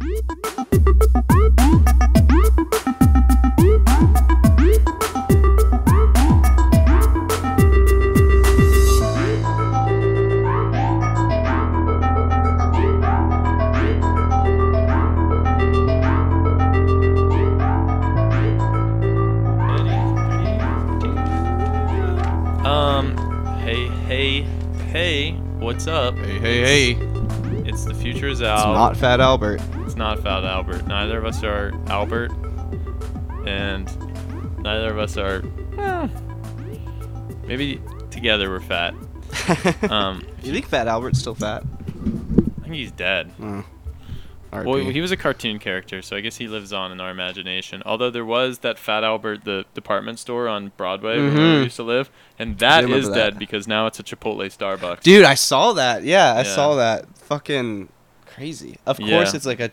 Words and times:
Um, 0.00 0.06
what's 25.60 25.86
up? 25.86 26.16
Hey, 26.16 26.38
hey, 26.38 26.94
hey. 26.94 27.06
It's 27.68 27.84
the 27.84 27.92
future 27.94 28.28
is 28.28 28.40
It's 28.40 28.48
out. 28.48 28.72
not 28.72 28.96
Fat 28.96 29.20
Albert. 29.20 29.60
Not 30.00 30.22
Fat 30.22 30.44
Albert. 30.44 30.86
Neither 30.86 31.18
of 31.18 31.26
us 31.26 31.42
are 31.44 31.72
Albert, 31.88 32.32
and 33.46 33.86
neither 34.62 34.88
of 34.90 34.98
us 34.98 35.18
are. 35.18 35.42
eh, 35.76 36.08
maybe 37.46 37.82
together 38.10 38.48
we're 38.48 38.60
fat. 38.60 38.94
Um, 39.90 40.22
you 40.42 40.52
think 40.54 40.66
Fat 40.66 40.88
Albert's 40.88 41.18
still 41.18 41.34
fat? 41.34 41.62
I 41.62 42.62
think 42.62 42.74
he's 42.76 42.90
dead. 42.92 43.30
Mm. 43.38 43.64
Well, 44.52 44.76
he 44.78 45.00
was 45.02 45.10
a 45.12 45.16
cartoon 45.18 45.58
character, 45.58 46.00
so 46.02 46.16
I 46.16 46.20
guess 46.20 46.36
he 46.36 46.48
lives 46.48 46.72
on 46.72 46.90
in 46.92 47.00
our 47.00 47.10
imagination. 47.10 47.82
Although 47.84 48.10
there 48.10 48.24
was 48.24 48.60
that 48.60 48.78
Fat 48.78 49.04
Albert, 49.04 49.44
the 49.44 49.66
department 49.74 50.18
store 50.18 50.48
on 50.48 50.72
Broadway 50.78 51.18
where 51.18 51.30
we 51.30 51.36
Mhm. 51.36 51.64
used 51.64 51.76
to 51.76 51.82
live, 51.82 52.10
and 52.38 52.58
that 52.58 52.88
is 52.88 53.08
that. 53.08 53.14
dead 53.14 53.38
because 53.38 53.68
now 53.68 53.86
it's 53.86 54.00
a 54.00 54.02
Chipotle 54.02 54.46
Starbucks. 54.46 55.02
Dude, 55.02 55.24
I 55.26 55.34
saw 55.34 55.72
that. 55.74 56.04
Yeah, 56.04 56.32
I 56.32 56.38
Yeah. 56.38 56.42
saw 56.54 56.74
that. 56.76 57.04
Fucking 57.18 57.90
crazy. 58.34 58.78
Of 58.86 59.00
Yeah. 59.00 59.16
course, 59.16 59.34
it's 59.34 59.46
like 59.46 59.60
a 59.60 59.70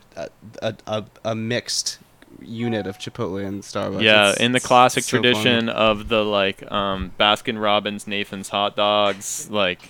a, 0.62 0.76
a, 0.88 1.06
a 1.26 1.36
mixed 1.36 2.00
unit 2.42 2.86
of 2.88 2.98
Chipotle 3.00 3.44
and 3.46 3.64
Starbucks. 3.64 4.02
Yeah, 4.02 4.30
It's- 4.32 4.38
in 4.38 4.52
the 4.52 4.60
classic 4.60 5.04
so 5.04 5.18
tradition 5.18 5.68
funny. 5.68 5.78
of 5.78 6.08
the 6.10 6.24
like 6.24 6.70
um, 6.72 7.12
Baskin 7.20 7.62
Robbins, 7.62 8.08
Nathan's 8.08 8.50
hot 8.50 8.76
dogs, 8.76 9.50
like 9.50 9.90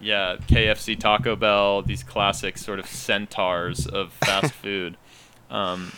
yeah, 0.00 0.36
KFC, 0.46 0.98
Taco 0.98 1.34
Bell, 1.34 1.82
these 1.82 2.02
classic 2.04 2.56
sort 2.56 2.78
of 2.78 2.86
centaurs 2.86 3.86
of 3.86 4.12
fast 4.24 4.52
food. 4.54 4.96
Um, 5.50 5.92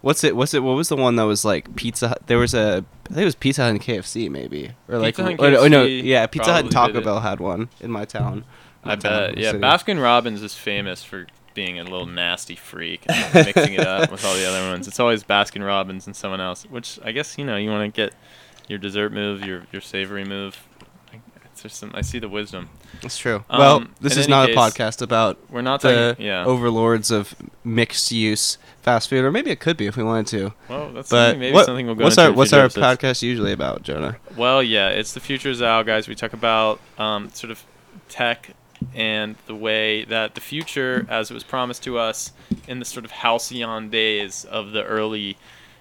What's 0.00 0.22
it? 0.22 0.36
What's 0.36 0.54
it? 0.54 0.62
What 0.62 0.76
was 0.76 0.88
the 0.88 0.96
one 0.96 1.16
that 1.16 1.24
was 1.24 1.44
like 1.44 1.74
Pizza? 1.74 2.08
Hut? 2.08 2.22
There 2.26 2.38
was 2.38 2.54
a. 2.54 2.84
I 3.06 3.08
think 3.14 3.22
it 3.22 3.24
was 3.24 3.34
Pizza 3.34 3.62
Hut 3.62 3.70
and 3.72 3.80
KFC 3.80 4.30
maybe, 4.30 4.70
or 4.88 4.96
like. 4.98 5.16
Pizza 5.16 5.22
Hut 5.24 5.40
and 5.40 5.56
or, 5.56 5.68
no, 5.68 5.82
yeah, 5.84 6.24
Pizza 6.28 6.52
Hut 6.52 6.62
and 6.64 6.70
Taco. 6.72 7.00
Bell 7.00 7.18
had 7.20 7.40
one 7.40 7.68
in 7.80 7.90
my 7.90 8.04
town. 8.04 8.44
I 8.84 8.90
My 8.90 8.96
town, 8.96 9.34
bet. 9.34 9.38
Yeah. 9.38 9.52
Baskin 9.54 10.00
Robbins 10.00 10.40
is 10.40 10.54
famous 10.54 11.02
for 11.02 11.26
being 11.58 11.80
a 11.80 11.82
little 11.82 12.06
nasty 12.06 12.54
freak 12.54 13.02
and 13.08 13.34
mixing 13.46 13.74
it 13.74 13.80
up 13.86 14.12
with 14.12 14.24
all 14.24 14.34
the 14.34 14.46
other 14.48 14.70
ones. 14.70 14.86
It's 14.86 15.00
always 15.00 15.24
Baskin 15.24 15.66
Robbins 15.66 16.06
and 16.06 16.14
someone 16.14 16.40
else, 16.40 16.62
which 16.66 17.00
I 17.04 17.10
guess 17.10 17.36
you 17.36 17.44
know 17.44 17.56
you 17.56 17.68
want 17.70 17.92
to 17.92 17.96
get 18.00 18.14
your 18.68 18.78
dessert 18.78 19.12
move, 19.12 19.42
your 19.44 19.64
your 19.72 19.82
savory 19.82 20.24
move. 20.24 20.56
I, 21.12 21.20
it's 21.46 21.62
just 21.62 21.76
some, 21.78 21.90
I 21.94 22.02
see 22.02 22.20
the 22.20 22.28
wisdom. 22.28 22.68
That's 23.02 23.18
true. 23.18 23.42
Um, 23.50 23.58
well, 23.58 23.84
this 24.00 24.16
is 24.16 24.28
not 24.28 24.46
case, 24.46 24.56
a 24.56 24.58
podcast 24.60 25.02
about 25.02 25.36
We're 25.50 25.62
not 25.62 25.80
the 25.80 26.10
talking. 26.12 26.24
Yeah. 26.26 26.44
overlords 26.44 27.10
of 27.10 27.34
mixed 27.64 28.12
use 28.12 28.56
fast 28.82 29.08
food, 29.10 29.24
or 29.24 29.32
maybe 29.32 29.50
it 29.50 29.58
could 29.58 29.76
be 29.76 29.86
if 29.88 29.96
we 29.96 30.04
wanted 30.04 30.28
to. 30.28 30.52
Well, 30.68 30.92
that's 30.92 31.10
But 31.10 31.24
something, 31.30 31.40
maybe 31.40 31.54
what- 31.54 31.66
something 31.66 31.86
we'll 31.86 31.96
go 31.96 32.04
what's 32.04 32.16
into 32.18 32.30
our 32.30 32.36
what's 32.36 32.52
our 32.52 32.64
episodes. 32.66 32.86
podcast 33.02 33.22
usually 33.22 33.52
about, 33.52 33.82
Jonah? 33.82 34.16
Well, 34.36 34.62
yeah, 34.62 34.90
it's 34.90 35.12
the 35.12 35.20
future's 35.20 35.60
out, 35.60 35.86
guys. 35.86 36.06
We 36.06 36.14
talk 36.14 36.32
about 36.34 36.78
um, 36.98 37.30
sort 37.30 37.50
of 37.50 37.64
tech 38.08 38.50
and 38.94 39.36
the 39.46 39.54
way 39.54 40.04
that 40.04 40.34
the 40.34 40.40
future, 40.40 41.06
as 41.08 41.30
it 41.30 41.34
was 41.34 41.44
promised 41.44 41.82
to 41.84 41.98
us 41.98 42.32
in 42.66 42.78
the 42.78 42.84
sort 42.84 43.04
of 43.04 43.10
halcyon 43.10 43.90
days 43.90 44.44
of 44.44 44.72
the 44.72 44.84
early, 44.84 45.36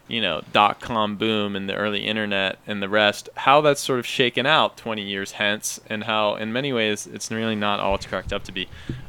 you 0.08 0.22
know, 0.22 0.42
dot 0.54 0.80
com 0.80 1.16
boom 1.16 1.56
and 1.56 1.70
the 1.70 1.76
early 1.76 2.06
internet 2.06 2.60
and 2.66 2.82
the 2.82 2.90
rest, 2.90 3.30
how 3.36 3.62
that's 3.62 3.82
sort 3.82 4.00
of 4.00 4.06
shaken 4.06 4.46
out 4.46 4.78
20 4.78 5.02
years 5.02 5.34
hence, 5.34 5.80
and 5.88 6.04
how 6.06 6.36
in 6.36 6.52
many 6.54 6.74
ways 6.74 7.08
it's 7.08 7.32
really 7.32 7.56
not 7.56 7.80
all 7.80 7.96
it's 7.96 8.06
cracked 8.06 8.34
up 8.34 8.44
to 8.44 8.52
be. 8.52 8.68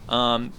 Um, 0.09 0.53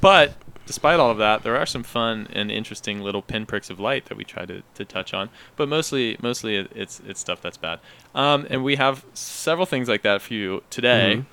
but 0.00 0.34
despite 0.66 1.00
all 1.00 1.10
of 1.10 1.18
that, 1.18 1.42
there 1.42 1.56
are 1.56 1.66
some 1.66 1.82
fun 1.82 2.28
and 2.32 2.48
interesting 2.48 3.00
little 3.00 3.22
pinpricks 3.22 3.70
of 3.70 3.80
light 3.80 4.04
that 4.06 4.16
we 4.16 4.22
try 4.22 4.46
to, 4.46 4.62
to 4.74 4.84
touch 4.84 5.12
on. 5.12 5.28
But 5.56 5.68
mostly, 5.68 6.16
mostly 6.22 6.56
it's 6.56 7.00
it's 7.04 7.18
stuff 7.18 7.42
that's 7.42 7.56
bad. 7.56 7.80
Um, 8.14 8.46
and 8.48 8.62
we 8.62 8.76
have 8.76 9.04
several 9.12 9.66
things 9.66 9.88
like 9.88 10.02
that 10.02 10.22
for 10.22 10.34
you 10.34 10.62
today. 10.70 11.24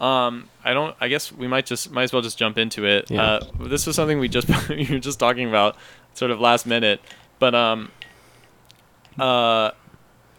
Um, 0.00 0.48
I 0.64 0.72
don't. 0.72 0.96
I 1.00 1.08
guess 1.08 1.30
we 1.30 1.46
might 1.46 1.66
just 1.66 1.90
might 1.90 2.04
as 2.04 2.12
well 2.12 2.22
just 2.22 2.38
jump 2.38 2.56
into 2.58 2.86
it. 2.86 3.10
Yeah. 3.10 3.22
Uh, 3.22 3.40
this 3.60 3.86
was 3.86 3.94
something 3.96 4.18
we 4.18 4.28
just 4.28 4.48
you 4.70 4.94
were 4.94 4.98
just 4.98 5.18
talking 5.18 5.48
about, 5.48 5.76
sort 6.14 6.30
of 6.30 6.40
last 6.40 6.66
minute. 6.66 7.00
But 7.38 7.54
um, 7.54 7.90
uh, 9.18 9.72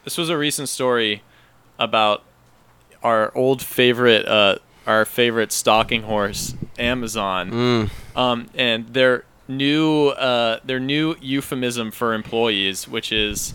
this 0.03 0.17
was 0.17 0.29
a 0.29 0.37
recent 0.37 0.69
story 0.69 1.21
about 1.77 2.23
our 3.03 3.31
old 3.35 3.61
favorite, 3.61 4.27
uh, 4.27 4.55
our 4.87 5.05
favorite 5.05 5.51
stalking 5.51 6.03
horse, 6.03 6.55
Amazon 6.79 7.51
Mm. 7.51 7.89
um, 8.17 8.47
and 8.55 8.87
their 8.93 9.25
new 9.47 10.09
uh, 10.09 10.59
their 10.63 10.79
new 10.79 11.15
euphemism 11.21 11.91
for 11.91 12.13
employees, 12.13 12.87
which 12.87 13.11
is, 13.11 13.53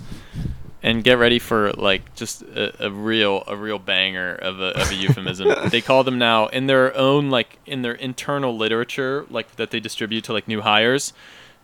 and 0.86 1.02
get 1.02 1.18
ready 1.18 1.38
for 1.40 1.72
like 1.72 2.14
just 2.14 2.42
a, 2.42 2.86
a 2.86 2.90
real 2.90 3.42
a 3.48 3.56
real 3.56 3.78
banger 3.78 4.34
of 4.36 4.60
a, 4.60 4.68
of 4.80 4.90
a 4.90 4.94
euphemism. 4.94 5.48
they 5.70 5.80
call 5.80 6.04
them 6.04 6.16
now 6.18 6.46
in 6.48 6.66
their 6.68 6.96
own 6.96 7.28
like 7.28 7.58
in 7.66 7.82
their 7.82 7.94
internal 7.94 8.56
literature, 8.56 9.26
like 9.28 9.56
that 9.56 9.70
they 9.72 9.80
distribute 9.80 10.22
to 10.24 10.32
like 10.32 10.46
new 10.46 10.60
hires. 10.60 11.12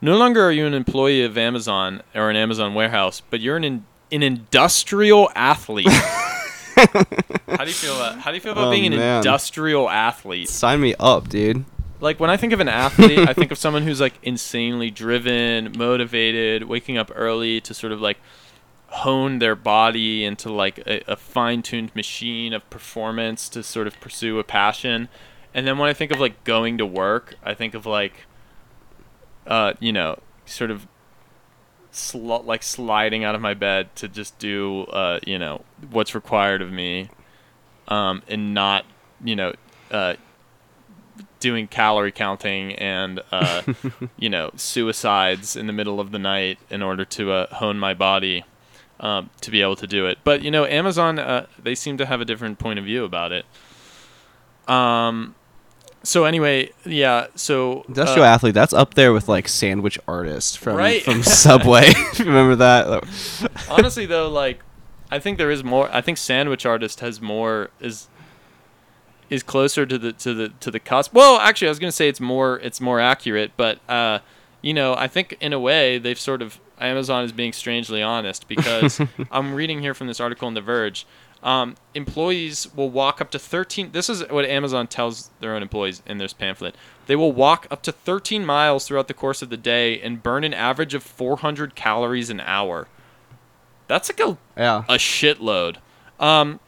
No 0.00 0.16
longer 0.16 0.42
are 0.42 0.50
you 0.50 0.66
an 0.66 0.74
employee 0.74 1.22
of 1.22 1.38
Amazon 1.38 2.02
or 2.14 2.28
an 2.30 2.36
Amazon 2.36 2.74
warehouse, 2.74 3.22
but 3.30 3.38
you're 3.40 3.56
an 3.56 3.64
in, 3.64 3.84
an 4.10 4.22
industrial 4.22 5.30
athlete. 5.36 5.86
how 6.76 7.64
do 7.64 7.66
you 7.66 7.72
feel 7.72 7.94
about 7.96 8.18
how 8.18 8.30
do 8.30 8.34
you 8.36 8.40
feel 8.40 8.52
about 8.52 8.68
Oh, 8.68 8.70
being 8.70 8.86
an 8.86 8.96
man. 8.96 9.18
industrial 9.18 9.88
athlete? 9.88 10.48
Sign 10.48 10.80
me 10.80 10.94
up, 10.98 11.28
dude. 11.28 11.64
like 12.00 12.18
when 12.18 12.30
I 12.30 12.36
think 12.36 12.52
of 12.52 12.60
an 12.60 12.68
athlete, 12.68 13.18
I 13.20 13.32
think 13.34 13.52
of 13.52 13.58
someone 13.64 13.82
who's 13.82 14.00
like 14.00 14.14
insanely 14.22 14.90
driven, 14.90 15.72
motivated, 15.78 16.64
waking 16.64 16.96
up 16.98 17.12
early 17.14 17.60
to 17.60 17.72
sort 17.74 17.92
of 17.92 18.00
like 18.00 18.18
hone 18.92 19.38
their 19.38 19.54
body 19.54 20.24
into 20.24 20.52
like 20.52 20.78
a, 20.86 21.02
a 21.10 21.16
fine-tuned 21.16 21.94
machine 21.96 22.52
of 22.52 22.68
performance 22.68 23.48
to 23.48 23.62
sort 23.62 23.86
of 23.86 23.98
pursue 24.00 24.38
a 24.38 24.44
passion. 24.44 25.08
And 25.54 25.66
then 25.66 25.78
when 25.78 25.88
I 25.88 25.94
think 25.94 26.12
of 26.12 26.20
like 26.20 26.44
going 26.44 26.78
to 26.78 26.86
work, 26.86 27.36
I 27.42 27.54
think 27.54 27.74
of 27.74 27.86
like 27.86 28.26
uh, 29.46 29.72
you 29.80 29.92
know, 29.92 30.18
sort 30.44 30.70
of 30.70 30.86
sl- 31.90 32.42
like 32.42 32.62
sliding 32.62 33.24
out 33.24 33.34
of 33.34 33.40
my 33.40 33.54
bed 33.54 33.94
to 33.96 34.08
just 34.08 34.38
do 34.38 34.82
uh, 34.84 35.20
you 35.26 35.38
know, 35.38 35.62
what's 35.90 36.14
required 36.14 36.62
of 36.62 36.70
me 36.70 37.08
um, 37.88 38.22
and 38.28 38.54
not, 38.54 38.84
you 39.24 39.34
know, 39.34 39.52
uh, 39.90 40.14
doing 41.40 41.66
calorie 41.66 42.12
counting 42.12 42.72
and 42.76 43.20
uh, 43.32 43.62
you 44.16 44.30
know 44.30 44.50
suicides 44.54 45.56
in 45.56 45.66
the 45.66 45.72
middle 45.72 45.98
of 45.98 46.12
the 46.12 46.18
night 46.18 46.58
in 46.70 46.82
order 46.82 47.04
to 47.04 47.32
uh, 47.32 47.54
hone 47.56 47.78
my 47.78 47.92
body 47.92 48.44
um, 49.02 49.28
to 49.42 49.50
be 49.50 49.60
able 49.60 49.76
to 49.76 49.86
do 49.86 50.06
it. 50.06 50.16
But 50.24 50.42
you 50.42 50.50
know, 50.50 50.64
Amazon 50.64 51.18
uh, 51.18 51.46
they 51.62 51.74
seem 51.74 51.98
to 51.98 52.06
have 52.06 52.20
a 52.20 52.24
different 52.24 52.58
point 52.58 52.78
of 52.78 52.84
view 52.86 53.04
about 53.04 53.32
it. 53.32 53.44
Um. 54.68 55.34
So 56.04 56.24
anyway, 56.24 56.70
yeah. 56.84 57.26
So 57.36 57.84
Industrial 57.86 58.24
uh, 58.24 58.30
athlete. 58.30 58.54
That's 58.54 58.72
up 58.72 58.94
there 58.94 59.12
with 59.12 59.28
like 59.28 59.46
sandwich 59.48 59.98
artist 60.08 60.58
from 60.58 60.76
Right. 60.76 61.02
from 61.02 61.22
Subway. 61.44 61.92
Remember 62.18 62.56
that? 62.56 63.04
honestly 63.70 64.06
though, 64.06 64.28
like 64.28 64.60
I 65.10 65.18
think 65.18 65.38
there 65.38 65.50
is 65.50 65.62
more. 65.62 65.88
I 65.92 66.00
think 66.00 66.18
sandwich 66.18 66.64
artist 66.66 67.00
has 67.00 67.20
more 67.20 67.70
is 67.80 68.08
is 69.30 69.42
closer 69.42 69.86
to 69.86 69.96
the 69.98 70.12
to 70.14 70.34
the 70.34 70.48
to 70.60 70.70
the 70.70 70.80
cusp. 70.80 71.12
Well, 71.14 71.38
actually, 71.38 71.68
I 71.68 71.70
was 71.70 71.78
gonna 71.78 71.92
say 71.92 72.08
it's 72.08 72.20
more 72.20 72.58
it's 72.60 72.80
more 72.80 72.98
accurate, 72.98 73.52
but 73.56 73.78
uh, 73.88 74.18
you 74.62 74.72
know, 74.72 74.94
I 74.94 75.08
think 75.08 75.36
in 75.40 75.52
a 75.52 75.58
way 75.60 75.98
they've 75.98 76.18
sort 76.18 76.40
of 76.40 76.58
Amazon 76.80 77.24
is 77.24 77.32
being 77.32 77.52
strangely 77.52 78.02
honest 78.02 78.48
because 78.48 79.00
I'm 79.30 79.54
reading 79.54 79.80
here 79.82 79.92
from 79.94 80.06
this 80.06 80.20
article 80.20 80.48
in 80.48 80.54
The 80.54 80.60
Verge. 80.60 81.06
Um, 81.42 81.74
employees 81.94 82.72
will 82.74 82.88
walk 82.88 83.20
up 83.20 83.30
to 83.32 83.38
13. 83.38 83.90
This 83.90 84.08
is 84.08 84.22
what 84.30 84.44
Amazon 84.44 84.86
tells 84.86 85.30
their 85.40 85.54
own 85.56 85.62
employees 85.62 86.00
in 86.06 86.18
this 86.18 86.32
pamphlet. 86.32 86.76
They 87.06 87.16
will 87.16 87.32
walk 87.32 87.66
up 87.68 87.82
to 87.82 87.92
13 87.92 88.46
miles 88.46 88.86
throughout 88.86 89.08
the 89.08 89.14
course 89.14 89.42
of 89.42 89.50
the 89.50 89.56
day 89.56 90.00
and 90.00 90.22
burn 90.22 90.44
an 90.44 90.54
average 90.54 90.94
of 90.94 91.02
400 91.02 91.74
calories 91.74 92.30
an 92.30 92.38
hour. 92.40 92.86
That's 93.88 94.08
like 94.08 94.20
a 94.20 94.38
Yeah. 94.56 94.84
a 94.88 94.94
shitload. 94.94 95.76
Um, 96.20 96.60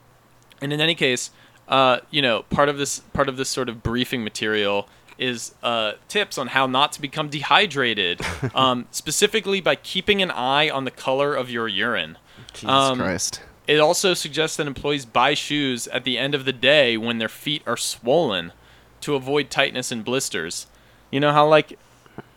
and 0.60 0.72
in 0.72 0.80
any 0.80 0.96
case, 0.96 1.30
uh, 1.68 1.98
you 2.10 2.20
know, 2.20 2.42
part 2.50 2.68
of 2.68 2.76
this 2.76 2.98
part 3.12 3.28
of 3.28 3.36
this 3.36 3.48
sort 3.48 3.68
of 3.68 3.82
briefing 3.82 4.24
material 4.24 4.88
is 5.18 5.54
uh, 5.62 5.92
tips 6.08 6.38
on 6.38 6.48
how 6.48 6.66
not 6.66 6.92
to 6.92 7.00
become 7.00 7.28
dehydrated, 7.28 8.20
um, 8.54 8.86
specifically 8.90 9.60
by 9.60 9.76
keeping 9.76 10.20
an 10.22 10.30
eye 10.30 10.68
on 10.70 10.84
the 10.84 10.90
color 10.90 11.34
of 11.34 11.50
your 11.50 11.68
urine. 11.68 12.18
Jesus 12.52 12.68
Um, 12.68 12.98
Christ. 12.98 13.40
It 13.66 13.80
also 13.80 14.12
suggests 14.12 14.56
that 14.58 14.66
employees 14.66 15.06
buy 15.06 15.34
shoes 15.34 15.88
at 15.88 16.04
the 16.04 16.18
end 16.18 16.34
of 16.34 16.44
the 16.44 16.52
day 16.52 16.96
when 16.96 17.18
their 17.18 17.28
feet 17.30 17.62
are 17.66 17.76
swollen 17.78 18.52
to 19.00 19.14
avoid 19.14 19.50
tightness 19.50 19.90
and 19.90 20.04
blisters. 20.04 20.66
You 21.10 21.20
know 21.20 21.32
how 21.32 21.46
like 21.46 21.78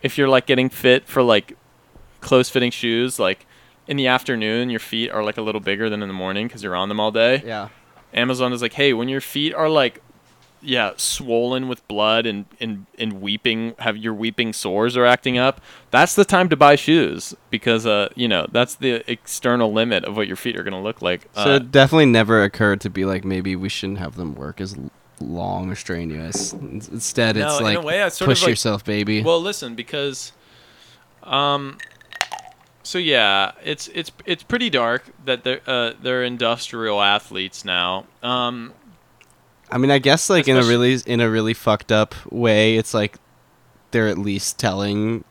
if 0.02 0.16
you're 0.16 0.28
like 0.28 0.46
getting 0.46 0.68
fit 0.70 1.06
for 1.06 1.22
like 1.22 1.56
close 2.20 2.48
fitting 2.48 2.70
shoes, 2.70 3.18
like 3.18 3.44
in 3.86 3.96
the 3.96 4.06
afternoon, 4.06 4.70
your 4.70 4.80
feet 4.80 5.10
are 5.10 5.22
like 5.22 5.36
a 5.36 5.42
little 5.42 5.60
bigger 5.60 5.90
than 5.90 6.02
in 6.02 6.08
the 6.08 6.14
morning 6.14 6.46
because 6.46 6.62
you're 6.62 6.76
on 6.76 6.88
them 6.88 6.98
all 7.00 7.10
day. 7.10 7.42
Yeah. 7.44 7.68
Amazon 8.14 8.52
is 8.54 8.62
like, 8.62 8.72
hey, 8.72 8.92
when 8.94 9.08
your 9.08 9.20
feet 9.20 9.54
are 9.54 9.68
like, 9.68 10.00
yeah, 10.60 10.92
swollen 10.96 11.68
with 11.68 11.86
blood 11.88 12.26
and, 12.26 12.46
and, 12.60 12.86
and 12.98 13.20
weeping, 13.20 13.74
have 13.78 13.96
your 13.96 14.14
weeping 14.14 14.52
sores 14.52 14.96
are 14.96 15.04
acting 15.06 15.38
up, 15.38 15.60
that's 15.90 16.14
the 16.14 16.24
time 16.24 16.48
to 16.48 16.56
buy 16.56 16.74
shoes 16.76 17.34
because, 17.50 17.86
uh, 17.86 18.08
you 18.14 18.26
know, 18.28 18.46
that's 18.50 18.74
the 18.74 19.08
external 19.10 19.72
limit 19.72 20.04
of 20.04 20.16
what 20.16 20.26
your 20.26 20.36
feet 20.36 20.58
are 20.58 20.62
going 20.62 20.74
to 20.74 20.80
look 20.80 21.00
like. 21.00 21.28
So 21.34 21.52
Uh, 21.52 21.56
it 21.56 21.70
definitely 21.70 22.06
never 22.06 22.42
occurred 22.42 22.80
to 22.82 22.90
be 22.90 23.04
like 23.04 23.24
maybe 23.24 23.54
we 23.56 23.68
shouldn't 23.68 23.98
have 23.98 24.16
them 24.16 24.34
work 24.34 24.60
as 24.60 24.76
long 25.20 25.70
or 25.70 25.74
strenuous. 25.74 26.52
Instead, 26.52 27.36
No, 27.36 27.46
it's 27.46 27.60
like 27.60 27.78
a 27.78 27.80
way, 27.80 28.02
I 28.02 28.08
sort 28.08 28.28
push 28.28 28.38
of 28.38 28.42
like- 28.44 28.50
yourself, 28.50 28.84
baby. 28.84 29.22
Well, 29.22 29.40
listen, 29.40 29.74
because, 29.74 30.32
um, 31.22 31.78
so 32.82 32.98
yeah, 32.98 33.52
it's 33.62 33.88
it's 33.88 34.10
it's 34.24 34.42
pretty 34.42 34.70
dark 34.70 35.04
that 35.26 35.44
they're 35.44 35.60
uh, 35.66 35.92
they're 36.00 36.24
industrial 36.24 37.02
athletes 37.02 37.62
now. 37.64 38.06
Um, 38.22 38.72
I 39.70 39.78
mean, 39.78 39.90
I 39.90 39.98
guess 39.98 40.30
like 40.30 40.48
in 40.48 40.56
a 40.56 40.62
really 40.64 40.98
in 41.06 41.20
a 41.20 41.28
really 41.30 41.54
fucked 41.54 41.92
up 41.92 42.14
way, 42.32 42.76
it's 42.76 42.94
like 42.94 43.16
they're 43.90 44.08
at 44.08 44.18
least 44.18 44.58
telling 44.58 45.24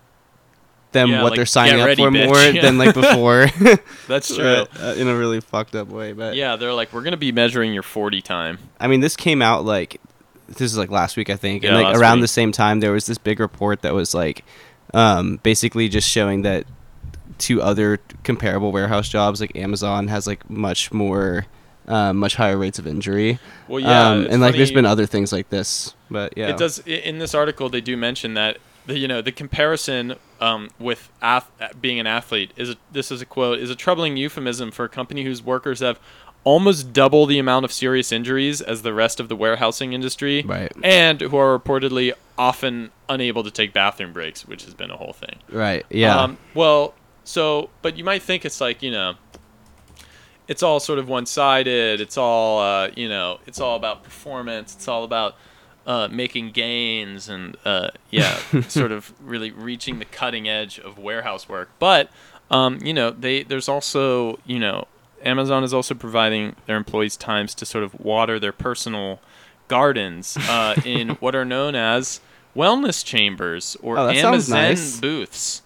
them 0.94 1.10
Yeah, 1.10 1.22
what 1.22 1.32
like, 1.32 1.38
they're 1.38 1.46
signing 1.46 1.76
"Get 1.76 1.82
up 1.82 1.88
ready, 1.88 2.04
for 2.04 2.12
bitch." 2.12 2.26
more 2.26 2.38
Yeah. 2.56 2.62
than 2.64 2.78
like 2.78 2.94
before. 2.94 3.48
that's 4.08 4.28
true. 4.36 4.66
Uh, 4.80 4.96
in 4.98 5.08
a 5.08 5.16
really 5.16 5.42
fucked 5.42 5.76
up 5.76 5.88
way, 5.90 6.14
but 6.14 6.36
Yeah, 6.36 6.56
they're 6.56 6.74
like, 6.74 6.94
we're 6.94 7.04
gonna 7.04 7.18
be 7.18 7.32
measuring 7.32 7.74
your 7.74 7.84
forty 7.84 8.22
time. 8.22 8.60
I 8.80 8.88
mean, 8.88 9.00
this 9.02 9.16
came 9.16 9.42
out 9.42 9.66
like 9.66 10.00
this 10.48 10.62
is 10.72 10.78
like 10.78 10.90
last 10.90 11.18
week, 11.18 11.30
I 11.30 11.36
think, 11.36 11.64
and 11.64 11.76
like 11.76 11.96
around 11.98 12.18
week. 12.18 12.24
the 12.24 12.28
same 12.30 12.52
time, 12.52 12.80
there 12.80 12.92
was 12.94 13.06
this 13.06 13.18
big 13.18 13.40
report 13.40 13.82
that 13.82 13.94
was 13.94 14.14
like, 14.14 14.46
um, 14.94 15.40
basically 15.44 15.90
just 15.90 16.08
showing 16.10 16.44
that 16.44 16.66
two 17.38 17.62
other 17.62 18.00
comparable 18.24 18.72
warehouse 18.72 19.10
jobs, 19.10 19.42
like 19.42 19.56
Amazon, 19.58 20.08
has 20.08 20.26
like 20.26 20.50
much 20.50 20.92
more, 20.94 21.46
uh, 21.88 22.14
much 22.14 22.36
higher 22.36 22.58
rates 22.58 22.80
of 22.80 22.88
injury. 22.88 23.40
Well, 23.68 23.80
yeah, 23.80 24.10
um, 24.10 24.28
and 24.30 24.42
like 24.42 24.56
there's 24.56 24.72
been 24.72 24.86
other 24.86 25.06
things 25.06 25.32
like 25.32 25.50
this, 25.50 25.94
but 26.10 26.38
yeah, 26.38 26.50
It 26.50 26.58
does 26.58 26.80
in 26.80 27.20
this 27.20 27.34
article. 27.34 27.70
They 27.70 27.82
do 27.82 27.96
mention 27.98 28.34
that 28.36 28.58
the 28.86 28.98
you 28.98 29.08
know 29.08 29.22
the 29.22 29.32
comparison 29.32 30.16
um, 30.40 30.70
with 30.80 31.10
ath- 31.22 31.50
being 31.82 32.00
an 32.00 32.08
athlete 32.08 32.52
is 32.56 32.70
a, 32.72 32.76
this 32.92 33.12
is 33.12 33.22
a 33.22 33.26
quote 33.26 33.60
is 33.60 33.70
a 33.70 33.76
troubling 33.76 34.18
euphemism 34.18 34.72
for 34.72 34.86
a 34.86 34.90
company 34.90 35.24
whose 35.24 35.42
workers 35.44 35.80
have 35.80 36.00
almost 36.44 36.94
double 36.94 37.26
the 37.26 37.38
amount 37.40 37.66
of 37.66 37.74
serious 37.74 38.12
injuries 38.12 38.62
as 38.62 38.82
the 38.82 38.94
rest 38.94 39.20
of 39.20 39.28
the 39.28 39.36
warehousing 39.36 39.92
industry, 39.92 40.44
Right. 40.44 40.72
And 40.82 41.20
who 41.20 41.36
are 41.36 41.60
reportedly 41.60 42.14
often 42.38 42.92
unable 43.10 43.44
to 43.44 43.52
take 43.52 43.74
bathroom 43.74 44.14
breaks, 44.14 44.46
which 44.48 44.64
has 44.64 44.74
been 44.74 44.90
a 44.90 44.96
whole 44.96 45.12
thing. 45.12 45.40
right, 45.52 45.86
yeah, 45.90 46.16
Um, 46.22 46.38
well, 46.54 46.94
so, 47.26 47.70
but 47.82 47.98
you 47.98 48.06
might 48.06 48.22
think 48.24 48.46
it's 48.46 48.62
like, 48.62 48.82
you 48.82 48.92
know, 48.92 49.16
it's 50.48 50.64
all 50.64 50.80
sort 50.80 51.00
of 51.00 51.08
one 51.10 51.26
sided. 51.26 52.00
It's 52.02 52.18
all, 52.18 52.60
uh, 52.60 52.90
you 52.96 53.10
know, 53.10 53.40
it's 53.46 53.60
all 53.60 53.76
about 53.76 54.04
performance. 54.04 54.76
It's 54.76 54.88
all 54.88 55.04
about 55.04 55.36
uh, 55.86 56.08
making 56.10 56.52
gains 56.52 57.30
and, 57.30 57.56
uh, 57.66 57.90
yeah, 58.12 58.38
sort 58.68 58.92
of 58.92 59.14
really 59.22 59.52
reaching 59.52 60.00
the 60.00 60.06
cutting 60.06 60.48
edge 60.48 60.80
of 60.80 60.98
warehouse 60.98 61.48
work. 61.50 61.70
But, 61.80 62.10
um, 62.52 62.80
you 62.84 62.94
know, 62.94 63.12
they 63.12 63.44
there's 63.44 63.68
also, 63.70 64.40
you 64.46 64.60
know, 64.60 64.88
AmaZen 65.26 65.64
is 65.64 65.74
also 65.74 65.96
providing 65.96 66.56
their 66.66 66.78
employees 66.78 67.18
times 67.18 67.56
to 67.56 67.66
sort 67.66 67.84
of 67.84 68.00
water 68.00 68.40
their 68.40 68.52
personal 68.52 69.20
gardens 69.68 70.38
uh, 70.50 70.76
in 70.86 71.10
what 71.20 71.36
are 71.36 71.44
known 71.46 71.76
as 71.76 72.22
wellness 72.56 73.04
chambers 73.04 73.76
or 73.82 73.98
Oh, 73.98 74.10
Amazon 74.10 74.58
nice. 74.58 75.00
booths. 75.00 75.62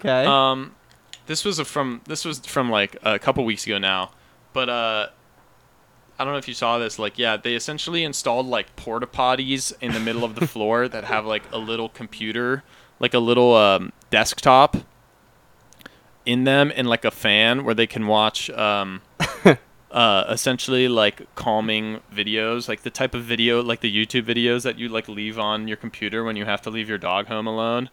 okay, 0.00 0.24
Um, 0.24 0.74
this 1.26 1.44
was 1.44 1.58
a 1.58 1.64
from 1.64 2.00
this 2.06 2.24
was 2.24 2.40
from 2.40 2.70
like 2.70 2.96
a 3.02 3.18
couple 3.18 3.44
weeks 3.44 3.64
ago 3.66 3.78
now, 3.78 4.10
but 4.52 4.68
uh, 4.68 5.08
I 6.18 6.24
don't 6.24 6.32
know 6.32 6.38
if 6.38 6.48
you 6.48 6.54
saw 6.54 6.78
this. 6.78 6.98
Like, 6.98 7.18
yeah, 7.18 7.36
they 7.36 7.54
essentially 7.54 8.04
installed 8.04 8.46
like 8.46 8.74
porta 8.76 9.06
potties 9.06 9.72
in 9.80 9.92
the 9.92 10.00
middle 10.00 10.24
of 10.24 10.34
the 10.34 10.46
floor 10.54 10.88
that 10.88 11.04
have 11.04 11.26
like 11.26 11.42
a 11.52 11.58
little 11.58 11.88
computer, 11.88 12.62
like 13.00 13.14
a 13.14 13.18
little 13.18 13.54
um, 13.54 13.92
desktop 14.10 14.76
in 16.24 16.44
them, 16.44 16.72
and 16.74 16.88
like 16.88 17.04
a 17.04 17.10
fan 17.10 17.64
where 17.64 17.74
they 17.74 17.86
can 17.86 18.06
watch. 18.06 18.50
Um, 18.50 19.02
Uh, 19.92 20.24
essentially 20.30 20.88
like 20.88 21.26
calming 21.34 22.00
videos 22.10 22.66
like 22.66 22.80
the 22.80 22.88
type 22.88 23.14
of 23.14 23.22
video 23.24 23.62
like 23.62 23.80
the 23.80 23.94
youtube 23.94 24.22
videos 24.22 24.62
that 24.62 24.78
you 24.78 24.88
like 24.88 25.06
leave 25.06 25.38
on 25.38 25.68
your 25.68 25.76
computer 25.76 26.24
when 26.24 26.34
you 26.34 26.46
have 26.46 26.62
to 26.62 26.70
leave 26.70 26.88
your 26.88 26.96
dog 26.96 27.26
home 27.26 27.46
alone 27.46 27.90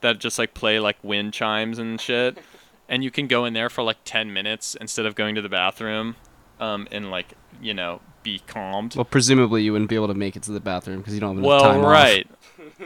that 0.00 0.18
just 0.18 0.40
like 0.40 0.54
play 0.54 0.80
like 0.80 0.96
wind 1.04 1.32
chimes 1.32 1.78
and 1.78 2.00
shit 2.00 2.36
and 2.88 3.02
you 3.04 3.10
can 3.10 3.26
go 3.26 3.44
in 3.44 3.52
there 3.52 3.68
for 3.68 3.82
like 3.82 3.98
10 4.04 4.32
minutes 4.32 4.74
instead 4.80 5.06
of 5.06 5.14
going 5.14 5.34
to 5.34 5.42
the 5.42 5.48
bathroom 5.48 6.16
um, 6.60 6.86
and 6.90 7.10
like 7.10 7.32
you 7.60 7.74
know 7.74 8.00
be 8.22 8.40
calmed. 8.46 8.96
Well, 8.96 9.04
presumably 9.04 9.62
you 9.62 9.72
wouldn't 9.72 9.88
be 9.88 9.94
able 9.94 10.08
to 10.08 10.14
make 10.14 10.36
it 10.36 10.42
to 10.44 10.52
the 10.52 10.60
bathroom 10.60 10.98
because 10.98 11.14
you 11.14 11.20
don't 11.20 11.36
have 11.36 11.44
enough 11.44 11.62
well 11.62 11.72
time 11.72 11.84
right. 11.84 12.26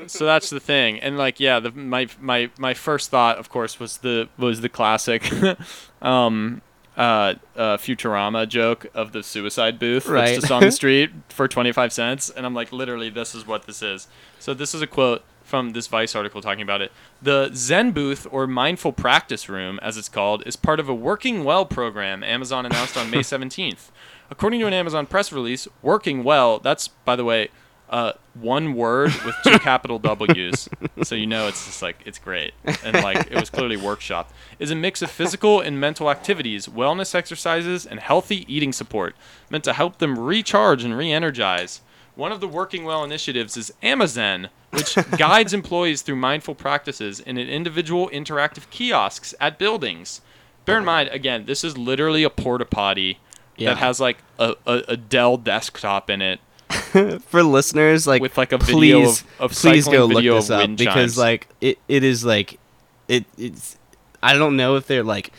So 0.06 0.26
that's 0.26 0.50
the 0.50 0.60
thing. 0.60 1.00
And 1.00 1.16
like 1.18 1.40
yeah 1.40 1.60
the 1.60 1.70
my 1.72 2.08
my 2.20 2.50
my 2.58 2.74
first 2.74 3.10
thought 3.10 3.38
of 3.38 3.48
course 3.48 3.80
was 3.80 3.98
the 3.98 4.28
was 4.38 4.60
the 4.60 4.68
classic 4.68 5.24
um 6.02 6.62
uh, 6.96 7.34
uh 7.56 7.76
Futurama 7.78 8.46
joke 8.48 8.86
of 8.94 9.12
the 9.12 9.22
suicide 9.22 9.78
booth 9.78 10.06
Right. 10.06 10.26
that's 10.26 10.40
just 10.40 10.52
on 10.52 10.60
the 10.62 10.70
street 10.80 11.10
for 11.30 11.48
25 11.48 11.92
cents. 11.92 12.28
And 12.30 12.44
I'm 12.44 12.54
like 12.54 12.72
literally 12.72 13.08
this 13.10 13.34
is 13.34 13.46
what 13.46 13.66
this 13.66 13.82
is. 13.82 14.06
So 14.38 14.52
this 14.54 14.74
is 14.74 14.82
a 14.82 14.86
quote 14.86 15.22
from 15.50 15.72
this 15.72 15.86
Vice 15.86 16.14
article 16.14 16.40
talking 16.40 16.62
about 16.62 16.80
it 16.80 16.92
the 17.20 17.50
Zen 17.52 17.90
booth 17.90 18.26
or 18.30 18.46
mindful 18.46 18.92
practice 18.92 19.48
room 19.48 19.78
as 19.82 19.96
it's 19.96 20.08
called 20.08 20.42
is 20.46 20.56
part 20.56 20.80
of 20.80 20.88
a 20.88 20.94
working 20.94 21.44
well 21.44 21.66
program 21.66 22.22
Amazon 22.22 22.64
announced 22.64 22.96
on 22.96 23.10
May 23.10 23.18
17th 23.20 23.90
according 24.30 24.60
to 24.60 24.66
an 24.66 24.72
Amazon 24.72 25.06
press 25.06 25.32
release 25.32 25.68
working 25.82 26.24
well 26.24 26.58
that's 26.60 26.88
by 26.88 27.16
the 27.16 27.24
way 27.24 27.50
uh, 27.90 28.12
one 28.34 28.74
word 28.74 29.12
with 29.26 29.34
two 29.42 29.58
capital 29.58 29.98
W's, 29.98 30.68
so 31.02 31.16
you 31.16 31.26
know 31.26 31.48
it's 31.48 31.66
just 31.66 31.82
like 31.82 31.96
it's 32.06 32.20
great, 32.20 32.54
and 32.84 32.94
like 33.02 33.26
it 33.30 33.38
was 33.38 33.50
clearly 33.50 33.76
workshopped. 33.76 34.28
Is 34.60 34.70
a 34.70 34.76
mix 34.76 35.02
of 35.02 35.10
physical 35.10 35.60
and 35.60 35.78
mental 35.78 36.08
activities, 36.08 36.68
wellness 36.68 37.14
exercises, 37.16 37.84
and 37.84 37.98
healthy 37.98 38.46
eating 38.52 38.72
support, 38.72 39.16
meant 39.50 39.64
to 39.64 39.72
help 39.72 39.98
them 39.98 40.18
recharge 40.18 40.84
and 40.84 40.96
re-energize. 40.96 41.80
One 42.14 42.32
of 42.32 42.40
the 42.40 42.48
Working 42.48 42.84
Well 42.84 43.02
initiatives 43.04 43.56
is 43.56 43.72
AmaZen, 43.82 44.48
which 44.70 44.96
guides 45.16 45.52
employees 45.54 46.02
through 46.02 46.16
mindful 46.16 46.54
practices 46.54 47.20
in 47.20 47.38
an 47.38 47.48
individual 47.48 48.08
interactive 48.10 48.68
kiosks 48.70 49.34
at 49.40 49.58
buildings. 49.58 50.20
Bear 50.64 50.78
in 50.78 50.84
mind, 50.84 51.08
again, 51.10 51.46
this 51.46 51.64
is 51.64 51.78
literally 51.78 52.22
a 52.22 52.30
porta 52.30 52.64
potty 52.64 53.18
Yeah. 53.56 53.70
that 53.70 53.78
has 53.78 54.00
like 54.00 54.18
a, 54.38 54.54
a, 54.66 54.82
a 54.88 54.96
Dell 54.96 55.36
desktop 55.36 56.10
in 56.10 56.20
it 56.22 56.40
for 57.22 57.42
listeners 57.42 58.06
like 58.06 58.22
with 58.22 58.38
like 58.38 58.52
a 58.52 58.58
video 58.58 59.00
please, 59.00 59.20
of, 59.38 59.50
of 59.50 59.52
please 59.52 59.88
go 59.88 60.04
look 60.06 60.22
this 60.22 60.50
up 60.50 60.76
because 60.76 61.18
like 61.18 61.48
it, 61.60 61.78
it 61.88 62.04
is 62.04 62.24
like 62.24 62.60
it 63.08 63.24
it's 63.36 63.76
I 64.22 64.34
don't 64.34 64.56
know 64.56 64.76
if 64.76 64.86
they're 64.86 65.02
like 65.02 65.32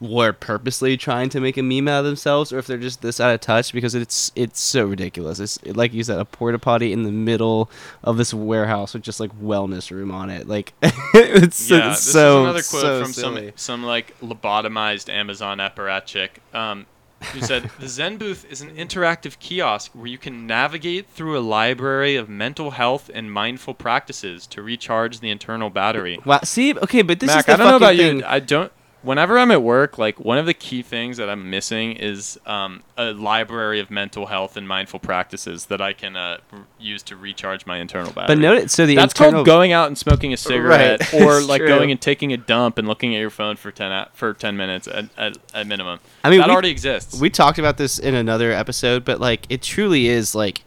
were 0.00 0.32
purposely 0.32 0.96
trying 0.96 1.28
to 1.30 1.40
make 1.40 1.56
a 1.56 1.62
meme 1.62 1.88
out 1.88 2.00
of 2.00 2.04
themselves 2.04 2.52
or 2.52 2.58
if 2.58 2.66
they're 2.66 2.76
just 2.78 3.02
this 3.02 3.20
out 3.20 3.32
of 3.32 3.40
touch 3.40 3.72
because 3.72 3.94
it's 3.94 4.32
it's 4.34 4.60
so 4.60 4.84
ridiculous. 4.84 5.40
It's 5.40 5.64
like 5.64 5.92
you 5.92 6.02
said, 6.04 6.18
a 6.18 6.24
porta 6.24 6.58
potty 6.58 6.92
in 6.92 7.02
the 7.04 7.12
middle 7.12 7.70
of 8.02 8.16
this 8.16 8.34
warehouse 8.34 8.94
with 8.94 9.02
just 9.02 9.20
like 9.20 9.38
wellness 9.40 9.90
room 9.90 10.10
on 10.10 10.30
it. 10.30 10.48
Like 10.48 10.72
it's, 10.82 11.70
yeah, 11.70 11.92
it's 11.92 12.04
this 12.04 12.12
so 12.12 12.40
is 12.40 12.44
another 12.44 12.62
quote 12.62 12.82
so 12.82 13.02
from 13.04 13.12
silly. 13.12 13.52
some 13.56 13.76
some 13.76 13.84
like 13.84 14.18
lobotomized 14.20 15.12
Amazon 15.12 15.58
apparatchik, 15.58 16.30
um, 16.54 16.86
who 17.32 17.40
said 17.42 17.70
the 17.78 17.88
Zen 17.88 18.16
booth 18.16 18.46
is 18.50 18.62
an 18.62 18.70
interactive 18.74 19.38
kiosk 19.38 19.92
where 19.92 20.06
you 20.06 20.18
can 20.18 20.46
navigate 20.46 21.08
through 21.08 21.38
a 21.38 21.40
library 21.40 22.16
of 22.16 22.28
mental 22.28 22.70
health 22.72 23.10
and 23.12 23.30
mindful 23.30 23.74
practices 23.74 24.46
to 24.48 24.62
recharge 24.62 25.20
the 25.20 25.30
internal 25.30 25.68
battery. 25.68 26.18
Wow, 26.24 26.40
see, 26.44 26.76
okay, 26.78 27.02
but 27.02 27.20
this 27.20 27.34
is 27.34 27.44
the 27.44 27.52
I 27.52 27.56
don't 27.56 27.68
know 27.68 27.76
about 27.76 27.96
thing. 27.96 28.18
you. 28.18 28.24
I 28.26 28.40
don't. 28.40 28.72
Whenever 29.06 29.38
I'm 29.38 29.50
at 29.52 29.62
work, 29.62 29.98
like 29.98 30.18
one 30.18 30.36
of 30.36 30.46
the 30.46 30.52
key 30.52 30.82
things 30.82 31.16
that 31.18 31.30
I'm 31.30 31.48
missing 31.48 31.92
is 31.92 32.38
um, 32.44 32.82
a 32.98 33.12
library 33.12 33.78
of 33.78 33.90
mental 33.90 34.26
health 34.26 34.56
and 34.56 34.66
mindful 34.66 34.98
practices 34.98 35.66
that 35.66 35.80
I 35.80 35.92
can 35.92 36.16
uh, 36.16 36.38
r- 36.52 36.66
use 36.80 37.02
to 37.04 37.16
recharge 37.16 37.66
my 37.66 37.78
internal 37.78 38.10
battery. 38.12 38.34
But 38.34 38.42
notice, 38.42 38.72
so 38.72 38.84
the 38.84 38.96
That's 38.96 39.14
internal, 39.14 39.32
called 39.34 39.46
going 39.46 39.72
out 39.72 39.86
and 39.86 39.96
smoking 39.96 40.32
a 40.32 40.36
cigarette, 40.36 41.12
Right. 41.12 41.22
or 41.22 41.40
like 41.40 41.60
true. 41.60 41.68
going 41.68 41.92
and 41.92 42.00
taking 42.00 42.32
a 42.32 42.36
dump 42.36 42.78
and 42.78 42.88
looking 42.88 43.14
at 43.14 43.20
your 43.20 43.30
phone 43.30 43.54
for 43.56 43.70
ten 43.70 44.06
for 44.12 44.34
ten 44.34 44.56
minutes 44.56 44.88
at, 44.88 45.08
at, 45.16 45.38
at 45.54 45.66
minimum. 45.68 46.00
I 46.24 46.30
mean, 46.30 46.40
that 46.40 46.48
we- 46.48 46.52
already 46.52 46.70
exists. 46.70 47.20
we 47.20 47.30
talked 47.30 47.58
about 47.60 47.76
this 47.76 47.98
in 48.00 48.14
another 48.16 48.50
episode, 48.50 49.04
but 49.04 49.20
like 49.20 49.46
it 49.48 49.62
truly 49.62 50.08
is 50.08 50.34
like 50.34 50.64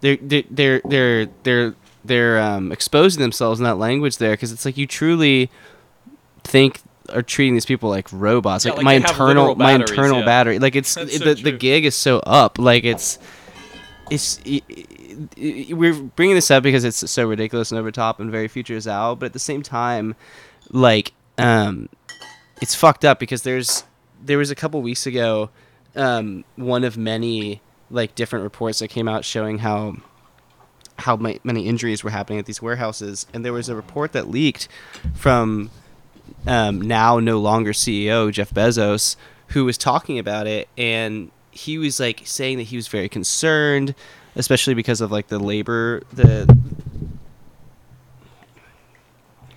they're 0.00 0.18
they're 0.20 0.42
they're 0.50 0.80
they're 0.84 1.26
they're, 1.42 1.74
they're 2.04 2.38
um, 2.38 2.70
exposing 2.70 3.22
themselves 3.22 3.60
in 3.60 3.64
that 3.64 3.76
language 3.78 4.18
there 4.18 4.32
because 4.32 4.52
it's 4.52 4.66
like 4.66 4.76
you 4.76 4.86
truly 4.86 5.50
think 6.44 6.80
are 7.10 7.22
treating 7.22 7.54
these 7.54 7.66
people 7.66 7.88
like 7.90 8.08
robots. 8.12 8.64
Yeah, 8.64 8.72
like, 8.72 8.78
like 8.78 8.84
my 8.84 8.92
internal 8.94 9.54
my 9.56 9.72
internal 9.72 10.20
yeah. 10.20 10.24
battery 10.24 10.58
like 10.58 10.76
it's 10.76 10.96
it, 10.96 11.10
so 11.10 11.34
the, 11.34 11.34
the 11.42 11.52
gig 11.52 11.84
is 11.84 11.94
so 11.94 12.18
up. 12.20 12.58
Like 12.58 12.84
it's 12.84 13.18
it's 14.10 14.40
i- 14.46 14.62
i- 14.70 14.86
i- 15.38 15.72
we're 15.72 15.94
bringing 15.94 16.34
this 16.34 16.50
up 16.50 16.62
because 16.62 16.84
it's 16.84 17.10
so 17.10 17.26
ridiculous 17.26 17.70
and 17.70 17.78
over 17.78 17.90
top 17.90 18.20
and 18.20 18.30
very 18.30 18.48
futures 18.48 18.86
out, 18.86 19.18
but 19.20 19.26
at 19.26 19.32
the 19.32 19.38
same 19.38 19.62
time, 19.62 20.14
like, 20.70 21.12
um, 21.38 21.88
it's 22.60 22.74
fucked 22.74 23.04
up 23.04 23.18
because 23.18 23.42
there's 23.42 23.84
there 24.24 24.38
was 24.38 24.50
a 24.50 24.54
couple 24.54 24.80
weeks 24.82 25.06
ago, 25.06 25.50
um, 25.96 26.44
one 26.56 26.84
of 26.84 26.96
many 26.96 27.60
like 27.90 28.14
different 28.14 28.42
reports 28.44 28.78
that 28.78 28.88
came 28.88 29.08
out 29.08 29.24
showing 29.24 29.58
how 29.58 29.96
how 30.98 31.16
ma- 31.16 31.32
many 31.42 31.66
injuries 31.66 32.04
were 32.04 32.10
happening 32.10 32.38
at 32.38 32.46
these 32.46 32.62
warehouses, 32.62 33.26
and 33.34 33.44
there 33.44 33.52
was 33.52 33.68
a 33.68 33.74
report 33.74 34.12
that 34.12 34.28
leaked 34.28 34.68
from 35.14 35.70
um, 36.46 36.80
now 36.80 37.18
no 37.18 37.38
longer 37.40 37.72
CEO 37.72 38.30
Jeff 38.32 38.50
Bezos, 38.52 39.16
who 39.48 39.64
was 39.64 39.76
talking 39.78 40.18
about 40.18 40.46
it, 40.46 40.68
and 40.78 41.30
he 41.50 41.78
was 41.78 42.00
like 42.00 42.22
saying 42.24 42.56
that 42.58 42.64
he 42.64 42.76
was 42.76 42.88
very 42.88 43.08
concerned, 43.08 43.94
especially 44.36 44.74
because 44.74 45.00
of 45.00 45.10
like 45.12 45.28
the 45.28 45.38
labor, 45.38 46.02
the 46.12 46.56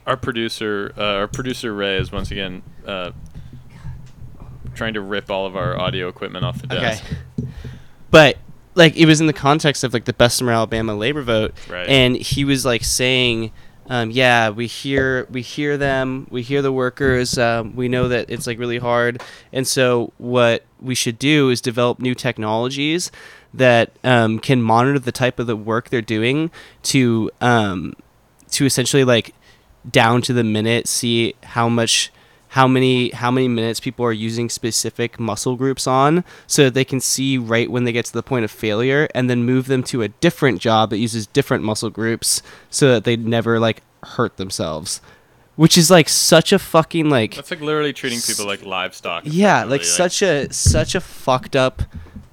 Our 0.05 0.17
producer, 0.17 0.93
uh, 0.97 1.01
our 1.01 1.27
producer 1.27 1.73
Ray, 1.73 1.97
is 1.97 2.11
once 2.11 2.29
again 2.29 2.61
uh, 2.85 3.11
trying 4.75 4.93
to 4.93 5.01
rip 5.01 5.31
all 5.31 5.47
of 5.47 5.55
our 5.55 5.79
audio 5.79 6.07
equipment 6.09 6.45
off 6.45 6.61
the 6.61 6.67
desk. 6.67 7.03
okay, 7.39 7.47
but 8.11 8.37
like 8.75 8.95
it 8.97 9.07
was 9.07 9.19
in 9.19 9.25
the 9.25 9.33
context 9.33 9.83
of 9.83 9.93
like 9.93 10.05
the 10.05 10.13
Bessemer 10.13 10.51
Alabama 10.51 10.93
labor 10.93 11.23
vote, 11.23 11.55
Right. 11.69 11.87
and 11.87 12.15
he 12.15 12.43
was 12.45 12.65
like 12.65 12.83
saying. 12.83 13.51
Um, 13.87 14.09
yeah, 14.11 14.49
we 14.49 14.67
hear 14.67 15.27
we 15.29 15.41
hear 15.41 15.77
them. 15.77 16.27
We 16.29 16.41
hear 16.41 16.61
the 16.61 16.71
workers. 16.71 17.37
Um, 17.37 17.75
we 17.75 17.87
know 17.87 18.07
that 18.07 18.29
it's 18.29 18.47
like 18.47 18.57
really 18.57 18.79
hard, 18.79 19.21
and 19.53 19.67
so 19.67 20.11
what 20.17 20.63
we 20.81 20.95
should 20.95 21.19
do 21.19 21.49
is 21.49 21.61
develop 21.61 21.99
new 21.99 22.15
technologies 22.15 23.11
that 23.53 23.91
um, 24.03 24.39
can 24.39 24.61
monitor 24.61 24.99
the 24.99 25.11
type 25.11 25.39
of 25.39 25.47
the 25.47 25.55
work 25.55 25.89
they're 25.89 26.01
doing 26.01 26.49
to 26.83 27.29
um, 27.41 27.93
to 28.51 28.65
essentially 28.65 29.03
like 29.03 29.33
down 29.89 30.21
to 30.23 30.33
the 30.33 30.43
minute 30.43 30.87
see 30.87 31.35
how 31.43 31.69
much 31.69 32.11
how 32.55 32.69
many 32.69 33.09
how 33.09 33.29
many 33.29 33.49
minutes 33.49 33.81
people 33.81 34.05
are 34.05 34.13
using 34.13 34.47
specific 34.47 35.19
muscle 35.19 35.57
groups 35.57 35.85
on 35.85 36.23
so 36.47 36.63
that 36.63 36.73
they 36.73 36.85
can 36.85 37.01
see 37.01 37.37
right 37.37 37.69
when 37.69 37.83
they 37.83 37.91
get 37.91 38.05
to 38.05 38.13
the 38.13 38.23
point 38.23 38.45
of 38.45 38.49
failure 38.49 39.09
and 39.13 39.29
then 39.29 39.43
move 39.43 39.67
them 39.67 39.83
to 39.83 40.01
a 40.01 40.07
different 40.07 40.61
job 40.61 40.89
that 40.89 40.97
uses 40.97 41.27
different 41.27 41.65
muscle 41.65 41.89
groups 41.89 42.41
so 42.69 42.93
that 42.93 43.03
they 43.03 43.17
never 43.17 43.59
like 43.59 43.81
hurt 44.03 44.37
themselves 44.37 45.01
which 45.57 45.77
is 45.77 45.91
like 45.91 46.07
such 46.07 46.53
a 46.53 46.57
fucking 46.57 47.09
like 47.09 47.35
That's 47.35 47.51
like 47.51 47.59
literally 47.59 47.91
treating 47.91 48.21
people 48.21 48.45
like 48.45 48.65
livestock. 48.65 49.23
yeah 49.25 49.65
like 49.65 49.81
effectively, 49.81 50.09
such 50.09 50.21
a 50.21 50.53
such 50.53 50.95
a 50.95 51.01
fucked 51.01 51.57
up 51.57 51.81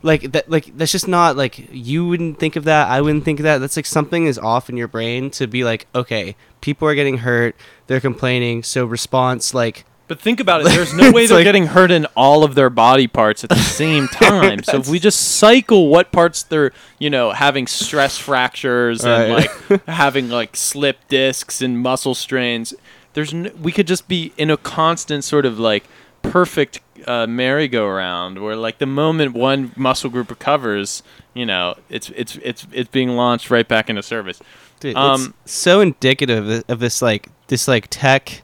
like 0.02 0.30
that 0.30 0.48
like 0.48 0.76
that's 0.76 0.92
just 0.92 1.08
not 1.08 1.36
like 1.36 1.68
you 1.72 2.06
wouldn't 2.06 2.38
think 2.38 2.54
of 2.54 2.62
that 2.62 2.86
i 2.88 3.00
wouldn't 3.00 3.24
think 3.24 3.40
of 3.40 3.44
that 3.44 3.58
that's 3.58 3.74
like 3.76 3.86
something 3.86 4.26
is 4.26 4.38
off 4.38 4.70
in 4.70 4.76
your 4.76 4.86
brain 4.88 5.30
to 5.30 5.48
be 5.48 5.64
like 5.64 5.88
okay 5.96 6.36
people 6.60 6.86
are 6.86 6.94
getting 6.94 7.18
hurt 7.18 7.56
they're 7.88 7.98
complaining 8.00 8.62
so 8.62 8.84
response 8.84 9.52
like 9.52 9.84
But 10.08 10.20
think 10.20 10.40
about 10.40 10.60
it. 10.60 10.64
There's 10.64 10.92
no 11.02 11.10
way 11.10 11.26
they're 11.26 11.38
like- 11.38 11.44
getting 11.44 11.66
hurt 11.68 11.90
in 11.90 12.06
all 12.16 12.44
of 12.44 12.54
their 12.54 12.68
body 12.70 13.06
parts 13.06 13.44
at 13.44 13.50
the 13.50 13.56
same 13.82 14.08
time. 14.08 14.62
so 14.62 14.78
if 14.78 14.88
we 14.88 14.98
just 14.98 15.20
cycle 15.38 15.88
what 15.88 16.12
parts 16.12 16.42
they're, 16.42 16.72
you 16.98 17.08
know, 17.10 17.30
having 17.32 17.66
stress 17.66 18.18
fractures 18.18 19.04
and 19.04 19.32
Right. 19.34 19.50
like 19.70 19.84
having 19.86 20.28
like 20.28 20.56
slip 20.56 20.98
discs 21.08 21.62
and 21.62 21.78
muscle 21.78 22.14
strains, 22.14 22.74
there's 23.14 23.32
n- 23.32 23.52
we 23.62 23.72
could 23.72 23.86
just 23.86 24.06
be 24.08 24.32
in 24.36 24.50
a 24.50 24.56
constant 24.56 25.24
sort 25.24 25.46
of 25.46 25.58
like 25.58 25.84
perfect 26.22 26.80
uh, 27.06 27.26
merry-go-round 27.26 28.40
where 28.40 28.54
like 28.56 28.78
the 28.78 28.86
moment 28.86 29.34
one 29.34 29.72
muscle 29.76 30.08
group 30.10 30.30
recovers, 30.30 31.02
you 31.34 31.44
know, 31.46 31.74
it's 31.88 32.10
it's 32.10 32.36
it's 32.42 32.66
it's 32.72 32.88
being 32.90 33.10
launched 33.10 33.50
right 33.50 33.66
back 33.66 33.88
into 33.90 34.02
service. 34.02 34.40
Dude, 34.80 34.96
Um, 34.96 35.34
it's 35.44 35.52
so 35.52 35.80
indicative 35.80 36.48
of, 36.48 36.64
of 36.68 36.78
this 36.80 37.00
like 37.02 37.28
this 37.48 37.66
like 37.68 37.86
tech 37.90 38.42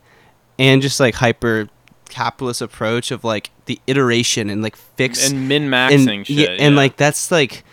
and 0.58 0.82
just 0.82 0.98
like 1.00 1.14
hyper 1.14 1.68
capitalist 2.08 2.62
approach 2.62 3.10
of 3.10 3.22
like 3.24 3.50
the 3.66 3.80
iteration 3.86 4.48
and 4.50 4.62
like 4.62 4.76
fix 4.76 5.30
And 5.30 5.48
min-maxing 5.48 6.16
and, 6.18 6.26
shit. 6.26 6.36
yeah, 6.36 6.46
and 6.58 6.74
yeah. 6.74 6.80
like 6.80 6.96
that's 6.96 7.30
like 7.30 7.64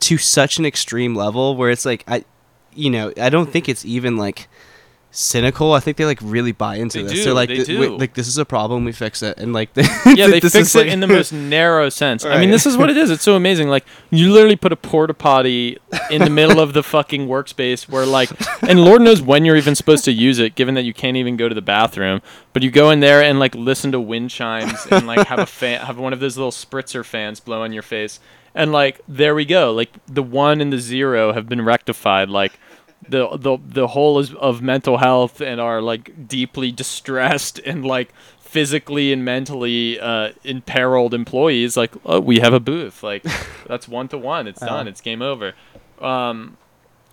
to 0.00 0.18
such 0.18 0.58
an 0.58 0.66
extreme 0.66 1.14
level 1.14 1.56
where 1.56 1.70
it's 1.70 1.84
like 1.84 2.04
I 2.08 2.24
you 2.74 2.90
know 2.90 3.12
I 3.20 3.30
don't 3.30 3.50
think 3.50 3.68
it's 3.68 3.84
even 3.84 4.16
like 4.16 4.48
cynical 5.16 5.72
I 5.72 5.80
think 5.80 5.96
they 5.96 6.04
like 6.04 6.18
really 6.22 6.50
buy 6.52 6.76
into 6.76 6.98
They 6.98 7.04
this 7.04 7.12
do, 7.12 7.24
they're 7.24 7.34
like 7.34 7.48
they 7.48 7.54
"Th- 7.56 7.66
do. 7.68 7.78
wait, 7.80 7.90
like 7.92 8.14
this 8.14 8.26
is 8.26 8.36
a 8.36 8.44
problem 8.44 8.84
we 8.84 8.90
fix 8.92 9.22
it 9.22 9.38
and 9.38 9.52
like 9.52 9.70
yeah, 9.76 10.26
they 10.26 10.40
fix 10.40 10.74
it 10.74 10.78
like- 10.78 10.86
in 10.88 11.00
the 11.00 11.06
most 11.06 11.32
narrow 11.32 11.88
sense. 11.88 12.24
I 12.24 12.38
mean, 12.40 12.50
this 12.50 12.66
is 12.66 12.76
what 12.76 12.90
it 12.90 12.96
is. 12.96 13.10
It's 13.10 13.22
so 13.22 13.36
amazing. 13.36 13.68
Like, 13.68 13.84
you 14.10 14.32
literally 14.32 14.56
put 14.56 14.72
a 14.72 14.76
porta 14.76 15.14
potty 15.14 15.78
in 16.10 16.22
the 16.22 16.30
middle 16.30 16.58
of 16.58 16.72
the 16.72 16.82
fucking 16.82 17.28
workspace 17.28 17.88
where, 17.88 18.04
like, 18.06 18.30
and 18.62 18.84
Lord 18.84 19.02
knows 19.02 19.22
when 19.22 19.44
you're 19.44 19.56
even 19.56 19.74
supposed 19.74 20.04
to 20.06 20.12
use 20.12 20.38
it, 20.38 20.54
given 20.56 20.74
that 20.74 20.82
you 20.82 20.92
can't 20.94 21.16
even 21.16 21.36
go 21.36 21.48
to 21.48 21.54
the 21.54 21.62
bathroom. 21.62 22.20
But 22.52 22.62
you 22.62 22.70
go 22.70 22.90
in 22.90 23.00
there 23.00 23.22
and 23.22 23.38
like 23.38 23.54
listen 23.54 23.92
to 23.92 24.00
wind 24.00 24.30
chimes 24.30 24.86
and 24.90 25.06
like 25.06 25.26
have 25.28 25.38
a 25.38 25.46
fan, 25.46 25.80
have 25.86 25.98
one 25.98 26.12
of 26.12 26.20
those 26.20 26.36
little 26.36 26.52
spritzer 26.52 27.04
fans 27.04 27.38
blow 27.40 27.62
on 27.62 27.72
your 27.72 27.82
face, 27.82 28.20
and 28.54 28.72
like 28.72 29.00
there 29.08 29.34
we 29.34 29.44
go. 29.44 29.72
Like 29.72 29.90
the 30.06 30.22
one 30.22 30.60
and 30.60 30.72
the 30.72 30.78
zero 30.78 31.32
have 31.32 31.48
been 31.48 31.62
rectified. 31.62 32.28
Like 32.28 32.52
the 33.08 33.36
the 33.36 33.58
the 33.66 33.86
whole 33.88 34.18
is 34.18 34.34
of 34.34 34.62
mental 34.62 34.98
health 34.98 35.40
and 35.40 35.60
are 35.60 35.80
like 35.80 36.28
deeply 36.28 36.72
distressed 36.72 37.58
and 37.60 37.84
like 37.84 38.12
physically 38.38 39.12
and 39.12 39.24
mentally 39.24 39.98
uh, 39.98 40.30
imperiled 40.44 41.12
employees 41.12 41.76
like 41.76 41.92
oh 42.06 42.20
we 42.20 42.38
have 42.38 42.52
a 42.52 42.60
booth. 42.60 43.02
Like 43.02 43.24
that's 43.66 43.88
one 43.88 44.08
to 44.08 44.18
one. 44.18 44.46
It's 44.46 44.60
done. 44.60 44.86
Oh. 44.86 44.90
it's 44.90 45.00
game 45.00 45.22
over. 45.22 45.54
Um 46.00 46.56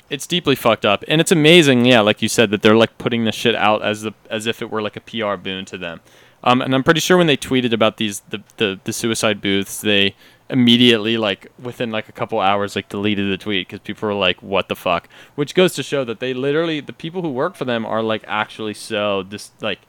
it's 0.10 0.28
deeply 0.28 0.56
fucked 0.56 0.86
up. 0.86 1.04
And 1.08 1.20
it's 1.20 1.32
amazing 1.32 1.86
yeah 1.86 2.02
like 2.02 2.22
you 2.22 2.28
said 2.30 2.52
that 2.52 2.62
they're 2.62 2.76
like 2.76 2.98
putting 2.98 3.26
the 3.26 3.32
shit 3.32 3.56
out 3.56 3.82
as 3.82 4.04
the 4.04 4.14
as 4.30 4.46
if 4.46 4.62
it 4.62 4.70
were 4.70 4.82
like 4.82 4.98
a 4.98 5.02
PR 5.02 5.36
boon 5.36 5.66
to 5.66 5.78
them. 5.78 6.02
Um 6.44 6.62
and 6.62 6.76
I'm 6.76 6.84
pretty 6.84 7.00
sure 7.00 7.18
when 7.18 7.28
they 7.28 7.38
tweeted 7.38 7.74
about 7.74 7.98
these 7.98 8.20
the 8.30 8.44
the, 8.58 8.80
the 8.84 8.94
suicide 8.94 9.42
booths 9.42 9.82
they 9.82 10.16
immediately 10.52 11.18
like 11.18 11.52
within 11.58 11.90
like 11.92 12.10
a 12.10 12.12
couple 12.12 12.40
hours 12.40 12.76
like 12.76 12.90
deleted 12.90 13.32
the 13.32 13.38
tweet 13.38 13.68
because 13.68 13.80
people 13.80 14.08
were 14.08 14.14
like 14.14 14.42
what 14.44 14.68
the 14.68 14.76
fuck 14.76 15.08
which 15.36 15.56
goes 15.56 15.74
to 15.74 15.82
show 15.82 16.04
that 16.04 16.20
they 16.20 16.34
literally 16.34 16.80
the 16.82 16.94
people 16.94 17.22
who 17.22 17.30
work 17.30 17.56
for 17.56 17.66
them 17.66 17.86
are 17.86 18.04
like 18.04 18.24
actually 18.28 18.74
so 18.74 19.24
just 19.24 19.60
like 19.62 19.80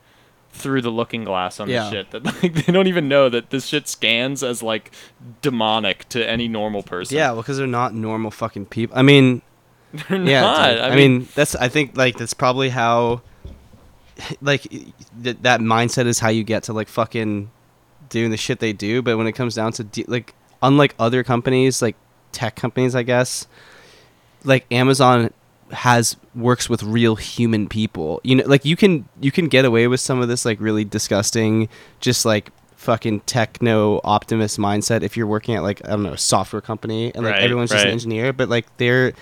through 0.53 0.81
the 0.83 0.91
looking 0.91 1.25
glass 1.25 1.59
on 1.61 1.69
Yeah. 1.69 1.85
this 1.85 1.91
shit 1.93 2.11
that 2.13 2.25
like 2.43 2.53
they 2.55 2.73
don't 2.73 2.87
even 2.87 3.09
know 3.09 3.29
that 3.29 3.51
this 3.51 3.67
shit 3.67 3.89
scans 3.89 4.43
as 4.43 4.63
like 4.63 4.93
demonic 5.41 6.09
to 6.11 6.25
any 6.29 6.47
normal 6.49 6.83
person 6.83 7.17
yeah 7.17 7.33
well 7.33 7.43
because 7.43 7.59
they're 7.59 7.67
not 7.67 7.95
normal 7.95 8.31
fucking 8.31 8.67
people 8.67 8.97
I 8.97 9.03
mean 9.03 9.43
they're 10.09 10.23
yeah 10.23 10.41
not. 10.43 10.69
dude. 10.71 10.79
I, 10.81 10.95
mean, 10.97 11.29
that's 11.35 11.55
I 11.57 11.69
think 11.69 11.97
like 11.97 12.17
that's 12.19 12.35
probably 12.35 12.69
how 12.69 13.23
like 14.41 14.63
th- 14.63 15.39
that 15.43 15.61
mindset 15.61 16.07
is 16.07 16.19
how 16.19 16.29
you 16.29 16.45
get 16.45 16.63
to 16.65 16.73
like 16.73 16.89
fucking 16.89 17.51
doing 18.09 18.31
the 18.31 18.37
shit 18.37 18.61
they 18.61 18.73
do 18.75 19.01
but 19.03 19.17
when 19.17 19.27
it 19.27 19.33
comes 19.33 19.55
down 19.55 19.73
to 19.73 19.85
de- 19.85 20.05
like 20.07 20.35
unlike 20.63 20.95
other 20.99 21.23
companies 21.25 21.83
like 21.83 21.97
tech 22.33 22.55
companies 22.57 22.95
I 22.95 23.03
guess 23.03 23.47
like 24.45 24.65
Amazon 24.71 25.33
has 25.71 26.17
works 26.35 26.69
with 26.69 26.83
real 26.83 27.17
human 27.17 27.67
people 27.69 28.21
you 28.25 28.37
know 28.37 28.45
like 28.47 28.65
you 28.65 28.77
can 28.77 29.09
you 29.21 29.31
can 29.33 29.49
get 29.49 29.65
away 29.65 29.87
with 29.89 30.01
some 30.01 30.21
of 30.21 30.29
this 30.29 30.45
like 30.45 30.61
really 30.61 30.85
disgusting 30.85 31.69
just 32.01 32.25
like 32.27 32.51
fucking 32.77 33.21
techno 33.21 34.01
optimist 34.05 34.59
mindset 34.59 35.03
if 35.03 35.17
you're 35.17 35.27
working 35.27 35.55
at 35.55 35.63
like 35.63 35.83
I 35.85 35.91
don't 35.91 36.03
know 36.03 36.13
a 36.13 36.19
software 36.19 36.61
company 36.61 37.13
and 37.15 37.25
like 37.25 37.35
Right, 37.35 37.43
everyone's 37.45 37.71
just 37.71 37.85
an 37.85 37.91
engineer 37.93 38.33
but 38.33 38.49
like 38.49 38.67
they're 38.77 39.13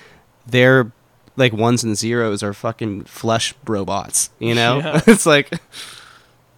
they're 0.47 0.91
like 1.37 1.53
ones 1.53 1.85
and 1.85 1.97
zeros 1.97 2.43
are 2.43 2.53
fucking 2.55 3.05
flesh 3.05 3.55
robots 3.67 4.31
you 4.39 4.55
know 4.55 4.79
Yeah. 4.85 5.01
it's 5.07 5.27
like 5.27 5.53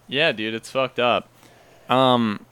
Yeah, 0.09 0.33
dude, 0.33 0.55
it's 0.55 0.71
fucked 0.71 0.99
up. 1.01 1.29
Um 1.89 2.47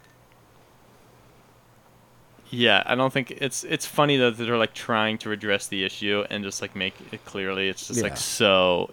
Yeah, 2.51 2.83
I 2.85 2.95
don't 2.97 3.13
think 3.13 3.31
it's 3.33 3.63
it's 3.65 3.87
funny 3.87 4.17
though 4.17 4.31
that 4.31 4.43
they're 4.45 4.57
like 4.59 4.75
trying 4.75 5.19
to 5.19 5.33
address 5.33 5.69
the 5.69 5.85
issue 5.85 6.25
and 6.31 6.43
just 6.45 6.61
like 6.61 6.75
make 6.75 6.95
it 7.13 7.25
clearly 7.25 7.69
it's 7.69 7.87
just 7.87 7.99
Yeah. 7.99 8.05
like 8.05 8.17
so 8.17 8.91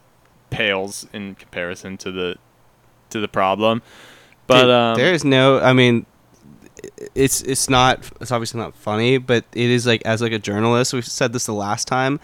pales 0.50 1.08
in 1.14 1.36
comparison 1.36 1.98
to 1.98 2.12
the 2.12 2.36
to 3.10 3.20
the 3.20 3.28
problem. 3.28 3.82
But 4.46 4.62
Dude, 4.62 4.70
um 4.72 4.96
there's 4.98 5.24
no 5.26 5.60
i 5.60 5.74
mean 5.74 6.06
it's 7.16 7.42
it's 7.42 7.70
not 7.70 8.00
it's 8.22 8.32
obviously 8.32 8.60
not 8.62 8.76
funny 8.76 9.18
but 9.18 9.44
it 9.54 9.70
is 9.70 9.86
like 9.88 10.02
as 10.06 10.22
like 10.22 10.32
a 10.32 10.40
journalist 10.40 10.94
we've 10.94 11.06
said 11.06 11.34
this 11.34 11.46
the 11.48 11.54
last 11.54 11.88
time 11.88 12.20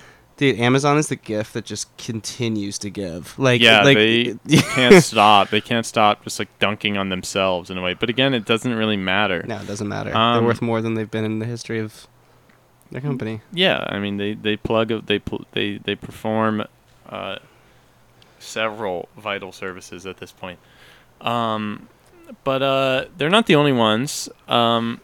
dude 0.51 0.59
amazon 0.59 0.97
is 0.97 1.07
the 1.07 1.15
gift 1.15 1.53
that 1.53 1.63
just 1.63 1.95
continues 1.97 2.77
to 2.77 2.89
give 2.89 3.38
like 3.39 3.62
yeah, 3.62 3.83
like 3.83 3.97
they 3.97 4.35
can't 4.75 5.03
stop. 5.03 5.50
They 5.50 5.62
can't 5.62 5.85
stop 5.85 6.23
just 6.23 6.39
like 6.39 6.50
dunking 6.59 6.97
on 6.97 7.09
themselves 7.09 7.69
in 7.69 7.77
a 7.77 7.81
way. 7.81 7.93
But 7.93 8.09
again, 8.09 8.33
it 8.33 8.45
doesn't 8.45 8.73
really 8.73 8.97
matter. 8.97 9.43
no 9.47 9.57
it 9.57 9.67
doesn't 9.67 9.88
matter 9.88 10.15
Um, 10.15 10.38
they're 10.38 10.47
worth 10.47 10.62
more 10.62 10.81
than 10.81 10.95
they've 10.95 11.09
been 11.09 11.25
in 11.25 11.39
the 11.39 11.45
history 11.45 11.79
of 11.79 12.07
their 12.91 13.01
company 13.01 13.41
Yeah, 13.51 13.85
I 13.88 14.00
mean 14.00 14.17
they 14.17 14.33
they 14.33 14.57
plug 14.57 15.05
they 15.05 15.21
they 15.51 15.77
they 15.77 15.95
perform 15.95 16.65
uh, 17.07 17.38
several 18.39 19.09
vital 19.17 19.51
services 19.51 20.05
at 20.05 20.17
this 20.17 20.31
point. 20.31 20.59
Um, 21.21 21.88
but 22.43 22.62
uh, 22.62 23.05
they're 23.17 23.29
not 23.29 23.45
the 23.45 23.55
only 23.55 23.71
ones. 23.73 24.29
Um, 24.47 25.00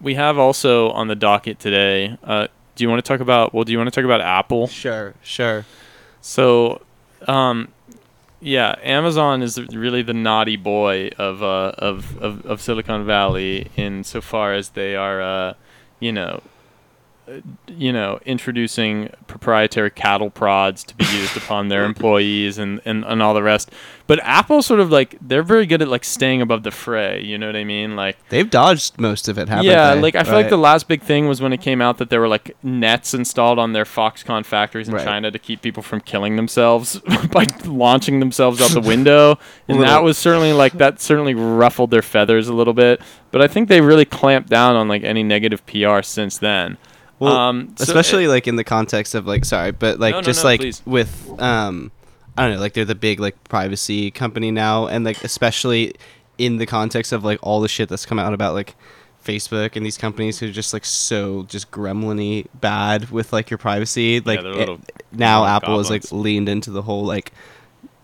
we 0.00 0.14
have 0.14 0.38
also 0.38 0.90
on 0.90 1.08
the 1.08 1.14
docket 1.14 1.58
today 1.58 2.18
uh, 2.22 2.48
do 2.76 2.84
you 2.84 2.88
want 2.88 3.04
to 3.04 3.08
talk 3.08 3.20
about? 3.20 3.52
Well, 3.52 3.64
do 3.64 3.72
you 3.72 3.78
want 3.78 3.92
to 3.92 4.00
talk 4.00 4.04
about 4.04 4.20
Apple? 4.20 4.68
Sure, 4.68 5.14
sure. 5.22 5.64
So, 6.20 6.82
um, 7.26 7.68
yeah, 8.40 8.76
Amazon 8.82 9.42
is 9.42 9.58
really 9.58 10.02
the 10.02 10.14
naughty 10.14 10.56
boy 10.56 11.10
of 11.18 11.42
uh, 11.42 11.72
of, 11.78 12.16
of 12.22 12.46
of 12.46 12.60
Silicon 12.60 13.04
Valley 13.04 13.70
in 13.76 14.04
so 14.04 14.20
far 14.20 14.52
as 14.52 14.70
they 14.70 14.94
are, 14.94 15.20
uh, 15.20 15.54
you 15.98 16.12
know, 16.12 16.42
you 17.68 17.92
know, 17.92 18.20
introducing 18.24 19.10
proprietary 19.26 19.90
cattle 19.90 20.30
prods 20.30 20.84
to 20.84 20.94
be 20.94 21.04
used 21.12 21.36
upon 21.36 21.68
their 21.68 21.84
employees 21.84 22.58
and, 22.58 22.80
and, 22.84 23.04
and 23.04 23.22
all 23.22 23.34
the 23.34 23.42
rest. 23.42 23.70
But 24.06 24.20
Apple 24.22 24.62
sort 24.62 24.78
of 24.78 24.90
like 24.92 25.16
they're 25.20 25.42
very 25.42 25.66
good 25.66 25.82
at 25.82 25.88
like 25.88 26.04
staying 26.04 26.40
above 26.40 26.62
the 26.62 26.70
fray. 26.70 27.22
You 27.22 27.38
know 27.38 27.46
what 27.46 27.56
I 27.56 27.64
mean? 27.64 27.96
Like 27.96 28.16
They've 28.28 28.48
dodged 28.48 29.00
most 29.00 29.26
of 29.26 29.36
it, 29.36 29.48
haven't 29.48 29.64
yeah, 29.64 29.94
they? 29.96 30.00
like 30.00 30.14
I 30.14 30.22
feel 30.22 30.34
like 30.34 30.48
the 30.48 30.56
last 30.56 30.86
big 30.86 31.02
thing 31.02 31.26
was 31.26 31.42
when 31.42 31.52
it 31.52 31.60
came 31.60 31.82
out 31.82 31.98
that 31.98 32.08
there 32.10 32.20
were 32.20 32.28
like 32.28 32.56
nets 32.62 33.14
installed 33.14 33.58
on 33.58 33.72
their 33.72 33.84
Foxconn 33.84 34.44
factories 34.44 34.88
in 34.88 34.94
Right. 34.94 35.04
China 35.04 35.30
to 35.32 35.38
keep 35.38 35.60
people 35.60 35.82
from 35.82 36.00
killing 36.00 36.36
themselves 36.36 37.00
by 37.32 37.46
launching 37.64 38.20
themselves 38.20 38.60
out 38.62 38.70
the 38.70 38.80
window, 38.80 39.38
and 39.68 39.82
that 39.82 40.04
was 40.04 40.16
certainly 40.16 40.52
like 40.52 40.74
that 40.74 41.00
certainly 41.00 41.34
ruffled 41.34 41.90
their 41.90 42.02
feathers 42.02 42.46
a 42.46 42.54
little 42.54 42.74
bit. 42.74 43.00
But 43.32 43.42
I 43.42 43.48
think 43.48 43.68
they 43.68 43.80
really 43.80 44.04
clamped 44.04 44.48
down 44.48 44.76
on 44.76 44.86
like 44.86 45.02
any 45.02 45.24
negative 45.24 45.66
PR 45.66 46.02
since 46.02 46.38
then. 46.38 46.78
Well, 47.18 47.36
um, 47.36 47.74
so- 47.76 47.82
especially 47.84 48.28
like 48.28 48.46
in 48.46 48.56
the 48.56 48.64
context 48.64 49.14
of 49.14 49.26
like 49.26 49.44
sorry, 49.44 49.72
but 49.72 49.98
like 49.98 50.12
No, 50.12 50.18
no, 50.20 50.22
just 50.22 50.42
no, 50.42 50.50
like 50.50 50.60
please. 50.60 50.82
with 50.84 51.30
um 51.40 51.90
I 52.36 52.42
don't 52.46 52.56
know, 52.56 52.60
like 52.60 52.74
they're 52.74 52.84
the 52.84 52.94
big 52.94 53.18
like 53.20 53.42
privacy 53.44 54.10
company 54.10 54.50
now 54.50 54.86
and 54.86 55.04
like 55.04 55.24
especially 55.24 55.94
in 56.38 56.58
the 56.58 56.66
context 56.66 57.12
of 57.12 57.24
like 57.24 57.38
all 57.42 57.60
the 57.60 57.68
shit 57.68 57.88
that's 57.88 58.04
come 58.04 58.18
out 58.18 58.34
about 58.34 58.52
like 58.52 58.74
Facebook 59.24 59.74
and 59.74 59.84
these 59.84 59.96
companies 59.98 60.38
who 60.38 60.46
are 60.48 60.52
just 60.52 60.72
like 60.72 60.84
so 60.84 61.44
just 61.44 61.70
gremlin 61.70 62.46
bad 62.60 63.10
with 63.10 63.32
like 63.32 63.50
your 63.50 63.58
privacy. 63.58 64.20
Like 64.20 64.42
they're 64.42 64.60
it- 64.70 64.80
now 65.12 65.44
Apple 65.46 65.80
is 65.80 65.88
like 65.90 66.12
leaned 66.12 66.48
into 66.48 66.70
the 66.70 66.82
whole 66.82 67.04
like 67.04 67.32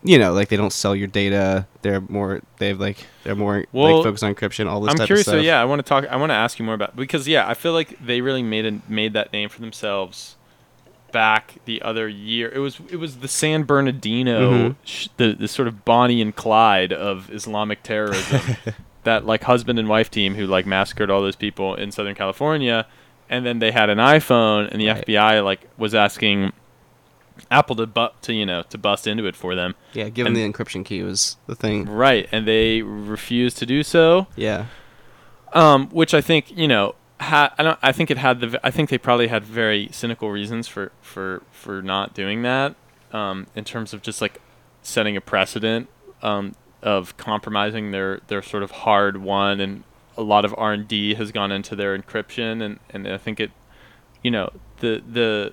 you 0.05 0.19
know, 0.19 0.33
like 0.33 0.49
they 0.49 0.57
don't 0.57 0.73
sell 0.73 0.95
your 0.97 1.07
data. 1.09 1.67
They're 1.83 2.01
more 2.01 2.41
they've 2.59 2.79
like 2.79 3.07
they're 3.25 3.35
more 3.37 3.65
Well, 3.73 3.97
like 3.99 4.05
focused 4.05 4.25
on 4.25 4.35
encryption, 4.35 4.67
all 4.69 4.81
this 4.81 4.91
I'm 4.93 4.97
type 4.99 5.07
curious. 5.07 5.27
of 5.29 5.33
So 5.33 5.39
yeah, 5.39 5.61
I 5.61 5.65
want 5.65 5.79
to 5.81 5.83
talk. 5.85 6.05
I 6.07 6.17
want 6.17 6.31
to 6.31 6.35
ask 6.35 6.59
you 6.59 6.65
more 6.65 6.75
about 6.75 6.97
because 6.97 7.29
yeah, 7.29 7.49
I 7.49 7.55
feel 7.55 7.73
like 7.73 8.05
they 8.05 8.21
really 8.21 8.43
made 8.43 8.67
a, 8.67 8.81
made 8.89 9.13
that 9.15 9.33
name 9.33 9.49
for 9.49 9.61
themselves 9.61 10.37
back 11.13 11.57
the 11.67 11.83
other 11.83 12.09
year. 12.09 12.51
It 12.55 12.59
was 12.59 12.81
it 12.91 12.97
was 12.97 13.19
the 13.19 13.29
San 13.29 13.65
Bernardino, 13.65 14.51
Mhm. 14.71 14.77
sh- 14.85 15.09
the 15.19 15.33
the 15.35 15.49
sort 15.49 15.69
of 15.69 15.85
Bonnie 15.85 16.23
and 16.23 16.35
Clyde 16.35 16.93
of 16.93 17.31
Islamic 17.31 17.83
terrorism. 17.83 18.41
that 19.05 19.27
like 19.27 19.43
husband 19.45 19.79
and 19.79 19.89
wife 19.89 20.11
team 20.11 20.35
who 20.37 20.47
like 20.47 20.65
massacred 20.65 21.11
all 21.11 21.21
those 21.21 21.37
people 21.37 21.75
in 21.75 21.91
Southern 21.93 22.15
California, 22.15 22.87
and 23.29 23.45
then 23.45 23.59
they 23.59 23.73
had 23.73 23.91
an 23.91 23.99
iPhone, 23.99 24.71
and 24.71 24.81
the 24.81 24.89
Right. 24.89 25.05
FBI 25.07 25.45
like 25.45 25.69
was 25.77 25.95
asking 25.95 26.53
Apple 27.51 27.77
to 27.77 27.87
bu- 27.87 28.09
to 28.23 28.33
you 28.33 28.47
know 28.47 28.63
to 28.71 28.79
bust 28.79 29.07
into 29.07 29.27
it 29.27 29.37
for 29.37 29.55
them. 29.55 29.75
Yeah, 29.93 30.09
given 30.09 30.35
And- 30.35 30.37
the 30.37 30.53
encryption 30.53 30.85
key 30.85 31.03
was 31.03 31.37
the 31.47 31.55
thing. 31.55 31.87
Right, 31.87 32.29
and 32.33 32.47
they 32.47 32.83
refused 32.83 33.59
to 33.59 33.67
do 33.67 33.83
so. 33.83 34.27
Yeah. 34.37 34.67
um, 35.53 35.89
which 35.91 36.15
I 36.15 36.21
think 36.21 36.57
you 36.57 36.69
know. 36.69 36.95
Ha- 37.21 37.55
I 37.57 37.63
don't. 37.63 37.79
I 37.83 37.93
think 37.93 38.11
it 38.11 38.19
had 38.19 38.41
the. 38.41 38.59
I 38.65 38.71
think 38.73 38.91
they 38.91 38.99
probably 38.99 39.29
had 39.29 39.45
very 39.45 39.89
cynical 39.93 40.31
reasons 40.31 40.67
for 40.67 40.91
for 41.01 41.43
for 41.53 41.81
not 41.83 42.15
doing 42.15 42.43
that. 42.43 42.75
Um, 43.13 43.47
in 43.55 43.63
terms 43.65 43.93
of 43.93 44.03
just 44.03 44.21
like 44.21 44.41
setting 44.83 45.17
a 45.17 45.21
precedent 45.21 45.89
um, 46.23 46.57
of 46.83 47.17
compromising 47.19 47.93
their 47.93 48.21
their 48.27 48.43
sort 48.43 48.65
of 48.65 48.71
hard 48.73 49.19
won, 49.19 49.61
and 49.61 49.85
a 50.17 50.23
lot 50.23 50.45
of 50.45 50.53
R 50.59 50.73
and 50.73 50.89
D 50.89 51.15
has 51.15 51.31
gone 51.31 51.53
into 51.53 51.77
their 51.77 51.97
encryption, 51.97 52.61
and 52.61 52.81
and 52.91 53.07
I 53.07 53.19
think 53.19 53.39
it, 53.39 53.53
you 54.25 54.31
know, 54.33 54.51
the 54.81 55.01
the. 55.09 55.53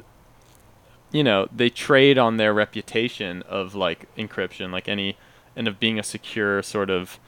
You 1.12 1.24
know, 1.24 1.48
they 1.56 1.70
trade 1.70 2.18
on 2.18 2.38
their 2.38 2.54
reputation 2.54 3.42
of 3.44 3.74
like 3.76 4.14
encryption, 4.16 4.72
like 4.72 4.88
any, 4.88 5.18
and 5.56 5.68
of 5.68 5.80
being 5.80 5.98
a 5.98 6.04
secure 6.04 6.62
sort 6.62 6.90
of, 6.90 7.20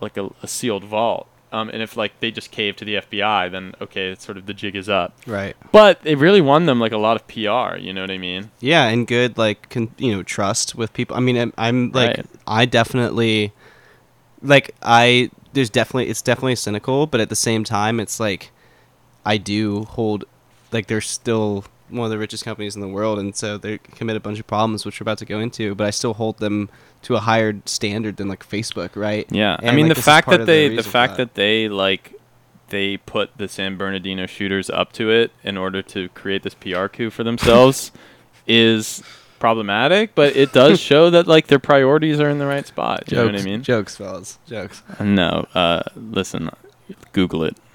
like 0.00 0.16
a, 0.16 0.30
a 0.42 0.46
sealed 0.48 0.84
vault. 0.84 1.26
Um, 1.52 1.70
and 1.70 1.80
if 1.80 1.96
like 1.96 2.18
they 2.20 2.30
just 2.30 2.50
cave 2.50 2.76
to 2.76 2.84
the 2.84 2.96
FBI, 2.96 3.50
then 3.50 3.74
okay, 3.80 4.08
it's 4.08 4.24
sort 4.26 4.36
of 4.36 4.46
the 4.46 4.52
jig 4.52 4.76
is 4.76 4.88
up. 4.88 5.14
Right. 5.26 5.56
But 5.72 6.00
it 6.04 6.18
really 6.18 6.40
won 6.40 6.66
them 6.66 6.80
like 6.80 6.92
a 6.92 6.98
lot 6.98 7.16
of 7.16 7.26
PR. 7.28 7.78
You 7.78 7.92
know 7.94 8.02
what 8.02 8.10
I 8.10 8.18
mean? 8.18 8.50
Yeah, 8.60 8.86
and 8.88 9.06
good 9.06 9.38
like 9.38 9.70
con- 9.70 9.94
you 9.96 10.14
know 10.14 10.22
trust 10.22 10.74
with 10.74 10.92
people. 10.92 11.16
I 11.16 11.20
mean, 11.20 11.38
I'm, 11.38 11.52
I'm 11.56 11.92
like 11.92 12.16
Right. 12.18 12.26
I 12.46 12.64
definitely 12.66 13.52
like 14.42 14.74
I 14.82 15.30
there's 15.52 15.70
definitely 15.70 16.10
it's 16.10 16.20
definitely 16.20 16.56
cynical, 16.56 17.06
but 17.06 17.20
at 17.20 17.28
the 17.30 17.36
same 17.36 17.64
time, 17.64 18.00
it's 18.00 18.20
like 18.20 18.50
I 19.24 19.38
do 19.38 19.84
hold 19.84 20.24
like 20.72 20.88
they're 20.88 21.00
still 21.00 21.64
one 21.88 22.04
of 22.04 22.10
the 22.10 22.18
richest 22.18 22.44
companies 22.44 22.74
in 22.74 22.80
the 22.80 22.88
world, 22.88 23.18
and 23.18 23.34
so 23.34 23.58
they 23.58 23.78
commit 23.78 24.16
a 24.16 24.20
bunch 24.20 24.38
of 24.38 24.46
problems 24.46 24.84
which 24.84 25.00
we're 25.00 25.04
about 25.04 25.18
to 25.18 25.24
go 25.24 25.40
into. 25.40 25.74
But 25.74 25.86
I 25.86 25.90
still 25.90 26.14
hold 26.14 26.38
them 26.38 26.68
to 27.02 27.14
a 27.16 27.20
higher 27.20 27.60
standard 27.64 28.16
than 28.16 28.28
like 28.28 28.46
Facebook, 28.48 28.96
right? 28.96 29.26
Yeah. 29.30 29.56
I 29.60 29.72
mean, 29.72 29.88
like, 29.88 29.96
the 29.96 30.02
fact 30.02 30.28
that 30.28 30.40
of 30.40 30.46
the 30.46 30.68
they, 30.68 30.76
the 30.76 30.82
fact 30.82 31.16
that. 31.16 31.34
that 31.34 31.34
they 31.34 31.68
like, 31.68 32.14
they 32.68 32.96
put 32.96 33.36
the 33.36 33.48
San 33.48 33.76
Bernardino 33.76 34.26
shooters 34.26 34.68
up 34.70 34.92
to 34.94 35.10
it 35.10 35.30
in 35.44 35.56
order 35.56 35.82
to 35.82 36.08
create 36.10 36.42
this 36.42 36.54
PR 36.54 36.86
coup 36.86 37.10
for 37.10 37.22
themselves 37.24 37.92
is 38.46 39.02
problematic. 39.38 40.14
But 40.14 40.34
it 40.36 40.52
does 40.52 40.80
show 40.80 41.10
that 41.10 41.26
like 41.26 41.46
their 41.46 41.58
priorities 41.58 42.20
are 42.20 42.28
in 42.28 42.38
the 42.38 42.46
right 42.46 42.66
spot. 42.66 43.04
You 43.10 43.18
know 43.18 43.26
what 43.26 43.40
I 43.40 43.42
mean? 43.42 43.62
Jokes, 43.62 43.96
fellas, 43.96 44.38
jokes. 44.46 44.82
No. 45.00 45.46
Uh, 45.54 45.82
listen, 45.94 46.50
Google 47.12 47.44
it. 47.44 47.56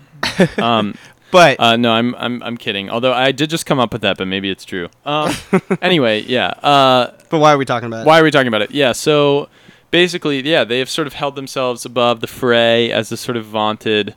Um, 0.60 0.96
But 1.32 1.60
Uh, 1.60 1.78
no, 1.78 1.92
I'm 1.92 2.14
I'm 2.16 2.44
I'm 2.44 2.58
kidding. 2.58 2.90
Although 2.90 3.14
I 3.14 3.32
did 3.32 3.50
just 3.50 3.66
come 3.66 3.80
up 3.80 3.94
with 3.94 4.02
that, 4.02 4.18
but 4.18 4.28
maybe 4.28 4.50
it's 4.50 4.66
true. 4.66 4.90
Um, 5.06 5.32
anyway, 5.82 6.22
yeah. 6.22 6.48
Uh, 6.48 7.12
but 7.30 7.40
why 7.40 7.54
are 7.54 7.58
we 7.58 7.66
talking 7.66 7.88
about? 7.88 8.02
it? 8.02 8.08
why 8.08 8.20
are 8.20 8.24
we 8.24 8.32
talking 8.32 8.48
about 8.48 8.62
it? 8.62 8.72
Yeah. 8.72 8.92
So 8.92 9.50
basically, 9.92 10.42
yeah, 10.48 10.64
they 10.64 10.80
have 10.80 10.90
sort 10.90 11.08
of 11.08 11.14
held 11.14 11.36
themselves 11.36 11.86
above 11.86 12.20
the 12.22 12.28
fray 12.28 12.92
as 12.92 13.10
this 13.10 13.22
sort 13.22 13.38
of 13.38 13.46
vaunted. 13.46 14.16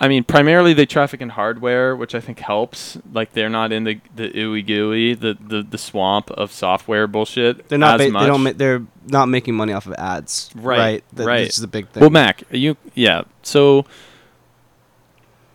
I 0.00 0.08
mean, 0.08 0.24
primarily 0.24 0.74
they 0.74 0.86
traffic 0.86 1.20
in 1.20 1.28
hardware, 1.30 1.94
which 1.94 2.14
I 2.16 2.20
think 2.20 2.40
helps. 2.40 2.98
Like 3.12 3.32
they're 3.32 3.48
not 3.48 3.72
in 3.72 3.84
the 3.84 4.00
the 4.14 4.28
ooey 4.30 4.66
gooey, 4.66 5.14
the, 5.14 5.38
the 5.40 5.62
the 5.62 5.78
swamp 5.78 6.30
of 6.32 6.52
software 6.52 7.06
bullshit. 7.06 7.68
They're 7.68 7.78
not. 7.78 8.00
as 8.00 8.08
Ba- 8.08 8.12
much. 8.12 8.22
they 8.22 8.26
don't. 8.26 8.42
Ma- 8.42 8.52
they're 8.54 8.82
not 9.06 9.26
making 9.26 9.54
money 9.54 9.72
off 9.72 9.86
of 9.86 9.92
ads. 9.94 10.50
Right, 10.54 10.78
Right. 10.78 11.04
Th- 11.16 11.26
right. 11.26 11.44
This 11.46 11.54
is 11.54 11.60
the 11.60 11.68
big 11.68 11.88
thing. 11.88 12.00
Well, 12.00 12.10
Mac, 12.10 12.42
you 12.50 12.76
yeah. 12.94 13.22
So 13.42 13.86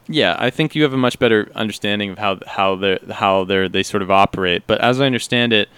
yeah, 0.10 0.36
I 0.39 0.50
think 0.50 0.74
you 0.74 0.82
have 0.84 0.93
a 0.93 0.98
much 0.98 1.19
better 1.19 1.52
understanding 1.54 2.10
of 2.10 2.17
how 2.17 2.39
how 2.48 2.76
they 2.76 3.00
how 3.12 3.43
they 3.43 3.67
they 3.67 3.84
sort 3.84 4.02
of 4.02 4.10
operate. 4.10 4.63
But 4.65 4.82
as 4.82 5.00
I 5.00 5.06
understand 5.06 5.54
it, 5.54 5.69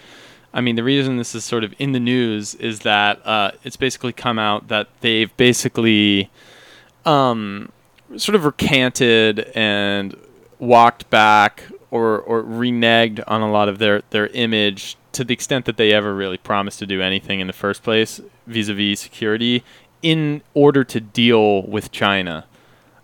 I 0.53 0.61
mean 0.61 0.77
the 0.77 0.83
reason 0.83 1.17
this 1.17 1.35
is 1.35 1.43
sort 1.43 1.65
of 1.65 1.75
in 1.77 1.91
the 1.91 1.99
news 1.99 2.55
is 2.55 2.79
that 2.79 3.25
uh, 3.27 3.51
it's 3.65 3.75
basically 3.75 4.13
come 4.13 4.39
out 4.39 4.69
that 4.69 4.87
they've 5.01 5.35
basically 5.35 6.29
um, 7.05 7.71
sort 8.15 8.35
of 8.35 8.45
recanted 8.45 9.51
and 9.53 10.15
walked 10.59 11.09
back 11.09 11.65
or 11.91 12.19
or 12.19 12.41
reneged 12.41 13.21
on 13.27 13.41
a 13.41 13.51
lot 13.51 13.67
of 13.67 13.79
their 13.79 14.01
their 14.11 14.27
image 14.27 14.95
to 15.11 15.25
the 15.25 15.33
extent 15.33 15.65
that 15.65 15.75
they 15.75 15.91
ever 15.91 16.15
really 16.15 16.37
promised 16.37 16.79
to 16.79 16.85
do 16.85 17.01
anything 17.01 17.41
in 17.41 17.47
the 17.47 17.53
first 17.53 17.83
place 17.83 18.21
vis-a-vis 18.47 18.97
security 18.97 19.61
in 20.01 20.41
order 20.53 20.85
to 20.85 21.01
deal 21.01 21.63
with 21.63 21.91
China. 21.91 22.45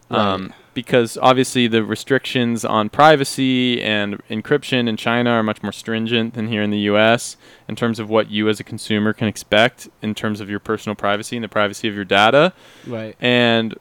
Um, 0.09 0.47
Right. 0.47 0.51
Because 0.77 1.17
obviously 1.23 1.65
the 1.65 1.83
restrictions 1.83 2.63
on 2.63 2.87
privacy 2.87 3.81
and 3.81 4.23
encryption 4.27 4.87
in 4.87 4.95
China 4.95 5.31
are 5.31 5.41
much 5.41 5.63
more 5.63 5.71
stringent 5.71 6.35
than 6.35 6.49
here 6.49 6.61
in 6.61 6.69
the 6.69 6.81
US 6.81 7.35
in 7.67 7.75
terms 7.75 7.97
of 7.97 8.11
what 8.11 8.29
you 8.29 8.47
as 8.47 8.59
a 8.59 8.63
consumer 8.63 9.11
can 9.11 9.27
expect 9.27 9.89
in 10.03 10.13
terms 10.13 10.39
of 10.39 10.51
your 10.51 10.59
personal 10.59 10.93
privacy 10.93 11.35
and 11.35 11.43
the 11.43 11.49
privacy 11.49 11.87
of 11.87 11.95
your 11.95 12.05
data. 12.05 12.53
right. 12.85 13.15
And 13.19 13.73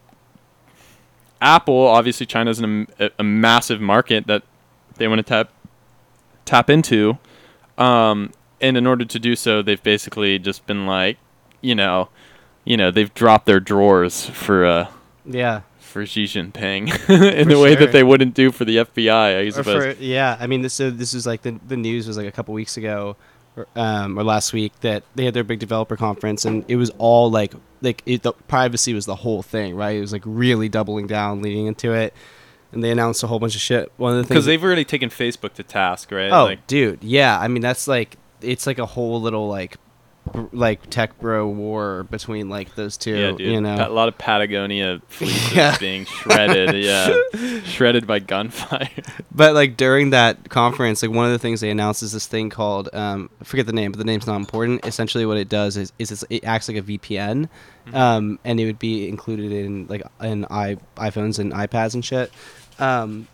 Apple, 1.42 1.87
obviously, 1.87 2.24
China's 2.24 2.61
an, 2.61 2.87
a, 2.98 3.11
a 3.18 3.22
massive 3.22 3.78
market 3.78 4.26
that 4.26 4.42
they 4.94 5.06
want 5.06 5.18
to 5.18 5.22
tap 5.22 5.50
tap 6.46 6.70
into. 6.70 7.18
Um, 7.76 8.32
and 8.59 8.78
in 8.78 8.87
order 8.87 9.04
to 9.04 9.18
do 9.18 9.37
so, 9.37 9.61
they've 9.61 9.82
basically 9.82 10.38
just 10.38 10.66
been 10.66 10.87
like, 10.87 11.18
you 11.61 11.74
know, 11.74 12.09
you 12.64 12.78
know, 12.78 12.90
they've 12.90 13.12
dropped 13.12 13.44
their 13.44 13.61
drawers 13.61 14.30
for 14.30 14.64
uh, 14.64 14.88
Yeah. 15.26 15.61
for 16.00 16.06
Xi 16.06 16.24
Jinping 16.24 16.88
in 16.88 17.44
For 17.44 17.54
the 17.54 17.59
way 17.59 17.74
sure. 17.74 17.87
that 17.87 17.92
they 17.92 18.02
wouldn't 18.02 18.35
do 18.35 18.52
for 18.52 18.64
the 18.64 18.76
FBI. 18.78 19.46
I 19.46 19.48
suppose. 19.50 19.96
for, 19.96 20.02
yeah, 20.02 20.37
I 20.38 20.46
mean, 20.46 20.62
this 20.62 20.74
so 20.74 20.90
this 20.90 21.14
was 21.14 21.26
like 21.26 21.42
the 21.42 21.59
the 21.66 21.76
news 21.76 22.06
was 22.06 22.16
like 22.16 22.26
a 22.26 22.32
couple 22.32 22.54
weeks 22.54 22.76
ago, 22.76 23.16
or, 23.56 23.66
um, 23.76 24.18
or 24.18 24.24
last 24.24 24.52
week 24.52 24.78
that 24.80 25.02
they 25.14 25.24
had 25.24 25.35
their 25.35 25.44
big 25.44 25.59
developer 25.59 25.96
conference 25.96 26.44
and 26.44 26.64
it 26.68 26.76
was 26.76 26.90
all 26.98 27.30
like 27.30 27.54
like 27.82 28.02
it, 28.06 28.22
the 28.22 28.32
privacy 28.32 28.92
was 28.94 29.06
the 29.06 29.16
whole 29.16 29.42
thing, 29.42 29.74
right? 29.74 29.96
It 29.96 30.00
was 30.00 30.12
like 30.12 30.22
really 30.24 30.68
doubling 30.68 31.06
down, 31.06 31.42
leading 31.42 31.66
into 31.66 31.92
it, 31.92 32.12
and 32.72 32.82
they 32.82 32.90
announced 32.90 33.22
a 33.22 33.26
whole 33.26 33.38
bunch 33.38 33.54
of 33.54 33.61
shit. 33.61 33.92
One 33.96 34.12
of 34.12 34.18
the 34.18 34.22
things 34.24 34.28
Because 34.28 34.46
they've 34.46 34.62
already 34.62 34.85
taken 34.85 35.09
Facebook 35.09 35.54
to 35.54 35.62
task, 35.62 36.11
right? 36.12 36.30
Oh, 36.30 36.44
Like, 36.44 36.66
dude, 36.66 37.02
yeah. 37.02 37.38
I 37.38 37.48
mean, 37.48 37.62
that's 37.62 37.88
like 37.88 38.16
it's 38.40 38.66
like 38.66 38.78
a 38.78 38.87
whole 38.87 39.20
little 39.20 39.48
like 39.48 39.76
like 40.52 40.88
tech 40.90 41.18
bro 41.20 41.46
war 41.48 42.04
between 42.04 42.48
like 42.48 42.74
those 42.74 42.96
two. 42.96 43.16
yeah, 43.16 43.30
dude. 43.32 43.40
You 43.40 43.60
know, 43.60 43.76
a 43.76 43.88
lot 43.88 44.08
of 44.08 44.18
Patagonia 44.18 45.00
fleeces 45.08 45.52
Yeah. 45.54 45.76
being 45.78 46.04
shredded. 46.04 46.74
yeah, 46.82 47.16
shredded 47.64 48.06
by 48.06 48.18
gunfire. 48.18 48.88
But 49.34 49.54
like 49.54 49.76
during 49.76 50.10
that 50.10 50.48
conference, 50.48 51.02
like 51.02 51.10
one 51.10 51.26
of 51.26 51.32
the 51.32 51.38
things 51.38 51.60
they 51.60 51.70
announced 51.70 52.02
is 52.02 52.12
this 52.12 52.26
thing 52.26 52.50
called 52.50 52.88
um, 52.92 53.30
I 53.40 53.44
forget 53.44 53.66
the 53.66 53.72
name, 53.72 53.92
but 53.92 53.98
the 53.98 54.04
name's 54.04 54.26
not 54.26 54.36
important. 54.36 54.84
Essentially, 54.86 55.26
what 55.26 55.36
it 55.38 55.48
does 55.48 55.76
is, 55.76 55.92
is 55.98 56.10
it's, 56.10 56.24
it 56.30 56.44
acts 56.44 56.68
like 56.68 56.76
a 56.76 56.82
VPN, 56.82 57.48
um, 57.94 58.38
and 58.44 58.58
it 58.60 58.66
would 58.66 58.78
be 58.78 59.08
included 59.08 59.52
in 59.52 59.86
like 59.86 60.02
in 60.20 60.44
i 60.50 60.76
iPhones 60.96 61.38
and 61.38 61.52
iPads 61.52 61.94
and 61.94 62.04
shit. 62.04 62.32
Um, 62.78 63.28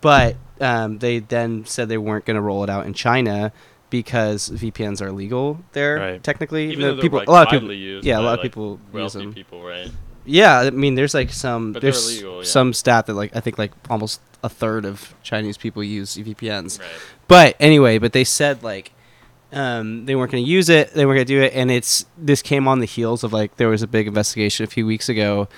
but 0.00 0.36
um, 0.60 0.98
they 0.98 1.18
then 1.20 1.64
said 1.66 1.88
they 1.88 1.98
weren't 1.98 2.24
going 2.24 2.36
to 2.36 2.40
roll 2.42 2.62
it 2.64 2.70
out 2.70 2.86
in 2.86 2.94
China 2.94 3.52
because 3.90 4.50
VPNs 4.50 5.00
are 5.00 5.12
legal 5.12 5.60
there 5.72 5.96
Right. 5.96 6.22
technically. 6.22 6.70
Even 6.72 6.80
though 6.82 7.00
people, 7.00 7.18
like, 7.18 7.28
a 7.28 7.30
lot 7.30 7.46
of 7.46 7.50
people, 7.60 7.72
yeah, 7.72 8.18
a 8.18 8.20
lot 8.20 8.34
of 8.34 8.38
like, 8.38 8.42
people 8.42 8.80
use 8.92 9.12
them. 9.12 9.32
people, 9.32 9.62
right? 9.62 9.90
Yeah, 10.24 10.58
I 10.60 10.70
mean, 10.70 10.94
there's 10.94 11.14
like 11.14 11.30
some 11.30 11.72
But 11.72 11.82
there's 11.82 12.06
illegal, 12.06 12.38
yeah. 12.38 12.44
some 12.44 12.72
stat 12.74 13.06
that 13.06 13.14
like 13.14 13.34
I 13.34 13.40
think 13.40 13.56
like 13.58 13.72
almost 13.88 14.20
a 14.42 14.48
third 14.48 14.84
of 14.84 15.14
Chinese 15.22 15.56
people 15.56 15.82
use 15.82 16.16
VPNs. 16.16 16.78
Right. 16.78 16.88
But 17.28 17.56
anyway, 17.58 17.98
but 17.98 18.12
they 18.12 18.24
said 18.24 18.62
like 18.62 18.92
um, 19.52 20.04
they 20.04 20.14
weren't 20.14 20.30
going 20.30 20.44
to 20.44 20.50
use 20.50 20.68
it, 20.68 20.92
they 20.92 21.06
weren't 21.06 21.16
going 21.16 21.26
to 21.26 21.32
do 21.32 21.40
it, 21.42 21.54
and 21.54 21.70
it's 21.70 22.04
this 22.18 22.42
came 22.42 22.68
on 22.68 22.80
the 22.80 22.86
heels 22.86 23.24
of 23.24 23.32
like 23.32 23.56
there 23.56 23.68
was 23.68 23.80
a 23.82 23.86
big 23.86 24.06
investigation 24.06 24.64
a 24.64 24.66
few 24.66 24.84
weeks 24.84 25.08
ago 25.08 25.48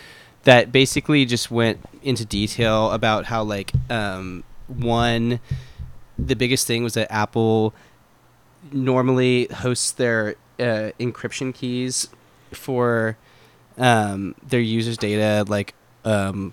that 0.44 0.70
basically 0.70 1.24
just 1.24 1.50
went 1.50 1.80
into 2.02 2.24
detail 2.24 2.92
about 2.92 3.24
how 3.26 3.42
like 3.42 3.72
um, 3.90 4.44
one 4.68 5.40
the 6.16 6.36
biggest 6.36 6.66
thing 6.66 6.84
was 6.84 6.94
that 6.94 7.10
Apple 7.10 7.74
normally 8.72 9.46
hosts 9.46 9.92
their 9.92 10.37
uh, 10.59 10.92
encryption 10.98 11.54
keys 11.54 12.09
for 12.52 13.16
um, 13.78 14.35
their 14.46 14.61
users' 14.61 14.96
data 14.96 15.44
like 15.48 15.74
um, 16.04 16.52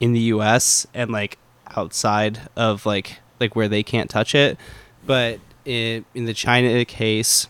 in 0.00 0.12
the 0.12 0.20
U.S. 0.20 0.86
and 0.94 1.10
like 1.10 1.38
outside 1.76 2.48
of 2.56 2.86
like 2.86 3.18
like 3.40 3.54
where 3.54 3.68
they 3.68 3.82
can't 3.82 4.10
touch 4.10 4.34
it, 4.34 4.58
but 5.06 5.38
in, 5.64 6.04
in 6.14 6.24
the 6.24 6.34
China 6.34 6.84
case, 6.84 7.46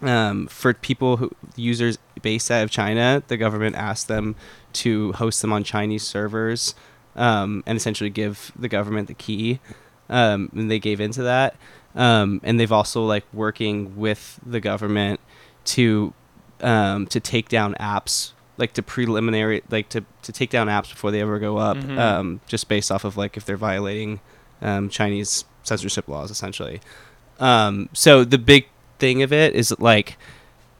um, 0.00 0.46
for 0.46 0.72
people 0.72 1.18
who 1.18 1.30
users 1.56 1.98
based 2.22 2.50
out 2.50 2.62
of 2.62 2.70
China, 2.70 3.22
the 3.28 3.36
government 3.36 3.76
asked 3.76 4.08
them 4.08 4.36
to 4.72 5.12
host 5.12 5.42
them 5.42 5.52
on 5.52 5.64
Chinese 5.64 6.02
servers 6.02 6.74
um, 7.16 7.62
and 7.66 7.76
essentially 7.76 8.10
give 8.10 8.52
the 8.56 8.68
government 8.68 9.08
the 9.08 9.14
key, 9.14 9.60
um, 10.08 10.50
and 10.54 10.70
they 10.70 10.78
gave 10.78 11.00
into 11.00 11.22
that. 11.22 11.56
Um, 11.94 12.40
and 12.42 12.58
they've 12.58 12.72
also 12.72 13.04
like 13.04 13.24
working 13.32 13.96
with 13.96 14.40
the 14.44 14.60
government 14.60 15.20
to 15.66 16.14
um, 16.60 17.06
to 17.08 17.20
take 17.20 17.48
down 17.48 17.74
apps 17.74 18.32
like 18.56 18.72
to 18.74 18.82
preliminary 18.82 19.62
like 19.70 19.88
to, 19.88 20.04
to 20.22 20.30
take 20.32 20.50
down 20.50 20.68
apps 20.68 20.90
before 20.90 21.10
they 21.10 21.20
ever 21.20 21.38
go 21.38 21.56
up 21.56 21.76
Mhm. 21.76 21.98
um, 21.98 22.40
just 22.46 22.68
based 22.68 22.92
off 22.92 23.04
of 23.04 23.16
like 23.16 23.36
if 23.36 23.44
they're 23.44 23.56
violating 23.56 24.20
um, 24.60 24.88
Chinese 24.88 25.44
censorship 25.64 26.06
laws 26.08 26.30
essentially. 26.30 26.80
Um, 27.40 27.88
so 27.92 28.24
the 28.24 28.38
big 28.38 28.68
thing 28.98 29.22
of 29.22 29.32
it 29.32 29.54
is 29.54 29.74
like 29.80 30.16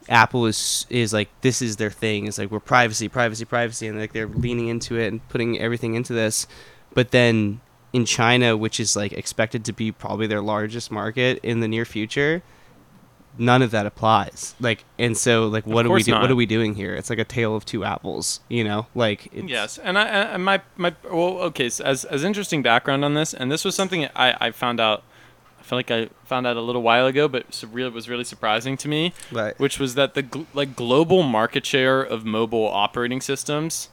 Apple 0.09 0.47
is 0.47 0.87
is 0.91 1.13
like 1.13 1.29
this 1.41 1.61
is 1.63 1.77
their 1.77 1.91
thing. 1.91 2.27
It's 2.27 2.39
like 2.39 2.51
we're 2.51 2.61
privacy, 2.61 3.09
privacy, 3.09 3.45
privacy, 3.45 3.87
and 3.87 3.99
like 3.99 4.13
they're 4.13 4.29
leaning 4.29 4.69
into 4.69 4.97
it 4.99 5.09
and 5.09 5.27
putting 5.29 5.59
everything 5.61 5.95
into 5.95 6.13
this. 6.13 6.47
But 6.95 7.11
then 7.11 7.61
in 7.93 8.05
China, 8.07 8.57
which 8.57 8.81
is 8.81 8.97
like 8.97 9.13
expected 9.13 9.65
to 9.67 9.73
be 9.73 9.93
probably 9.93 10.27
their 10.27 10.41
largest 10.43 10.91
market 10.91 11.39
in 11.43 11.61
the 11.61 11.69
near 11.69 11.85
future, 11.85 12.43
none 13.39 13.63
of 13.63 13.71
that 13.71 13.87
applies. 13.87 14.55
Like, 14.61 14.85
and 14.99 15.17
so 15.17 15.47
like 15.47 15.67
what 15.67 15.87
are 15.87 15.91
we 15.91 16.03
do? 16.03 16.13
not. 16.13 16.23
What 16.23 16.31
are 16.31 16.37
we 16.37 16.47
doing 16.47 16.75
here? 16.75 16.95
It's 16.95 17.11
like 17.11 17.19
a 17.19 17.25
tale 17.25 17.55
of 17.57 17.65
two 17.65 17.85
apples. 17.85 18.41
You 18.49 18.65
know, 18.65 18.87
like 18.95 19.29
it's, 19.33 19.49
Yes, 19.49 19.79
and 19.79 19.99
I, 19.99 20.05
and 20.07 20.45
my 20.45 20.61
my 20.77 20.95
well, 21.05 21.39
okay. 21.51 21.69
So 21.69 21.85
as 21.85 22.05
as 22.07 22.25
interesting 22.25 22.63
background 22.63 23.05
on 23.05 23.15
this, 23.15 23.35
and 23.35 23.51
this 23.51 23.65
was 23.65 23.75
something 23.75 24.07
I 24.17 24.37
I 24.41 24.51
found 24.51 24.81
out. 24.81 25.03
I 25.61 25.65
feel 25.65 25.79
like 25.79 25.93
I 25.93 26.09
found 26.25 26.45
out 26.45 26.57
a 26.57 26.61
little 26.61 26.83
while 26.83 27.07
ago, 27.07 27.29
but 27.29 27.63
really 27.71 27.89
was 27.91 28.09
really 28.09 28.25
surprising 28.25 28.77
to 28.79 28.89
me, 28.89 29.13
Right. 29.31 29.57
which 29.61 29.79
was 29.79 29.95
that 29.95 30.15
the 30.15 30.25
gl- 30.25 30.47
like 30.55 30.75
global 30.75 31.23
market 31.23 31.65
share 31.65 32.03
of 32.03 32.25
mobile 32.25 32.67
operating 32.67 33.21
systems 33.21 33.89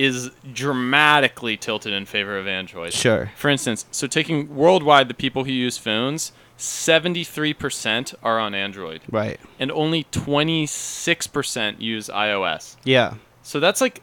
is 0.00 0.30
dramatically 0.52 1.56
tilted 1.58 1.92
in 1.92 2.06
favor 2.06 2.38
of 2.38 2.46
Android. 2.48 2.92
Sure. 2.92 3.30
For 3.36 3.50
instance, 3.50 3.84
so 3.90 4.06
taking 4.06 4.56
worldwide 4.56 5.08
the 5.08 5.14
people 5.14 5.44
who 5.44 5.52
use 5.52 5.76
phones, 5.76 6.32
73% 6.58 8.14
are 8.22 8.38
on 8.38 8.54
Android 8.54 9.02
Right. 9.10 9.38
and 9.58 9.70
only 9.70 10.04
26% 10.04 11.80
use 11.80 12.08
iOS. 12.08 12.76
Yeah. 12.84 13.14
So 13.42 13.60
that's 13.60 13.80
like 13.80 14.02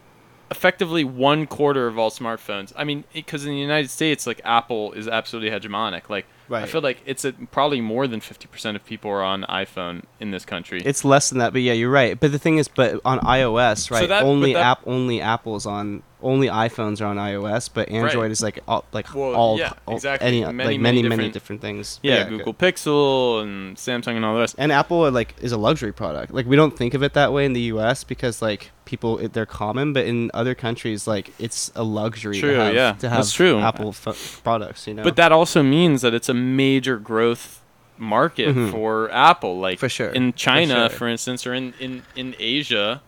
effectively 0.50 1.04
one 1.04 1.46
quarter 1.48 1.88
of 1.88 1.98
all 1.98 2.10
smartphones. 2.10 2.72
I 2.76 2.84
mean, 2.84 3.04
because 3.14 3.46
in 3.46 3.52
the 3.52 3.58
United 3.60 3.90
States, 3.90 4.26
like 4.26 4.42
Apple 4.44 4.94
is 4.94 5.08
absolutely 5.08 5.50
hegemonic. 5.50 6.10
Like 6.10 6.26
I 6.50 6.66
feel 6.66 6.82
like 6.82 7.00
it's 7.06 7.26
a, 7.26 7.34
probably 7.34 7.82
more 7.82 8.08
than 8.08 8.22
fifty 8.22 8.48
percent 8.48 8.78
of 8.78 8.86
people 8.86 9.12
are 9.12 9.24
on 9.24 9.44
iPhone 9.44 10.04
in 10.20 10.32
this 10.32 10.46
country. 10.46 10.82
It's 10.86 11.04
less 11.04 11.30
than 11.30 11.40
that, 11.40 11.52
but 11.52 11.62
yeah, 11.62 11.74
you're 11.74 11.92
right. 11.92 12.18
But 12.20 12.32
the 12.32 12.40
thing 12.40 12.58
is, 12.58 12.68
but 12.68 13.02
on 13.04 13.20
iOS, 13.20 13.92
right? 13.92 14.08
that- 14.08 14.24
only 14.24 14.54
that- 14.54 14.64
app, 14.66 14.80
only 14.86 15.20
Apple's 15.22 15.66
on, 15.66 16.04
only 16.28 16.48
iPhones 16.48 17.02
are 17.02 17.06
on 17.06 17.18
iOS, 17.18 17.70
but 17.74 17.90
Android 17.90 18.16
Right. 18.24 18.32
is 18.32 18.42
like 18.44 18.60
all, 18.68 18.84
like 18.92 19.14
Well, 19.16 19.34
all, 19.34 19.58
yeah, 19.58 19.74
all- 19.86 19.96
exactly. 19.96 20.28
any, 20.28 20.42
Many, 20.42 20.58
like 20.58 20.66
many 20.66 20.78
many, 20.80 21.02
many 21.04 21.10
different- 21.10 21.34
different 21.34 21.62
things. 21.62 22.00
yeah, 22.04 22.24
good. 22.24 22.38
Google 22.40 22.54
Pixel 22.54 23.42
and 23.44 23.78
Samsung 23.78 24.16
and 24.18 24.26
all 24.26 24.34
the 24.36 24.42
rest. 24.42 24.56
And 24.58 24.72
Apple 24.72 25.04
uh, 25.04 25.12
like 25.12 25.36
is 25.42 25.52
a 25.52 25.58
luxury 25.58 25.94
product. 25.94 26.34
Like 26.34 26.46
we 26.46 26.56
don't 26.56 26.76
think 26.78 26.94
of 26.94 27.02
it 27.04 27.14
that 27.14 27.32
way 27.34 27.46
in 27.46 27.54
the 27.54 27.62
U.S. 27.74 28.04
because 28.04 28.42
like 28.42 28.72
people 28.86 29.18
it, 29.20 29.34
they're 29.34 29.46
common, 29.46 29.94
but 29.94 30.06
in 30.06 30.30
other 30.34 30.54
countries 30.56 31.08
like 31.08 31.32
it's 31.40 31.72
a 31.76 31.84
luxury 31.84 32.40
True, 32.40 32.54
to 32.56 32.60
have, 32.64 32.74
yeah, 32.76 32.92
to 33.00 33.10
have 33.10 33.18
that's 33.20 33.34
true. 33.34 33.60
Apple 33.60 33.90
f- 33.90 34.42
products. 34.44 34.86
You 34.88 34.94
know, 34.96 35.04
But 35.04 35.16
that 35.18 35.32
also 35.32 35.64
means 35.64 36.02
that 36.04 36.14
it's 36.14 36.30
a 36.30 36.34
major 36.34 36.98
growth 36.98 37.62
market 37.98 38.56
Mhm. 38.56 38.72
for 38.72 39.10
Apple. 39.12 39.60
Like 39.60 39.80
For 39.80 39.90
sure, 39.90 40.10
in 40.10 40.32
for 40.32 40.38
China, 40.38 40.76
sure. 40.90 40.90
for 40.90 41.08
instance, 41.08 41.48
or 41.48 41.54
in, 41.54 41.74
in, 41.80 42.04
in 42.16 42.36
Asia, 42.40 43.02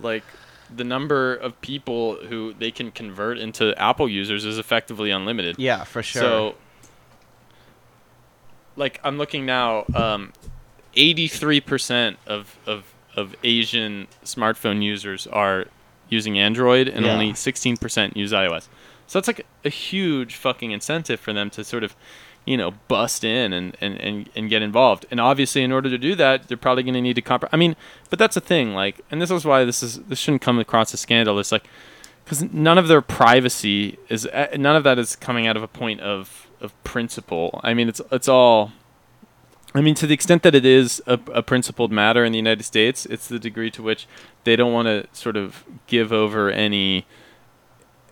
like 0.00 0.24
the 0.76 0.84
number 0.84 1.34
of 1.34 1.60
people 1.60 2.16
who 2.28 2.52
they 2.54 2.70
can 2.70 2.90
convert 2.90 3.38
into 3.38 3.74
Apple 3.80 4.08
users 4.08 4.44
is 4.44 4.58
effectively 4.58 5.10
unlimited. 5.10 5.56
yeah, 5.58 5.84
for 5.84 6.02
sure. 6.02 6.22
So, 6.22 6.54
like 8.76 9.00
I'm 9.04 9.18
looking 9.18 9.44
now, 9.46 9.84
um, 9.94 10.32
83% 10.96 12.16
of, 12.26 12.56
of 12.66 12.84
of 13.14 13.36
Asian 13.44 14.06
smartphone 14.24 14.82
users 14.82 15.26
are 15.26 15.66
using 16.08 16.38
Android, 16.38 16.88
and 16.88 17.04
Yeah. 17.04 17.12
only 17.12 17.32
16% 17.34 18.16
use 18.16 18.32
iOS. 18.32 18.68
So 19.06 19.18
that's 19.18 19.26
like 19.28 19.44
a 19.66 19.68
huge 19.68 20.34
fucking 20.34 20.70
incentive 20.70 21.20
for 21.20 21.34
them 21.34 21.50
to 21.50 21.62
sort 21.62 21.84
of, 21.84 21.94
you 22.44 22.56
know, 22.56 22.72
bust 22.88 23.22
in 23.24 23.52
and, 23.52 23.76
and, 23.80 24.00
and, 24.00 24.28
and 24.34 24.50
get 24.50 24.62
involved. 24.62 25.06
And 25.10 25.20
obviously, 25.20 25.62
in 25.62 25.70
order 25.70 25.88
to 25.88 25.98
do 25.98 26.14
that, 26.16 26.48
they're 26.48 26.56
probably 26.56 26.82
going 26.82 26.94
to 26.94 27.00
need 27.00 27.14
to 27.14 27.22
comp. 27.22 27.44
I 27.52 27.56
mean, 27.56 27.76
but 28.10 28.18
that's 28.18 28.34
the 28.34 28.40
thing. 28.40 28.74
Like, 28.74 29.00
and 29.10 29.22
this 29.22 29.30
is 29.30 29.44
why 29.44 29.64
this 29.64 29.82
is 29.82 29.98
this 30.00 30.18
shouldn't 30.18 30.42
come 30.42 30.58
across 30.58 30.92
as 30.92 31.00
scandal. 31.00 31.38
It's 31.38 31.52
like 31.52 31.68
because 32.24 32.42
none 32.52 32.78
of 32.78 32.88
their 32.88 33.02
privacy 33.02 33.98
is 34.08 34.26
uh, 34.26 34.48
none 34.56 34.76
of 34.76 34.84
that 34.84 34.98
is 34.98 35.16
coming 35.16 35.46
out 35.46 35.56
of 35.56 35.62
a 35.62 35.68
point 35.68 36.00
of 36.00 36.48
of 36.60 36.84
principle. 36.84 37.60
I 37.62 37.74
mean, 37.74 37.88
it's 37.88 38.00
it's 38.10 38.28
all. 38.28 38.72
I 39.74 39.80
mean, 39.80 39.94
to 39.96 40.06
the 40.06 40.12
extent 40.12 40.42
that 40.42 40.54
it 40.54 40.66
is 40.66 41.02
a, 41.06 41.18
a 41.32 41.42
principled 41.42 41.90
matter 41.90 42.26
in 42.26 42.32
the 42.32 42.38
United 42.38 42.64
States, 42.64 43.06
it's 43.06 43.26
the 43.26 43.38
degree 43.38 43.70
to 43.70 43.82
which 43.82 44.06
they 44.44 44.54
don't 44.54 44.72
want 44.72 44.86
to 44.86 45.06
sort 45.18 45.34
of 45.34 45.64
give 45.86 46.12
over 46.12 46.50
any 46.50 47.06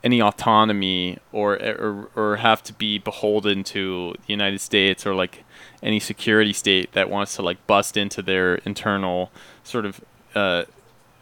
any 0.02 0.20
autonomy 0.20 1.18
or, 1.32 1.54
or 1.54 2.08
or 2.14 2.36
have 2.36 2.62
to 2.62 2.72
be 2.72 2.98
beholden 2.98 3.62
to 3.64 4.14
the 4.26 4.32
United 4.32 4.60
States 4.60 5.06
or 5.06 5.14
like 5.14 5.44
any 5.82 6.00
security 6.00 6.52
state 6.52 6.92
that 6.92 7.10
wants 7.10 7.36
to 7.36 7.42
like 7.42 7.64
bust 7.66 7.96
into 7.96 8.22
their 8.22 8.56
internal 8.56 9.30
sort 9.62 9.84
of 9.84 10.00
uh, 10.34 10.64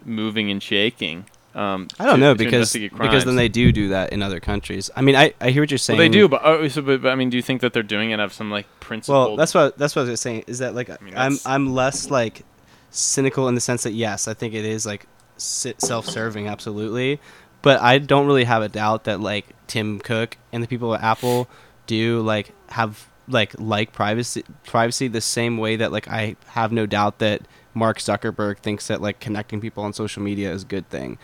moving 0.05 0.51
and 0.51 0.63
shaking. 0.63 1.27
Um, 1.55 1.89
I 1.99 2.05
don't 2.05 2.17
to- 2.17 2.21
know 2.21 2.35
because 2.35 2.73
because 2.73 3.25
then 3.25 3.37
they 3.37 3.49
do 3.49 3.73
do 3.73 3.89
that 3.89 4.13
in 4.13 4.23
other 4.23 4.39
countries. 4.39 4.91
I 4.95 5.01
mean, 5.01 5.17
I, 5.17 5.35
I 5.41 5.51
hear 5.51 5.63
what 5.63 5.71
you're 5.71 5.77
well, 5.77 5.79
saying. 5.79 5.99
they 5.99 6.09
do, 6.09 6.29
but, 6.29 6.43
oh, 6.45 6.69
so, 6.69 6.83
but, 6.83 7.03
but 7.03 7.11
I 7.11 7.15
mean, 7.17 7.31
do 7.31 7.37
you 7.37 7.43
think 7.43 7.63
that 7.63 7.73
they're 7.73 7.83
doing 7.83 8.11
it 8.11 8.21
out 8.21 8.27
of 8.27 8.33
some 8.33 8.51
like 8.51 8.67
principle? 8.79 9.15
Well, 9.15 9.37
that's 9.37 9.55
what 9.55 9.77
that's 9.77 9.97
what 9.97 10.07
I 10.07 10.11
was 10.11 10.21
saying. 10.21 10.45
Is 10.47 10.61
that 10.61 10.75
like 10.75 10.89
mean, 11.03 11.15
I'm 11.17 11.37
I'm 11.45 11.75
less 11.75 12.11
like 12.11 12.45
cynical 12.91 13.49
in 13.49 13.55
the 13.55 13.61
sense 13.61 13.83
that 13.83 13.93
yes, 13.93 14.29
I 14.29 14.35
think 14.35 14.55
it 14.55 14.65
is 14.65 14.87
like 14.87 15.07
self-serving, 15.37 16.49
absolutely. 16.49 17.21
But 17.63 17.81
I 17.81 17.99
don't 17.99 18.27
really 18.27 18.45
have 18.45 18.63
a 18.63 18.69
doubt 18.69 19.05
that 19.05 19.21
like 19.21 19.47
Tim 19.67 19.99
Cook 19.99 20.37
and 20.53 20.63
the 20.63 20.67
people 20.69 20.95
at 20.95 21.03
Apple 21.03 21.49
do 21.87 22.21
like 22.21 22.53
have 22.71 23.09
like 23.27 23.59
like 23.59 23.93
privacy 23.93 24.45
privacy 24.67 25.09
the 25.09 25.21
same 25.21 25.59
way 25.59 25.77
that 25.77 25.93
like 25.93 26.09
I 26.09 26.37
have 26.49 26.73
no 26.73 26.87
doubt 26.87 27.19
that 27.19 27.43
Mark 27.75 27.99
Zuckerberg 27.99 28.59
thinks 28.59 28.87
that 28.89 29.01
like 29.03 29.21
connecting 29.21 29.61
people 29.61 29.83
on 29.85 29.93
social 29.93 30.23
media 30.23 30.53
is 30.53 30.63
a 30.63 30.67
good 30.67 30.89
thing. 30.89 31.19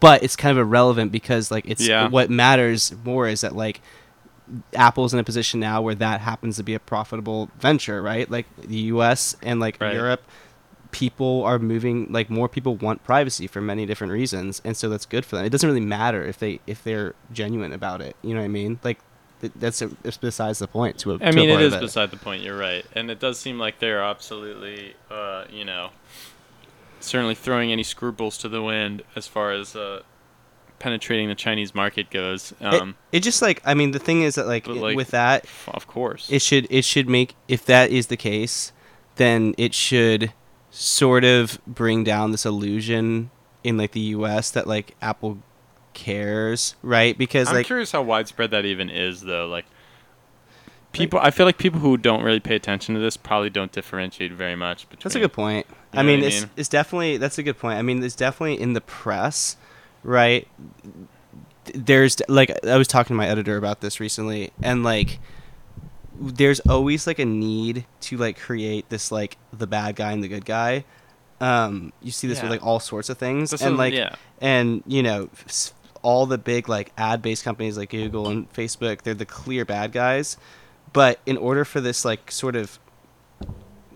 But 0.00 0.22
it's 0.22 0.36
kind 0.36 0.52
of 0.52 0.58
irrelevant 0.58 1.12
because 1.12 1.50
like 1.50 1.64
it's 1.66 1.86
Yeah. 1.86 2.08
what 2.08 2.30
matters 2.30 2.94
more 3.04 3.28
is 3.28 3.42
that 3.42 3.54
like 3.54 3.80
Apple's 4.74 5.12
in 5.12 5.20
a 5.20 5.24
position 5.24 5.60
now 5.60 5.82
where 5.82 5.94
that 5.96 6.20
happens 6.20 6.56
to 6.56 6.62
be 6.62 6.72
a 6.74 6.80
profitable 6.80 7.50
venture, 7.60 8.00
right? 8.00 8.30
Like 8.30 8.46
the 8.56 8.76
U.S. 8.92 9.36
and 9.42 9.60
like 9.60 9.76
Right. 9.80 9.92
Europe, 9.92 10.22
people 10.90 11.42
are 11.44 11.58
moving 11.58 12.06
like 12.10 12.30
more 12.30 12.48
people 12.48 12.74
want 12.76 13.02
privacy 13.04 13.46
for 13.46 13.60
many 13.60 13.84
different 13.84 14.12
reasons 14.12 14.62
and 14.64 14.76
so 14.76 14.88
that's 14.88 15.04
good 15.06 15.24
for 15.24 15.36
them 15.36 15.44
it 15.44 15.50
doesn't 15.50 15.68
really 15.68 15.80
matter 15.84 16.24
if 16.24 16.38
they 16.38 16.60
if 16.66 16.82
they're 16.82 17.14
genuine 17.32 17.72
about 17.72 18.00
it 18.00 18.16
you 18.22 18.32
know 18.32 18.40
what 18.40 18.46
i 18.46 18.48
mean 18.48 18.78
like 18.82 18.98
th- 19.42 19.52
that's 19.56 19.82
a, 19.82 19.90
it's 20.02 20.16
besides 20.16 20.58
the 20.60 20.66
point 20.66 20.98
to 20.98 21.12
a 21.12 21.14
I 21.16 21.30
to 21.30 21.36
mean, 21.36 21.50
a 21.50 21.54
it 21.54 21.60
is 21.60 21.74
of 21.74 21.80
beside 21.80 22.10
the 22.10 22.16
point. 22.16 22.42
You're 22.42 22.56
right, 22.58 22.84
and 22.94 23.10
it 23.10 23.20
does 23.20 23.38
seem 23.38 23.58
like 23.58 23.78
they're 23.78 24.02
absolutely, 24.02 24.94
uh, 25.10 25.44
you 25.50 25.64
know, 25.64 25.90
certainly 27.00 27.34
throwing 27.34 27.70
any 27.70 27.82
scruples 27.84 28.36
to 28.38 28.48
the 28.48 28.62
wind 28.62 29.02
as 29.14 29.26
far 29.28 29.52
as 29.52 29.76
uh, 29.76 30.00
penetrating 30.80 31.28
the 31.28 31.34
Chinese 31.34 31.74
market 31.74 32.10
goes. 32.10 32.52
It- 32.60 32.66
Um, 32.80 32.96
it, 33.12 33.20
just 33.20 33.40
like 33.42 33.60
i 33.64 33.74
mean 33.74 33.92
the 33.92 33.98
thing 33.98 34.22
is 34.22 34.34
that 34.36 34.46
like, 34.46 34.66
it- 34.66 34.74
like, 34.74 34.96
with 34.96 35.10
that 35.12 35.46
of 35.68 35.86
course. 35.86 36.28
it 36.30 36.42
should 36.42 36.66
it 36.70 36.84
should 36.84 37.08
make 37.08 37.34
if 37.46 37.64
that 37.66 37.90
is 37.90 38.08
the 38.08 38.16
case 38.16 38.72
then 39.16 39.54
it 39.58 39.74
should 39.74 40.32
sort 40.70 41.24
of 41.24 41.58
bring 41.66 42.04
down 42.04 42.32
this 42.32 42.44
illusion 42.44 43.30
in 43.64 43.76
like 43.76 43.92
the 43.92 44.00
us 44.00 44.50
that 44.50 44.66
like 44.66 44.94
apple 45.02 45.38
cares 45.98 46.76
right 46.82 47.18
because 47.18 47.48
I'm 47.48 47.56
like 47.56 47.66
curious 47.66 47.90
how 47.92 48.02
widespread 48.02 48.52
that 48.52 48.64
even 48.64 48.88
is, 48.88 49.22
though. 49.22 49.46
Like, 49.46 49.66
people, 50.92 51.18
I 51.20 51.30
feel 51.30 51.44
like 51.44 51.58
people 51.58 51.80
who 51.80 51.96
don't 51.96 52.22
really 52.22 52.40
pay 52.40 52.54
attention 52.54 52.94
to 52.94 53.00
this 53.00 53.16
probably 53.16 53.50
don't 53.50 53.72
differentiate 53.72 54.32
very 54.32 54.54
much 54.54 54.88
between. 54.88 55.02
That's 55.02 55.16
a 55.16 55.20
good 55.20 55.32
point. 55.32 55.66
You 55.92 56.00
I 56.00 56.02
mean, 56.04 56.22
I 56.22 56.26
it's 56.26 56.40
mean? 56.42 56.50
it's 56.56 56.68
definitely 56.68 57.16
that's 57.16 57.38
a 57.38 57.42
good 57.42 57.58
point. 57.58 57.78
I 57.78 57.82
mean, 57.82 58.02
it's 58.02 58.14
definitely 58.14 58.60
in 58.60 58.74
the 58.74 58.80
press, 58.80 59.56
right? 60.04 60.46
There's 61.74 62.16
like 62.28 62.64
I 62.64 62.76
was 62.76 62.88
talking 62.88 63.14
to 63.14 63.18
my 63.18 63.26
editor 63.26 63.56
about 63.56 63.80
this 63.80 63.98
recently, 64.00 64.52
and 64.62 64.84
like 64.84 65.18
there's 66.20 66.60
always 66.60 67.06
like 67.06 67.18
a 67.18 67.24
need 67.24 67.84
to 68.02 68.16
like 68.16 68.38
create 68.38 68.88
this 68.88 69.12
like 69.12 69.36
the 69.52 69.66
bad 69.66 69.96
guy 69.96 70.12
and 70.12 70.22
the 70.22 70.28
good 70.28 70.44
guy. 70.44 70.84
Um, 71.40 71.92
you 72.02 72.10
see 72.10 72.26
this 72.26 72.38
Yeah. 72.38 72.44
with 72.44 72.50
like 72.52 72.66
all 72.66 72.80
sorts 72.80 73.08
of 73.08 73.18
things, 73.18 73.50
This 73.52 73.62
and 73.62 73.74
is- 73.74 73.78
like 73.78 73.94
yeah. 73.94 74.16
and 74.40 74.82
you 74.86 75.02
know 75.02 75.28
all 76.02 76.26
the 76.26 76.38
big 76.38 76.68
like 76.68 76.92
ad-based 76.98 77.44
companies 77.44 77.76
like 77.76 77.90
Google 77.90 78.28
and 78.28 78.52
Facebook, 78.52 79.02
they're 79.02 79.14
the 79.14 79.26
clear 79.26 79.64
bad 79.64 79.92
guys. 79.92 80.36
But 80.92 81.20
in 81.26 81.36
order 81.36 81.64
for 81.64 81.80
this 81.80 82.04
like 82.04 82.30
sort 82.32 82.56
of 82.56 82.78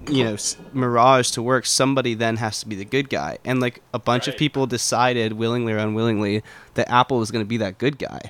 you 0.08 0.24
know 0.24 0.35
s- 0.35 0.56
mirage 0.72 1.30
to 1.32 1.42
work, 1.42 1.64
somebody 1.66 2.14
then 2.14 2.37
has 2.37 2.61
to 2.61 2.68
be 2.68 2.74
the 2.76 2.85
good 2.85 3.08
guy, 3.08 3.38
and 3.44 3.61
like 3.61 3.82
a 3.94 3.98
bunch 3.98 4.28
of 4.28 4.37
people 4.37 4.66
decided 4.66 5.32
willingly 5.35 5.72
or 5.72 5.78
unwillingly 5.78 6.42
that 6.74 6.88
Apple 6.90 7.18
was 7.18 7.30
going 7.30 7.44
to 7.44 7.48
be 7.48 7.56
that 7.58 7.78
good 7.78 7.98
guy. 7.98 8.20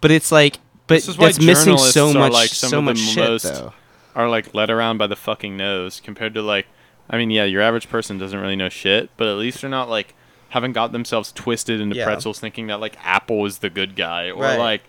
But 0.00 0.10
it's 0.10 0.32
like, 0.32 0.58
but 0.90 0.96
This 0.96 1.08
is 1.08 1.16
why 1.18 1.26
that's 1.26 1.40
missing 1.40 1.78
so 1.78 2.12
much, 2.12 2.32
like, 2.32 2.48
some 2.50 2.68
so 2.70 2.78
of 2.80 2.84
much 2.84 2.98
shit 2.98 3.28
most- 3.28 3.44
though. 3.44 3.72
are 4.14 4.28
like 4.28 4.52
led 4.54 4.68
around 4.70 4.98
by 4.98 5.06
the 5.06 5.16
fucking 5.16 5.56
nose 5.56 6.00
compared 6.04 6.34
to 6.34 6.42
like 6.42 6.66
I 7.08 7.16
mean, 7.16 7.30
yeah, 7.30 7.44
your 7.44 7.60
average 7.62 7.88
person 7.88 8.18
doesn't 8.18 8.38
really 8.38 8.54
know 8.54 8.68
shit, 8.68 9.10
but 9.16 9.26
at 9.26 9.36
least 9.36 9.60
they're 9.62 9.70
not 9.70 9.88
like 9.88 10.14
haven't 10.50 10.72
got 10.72 10.92
themselves 10.92 11.32
twisted 11.32 11.80
into 11.80 11.96
Yeah. 11.96 12.04
pretzels 12.04 12.38
thinking 12.40 12.66
that 12.68 12.80
like 12.80 12.96
Apple 13.04 13.46
is 13.46 13.58
the 13.58 13.70
good 13.70 13.96
guy 13.96 14.30
or 14.30 14.42
Right. 14.42 14.58
like 14.58 14.82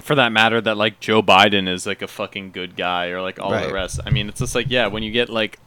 for 0.00 0.14
that 0.16 0.32
matter 0.32 0.60
that 0.60 0.76
like 0.76 0.98
Joe 1.00 1.22
Biden 1.22 1.68
is 1.68 1.86
like 1.86 2.02
a 2.02 2.08
fucking 2.08 2.50
good 2.50 2.76
guy 2.76 3.06
or 3.08 3.22
like 3.22 3.38
all 3.40 3.52
Right. 3.52 3.66
the 3.68 3.72
rest. 3.72 4.00
I 4.04 4.10
mean, 4.10 4.28
it's 4.28 4.40
just 4.40 4.54
like 4.54 4.66
yeah, 4.68 4.86
when 4.88 5.02
you 5.02 5.10
get 5.12 5.28
like 5.28 5.58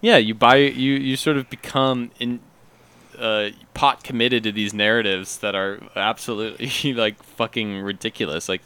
yeah, 0.00 0.16
you 0.16 0.34
buy 0.34 0.56
you 0.56 0.94
you 0.94 1.16
sort 1.16 1.36
of 1.36 1.48
become 1.50 2.10
in 2.18 2.40
uh, 3.18 3.50
pot 3.74 4.04
committed 4.04 4.42
to 4.44 4.52
these 4.52 4.72
narratives 4.74 5.38
that 5.38 5.54
are 5.54 5.80
absolutely 5.96 6.92
like 6.94 7.22
fucking 7.22 7.80
ridiculous, 7.80 8.48
like 8.48 8.62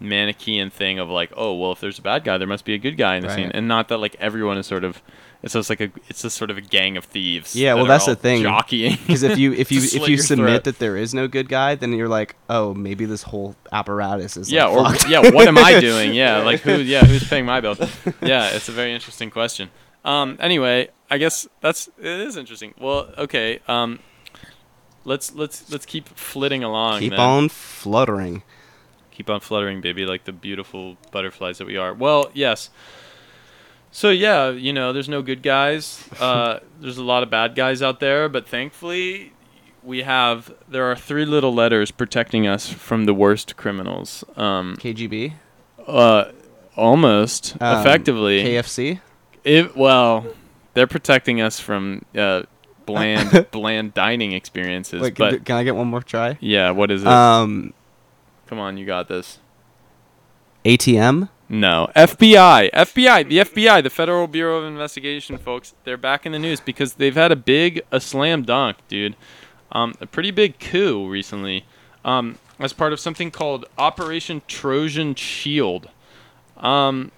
Manichean 0.00 0.70
thing 0.72 0.98
of 0.98 1.08
like, 1.08 1.32
oh 1.36 1.54
well, 1.54 1.72
if 1.72 1.80
there's 1.80 1.98
a 1.98 2.02
bad 2.02 2.24
guy, 2.24 2.38
there 2.38 2.48
must 2.48 2.64
be 2.64 2.74
a 2.74 2.78
good 2.78 2.96
guy 2.96 3.16
in 3.16 3.22
the 3.22 3.34
scene, 3.34 3.50
and 3.52 3.68
not 3.68 3.88
that 3.88 3.98
like 3.98 4.16
everyone 4.18 4.58
is 4.58 4.66
sort 4.66 4.84
of. 4.84 5.00
It's 5.42 5.54
just 5.54 5.70
like 5.70 5.80
a. 5.80 5.90
It's 6.08 6.22
just 6.22 6.36
sort 6.36 6.52
of 6.52 6.56
a 6.56 6.60
gang 6.60 6.96
of 6.96 7.04
thieves. 7.04 7.56
Yeah, 7.56 7.74
that 7.74 7.76
well, 7.76 7.86
that's 7.86 8.06
the 8.06 8.14
thing. 8.14 8.42
Jockeying. 8.42 8.96
Because 9.04 9.24
if 9.24 9.38
you 9.40 9.52
if 9.52 9.72
you 9.72 9.80
if 9.80 10.08
you 10.08 10.16
submit 10.16 10.48
throat. 10.48 10.64
that 10.64 10.78
there 10.78 10.96
is 10.96 11.14
no 11.14 11.26
good 11.26 11.48
guy, 11.48 11.74
then 11.74 11.92
you're 11.92 12.08
like, 12.08 12.36
oh, 12.48 12.74
maybe 12.74 13.06
this 13.06 13.24
whole 13.24 13.56
apparatus 13.72 14.36
is 14.36 14.52
yeah, 14.52 14.66
like, 14.66 15.04
or 15.04 15.08
yeah, 15.08 15.30
what 15.30 15.48
am 15.48 15.58
I 15.58 15.80
doing? 15.80 16.14
Yeah, 16.14 16.38
like 16.38 16.60
who? 16.60 16.80
Yeah, 16.80 17.04
who's 17.04 17.28
paying 17.28 17.44
my 17.44 17.60
bill? 17.60 17.76
Yeah, 18.22 18.50
it's 18.50 18.68
a 18.68 18.72
very 18.72 18.94
interesting 18.94 19.30
question. 19.30 19.70
Um, 20.04 20.36
anyway, 20.40 20.90
I 21.12 21.18
guess 21.18 21.46
that's 21.60 21.88
it 21.98 22.06
is 22.06 22.38
interesting. 22.38 22.72
Well, 22.80 23.12
okay. 23.18 23.60
Um, 23.68 23.98
let's 25.04 25.34
let's 25.34 25.70
let's 25.70 25.84
keep 25.84 26.08
flitting 26.08 26.64
along. 26.64 27.00
keep 27.00 27.10
then. 27.10 27.20
on 27.20 27.48
fluttering. 27.50 28.42
keep 29.10 29.28
on 29.28 29.40
fluttering, 29.40 29.82
baby, 29.82 30.06
like 30.06 30.24
the 30.24 30.32
beautiful 30.32 30.96
butterflies 31.10 31.58
that 31.58 31.66
we 31.66 31.76
are. 31.76 31.92
Well, 31.92 32.30
yes. 32.32 32.70
So 33.90 34.08
yeah, 34.08 34.48
you 34.48 34.72
know, 34.72 34.94
there's 34.94 35.08
no 35.10 35.20
good 35.20 35.42
guys. 35.42 36.02
Uh, 36.18 36.60
there's 36.80 36.96
a 36.96 37.04
lot 37.04 37.22
of 37.22 37.28
bad 37.28 37.54
guys 37.54 37.82
out 37.82 38.00
there, 38.00 38.30
but 38.30 38.48
thankfully, 38.48 39.34
we 39.82 40.04
have 40.04 40.50
there 40.66 40.90
are 40.90 40.96
three 40.96 41.26
little 41.26 41.52
letters 41.52 41.90
protecting 41.90 42.46
us 42.46 42.70
from 42.72 43.04
the 43.04 43.12
worst 43.12 43.58
criminals. 43.58 44.24
Um, 44.34 44.76
KGB, 44.78 45.34
uh, 45.86 46.30
almost 46.74 47.54
Um, 47.60 47.80
effectively. 47.80 48.42
KFC. 48.44 49.00
It, 49.44 49.76
well, 49.76 50.24
they're 50.74 50.86
protecting 50.86 51.40
us 51.40 51.60
from 51.60 52.04
uh, 52.16 52.42
bland 52.86 53.46
bland 53.50 53.94
dining 53.94 54.32
experiences. 54.32 55.02
Wait, 55.02 55.14
can, 55.14 55.30
but 55.30 55.44
can 55.44 55.56
I 55.56 55.64
get 55.64 55.76
one 55.76 55.88
more 55.88 56.02
try? 56.02 56.38
yeah, 56.40 56.70
what 56.70 56.90
is 56.90 57.02
it? 57.02 57.08
Um, 57.08 57.72
Come 58.46 58.58
on, 58.58 58.76
you 58.76 58.84
got 58.84 59.08
this. 59.08 59.38
ATM. 60.64 61.28
No, 61.48 61.90
FBI, 61.94 62.70
FBI, 62.70 63.28
the 63.28 63.38
FBI, 63.38 63.82
the 63.82 63.90
Federal 63.90 64.26
Bureau 64.26 64.58
of 64.58 64.64
Investigation, 64.64 65.36
folks. 65.36 65.74
They're 65.84 65.98
back 65.98 66.24
in 66.24 66.32
the 66.32 66.38
news 66.38 66.60
because 66.60 66.94
they've 66.94 67.14
had 67.14 67.30
a 67.30 67.36
big, 67.36 67.82
a 67.90 68.00
slam 68.00 68.42
dunk, 68.42 68.78
dude. 68.88 69.16
Um, 69.70 69.94
a 70.00 70.06
pretty 70.06 70.30
big 70.30 70.58
coup 70.58 71.06
recently, 71.08 71.66
um, 72.06 72.38
as 72.58 72.72
part 72.72 72.92
of 72.94 73.00
something 73.00 73.30
called 73.30 73.66
Operation 73.76 74.40
Trojan 74.48 75.14
Shield. 75.14 75.90
Um, 76.56 77.10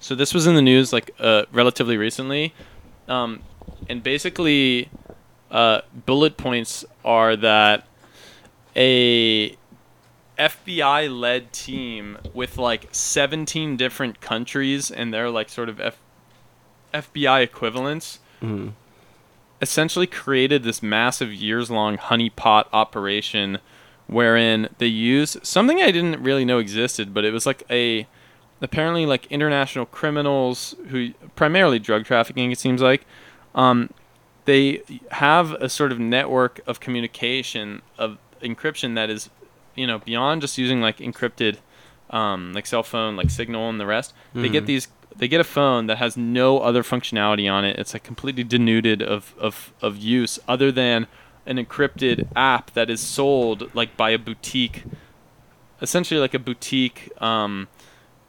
so 0.00 0.14
this 0.14 0.32
was 0.34 0.46
in 0.46 0.54
the 0.54 0.62
news 0.62 0.92
like 0.92 1.10
uh, 1.18 1.44
relatively 1.52 1.96
recently, 1.96 2.54
um, 3.08 3.40
and 3.88 4.02
basically, 4.02 4.88
uh, 5.50 5.80
bullet 6.06 6.36
points 6.36 6.84
are 7.04 7.36
that 7.36 7.86
a 8.76 9.56
FBI 10.38 11.08
led 11.08 11.52
team 11.52 12.18
with 12.32 12.56
like 12.58 12.88
17 12.92 13.76
different 13.76 14.20
countries 14.20 14.90
and 14.90 15.12
their 15.12 15.30
like 15.30 15.48
sort 15.48 15.68
of 15.68 15.80
F- 15.80 15.98
FBI 16.94 17.40
equivalents 17.42 18.20
Mhm. 18.40 18.72
essentially 19.60 20.06
created 20.06 20.62
this 20.62 20.80
massive 20.82 21.32
years 21.34 21.70
long 21.72 21.98
honeypot 21.98 22.66
operation 22.72 23.58
wherein 24.06 24.68
they 24.78 24.86
use 24.86 25.36
something 25.42 25.82
I 25.82 25.90
didn't 25.90 26.22
really 26.22 26.44
know 26.44 26.58
existed, 26.58 27.12
but 27.12 27.24
it 27.24 27.32
was 27.32 27.44
like 27.44 27.64
a 27.68 28.06
apparently 28.60 29.06
like 29.06 29.26
international 29.26 29.86
criminals 29.86 30.74
who 30.88 31.12
primarily 31.36 31.78
drug 31.78 32.04
trafficking 32.04 32.50
it 32.50 32.58
seems 32.58 32.80
like 32.82 33.04
um, 33.54 33.90
they 34.46 34.82
have 35.12 35.52
a 35.52 35.68
sort 35.68 35.92
of 35.92 35.98
network 35.98 36.60
of 36.66 36.80
communication 36.80 37.82
of 37.98 38.18
encryption 38.42 38.94
that 38.94 39.10
is 39.10 39.30
you 39.74 39.86
know 39.86 39.98
beyond 39.98 40.40
just 40.40 40.58
using 40.58 40.80
like 40.80 40.98
encrypted 40.98 41.58
um, 42.10 42.52
like 42.52 42.66
cell 42.66 42.82
phone 42.82 43.16
like 43.16 43.30
signal 43.30 43.68
and 43.68 43.78
the 43.80 43.86
rest 43.86 44.12
they 44.34 44.48
get 44.48 44.64
Mhm. 44.64 44.66
these 44.66 44.88
they 45.16 45.28
get 45.28 45.40
a 45.40 45.44
phone 45.44 45.86
that 45.86 45.98
has 45.98 46.16
no 46.16 46.58
other 46.60 46.82
functionality 46.82 47.50
on 47.52 47.64
it 47.64 47.78
it's 47.78 47.92
like 47.92 48.04
completely 48.04 48.44
denuded 48.44 49.02
of, 49.02 49.34
of, 49.38 49.72
of 49.82 49.96
use 49.96 50.38
other 50.48 50.70
than 50.72 51.06
an 51.46 51.56
encrypted 51.58 52.28
app 52.36 52.70
that 52.74 52.88
is 52.90 53.00
sold 53.00 53.68
like 53.74 53.96
by 53.96 54.10
a 54.10 54.18
boutique 54.18 54.84
essentially 55.82 56.20
like 56.20 56.34
a 56.34 56.38
boutique 56.38 57.10
um, 57.22 57.68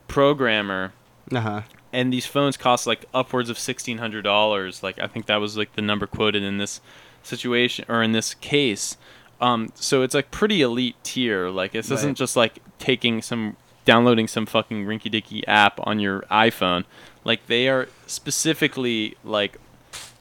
programmer 0.09 0.91
Uh 1.33 1.39
huh. 1.39 1.61
and 1.93 2.11
these 2.11 2.25
phones 2.25 2.57
cost 2.57 2.85
like 2.85 3.05
upwards 3.13 3.49
of 3.49 3.57
sixteen 3.57 3.99
hundred 3.99 4.23
dollars. 4.23 4.83
Like 4.83 4.99
I 4.99 5.07
think 5.07 5.27
that 5.27 5.37
was 5.37 5.55
like 5.55 5.73
the 5.75 5.81
number 5.81 6.05
quoted 6.07 6.43
in 6.43 6.57
this 6.57 6.81
situation 7.23 7.85
or 7.87 8.03
in 8.03 8.11
this 8.11 8.33
case. 8.33 8.97
Um, 9.39 9.69
so 9.75 10.01
it's 10.01 10.13
like 10.13 10.31
pretty 10.31 10.61
elite 10.61 10.97
tier. 11.03 11.49
Like 11.49 11.71
this 11.71 11.89
Right. 11.89 11.99
isn't 11.99 12.15
just 12.15 12.35
like 12.35 12.59
taking 12.77 13.21
some 13.21 13.55
downloading 13.85 14.27
some 14.27 14.45
fucking 14.45 14.85
rinky 14.85 15.09
dinky 15.09 15.47
app 15.47 15.79
on 15.87 15.99
your 15.99 16.21
iPhone. 16.29 16.83
Like 17.23 17.47
they 17.47 17.69
are 17.69 17.87
specifically 18.07 19.15
like 19.23 19.57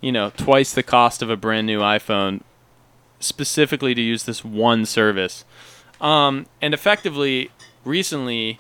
you 0.00 0.12
know 0.12 0.30
twice 0.36 0.72
the 0.72 0.82
cost 0.84 1.22
of 1.22 1.30
a 1.30 1.36
brand 1.36 1.66
new 1.66 1.80
iPhone 1.80 2.42
specifically 3.20 3.94
to 3.94 4.00
use 4.00 4.24
this 4.24 4.44
one 4.44 4.86
service. 4.86 5.44
Um, 6.00 6.46
and 6.62 6.72
effectively, 6.72 7.50
recently, 7.84 8.58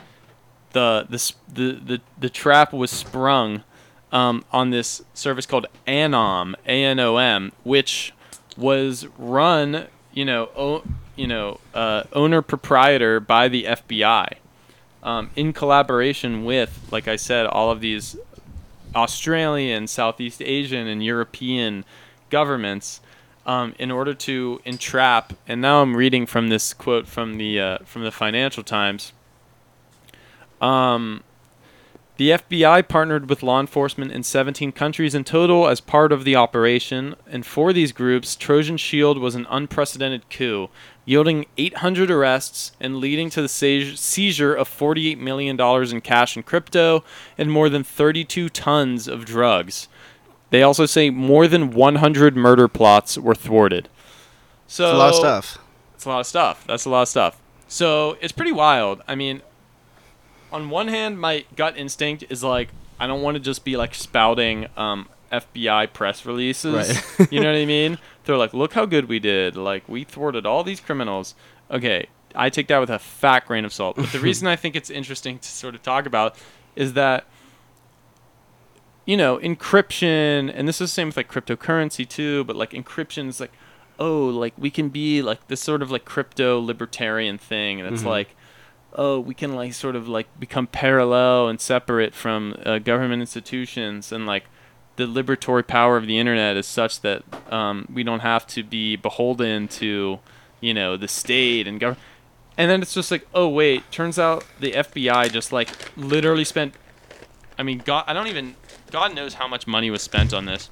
the 0.78 1.32
the 1.48 1.80
the 1.84 2.00
the, 2.18 2.30
trap 2.30 2.72
was 2.72 2.90
sprung 2.90 3.64
um, 4.12 4.44
on 4.52 4.70
this 4.70 5.02
service 5.14 5.46
called 5.46 5.66
Anom, 5.86 6.54
A 6.66 6.84
N 6.84 7.00
O 7.00 7.16
M, 7.16 7.52
which 7.64 8.12
was 8.56 9.06
run, 9.18 9.86
you 10.12 10.24
know, 10.24 10.50
o- 10.56 10.84
you 11.16 11.26
know, 11.26 11.60
uh, 11.74 12.04
owner 12.12 12.42
proprietor 12.42 13.20
by 13.20 13.48
the 13.48 13.64
FBI, 13.64 14.34
um, 15.02 15.30
in 15.34 15.52
collaboration 15.52 16.44
with, 16.44 16.88
like 16.92 17.08
I 17.08 17.16
said, 17.16 17.46
all 17.46 17.70
of 17.70 17.80
these 17.80 18.16
Australian, 18.94 19.86
Southeast 19.86 20.40
Asian, 20.42 20.86
and 20.86 21.04
European 21.04 21.84
governments 22.30 23.00
um, 23.46 23.74
in 23.78 23.90
order 23.90 24.14
to 24.14 24.60
entrap. 24.64 25.32
And 25.48 25.60
now 25.60 25.82
I'm 25.82 25.96
reading 25.96 26.26
from 26.26 26.48
this 26.48 26.72
quote 26.72 27.08
from 27.08 27.38
the 27.38 27.60
uh, 27.60 27.78
from 27.84 28.04
the 28.04 28.12
Financial 28.12 28.62
Times. 28.62 29.12
Um, 30.60 31.22
the 32.18 32.30
FBI 32.30 32.88
partnered 32.88 33.28
with 33.28 33.44
law 33.44 33.60
enforcement 33.60 34.10
in 34.10 34.24
17 34.24 34.72
countries 34.72 35.14
in 35.14 35.22
total 35.22 35.68
as 35.68 35.80
part 35.80 36.10
of 36.10 36.24
the 36.24 36.34
operation, 36.34 37.14
and 37.30 37.46
for 37.46 37.72
these 37.72 37.92
groups, 37.92 38.34
Trojan 38.34 38.76
Shield 38.76 39.18
was 39.18 39.36
an 39.36 39.46
unprecedented 39.48 40.28
coup, 40.28 40.68
yielding 41.04 41.46
800 41.56 42.10
arrests 42.10 42.72
and 42.80 42.96
leading 42.96 43.30
to 43.30 43.40
the 43.40 43.48
seizure 43.48 44.52
of 44.52 44.68
$48 44.68 45.18
million 45.18 45.60
in 45.60 46.00
cash 46.00 46.34
and 46.34 46.44
crypto 46.44 47.04
and 47.38 47.52
more 47.52 47.68
than 47.68 47.84
32 47.84 48.48
tons 48.48 49.06
of 49.06 49.24
drugs. 49.24 49.86
They 50.50 50.64
also 50.64 50.86
say 50.86 51.10
more 51.10 51.46
than 51.46 51.70
100 51.70 52.36
murder 52.36 52.66
plots 52.66 53.16
were 53.16 53.36
thwarted. 53.36 53.88
So 54.66 54.86
It's 54.86 54.94
a 54.94 54.96
lot 54.96 55.08
of 55.10 55.14
stuff. 55.14 55.58
It's 55.94 56.04
a 56.04 56.08
lot 56.08 56.20
of 56.20 56.26
stuff. 56.26 56.64
That's 56.66 56.84
a 56.84 56.90
lot 56.90 57.02
of 57.02 57.08
stuff. 57.08 57.40
So 57.68 58.16
it's 58.20 58.32
pretty 58.32 58.52
wild. 58.52 59.02
I 59.06 59.14
mean, 59.14 59.42
on 60.52 60.70
one 60.70 60.88
hand, 60.88 61.20
my 61.20 61.44
gut 61.56 61.76
instinct 61.76 62.24
is 62.30 62.42
like 62.44 62.68
I 63.00 63.06
don't 63.06 63.22
want 63.22 63.36
to 63.36 63.40
just 63.40 63.64
be 63.64 63.76
like 63.76 63.94
spouting 63.94 64.66
um, 64.76 65.08
FBI 65.30 65.92
press 65.92 66.24
releases. 66.26 66.74
Right. 67.18 67.32
you 67.32 67.40
know 67.40 67.52
what 67.52 67.58
I 67.58 67.64
mean? 67.64 67.98
They're 68.24 68.36
like, 68.36 68.52
look 68.54 68.72
how 68.72 68.86
good 68.86 69.08
we 69.08 69.18
did. 69.18 69.56
Like 69.56 69.88
we 69.88 70.04
thwarted 70.04 70.46
all 70.46 70.64
these 70.64 70.80
criminals. 70.80 71.34
Okay, 71.70 72.06
I 72.34 72.50
take 72.50 72.66
that 72.68 72.78
with 72.78 72.90
a 72.90 72.98
fat 72.98 73.46
grain 73.46 73.64
of 73.64 73.72
salt. 73.72 73.96
But 73.96 74.10
the 74.12 74.20
reason 74.20 74.46
I 74.48 74.56
think 74.56 74.74
it's 74.76 74.90
interesting 74.90 75.38
to 75.38 75.48
sort 75.48 75.74
of 75.74 75.82
talk 75.82 76.06
about 76.06 76.34
is 76.76 76.94
that 76.94 77.24
you 79.06 79.16
know 79.16 79.38
encryption, 79.38 80.52
and 80.54 80.68
this 80.68 80.76
is 80.80 80.90
the 80.90 80.94
same 80.94 81.08
with 81.08 81.16
like 81.16 81.30
cryptocurrency 81.30 82.08
too. 82.08 82.44
But 82.44 82.56
like 82.56 82.70
encryption 82.72 83.28
is 83.28 83.40
like, 83.40 83.52
oh, 83.98 84.26
like 84.26 84.54
we 84.58 84.70
can 84.70 84.88
be 84.88 85.22
like 85.22 85.46
this 85.48 85.60
sort 85.60 85.82
of 85.82 85.90
like 85.90 86.04
crypto 86.04 86.60
libertarian 86.60 87.38
thing, 87.38 87.80
and 87.80 87.92
it's 87.92 88.02
Mhm. 88.02 88.06
like 88.06 88.36
oh, 88.94 89.20
we 89.20 89.34
can 89.34 89.54
like 89.54 89.74
sort 89.74 89.96
of 89.96 90.08
like 90.08 90.26
become 90.38 90.66
parallel 90.66 91.48
and 91.48 91.60
separate 91.60 92.14
from 92.14 92.56
uh, 92.64 92.78
government 92.78 93.20
institutions, 93.20 94.12
and 94.12 94.26
like 94.26 94.44
the 94.96 95.06
liberatory 95.06 95.66
power 95.66 95.96
of 95.96 96.06
the 96.06 96.18
internet 96.18 96.56
is 96.56 96.66
such 96.66 97.00
that 97.02 97.22
um, 97.52 97.86
we 97.92 98.02
don't 98.02 98.20
have 98.20 98.46
to 98.48 98.64
be 98.64 98.96
beholden 98.96 99.68
to, 99.68 100.18
you 100.60 100.74
know, 100.74 100.96
the 100.96 101.06
state 101.06 101.68
and 101.68 101.78
government. 101.78 102.02
And 102.56 102.68
then 102.68 102.82
it's 102.82 102.94
just 102.94 103.12
like, 103.12 103.26
oh 103.32 103.48
wait, 103.48 103.88
turns 103.92 104.18
out 104.18 104.44
the 104.58 104.72
FBI 104.72 105.30
just 105.30 105.52
like 105.52 105.68
literally 105.96 106.44
spent. 106.44 106.74
I 107.56 107.62
mean, 107.62 107.78
God, 107.78 108.04
I 108.06 108.12
don't 108.12 108.26
even. 108.26 108.56
God 108.90 109.14
knows 109.14 109.34
how 109.34 109.46
much 109.46 109.66
money 109.66 109.90
was 109.90 110.02
spent 110.02 110.34
on 110.34 110.46
this. 110.46 110.70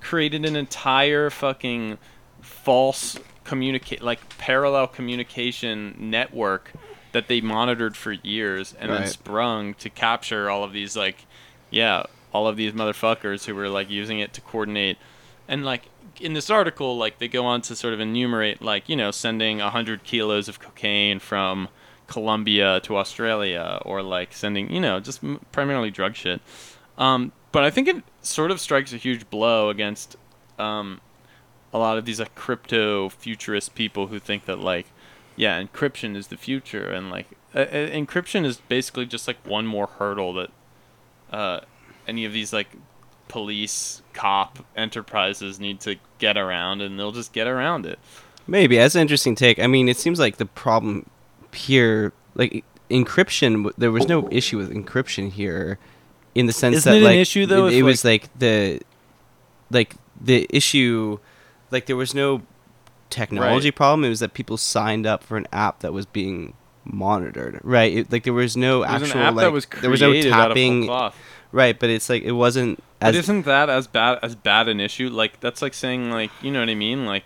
Created 0.00 0.44
an 0.44 0.56
entire 0.56 1.30
fucking 1.30 1.98
false 2.40 3.18
communicate 3.44 4.02
like 4.02 4.36
parallel 4.38 4.88
communication 4.88 5.94
network 5.98 6.72
that 7.16 7.28
they 7.28 7.40
monitored 7.40 7.96
for 7.96 8.12
years 8.12 8.74
and 8.78 8.92
then 8.92 9.06
sprung 9.06 9.72
to 9.72 9.88
capture 9.88 10.50
all 10.50 10.62
of 10.62 10.74
these 10.74 10.94
like 10.94 11.24
yeah 11.70 12.02
all 12.30 12.46
of 12.46 12.58
these 12.58 12.72
motherfuckers 12.72 13.46
who 13.46 13.54
were 13.54 13.70
like 13.70 13.88
using 13.88 14.18
it 14.18 14.34
to 14.34 14.42
coordinate. 14.42 14.98
And 15.48 15.64
like 15.64 15.84
in 16.20 16.34
this 16.34 16.50
article 16.50 16.98
like 16.98 17.18
they 17.18 17.26
go 17.26 17.46
on 17.46 17.62
to 17.62 17.74
sort 17.74 17.94
of 17.94 18.00
enumerate 18.00 18.60
like 18.60 18.86
you 18.86 18.96
know 18.96 19.10
sending 19.10 19.58
100 19.60 20.04
kilos 20.04 20.46
of 20.46 20.60
cocaine 20.60 21.18
from 21.18 21.68
colombia 22.06 22.80
to 22.80 22.96
australia 22.96 23.80
or 23.84 24.02
like 24.02 24.32
sending 24.32 24.70
you 24.72 24.80
know 24.80 25.00
just 25.00 25.20
primarily 25.52 25.90
drug 25.90 26.14
shit. 26.14 26.40
Um, 26.98 27.32
but 27.50 27.64
i 27.64 27.70
think 27.70 27.88
it 27.88 28.02
sort 28.20 28.50
of 28.50 28.60
strikes 28.60 28.92
a 28.92 28.98
huge 28.98 29.28
blow 29.30 29.70
against 29.70 30.16
um, 30.58 31.00
a 31.72 31.78
lot 31.78 31.96
of 31.96 32.04
these 32.04 32.18
like 32.18 32.34
crypto 32.34 33.08
futurist 33.08 33.74
people 33.74 34.06
who 34.08 34.18
think 34.18 34.44
that 34.46 34.58
like 34.58 34.86
yeah 35.36 35.62
encryption 35.62 36.16
is 36.16 36.28
the 36.28 36.36
future 36.36 36.90
and 36.90 37.10
like 37.10 37.26
uh, 37.54 37.60
uh, 37.60 37.88
encryption 37.90 38.44
is 38.44 38.58
basically 38.68 39.06
just 39.06 39.26
like 39.26 39.38
one 39.46 39.66
more 39.66 39.86
hurdle 39.86 40.32
that 40.34 40.50
uh, 41.32 41.60
any 42.08 42.24
of 42.24 42.32
these 42.32 42.52
like 42.52 42.68
police 43.28 44.02
cop 44.12 44.64
enterprises 44.76 45.58
need 45.58 45.80
to 45.80 45.96
get 46.18 46.36
around 46.36 46.80
and 46.80 46.98
they'll 46.98 47.12
just 47.12 47.32
get 47.32 47.46
around 47.46 47.84
it 47.84 47.98
Maybe 48.46 48.76
that's 48.76 48.94
an 48.94 49.00
interesting 49.00 49.34
take. 49.34 49.58
I 49.58 49.66
mean, 49.66 49.88
it 49.88 49.96
seems 49.96 50.18
like 50.20 50.36
the 50.36 50.46
problem 50.46 51.06
here, 51.52 52.12
like 52.34 52.64
encryption, 52.90 53.72
there 53.76 53.90
was 53.90 54.06
no 54.06 54.28
issue 54.30 54.56
with 54.56 54.70
encryption 54.72 55.30
here, 55.30 55.78
in 56.34 56.46
the 56.46 56.52
sense 56.52 56.76
Isn't 56.76 56.92
that 56.92 56.96
it 56.96 57.00
an 57.00 57.04
like 57.04 57.16
issue, 57.18 57.46
though, 57.46 57.66
it, 57.66 57.74
it 57.74 57.82
was 57.82 58.04
like 58.04 58.36
the, 58.38 58.80
like 59.70 59.94
the 60.20 60.46
issue, 60.50 61.18
like 61.72 61.86
there 61.86 61.96
was 61.96 62.14
no 62.14 62.42
technology 63.10 63.68
Right. 63.68 63.76
problem. 63.76 64.04
It 64.04 64.10
was 64.10 64.20
that 64.20 64.34
people 64.34 64.56
signed 64.56 65.06
up 65.06 65.22
for 65.22 65.36
an 65.36 65.46
app 65.52 65.80
that 65.80 65.92
was 65.92 66.06
being 66.06 66.54
monitored. 66.84 67.60
Right. 67.62 67.92
It, 67.98 68.12
like 68.12 68.24
there 68.24 68.32
was 68.32 68.56
no 68.56 68.84
actual 68.84 69.20
like 69.32 69.36
that 69.36 69.52
was 69.52 69.66
there 69.80 69.90
was 69.90 70.00
no 70.00 70.10
created 70.10 70.32
out 70.32 70.50
of 70.52 70.56
whole 70.56 70.86
tapping. 70.86 71.12
Right, 71.52 71.78
but 71.78 71.90
it's 71.90 72.08
like 72.08 72.22
it 72.22 72.32
wasn't 72.32 72.82
But 73.00 73.14
as 73.14 73.16
isn't 73.16 73.44
that 73.44 73.70
as 73.70 73.86
bad 73.86 74.18
as 74.22 74.34
bad 74.34 74.68
an 74.68 74.80
issue? 74.80 75.08
Like 75.08 75.40
that's 75.40 75.62
like 75.62 75.74
saying 75.74 76.10
like 76.10 76.30
you 76.42 76.50
know 76.50 76.60
what 76.60 76.68
I 76.68 76.74
mean? 76.74 77.06
Like 77.06 77.24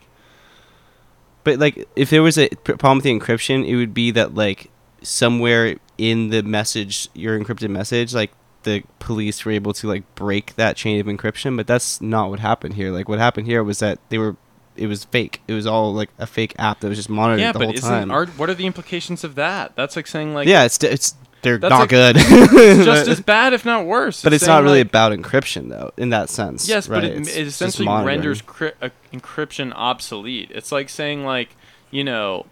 But 1.43 1.59
like, 1.59 1.89
if 1.97 2.11
there 2.11 2.23
was 2.23 2.39
a 2.39 2.49
problem 2.49 2.99
with 2.99 3.05
the 3.05 3.19
encryption, 3.19 3.67
it 3.67 3.77
would 3.77 3.95
be 3.95 4.11
that 4.13 4.35
like 4.35 4.71
somewhere 5.03 5.77
in 5.99 6.29
the 6.29 6.43
message, 6.43 7.09
your 7.15 7.39
encrypted 7.39 7.71
message, 7.71 8.15
like 8.15 8.31
the 8.63 8.83
police 8.99 9.45
were 9.45 9.53
able 9.53 9.73
to 9.73 9.89
like 9.89 10.15
break 10.15 10.55
that 10.57 10.77
chain 10.77 11.01
of 11.01 11.07
encryption. 11.07 11.57
But 11.57 11.67
that's 11.67 12.01
not 12.01 12.31
what 12.31 12.41
happened 12.41 12.75
here. 12.75 12.91
Like 12.91 13.09
what 13.09 13.19
happened 13.19 13.47
here 13.47 13.65
was 13.65 13.79
that 13.79 13.99
they 14.11 14.19
were, 14.19 14.37
it 14.77 14.87
was 14.87 15.05
fake. 15.05 15.41
It 15.47 15.55
was 15.55 15.67
all 15.67 15.93
like 15.93 16.11
a 16.19 16.27
fake 16.27 16.55
app 16.59 16.81
that 16.81 16.89
was 16.89 16.99
just 16.99 17.11
monitored 17.11 17.41
yeah, 17.41 17.53
the 17.53 17.59
but 17.59 17.65
whole 17.67 17.75
isn't 17.75 17.91
time. 17.91 18.11
are, 18.11 18.27
what 18.27 18.49
are 18.49 18.55
the 18.55 18.67
implications 18.67 19.25
of 19.25 19.35
that? 19.35 19.77
That's 19.77 19.97
like 19.97 20.07
saying 20.07 20.35
like 20.35 20.49
yeah, 20.49 20.65
it's 20.65 20.83
it's 20.83 21.15
they're 21.43 21.59
not 21.59 21.71
like- 21.73 21.89
good. 21.91 22.17
it's 22.19 22.85
just 22.85 23.09
as 23.09 23.21
bad 23.21 23.53
if 23.53 23.65
not 23.65 23.87
worse. 23.87 24.23
but 24.23 24.33
it's 24.33 24.45
saying, 24.45 24.57
not 24.57 24.63
really 24.63 24.81
like- 24.81 24.89
about 24.89 25.13
encryption 25.13 25.69
though, 25.69 25.91
in 25.97 26.11
that 26.11 26.29
sense. 26.29 26.69
Yes, 26.69 26.89
right? 26.89 27.03
but 27.03 27.05
it, 27.05 27.29
it 27.29 27.47
essentially 27.47 27.89
renders 27.89 28.43
cri- 28.43 28.73
uh, 28.81 28.91
encryption 29.13 29.73
obsolete. 29.75 30.51
It's 30.53 30.73
like 30.73 30.89
saying 30.89 31.25
like 31.25 31.57
you 31.91 32.05
know, 32.05 32.47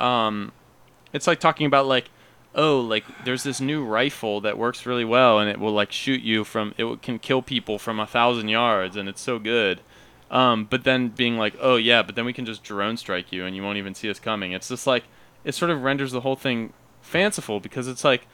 um, 0.00 0.52
it's 1.12 1.26
like 1.26 1.40
talking 1.40 1.66
about 1.66 1.86
like 1.86 2.10
oh 2.54 2.80
like 2.80 3.04
there's 3.24 3.42
this 3.42 3.60
new 3.60 3.84
rifle 3.84 4.40
that 4.40 4.56
works 4.56 4.86
really 4.86 5.04
well 5.04 5.40
and 5.40 5.50
it 5.50 5.58
will 5.58 5.72
like 5.72 5.90
shoot 5.90 6.22
you 6.22 6.44
from 6.44 6.72
it 6.78 7.02
can 7.02 7.18
kill 7.18 7.42
people 7.42 7.80
from 7.80 7.98
a 7.98 8.06
thousand 8.06 8.48
yards 8.48 8.96
and 8.96 9.08
it's 9.08 9.20
so 9.20 9.38
good. 9.38 9.80
Um, 10.34 10.64
but 10.64 10.82
then 10.82 11.08
being 11.08 11.38
like 11.38 11.54
oh 11.60 11.76
yeah, 11.76 12.02
but 12.02 12.16
then 12.16 12.24
we 12.24 12.32
can 12.32 12.44
just 12.44 12.64
drone 12.64 12.96
strike 12.96 13.30
you 13.32 13.46
and 13.46 13.54
you 13.54 13.62
won't 13.62 13.78
even 13.78 13.94
see 13.94 14.10
us 14.10 14.18
coming. 14.18 14.52
It's 14.52 14.68
just 14.68 14.86
like 14.86 15.04
it 15.44 15.54
sort 15.54 15.70
of 15.70 15.82
renders 15.82 16.10
the 16.10 16.22
whole 16.22 16.36
thing 16.36 16.72
fanciful 17.00 17.60
because 17.60 17.86
it's 17.86 18.02
like 18.04 18.26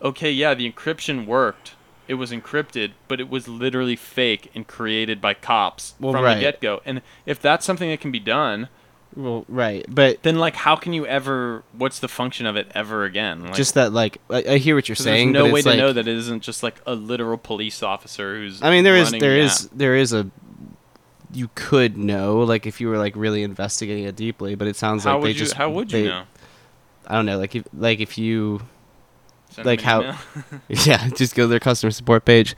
okay, 0.00 0.30
yeah, 0.30 0.54
the 0.54 0.70
encryption 0.70 1.26
worked. 1.26 1.74
It 2.06 2.14
was 2.14 2.30
encrypted, 2.30 2.92
but 3.08 3.20
it 3.20 3.28
was 3.28 3.48
literally 3.48 3.96
fake 3.96 4.50
and 4.54 4.66
created 4.66 5.20
by 5.20 5.34
cops 5.34 5.94
Well, 6.00 6.12
from 6.12 6.24
right. 6.24 6.36
the 6.36 6.40
get 6.40 6.60
go. 6.60 6.80
And 6.86 7.02
if 7.26 7.42
that's 7.42 7.66
something 7.66 7.90
that 7.90 8.00
can 8.00 8.10
be 8.10 8.20
done, 8.20 8.68
Well, 9.14 9.44
right, 9.48 9.84
but 9.88 10.22
then 10.22 10.38
like 10.38 10.54
how 10.54 10.76
can 10.76 10.92
you 10.92 11.04
ever? 11.04 11.64
What's 11.72 11.98
the 11.98 12.08
function 12.08 12.46
of 12.46 12.54
it 12.56 12.70
ever 12.76 13.04
again? 13.04 13.42
Like, 13.42 13.54
just 13.54 13.74
that 13.74 13.92
like 13.92 14.18
I, 14.30 14.44
I 14.50 14.58
hear 14.58 14.76
what 14.76 14.88
you're 14.88 14.94
saying. 14.96 15.32
There's 15.32 15.46
no 15.48 15.52
way 15.52 15.62
to 15.62 15.68
like, 15.70 15.78
know 15.78 15.92
that 15.92 16.06
it 16.06 16.16
isn't 16.16 16.44
just 16.44 16.62
like 16.62 16.80
a 16.86 16.94
literal 16.94 17.38
police 17.38 17.82
officer 17.82 18.36
who's. 18.36 18.62
I 18.62 18.70
mean, 18.70 18.84
there 18.84 18.96
is 18.96 19.10
there 19.10 19.34
the 19.34 19.40
is 19.40 19.68
there 19.70 19.96
is 19.96 20.12
a 20.12 20.30
you 21.32 21.50
could 21.54 21.96
know 21.98 22.38
like 22.40 22.66
if 22.66 22.80
you 22.80 22.88
were 22.88 22.98
like 22.98 23.14
really 23.16 23.42
investigating 23.42 24.04
it 24.04 24.16
deeply, 24.16 24.54
but 24.54 24.66
it 24.68 24.76
sounds 24.76 25.04
How 25.04 25.14
like 25.16 25.22
they 25.24 25.28
you? 25.30 25.34
just 25.34 25.54
how 25.54 25.70
would 25.70 25.92
you 25.92 26.02
they- 26.02 26.08
know? 26.08 26.24
I 27.06 27.14
don't 27.14 27.26
know, 27.26 27.38
like 27.38 27.54
if 27.54 27.64
like 27.72 28.00
if 28.00 28.18
you 28.18 28.60
Send 29.50 29.64
like 29.64 29.80
how- 29.80 30.18
yeah, 30.68 31.08
just 31.08 31.34
go 31.34 31.44
to 31.44 31.46
their 31.48 31.58
customer 31.60 31.90
support 31.90 32.24
page. 32.26 32.54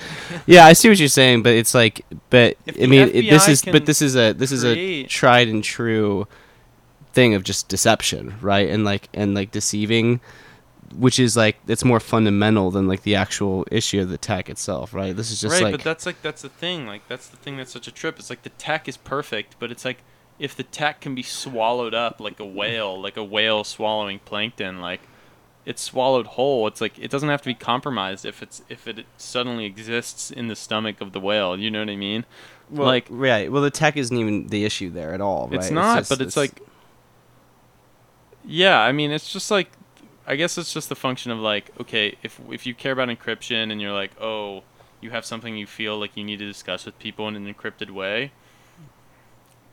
yeah, 0.46 0.66
I 0.66 0.72
see 0.72 0.88
what 0.88 0.98
you're 0.98 1.08
saying, 1.08 1.42
but 1.44 1.52
it's 1.54 1.72
like 1.74 2.04
but 2.30 2.56
If 2.66 2.76
I 2.82 2.86
mean 2.86 3.08
it, 3.08 3.30
this 3.30 3.46
is 3.48 3.62
but 3.62 3.86
this 3.86 4.02
is 4.02 4.16
a 4.16 4.32
this 4.32 4.50
is 4.50 4.64
a 4.64 5.04
tried 5.04 5.46
and 5.48 5.62
true 5.62 6.26
thing 7.12 7.34
of 7.34 7.44
just 7.44 7.68
deception, 7.68 8.34
right? 8.40 8.68
And 8.68 8.84
like 8.84 9.08
and 9.14 9.34
like 9.34 9.50
deceiving 9.52 10.20
which 10.96 11.18
is 11.18 11.36
like 11.36 11.56
it's 11.68 11.84
more 11.84 12.00
fundamental 12.00 12.70
than 12.70 12.88
like 12.88 13.02
the 13.02 13.14
actual 13.14 13.66
issue 13.70 14.00
of 14.00 14.08
the 14.08 14.18
tech 14.18 14.48
itself, 14.48 14.92
right? 14.92 15.16
This 15.16 15.30
is 15.30 15.40
just 15.40 15.54
right, 15.54 15.64
like 15.64 15.72
but 15.74 15.84
that's 15.84 16.06
like 16.06 16.20
that's 16.22 16.42
the 16.42 16.48
thing. 16.48 16.86
Like 16.86 17.06
that's 17.08 17.28
the 17.28 17.36
thing 17.36 17.56
that's 17.56 17.72
such 17.72 17.86
a 17.86 17.92
trip. 17.92 18.18
It's 18.18 18.30
like 18.30 18.42
the 18.42 18.50
tech 18.50 18.88
is 18.88 18.96
perfect, 18.96 19.56
but 19.58 19.70
it's 19.70 19.84
like 19.84 19.98
if 20.38 20.56
the 20.56 20.62
tech 20.62 21.00
can 21.00 21.14
be 21.14 21.22
swallowed 21.22 21.94
up 21.94 22.20
like 22.20 22.40
a 22.40 22.46
whale, 22.46 23.00
like 23.00 23.16
a 23.16 23.24
whale 23.24 23.62
swallowing 23.62 24.18
plankton, 24.20 24.80
like 24.80 25.00
it's 25.66 25.82
swallowed 25.82 26.26
whole. 26.26 26.66
It's 26.66 26.80
like 26.80 26.98
it 26.98 27.10
doesn't 27.10 27.28
have 27.28 27.42
to 27.42 27.48
be 27.48 27.54
compromised 27.54 28.24
if 28.24 28.42
it's 28.42 28.62
if 28.68 28.88
it 28.88 29.06
suddenly 29.16 29.66
exists 29.66 30.30
in 30.30 30.48
the 30.48 30.56
stomach 30.56 31.00
of 31.00 31.12
the 31.12 31.20
whale. 31.20 31.58
You 31.58 31.70
know 31.70 31.80
what 31.80 31.90
I 31.90 31.96
mean? 31.96 32.24
Well, 32.70 32.86
like 32.86 33.06
right. 33.10 33.52
Well, 33.52 33.62
the 33.62 33.70
tech 33.70 33.96
isn't 33.96 34.16
even 34.16 34.48
the 34.48 34.64
issue 34.64 34.90
there 34.90 35.12
at 35.14 35.20
all. 35.20 35.48
Right? 35.48 35.60
it's 35.60 35.70
not, 35.70 35.98
just- 35.98 36.10
but 36.10 36.20
it's, 36.20 36.36
like 36.36 36.60
yeah. 38.44 38.80
I 38.80 38.92
mean, 38.92 39.10
it's 39.10 39.32
just 39.32 39.50
like 39.50 39.70
I 40.26 40.36
guess 40.36 40.58
it's 40.58 40.72
just 40.72 40.88
the 40.88 40.96
function 40.96 41.32
of 41.32 41.38
like, 41.38 41.70
okay, 41.80 42.16
if 42.22 42.40
if 42.50 42.66
you 42.66 42.74
care 42.74 42.92
about 42.92 43.08
encryption 43.08 43.72
and 43.72 43.80
you're 43.80 43.92
like, 43.92 44.12
oh, 44.20 44.62
you 45.00 45.10
have 45.10 45.24
something 45.24 45.56
you 45.56 45.66
feel 45.66 45.98
like 45.98 46.16
you 46.16 46.24
need 46.24 46.38
to 46.38 46.46
discuss 46.46 46.84
with 46.86 46.98
people 46.98 47.26
in 47.28 47.36
an 47.36 47.52
encrypted 47.52 47.90
way. 47.90 48.32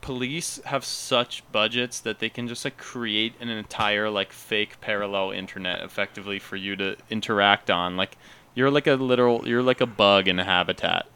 Police 0.00 0.60
have 0.64 0.84
such 0.84 1.42
budgets 1.52 2.00
that 2.00 2.18
they 2.18 2.28
can 2.28 2.48
just 2.48 2.64
like 2.64 2.78
create 2.78 3.34
an 3.40 3.48
entire 3.48 4.08
like 4.08 4.32
fake 4.32 4.80
parallel 4.80 5.32
internet 5.32 5.82
effectively 5.82 6.38
for 6.38 6.56
you 6.56 6.76
to 6.76 6.96
interact 7.10 7.70
on. 7.70 7.96
Like 7.96 8.16
you're 8.54 8.70
like 8.70 8.86
a 8.86 8.94
literal 8.94 9.46
you're 9.46 9.62
like 9.62 9.80
a 9.80 9.86
bug 9.86 10.28
in 10.28 10.38
a 10.38 10.44
habitat. 10.44 11.06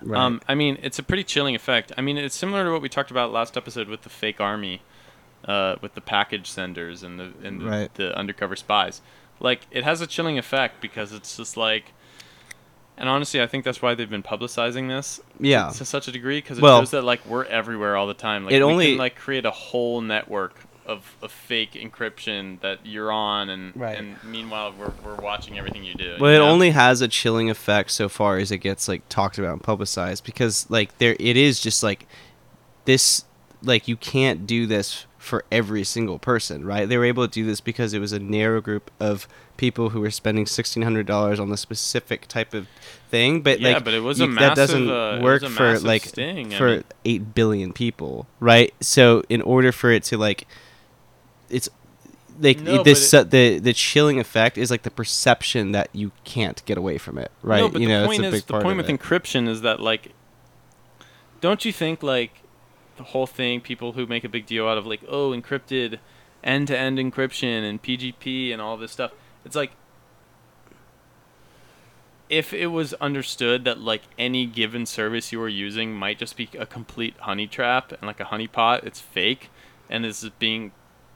Right. 0.00 0.20
Um, 0.20 0.40
I 0.48 0.54
mean, 0.54 0.78
it's 0.82 0.98
a 0.98 1.02
pretty 1.02 1.24
chilling 1.24 1.54
effect. 1.54 1.92
I 1.96 2.02
mean, 2.02 2.18
it's 2.18 2.34
similar 2.34 2.64
to 2.64 2.70
what 2.70 2.82
we 2.82 2.88
talked 2.88 3.10
about 3.10 3.32
last 3.32 3.56
episode 3.56 3.88
with 3.88 4.02
the 4.02 4.10
fake 4.10 4.40
army, 4.40 4.82
uh, 5.46 5.76
with 5.80 5.94
the 5.94 6.00
package 6.00 6.50
senders 6.50 7.02
and 7.02 7.18
the 7.20 7.32
and 7.42 7.60
the, 7.60 7.64
Right. 7.66 7.94
the 7.94 8.16
undercover 8.16 8.56
spies. 8.56 9.00
Like, 9.40 9.62
it 9.70 9.84
has 9.84 10.00
a 10.00 10.06
chilling 10.06 10.38
effect 10.38 10.80
because 10.80 11.12
it's 11.12 11.36
just 11.36 11.56
like, 11.56 11.92
and 12.96 13.08
honestly, 13.08 13.42
I 13.42 13.46
think 13.46 13.64
that's 13.64 13.82
why 13.82 13.94
they've 13.94 14.08
been 14.08 14.22
publicizing 14.22 14.88
this 14.88 15.20
yeah. 15.40 15.70
to 15.70 15.84
such 15.84 16.06
a 16.08 16.12
degree 16.12 16.38
because 16.38 16.58
it 16.58 16.62
Well- 16.62 16.80
shows 16.80 16.92
that 16.92 17.02
like 17.02 17.26
we're 17.26 17.44
everywhere 17.44 17.96
all 17.96 18.06
the 18.06 18.14
time. 18.14 18.44
Like, 18.44 18.54
It 18.54 18.58
we 18.58 18.62
only- 18.72 18.88
can 18.92 18.98
like 18.98 19.16
create 19.16 19.44
a 19.44 19.50
whole 19.50 20.00
network 20.00 20.54
of, 20.86 21.16
of 21.22 21.32
fake 21.32 21.72
encryption 21.72 22.60
that 22.60 22.84
you're 22.84 23.10
on, 23.10 23.48
and 23.48 23.74
Right. 23.74 23.98
and 23.98 24.16
meanwhile 24.22 24.72
we're, 24.78 24.92
we're 25.04 25.16
watching 25.16 25.58
everything 25.58 25.82
you 25.82 25.94
do. 25.94 26.16
Well, 26.20 26.30
you 26.30 26.36
it 26.36 26.40
know? 26.40 26.48
only 26.50 26.70
has 26.70 27.00
a 27.00 27.08
chilling 27.08 27.48
effect 27.50 27.90
so 27.90 28.08
far 28.10 28.36
as 28.38 28.52
it 28.52 28.58
gets 28.58 28.86
like 28.86 29.08
talked 29.08 29.38
about 29.38 29.52
and 29.54 29.62
publicized 29.62 30.24
because 30.24 30.66
like 30.70 30.96
there 30.98 31.16
it 31.18 31.36
is 31.38 31.58
just 31.60 31.82
like 31.82 32.06
this 32.84 33.24
like 33.62 33.88
you 33.88 33.96
can't 33.96 34.46
do 34.46 34.66
this 34.66 35.06
for 35.24 35.44
every 35.50 35.82
single 35.84 36.18
person, 36.18 36.64
right? 36.64 36.88
They 36.88 36.96
were 36.98 37.04
able 37.04 37.26
to 37.26 37.32
do 37.32 37.44
this 37.46 37.60
because 37.60 37.94
it 37.94 37.98
was 37.98 38.12
a 38.12 38.18
narrow 38.18 38.60
group 38.60 38.90
of 39.00 39.26
people 39.56 39.90
who 39.90 40.00
were 40.00 40.10
spending 40.10 40.46
sixteen 40.46 40.82
hundred 40.82 41.06
dollars 41.06 41.40
on 41.40 41.48
the 41.50 41.56
specific 41.56 42.28
type 42.28 42.54
of 42.54 42.66
thing. 43.10 43.40
But 43.40 43.60
Yeah, 43.60 43.74
like, 43.74 43.84
but 43.84 43.94
it 43.94 44.00
was 44.00 44.20
a 44.20 44.26
you- 44.26 44.34
that 44.36 44.54
doesn't 44.56 44.86
massive, 44.86 45.20
uh, 45.20 45.24
work 45.24 45.42
for 45.44 45.78
like 45.80 46.04
sting. 46.04 46.52
I 46.54 46.58
for 46.58 46.68
mean- 46.70 46.84
eight 47.04 47.34
billion 47.34 47.72
people, 47.72 48.26
right? 48.40 48.72
So 48.80 49.22
in 49.28 49.40
order 49.42 49.72
for 49.72 49.90
it 49.90 50.04
to 50.04 50.18
like, 50.18 50.46
it's 51.50 51.68
like 52.40 52.60
No, 52.60 52.82
this 52.82 53.10
but 53.12 53.24
su- 53.24 53.30
the 53.30 53.58
the 53.60 53.72
chilling 53.72 54.18
effect 54.20 54.58
is 54.58 54.70
like 54.70 54.82
the 54.82 54.90
perception 54.90 55.72
that 55.72 55.88
you 55.92 56.10
can't 56.24 56.64
get 56.66 56.76
away 56.76 56.98
from 56.98 57.16
it, 57.18 57.30
right? 57.42 57.60
No, 57.60 57.68
but 57.68 57.80
you 57.80 57.86
the 57.88 57.94
know, 58.00 58.06
point 58.06 58.24
is 58.24 58.44
the 58.44 58.60
point 58.60 58.76
with 58.76 58.90
it. 58.90 59.00
encryption 59.00 59.48
is 59.48 59.60
that 59.62 59.80
like, 59.80 60.12
don't 61.40 61.64
you 61.64 61.72
think 61.72 62.02
like 62.02 62.32
the 62.96 63.04
whole 63.04 63.26
thing? 63.26 63.60
People 63.60 63.92
who 63.92 64.06
make 64.06 64.24
a 64.24 64.28
big 64.28 64.46
deal 64.46 64.66
out 64.68 64.78
of 64.78 64.86
like, 64.86 65.00
oh, 65.08 65.30
encrypted, 65.30 65.98
end-to-end 66.42 66.98
encryption 66.98 67.68
and 67.68 67.82
PGP 67.82 68.52
and 68.52 68.60
all 68.60 68.76
this 68.76 68.92
stuff. 68.92 69.12
It's 69.44 69.56
like 69.56 69.72
if 72.28 72.52
it 72.52 72.68
was 72.68 72.94
understood 72.94 73.64
that 73.64 73.78
like 73.78 74.02
any 74.18 74.46
given 74.46 74.86
service 74.86 75.30
you 75.32 75.38
were 75.38 75.48
using 75.48 75.94
might 75.94 76.18
just 76.18 76.36
be 76.36 76.48
a 76.58 76.66
complete 76.66 77.14
honey 77.20 77.46
trap 77.46 77.92
and 77.92 78.02
like 78.02 78.20
a 78.20 78.24
honeypot, 78.24 78.84
it's 78.84 79.00
fake, 79.00 79.50
and 79.90 80.04
this 80.04 80.22
is 80.22 80.30
being 80.38 80.72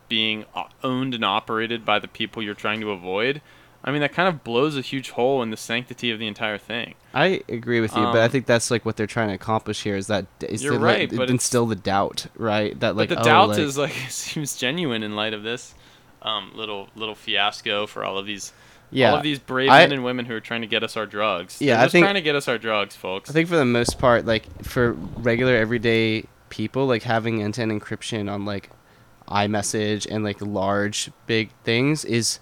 being 0.08 0.44
uh, 0.54 0.64
owned 0.82 1.14
and 1.14 1.24
operated 1.24 1.84
by 1.84 1.98
the 1.98 2.08
people 2.08 2.42
you're 2.42 2.54
trying 2.54 2.80
to 2.80 2.90
avoid. 2.90 3.40
I 3.84 3.92
mean, 3.92 4.00
that 4.00 4.12
kind 4.12 4.28
of 4.28 4.42
blows 4.42 4.76
a 4.76 4.80
huge 4.80 5.10
hole 5.10 5.40
in 5.42 5.50
the 5.50 5.56
sanctity 5.56 6.10
of 6.10 6.18
the 6.18 6.26
entire 6.26 6.58
thing. 6.58 6.94
I 7.14 7.42
agree 7.48 7.80
with 7.80 7.94
you, 7.96 8.02
but 8.02 8.16
I 8.18 8.24
Um, 8.24 8.30
think 8.30 8.46
that's 8.46 8.70
like 8.70 8.84
what 8.84 8.96
they're 8.96 9.06
trying 9.06 9.28
to 9.28 9.34
accomplish 9.34 9.82
here 9.84 9.96
is 9.96 10.08
that 10.08 10.26
is 10.40 10.62
You're 10.64 10.72
to 10.74 10.78
right, 10.78 11.10
let, 11.10 11.16
but 11.16 11.30
instill 11.30 11.66
the 11.66 11.76
doubt, 11.76 12.26
right? 12.36 12.78
That 12.80 12.96
like 12.96 13.08
but 13.08 13.16
the 13.16 13.20
oh, 13.22 13.24
doubt 13.24 13.48
like- 13.50 13.58
is 13.60 13.78
like 13.78 13.92
seems 14.08 14.56
genuine 14.56 15.02
in 15.02 15.14
light 15.16 15.32
of 15.32 15.42
this 15.44 15.74
um, 16.22 16.50
little 16.54 16.88
little 16.96 17.14
fiasco 17.14 17.86
for 17.86 18.04
all 18.04 18.18
of 18.18 18.26
these 18.26 18.52
yeah. 18.90 19.10
all 19.12 19.18
of 19.18 19.22
these 19.22 19.38
brave 19.38 19.70
I- 19.70 19.80
men 19.80 19.92
and 19.92 20.04
women 20.04 20.24
who 20.26 20.34
are 20.34 20.40
trying 20.40 20.62
to 20.62 20.66
get 20.66 20.82
us 20.82 20.96
our 20.96 21.06
drugs. 21.06 21.58
Yeah, 21.60 21.74
They're 21.74 21.80
I 21.80 21.84
just 21.84 21.92
think- 21.92 22.04
trying 22.04 22.14
to 22.16 22.20
get 22.22 22.34
us 22.34 22.48
our 22.48 22.58
drugs, 22.58 22.96
folks. 22.96 23.30
I 23.30 23.32
think 23.32 23.48
for 23.48 23.56
the 23.56 23.64
most 23.64 23.98
part, 24.00 24.26
like 24.26 24.64
for 24.64 24.92
regular 24.92 25.54
everyday 25.54 26.24
people, 26.50 26.86
like 26.86 27.04
having 27.04 27.42
end-to-end 27.42 27.70
encryption 27.70 28.30
on 28.30 28.44
like 28.44 28.70
iMessage 29.28 30.06
and 30.10 30.24
like 30.24 30.40
large 30.40 31.10
big 31.26 31.50
things 31.64 32.04
is 32.04 32.40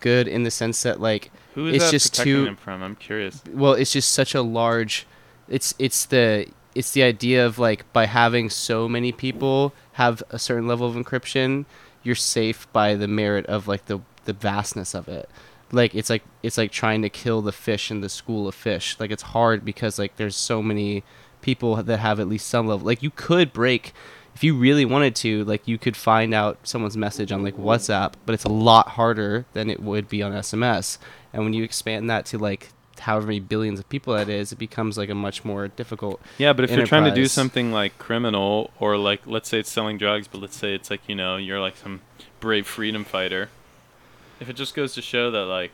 good 0.00 0.28
in 0.28 0.42
the 0.44 0.50
sense 0.50 0.82
that 0.82 1.00
like 1.00 1.30
Who 1.54 1.66
is 1.68 1.76
it's 1.76 1.84
that 1.86 1.90
just 1.92 2.12
protecting 2.12 2.32
too- 2.34 2.44
them 2.44 2.56
from? 2.56 2.82
I'm 2.82 2.96
curious. 2.96 3.42
well 3.52 3.72
it's 3.72 3.92
just 3.92 4.12
such 4.12 4.34
a 4.34 4.42
large 4.42 5.06
it's 5.48 5.74
it's 5.78 6.04
the 6.06 6.46
it's 6.74 6.92
the 6.92 7.02
idea 7.02 7.44
of 7.46 7.58
like 7.58 7.90
by 7.92 8.06
having 8.06 8.50
so 8.50 8.88
many 8.88 9.12
people 9.12 9.72
have 9.92 10.22
a 10.30 10.38
certain 10.38 10.66
level 10.68 10.86
of 10.88 10.94
encryption 10.94 11.64
you're 12.02 12.14
safe 12.14 12.70
by 12.72 12.94
the 12.94 13.08
merit 13.08 13.44
of 13.46 13.66
like 13.66 13.86
the 13.86 13.98
the 14.24 14.32
vastness 14.32 14.94
of 14.94 15.08
it 15.08 15.28
like 15.72 15.94
it's 15.94 16.08
like 16.10 16.22
it's 16.42 16.56
like 16.58 16.70
trying 16.70 17.02
to 17.02 17.08
kill 17.08 17.42
the 17.42 17.52
fish 17.52 17.90
in 17.90 18.00
the 18.00 18.08
school 18.08 18.46
of 18.46 18.54
fish 18.54 18.96
like 19.00 19.10
it's 19.10 19.22
hard 19.22 19.64
because 19.64 19.98
like 19.98 20.16
there's 20.16 20.36
so 20.36 20.62
many 20.62 21.02
people 21.40 21.76
that 21.76 21.98
have 21.98 22.18
at 22.20 22.28
least 22.28 22.46
some 22.46 22.66
level 22.66 22.86
like 22.86 23.02
you 23.02 23.10
could 23.10 23.52
break 23.52 23.92
if 24.38 24.44
you 24.44 24.54
really 24.54 24.84
wanted 24.84 25.16
to 25.16 25.42
like 25.46 25.66
you 25.66 25.76
could 25.76 25.96
find 25.96 26.32
out 26.32 26.58
someone's 26.62 26.96
message 26.96 27.32
on 27.32 27.42
like 27.42 27.56
whatsapp 27.56 28.12
but 28.24 28.34
it's 28.34 28.44
a 28.44 28.48
lot 28.48 28.90
harder 28.90 29.44
than 29.52 29.68
it 29.68 29.80
would 29.80 30.08
be 30.08 30.22
on 30.22 30.30
sms 30.30 30.96
and 31.32 31.42
when 31.42 31.52
you 31.52 31.64
expand 31.64 32.08
that 32.08 32.24
to 32.24 32.38
like 32.38 32.68
however 33.00 33.26
many 33.26 33.40
billions 33.40 33.80
of 33.80 33.88
people 33.88 34.14
that 34.14 34.28
is 34.28 34.52
it 34.52 34.58
becomes 34.58 34.96
like 34.96 35.08
a 35.08 35.14
much 35.14 35.44
more 35.44 35.66
difficult 35.66 36.20
Yeah, 36.38 36.52
but 36.52 36.64
if 36.64 36.70
you're 36.70 36.86
trying 36.86 37.04
to 37.04 37.14
do 37.14 37.26
something 37.26 37.72
like 37.72 37.98
criminal 37.98 38.70
or 38.78 38.96
like 38.96 39.26
let's 39.26 39.48
say 39.48 39.58
it's 39.58 39.70
selling 39.70 39.98
drugs, 39.98 40.28
but 40.28 40.40
let's 40.40 40.56
say 40.56 40.72
it's 40.72 40.88
like, 40.90 41.00
you 41.08 41.14
know, 41.16 41.36
you're 41.36 41.60
like 41.60 41.76
some 41.76 42.00
brave 42.40 42.66
freedom 42.66 43.04
fighter. 43.04 43.50
If 44.40 44.48
it 44.48 44.54
just 44.54 44.74
goes 44.74 44.94
to 44.94 45.02
show 45.02 45.30
that 45.30 45.44
like 45.46 45.72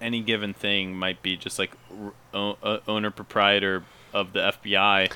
any 0.00 0.20
given 0.20 0.54
thing 0.54 0.94
might 0.94 1.22
be 1.22 1.36
just 1.36 1.58
like 1.58 1.72
r- 1.90 2.12
o- 2.34 2.80
owner 2.88 3.10
proprietor 3.10 3.84
of 4.12 4.32
the 4.32 4.40
FBI. 4.40 5.12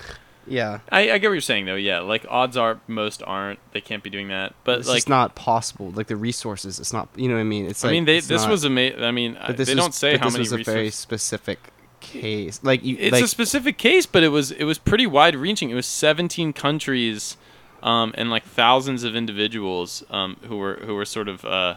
Yeah 0.46 0.80
I, 0.90 1.12
I 1.12 1.18
get 1.18 1.28
what 1.28 1.34
you're 1.34 1.40
saying 1.40 1.66
though. 1.66 1.74
Yeah, 1.74 2.00
like 2.00 2.26
odds 2.28 2.56
are 2.56 2.80
most 2.86 3.22
aren't. 3.26 3.58
They 3.72 3.80
can't 3.80 4.02
be 4.02 4.10
doing 4.10 4.28
that. 4.28 4.54
But 4.64 4.80
it's 4.80 4.88
like 4.88 4.96
just 4.96 5.08
not 5.08 5.34
possible 5.34 5.90
like 5.90 6.06
the 6.06 6.16
resources 6.16 6.78
it's 6.78 6.92
not 6.92 7.08
you 7.16 7.28
know 7.28 7.34
what 7.34 7.40
i 7.40 7.44
mean 7.44 7.66
it's 7.66 7.84
I 7.84 7.88
like 7.88 7.92
mean, 7.92 8.04
they 8.04 8.20
this 8.20 8.42
not- 8.42 8.50
was 8.50 8.64
amazing. 8.64 9.02
I 9.02 9.10
mean, 9.10 9.36
I- 9.40 9.52
this 9.52 9.68
they 9.68 9.74
was- 9.74 9.84
don't 9.84 9.94
say 9.94 10.16
how 10.16 10.24
this 10.26 10.32
many 10.34 10.42
was 10.42 10.52
a 10.52 10.56
resources. 10.56 10.74
very 10.74 10.90
specific 10.90 11.58
case 12.00 12.60
like 12.62 12.84
you 12.84 12.96
it's 13.00 13.12
like 13.12 13.24
a 13.24 13.28
specific 13.28 13.78
case, 13.78 14.04
but 14.06 14.22
it 14.22 14.28
was 14.28 14.50
it 14.50 14.64
was 14.64 14.78
pretty 14.78 15.06
wide 15.06 15.34
reaching. 15.34 15.70
It 15.70 15.74
was 15.74 15.86
17 15.86 16.52
countries, 16.52 17.36
um, 17.82 18.12
and 18.16 18.30
like 18.30 18.44
thousands 18.44 19.04
of 19.04 19.16
individuals 19.16 20.04
um, 20.10 20.36
who 20.48 20.56
were 20.58 20.76
who 20.84 20.94
were 20.94 21.06
sort 21.06 21.28
of 21.28 21.44
uh, 21.44 21.76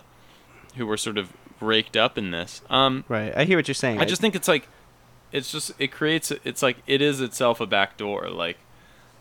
who 0.76 0.86
were 0.86 0.98
sort 0.98 1.18
of 1.18 1.32
raked 1.62 1.96
up 1.96 2.18
in 2.18 2.32
this. 2.32 2.62
Um, 2.70 3.04
right 3.08 3.34
i 3.36 3.44
hear 3.46 3.58
what 3.58 3.68
you're 3.68 3.74
saying 3.76 4.00
I 4.00 4.06
just 4.06 4.22
think 4.22 4.36
it's 4.36 4.48
like 4.48 4.68
it's 5.32 5.52
just 5.52 5.72
it 5.80 5.92
creates 5.92 6.32
it's 6.44 6.62
like 6.64 6.78
it 6.88 7.02
is 7.02 7.22
itself 7.22 7.60
a 7.60 7.66
backdoor. 7.68 8.30
Like 8.30 8.58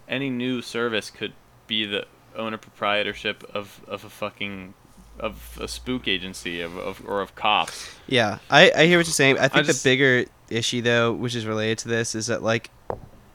any 0.08 0.30
new 0.30 0.62
service 0.62 1.10
could 1.10 1.32
be 1.66 1.84
the 1.84 2.06
owner 2.36 2.56
proprietorship 2.58 3.42
of 3.54 3.80
of 3.88 4.04
a 4.04 4.10
fucking 4.10 4.74
of 5.18 5.58
a 5.60 5.66
spook 5.66 6.06
agency 6.06 6.60
of, 6.60 6.76
of 6.76 7.02
or 7.06 7.20
of 7.22 7.34
cops. 7.34 7.90
Yeah, 8.06 8.38
I, 8.50 8.70
I 8.76 8.86
hear 8.86 8.98
what 8.98 9.06
you're 9.06 9.12
saying. 9.14 9.38
I 9.38 9.48
think 9.48 9.66
just- 9.66 9.82
the 9.82 9.88
bigger 9.90 10.24
issue 10.50 10.82
though, 10.82 11.12
which 11.12 11.34
is 11.34 11.46
related 11.46 11.78
to 11.78 11.88
this, 11.88 12.14
is 12.14 12.26
that 12.28 12.42
like 12.42 12.70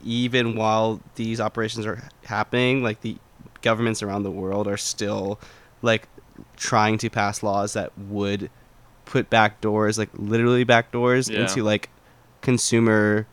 even 0.04 0.56
while 0.56 1.00
these 1.16 1.40
operations 1.40 1.86
are 1.86 2.08
happening, 2.24 2.82
like 2.82 3.00
the 3.02 3.16
governments 3.62 4.02
around 4.02 4.22
the 4.24 4.30
world 4.30 4.66
are 4.66 4.76
still 4.76 5.38
like 5.82 6.08
trying 6.56 6.98
to 6.98 7.10
pass 7.10 7.42
laws 7.42 7.74
that 7.74 7.96
would 7.98 8.50
put 9.04 9.28
back 9.30 9.60
doors, 9.60 9.98
like 9.98 10.08
literally 10.14 10.64
back 10.64 10.90
doors 10.92 11.28
Yeah. 11.28 11.40
into 11.42 11.62
like 11.62 11.88
consumer 12.42 13.26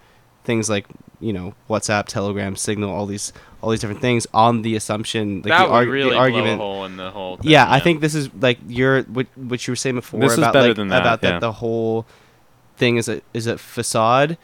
things 0.44 0.70
like 0.70 0.86
you 1.20 1.34
know 1.34 1.54
WhatsApp, 1.70 2.06
Telegram, 2.06 2.56
Signal, 2.56 2.90
all 2.90 3.06
these 3.06 3.34
all 3.62 3.70
these 3.70 3.82
different 3.82 4.02
things 4.02 4.26
on 4.34 4.62
the 4.62 4.76
assumption 4.76 5.38
like 5.38 5.46
that 5.46 5.66
the, 5.66 5.72
would 5.72 5.76
arg- 5.76 5.88
really 5.90 6.10
the 6.10 6.16
blow 6.16 6.18
a 6.18 6.22
argument 6.22 6.62
hole 6.62 6.86
in 6.86 6.98
the 6.98 7.12
whole. 7.12 7.38
Thing, 7.38 7.52
yeah, 7.52 7.66
I 7.70 7.80
think 7.80 8.02
this 8.02 8.16
is 8.16 8.30
like 8.40 8.60
your 8.68 9.04
what 9.04 9.28
what 9.36 9.68
you 9.68 9.72
were 9.74 9.76
saying 9.76 9.96
before 9.96 10.20
This 10.22 10.38
about 10.38 10.54
better 10.54 10.70
like 10.70 10.78
than 10.78 10.88
that, 10.90 11.02
about 11.02 11.22
that 11.22 11.42
the 11.42 11.54
whole 11.54 12.06
thing 12.78 12.98
is 12.98 13.10
a 13.10 13.22
is 13.34 13.48
a 13.48 13.58
facade. 13.58 14.38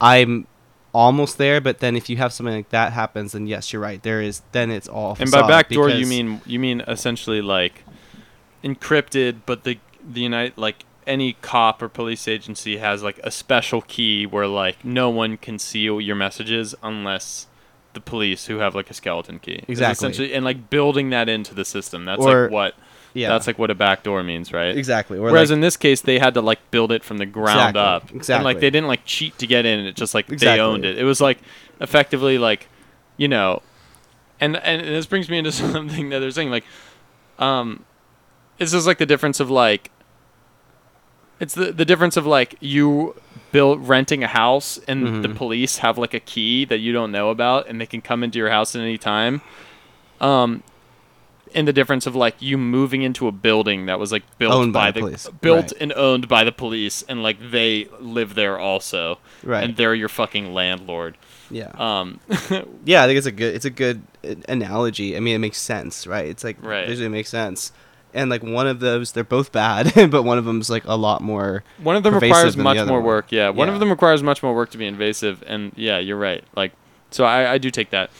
I'm 0.00 0.46
almost 0.92 1.38
there, 1.38 1.60
but 1.60 1.78
then 1.78 1.96
if 1.96 2.08
you 2.08 2.16
have 2.16 2.32
something 2.32 2.54
like 2.54 2.70
that 2.70 2.92
happens, 2.92 3.32
then 3.32 3.46
yes, 3.46 3.72
you're 3.72 3.82
right. 3.82 4.02
There 4.02 4.20
is 4.20 4.42
then 4.52 4.70
it's 4.70 4.88
all 4.88 5.16
And 5.20 5.30
by 5.30 5.46
backdoor, 5.46 5.90
you 5.90 6.06
mean 6.06 6.40
you 6.46 6.58
mean 6.58 6.82
essentially 6.86 7.40
like 7.40 7.84
encrypted, 8.64 9.40
but 9.46 9.64
the 9.64 9.78
the 10.06 10.20
United 10.20 10.58
like 10.58 10.84
any 11.08 11.32
cop 11.40 11.82
or 11.82 11.88
police 11.88 12.28
agency 12.28 12.76
has 12.76 13.02
like 13.02 13.18
a 13.24 13.30
special 13.30 13.82
key 13.82 14.26
where 14.26 14.46
like 14.46 14.84
no 14.84 15.10
one 15.10 15.36
can 15.36 15.58
see 15.58 15.80
your 15.80 16.14
messages 16.16 16.74
unless 16.82 17.46
the 17.94 18.00
police 18.00 18.46
who 18.46 18.58
have 18.58 18.74
like 18.74 18.90
a 18.90 18.94
skeleton 18.94 19.38
key. 19.38 19.54
Is 19.66 19.78
Exactly. 19.80 19.92
Essentially, 19.92 20.34
and 20.34 20.44
like 20.44 20.70
building 20.70 21.10
that 21.10 21.28
into 21.28 21.54
the 21.54 21.64
system. 21.64 22.04
That's 22.04 22.22
Or- 22.24 22.44
like 22.44 22.50
what 22.52 22.74
yeah, 23.14 23.30
that's 23.30 23.46
like 23.46 23.58
what 23.58 23.70
a 23.70 23.74
backdoor 23.74 24.22
means, 24.22 24.52
right? 24.52 24.76
exactly. 24.76 25.18
Or 25.18 25.22
Whereas 25.32 25.48
like, 25.50 25.56
in 25.56 25.60
this 25.62 25.76
case, 25.78 26.02
they 26.02 26.18
had 26.18 26.34
to 26.34 26.42
like 26.42 26.70
build 26.70 26.92
it 26.92 27.02
from 27.02 27.16
the 27.18 27.26
ground 27.26 27.70
Exactly, 27.70 27.80
up. 27.80 28.02
And 28.10 28.16
exactly. 28.16 28.44
like 28.44 28.60
they 28.60 28.70
didn't 28.70 28.86
like 28.86 29.04
cheat 29.06 29.36
to 29.38 29.46
get 29.46 29.64
in. 29.64 29.80
It 29.80 29.96
just 29.96 30.14
like 30.14 30.26
they 30.26 30.34
Exactly. 30.34 30.60
owned 30.60 30.84
it. 30.84 30.98
It 30.98 31.04
was 31.04 31.20
like 31.20 31.38
effectively 31.80 32.36
like, 32.38 32.68
you 33.16 33.26
know, 33.26 33.62
and 34.40 34.56
and 34.58 34.86
this 34.86 35.06
brings 35.06 35.28
me 35.30 35.38
into 35.38 35.50
something 35.52 36.10
that 36.10 36.18
they're 36.20 36.30
saying 36.30 36.50
like, 36.50 36.64
um, 37.38 37.84
it's 38.58 38.72
just 38.72 38.86
like 38.86 38.98
the 38.98 39.06
difference 39.06 39.40
of 39.40 39.50
like 39.50 39.90
it's 41.40 41.54
the 41.54 41.72
the 41.72 41.84
difference 41.84 42.16
of 42.16 42.26
like 42.26 42.54
you 42.60 43.14
build 43.52 43.88
renting 43.88 44.22
a 44.22 44.26
house 44.26 44.78
and 44.88 45.22
the 45.24 45.28
Mhm. 45.28 45.36
police 45.36 45.78
have 45.78 45.96
like 45.98 46.12
a 46.14 46.20
key 46.20 46.64
that 46.66 46.78
you 46.78 46.92
don't 46.92 47.10
know 47.12 47.30
about 47.30 47.66
and 47.68 47.80
they 47.80 47.86
can 47.86 48.00
come 48.02 48.22
into 48.22 48.38
your 48.38 48.50
house 48.50 48.74
at 48.76 48.82
any 48.82 48.98
time 48.98 49.40
um 50.20 50.62
and 51.54 51.66
the 51.66 51.72
difference 51.72 52.06
of 52.06 52.14
like 52.14 52.34
you 52.42 52.58
moving 52.58 53.00
into 53.00 53.26
a 53.26 53.32
building 53.32 53.86
that 53.86 53.98
was 53.98 54.12
like 54.12 54.22
built 54.36 54.52
Owned 54.52 54.74
by, 54.74 54.88
by 54.88 54.90
the 54.90 55.00
the 55.00 55.06
police. 55.06 55.28
built 55.40 55.62
Right. 55.72 55.72
and 55.80 55.92
owned 55.94 56.28
by 56.28 56.44
the 56.44 56.52
police 56.52 57.02
and 57.08 57.22
like 57.22 57.38
they 57.50 57.88
live 58.00 58.34
there 58.34 58.58
also 58.58 59.18
Right. 59.42 59.64
and 59.64 59.76
they're 59.76 59.94
your 59.94 60.10
fucking 60.10 60.52
landlord 60.52 61.16
yeah. 61.50 61.70
um 61.78 62.20
yeah, 62.84 63.02
I 63.02 63.06
think 63.06 63.16
it's 63.16 63.26
a 63.26 63.32
good 63.32 63.54
it's 63.54 63.64
a 63.64 63.70
good 63.70 64.02
uh, 64.22 64.34
analogy. 64.50 65.16
I 65.16 65.20
mean, 65.20 65.34
it 65.34 65.38
makes 65.38 65.56
sense, 65.56 66.06
right? 66.06 66.26
It's 66.26 66.44
like 66.44 66.58
Right. 66.62 66.86
visually 66.86 67.08
makes 67.08 67.30
sense. 67.30 67.72
And 68.14 68.30
like 68.30 68.42
one 68.42 68.66
of 68.66 68.80
those, 68.80 69.12
they're 69.12 69.22
both 69.22 69.52
bad, 69.52 69.92
but 70.10 70.22
one 70.22 70.38
of 70.38 70.44
them's 70.46 70.70
like 70.70 70.84
a 70.86 70.94
lot 70.96 71.20
more. 71.20 71.62
One 71.82 71.94
of 71.94 72.02
them 72.02 72.14
requires 72.14 72.54
than 72.56 72.64
the 72.64 72.74
much 72.74 72.88
more 72.88 72.98
one. 72.98 73.04
work. 73.06 73.30
Yeah, 73.32 73.50
one 73.50 73.68
Yeah. 73.68 73.74
of 73.74 73.80
them 73.80 73.90
requires 73.90 74.22
much 74.22 74.42
more 74.42 74.54
work 74.54 74.70
to 74.70 74.78
be 74.78 74.86
invasive, 74.86 75.42
and 75.46 75.72
yeah, 75.76 75.98
you're 75.98 76.16
right. 76.16 76.42
Like, 76.56 76.72
so 77.10 77.24
I, 77.24 77.52
I 77.52 77.58
do 77.58 77.70
take 77.70 77.90
that. 77.90 78.10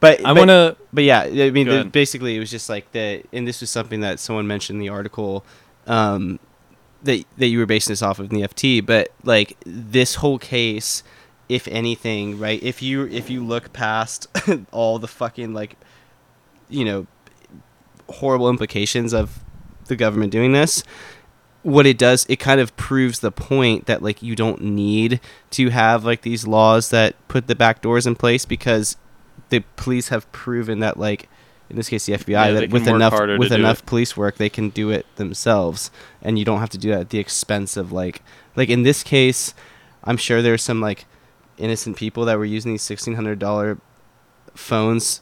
But 0.00 0.24
I 0.24 0.32
want 0.32 0.48
to. 0.48 0.76
But 0.92 1.04
yeah, 1.04 1.20
I 1.20 1.50
mean, 1.50 1.68
the, 1.68 1.84
basically, 1.84 2.34
it 2.36 2.38
was 2.40 2.50
just 2.50 2.70
like 2.70 2.90
the, 2.92 3.22
and 3.34 3.46
this 3.46 3.60
was 3.60 3.68
something 3.68 4.00
that 4.00 4.18
someone 4.18 4.46
mentioned 4.46 4.76
in 4.76 4.80
the 4.80 4.88
article, 4.88 5.44
um, 5.86 6.38
that 7.02 7.22
that 7.36 7.48
you 7.48 7.58
were 7.58 7.66
basing 7.66 7.92
this 7.92 8.00
off 8.00 8.18
of 8.18 8.32
in 8.32 8.40
the 8.40 8.48
FT. 8.48 8.84
But 8.84 9.12
like 9.24 9.58
this 9.66 10.14
whole 10.16 10.38
case, 10.38 11.02
if 11.50 11.68
anything, 11.68 12.38
right? 12.38 12.62
If 12.62 12.80
you 12.80 13.06
if 13.08 13.28
you 13.28 13.44
look 13.44 13.74
past 13.74 14.26
all 14.72 14.98
the 14.98 15.08
fucking 15.08 15.52
like, 15.52 15.76
you 16.70 16.86
know, 16.86 17.06
horrible 18.10 18.48
implications 18.48 19.12
of 19.12 19.40
the 19.86 19.96
government 19.96 20.32
doing 20.32 20.52
this. 20.52 20.82
What 21.62 21.86
it 21.86 21.98
does, 21.98 22.24
it 22.28 22.36
kind 22.36 22.60
of 22.60 22.74
proves 22.76 23.20
the 23.20 23.30
point 23.30 23.86
that 23.86 24.02
like 24.02 24.22
you 24.22 24.34
don't 24.34 24.62
need 24.62 25.20
to 25.50 25.68
have 25.68 26.04
like 26.04 26.22
these 26.22 26.46
laws 26.46 26.88
that 26.90 27.14
put 27.28 27.48
the 27.48 27.54
back 27.54 27.82
doors 27.82 28.06
in 28.06 28.16
place 28.16 28.46
because 28.46 28.96
the 29.50 29.60
police 29.76 30.08
have 30.08 30.30
proven 30.32 30.78
that 30.78 30.96
like 30.98 31.28
in 31.68 31.76
this 31.76 31.88
case 31.88 32.06
the 32.06 32.14
FBI 32.14 32.28
Yeah, 32.28 32.50
that 32.52 32.70
with 32.70 32.88
enough 32.88 33.12
with 33.38 33.52
enough 33.52 33.84
police 33.84 34.16
work 34.16 34.36
they 34.36 34.48
can 34.48 34.70
do 34.70 34.90
it 34.90 35.04
themselves 35.16 35.90
and 36.22 36.38
you 36.38 36.44
don't 36.44 36.60
have 36.60 36.70
to 36.70 36.78
do 36.78 36.90
that 36.90 37.00
at 37.00 37.10
the 37.10 37.18
expense 37.18 37.76
of 37.76 37.92
like 37.92 38.22
like 38.56 38.68
in 38.68 38.82
this 38.82 39.02
case 39.02 39.54
I'm 40.04 40.16
sure 40.16 40.40
there's 40.40 40.62
some 40.62 40.80
like 40.80 41.04
innocent 41.58 41.96
people 41.96 42.24
that 42.24 42.38
were 42.38 42.44
using 42.44 42.72
these 42.72 42.82
sixteen 42.82 43.14
hundred 43.14 43.38
dollar 43.38 43.78
phones 44.54 45.20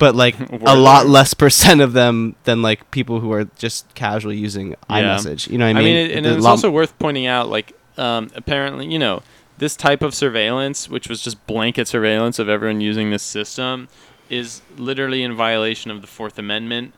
but 0.00 0.16
like 0.16 0.34
a 0.50 0.74
lot 0.76 1.06
less 1.06 1.34
percent 1.34 1.80
of 1.80 1.92
them 1.92 2.34
than 2.42 2.62
like 2.62 2.90
people 2.90 3.20
who 3.20 3.30
are 3.30 3.44
just 3.56 3.94
casually 3.94 4.36
using 4.36 4.70
Yeah. 4.88 5.16
iMessage. 5.16 5.48
You 5.48 5.58
know 5.58 5.66
what 5.66 5.76
I 5.76 5.80
mean? 5.80 5.96
I 5.96 6.00
mean? 6.02 6.10
it, 6.10 6.16
and 6.16 6.26
it's 6.26 6.44
also 6.44 6.68
worth 6.72 6.98
pointing 6.98 7.26
out, 7.26 7.48
like, 7.48 7.76
um, 7.96 8.30
apparently, 8.34 8.86
you 8.86 8.98
know, 8.98 9.22
this 9.58 9.76
type 9.76 10.02
of 10.02 10.14
surveillance, 10.14 10.88
which 10.88 11.08
was 11.08 11.22
just 11.22 11.46
blanket 11.46 11.86
surveillance 11.86 12.38
of 12.40 12.48
everyone 12.48 12.80
using 12.80 13.10
this 13.10 13.22
system, 13.22 13.88
is 14.30 14.62
literally 14.78 15.22
in 15.22 15.36
violation 15.36 15.90
of 15.90 16.00
the 16.00 16.06
Fourth 16.06 16.38
Amendment, 16.38 16.94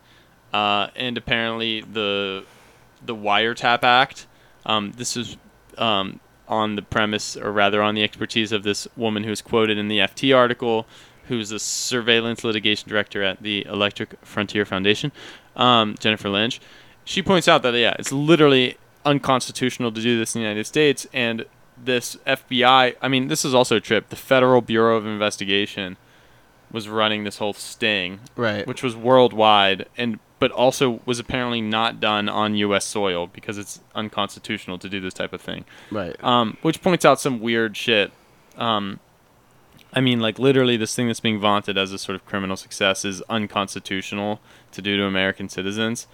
uh, 0.55 0.86
and 0.96 1.18
apparently 1.18 1.80
the 1.82 2.44
the 3.05 3.16
Wiretap 3.16 3.82
Act. 3.82 4.26
Um, 4.64 4.92
this 4.92 5.16
is 5.16 5.36
um, 5.76 6.20
on 6.46 6.76
the 6.76 6.82
premise, 6.82 7.36
or 7.36 7.50
rather, 7.50 7.82
on 7.82 7.96
the 7.96 8.05
expertise 8.05 8.53
of 8.53 8.62
this 8.62 8.86
woman 8.96 9.24
who's 9.24 9.42
quoted 9.42 9.76
in 9.76 9.88
the 9.88 9.98
FT 9.98 10.36
article, 10.36 10.86
who's 11.29 11.53
a 11.53 11.59
surveillance 11.59 12.45
litigation 12.45 12.89
director 12.89 13.23
at 13.23 13.43
the 13.43 13.64
Electric 13.66 14.16
Frontier 14.25 14.64
Foundation, 14.64 15.12
um, 15.57 15.95
Jennifer 15.99 16.29
Lynch. 16.29 16.61
She 17.05 17.23
points 17.23 17.49
out 17.49 17.62
that 17.62 17.75
yeah, 17.75 17.97
it's 17.99 18.12
literally 18.12 18.77
unconstitutional 19.05 19.93
to 19.93 20.01
do 20.01 20.18
this 20.18 20.35
in 20.35 20.41
the 20.41 20.47
United 20.47 20.66
States, 20.66 21.07
and 21.12 21.45
this 21.77 22.16
FBI. 22.27 22.97
I 23.01 23.09
mean, 23.09 23.29
this 23.29 23.45
is 23.45 23.55
also 23.55 23.77
a 23.77 23.81
trip. 23.81 24.09
The 24.09 24.16
Federal 24.16 24.61
Bureau 24.61 24.97
of 24.97 25.07
Investigation 25.07 25.97
was 26.70 26.89
running 26.89 27.25
this 27.25 27.39
whole 27.39 27.53
sting, 27.53 28.20
right. 28.37 28.66
which 28.66 28.83
was 28.83 28.97
worldwide, 28.97 29.87
and 29.97 30.18
but 30.39 30.51
also 30.51 31.01
was 31.07 31.20
apparently 31.20 31.61
not 31.61 32.01
done 32.01 32.29
on 32.29 32.57
U.S. 32.57 32.85
soil 32.85 33.29
because 33.29 33.59
it's 33.59 33.81
unconstitutional 33.95 34.77
to 34.79 34.89
do 34.89 34.99
this 34.99 35.14
type 35.14 35.33
of 35.33 35.41
thing. 35.41 35.64
Right. 35.91 36.16
Um, 36.25 36.57
which 36.62 36.83
points 36.83 37.05
out 37.05 37.20
some 37.20 37.41
weird 37.41 37.77
shit. 37.77 38.11
Um, 38.57 38.99
I 39.93 40.01
mean, 40.01 40.20
like 40.20 40.38
literally, 40.38 40.76
this 40.76 40.95
thing 40.95 41.09
that's 41.09 41.20
being 41.20 41.38
vaunted 41.38 41.76
as 41.76 41.93
a 41.93 41.99
sort 41.99 42.16
of 42.16 42.24
criminal 42.24 42.57
success 42.57 43.05
is 43.05 43.22
unconstitutional 43.28 44.40
to 44.72 44.80
do 44.80 44.97
to 44.97 45.05
American 45.05 45.49
citizens, 45.49 46.07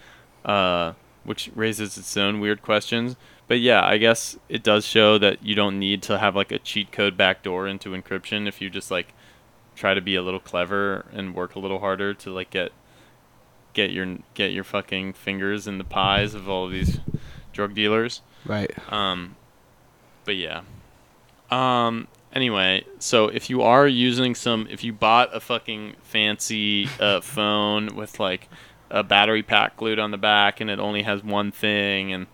uh, 0.45 0.95
which 1.25 1.51
raises 1.55 1.97
its 1.97 2.17
own 2.17 2.41
weird 2.41 2.63
questions. 2.63 3.17
But 3.47 3.61
yeah, 3.61 3.85
I 3.85 3.97
guess 3.99 4.37
it 4.49 4.63
does 4.63 4.85
show 4.85 5.17
that 5.19 5.43
you 5.45 5.55
don't 5.55 5.79
need 5.79 6.03
to 6.03 6.19
have 6.19 6.37
like 6.37 6.53
a 6.53 6.59
cheat 6.59 6.93
code 6.93 7.17
backdoor 7.17 7.67
into 7.69 7.91
encryption 7.91 8.49
if 8.49 8.61
you 8.61 8.69
just 8.69 8.91
like 8.91 9.15
try 9.75 9.95
to 9.95 10.01
be 10.01 10.17
a 10.17 10.23
little 10.23 10.41
clever 10.41 11.07
and 11.13 11.35
work 11.35 11.55
a 11.55 11.59
little 11.59 11.79
harder 11.79 12.13
to 12.13 12.31
like 12.31 12.51
get 12.51 12.73
get 13.73 13.91
your 13.93 14.19
get 14.35 14.53
your 14.53 14.65
fucking 14.65 15.13
fingers 15.13 15.67
in 15.69 15.79
the 15.79 15.85
pies 15.85 16.35
of 16.35 16.49
all 16.49 16.67
of 16.67 16.73
these 16.73 16.99
drug 17.53 17.75
dealers. 17.75 18.23
Right. 18.45 18.71
Um, 18.93 19.37
but 20.25 20.37
yeah. 20.37 20.63
Um. 21.51 22.09
Anyway, 22.33 22.85
so 22.99 23.29
if 23.29 23.49
you 23.49 23.63
are 23.63 23.87
using 23.89 24.35
some, 24.35 24.67
if 24.71 24.85
you 24.85 24.93
bought 24.93 25.35
a 25.35 25.41
fucking 25.41 25.95
fancy 26.03 26.89
uh, 27.01 27.21
phone 27.23 27.97
with 27.97 28.21
like 28.21 28.49
a 28.91 29.03
battery 29.03 29.43
pack 29.43 29.77
glued 29.77 29.99
on 29.99 30.11
the 30.11 30.19
back, 30.19 30.61
and 30.61 30.69
it 30.71 30.79
only 30.79 31.03
has 31.03 31.23
one 31.25 31.51
thing, 31.51 32.13
and 32.13 32.27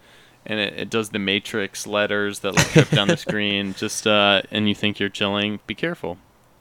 and 0.46 0.58
it, 0.60 0.74
it 0.74 0.90
does 0.90 1.10
the 1.10 1.18
matrix 1.18 1.86
letters 1.86 2.40
that 2.40 2.54
like 2.54 2.72
drip 2.72 2.90
down 2.90 3.08
the 3.08 3.16
screen, 3.28 3.72
just 3.74 4.06
uh, 4.06 4.42
and 4.50 4.68
you 4.68 4.74
think 4.74 4.98
you're 4.98 5.08
chilling, 5.08 5.60
be 5.66 5.74
careful. 5.74 6.18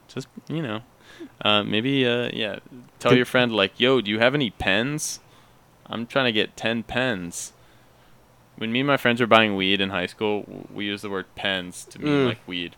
Just 0.07 0.27
you 0.47 0.61
know, 0.61 0.81
uh, 1.41 1.63
maybe 1.63 2.05
uh, 2.07 2.29
yeah, 2.33 2.59
tell 2.99 3.15
your 3.15 3.25
friend 3.25 3.51
like, 3.51 3.79
yo, 3.79 3.99
do 3.99 4.11
you 4.11 4.19
have 4.19 4.35
any 4.35 4.51
pens? 4.51 5.19
I'm 5.87 6.05
trying 6.05 6.25
to 6.25 6.31
get 6.31 6.55
ten 6.55 6.83
pens. 6.83 7.51
When 8.57 8.71
me 8.71 8.81
and 8.81 8.87
my 8.87 8.97
friends 8.97 9.19
were 9.19 9.27
buying 9.27 9.55
weed 9.55 9.81
in 9.81 9.89
high 9.89 10.05
school, 10.05 10.67
we 10.71 10.85
used 10.85 11.03
the 11.03 11.09
word 11.09 11.25
pens 11.35 11.85
to 11.85 11.99
mean 11.99 12.13
Mm. 12.13 12.25
like 12.27 12.47
weed, 12.47 12.75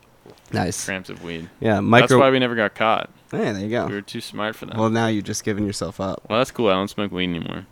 Nice. 0.52 0.84
grams 0.86 1.10
of 1.10 1.22
weed. 1.22 1.48
Yeah. 1.60 1.74
That's 1.74 1.82
Micro. 1.84 2.18
why 2.18 2.30
we 2.30 2.38
never 2.38 2.54
got 2.54 2.74
caught. 2.74 3.10
Hey, 3.30 3.52
there 3.52 3.58
you 3.60 3.68
go. 3.70 3.86
We 3.86 3.94
were 3.94 4.00
too 4.02 4.20
smart 4.20 4.54
for 4.56 4.66
that. 4.66 4.76
Well, 4.76 4.90
now 4.90 5.06
you've 5.08 5.24
just 5.24 5.44
given 5.44 5.66
yourself 5.66 6.00
up. 6.00 6.22
Well, 6.28 6.38
that's 6.38 6.50
cool. 6.50 6.68
I 6.68 6.72
don't 6.74 6.88
smoke 6.88 7.10
weed 7.12 7.24
anymore. 7.24 7.66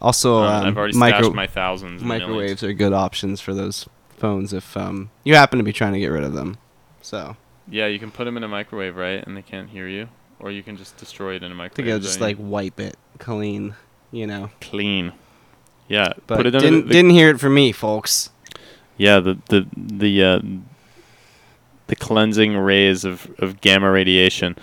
Also, 0.00 0.42
Uh, 0.42 0.60
um, 0.60 0.66
I've 0.66 0.76
already 0.76 0.96
micro- 0.98 1.32
my 1.32 1.46
thousands. 1.46 2.02
microwaves 2.02 2.62
are 2.62 2.72
good 2.74 2.92
options 2.92 3.40
for 3.40 3.54
those 3.54 3.88
phones 4.18 4.52
if 4.52 4.76
um, 4.76 5.10
you 5.24 5.34
happen 5.34 5.58
to 5.58 5.64
be 5.64 5.72
trying 5.72 5.94
to 5.94 5.98
get 5.98 6.08
rid 6.08 6.22
of 6.24 6.34
them. 6.34 6.58
So 7.00 7.36
Yeah, 7.68 7.86
you 7.86 7.98
can 7.98 8.10
put 8.10 8.24
them 8.24 8.36
in 8.36 8.44
a 8.44 8.48
microwave, 8.48 8.96
right? 8.96 9.26
And 9.26 9.36
they 9.36 9.42
can't 9.42 9.70
hear 9.70 9.88
you, 9.88 10.08
or 10.38 10.50
you 10.50 10.62
can 10.62 10.76
just 10.76 10.96
destroy 10.98 11.36
it 11.36 11.42
in 11.42 11.50
a 11.50 11.54
microwave. 11.54 11.74
think 11.76 11.88
I'll 11.88 11.98
just 12.00 12.20
like 12.20 12.36
wipe 12.38 12.78
it 12.78 12.96
clean, 13.18 13.74
you 14.12 14.26
know. 14.26 14.50
clean. 14.60 15.12
Yeah, 15.88 16.12
But 16.26 16.36
put 16.38 16.46
it 16.46 16.50
didn't 16.50 16.88
the- 16.88 16.92
didn't 16.92 17.12
hear 17.12 17.30
it 17.30 17.40
from 17.40 17.54
me, 17.54 17.72
folks. 17.72 18.30
Yeah, 18.98 19.20
the 19.20 19.38
the 19.48 19.66
the 19.76 20.24
uh, 20.24 20.40
the 21.88 21.96
cleansing 21.96 22.56
rays 22.56 23.04
of, 23.04 23.30
of 23.38 23.60
gamma 23.60 23.90
radiation. 23.90 24.56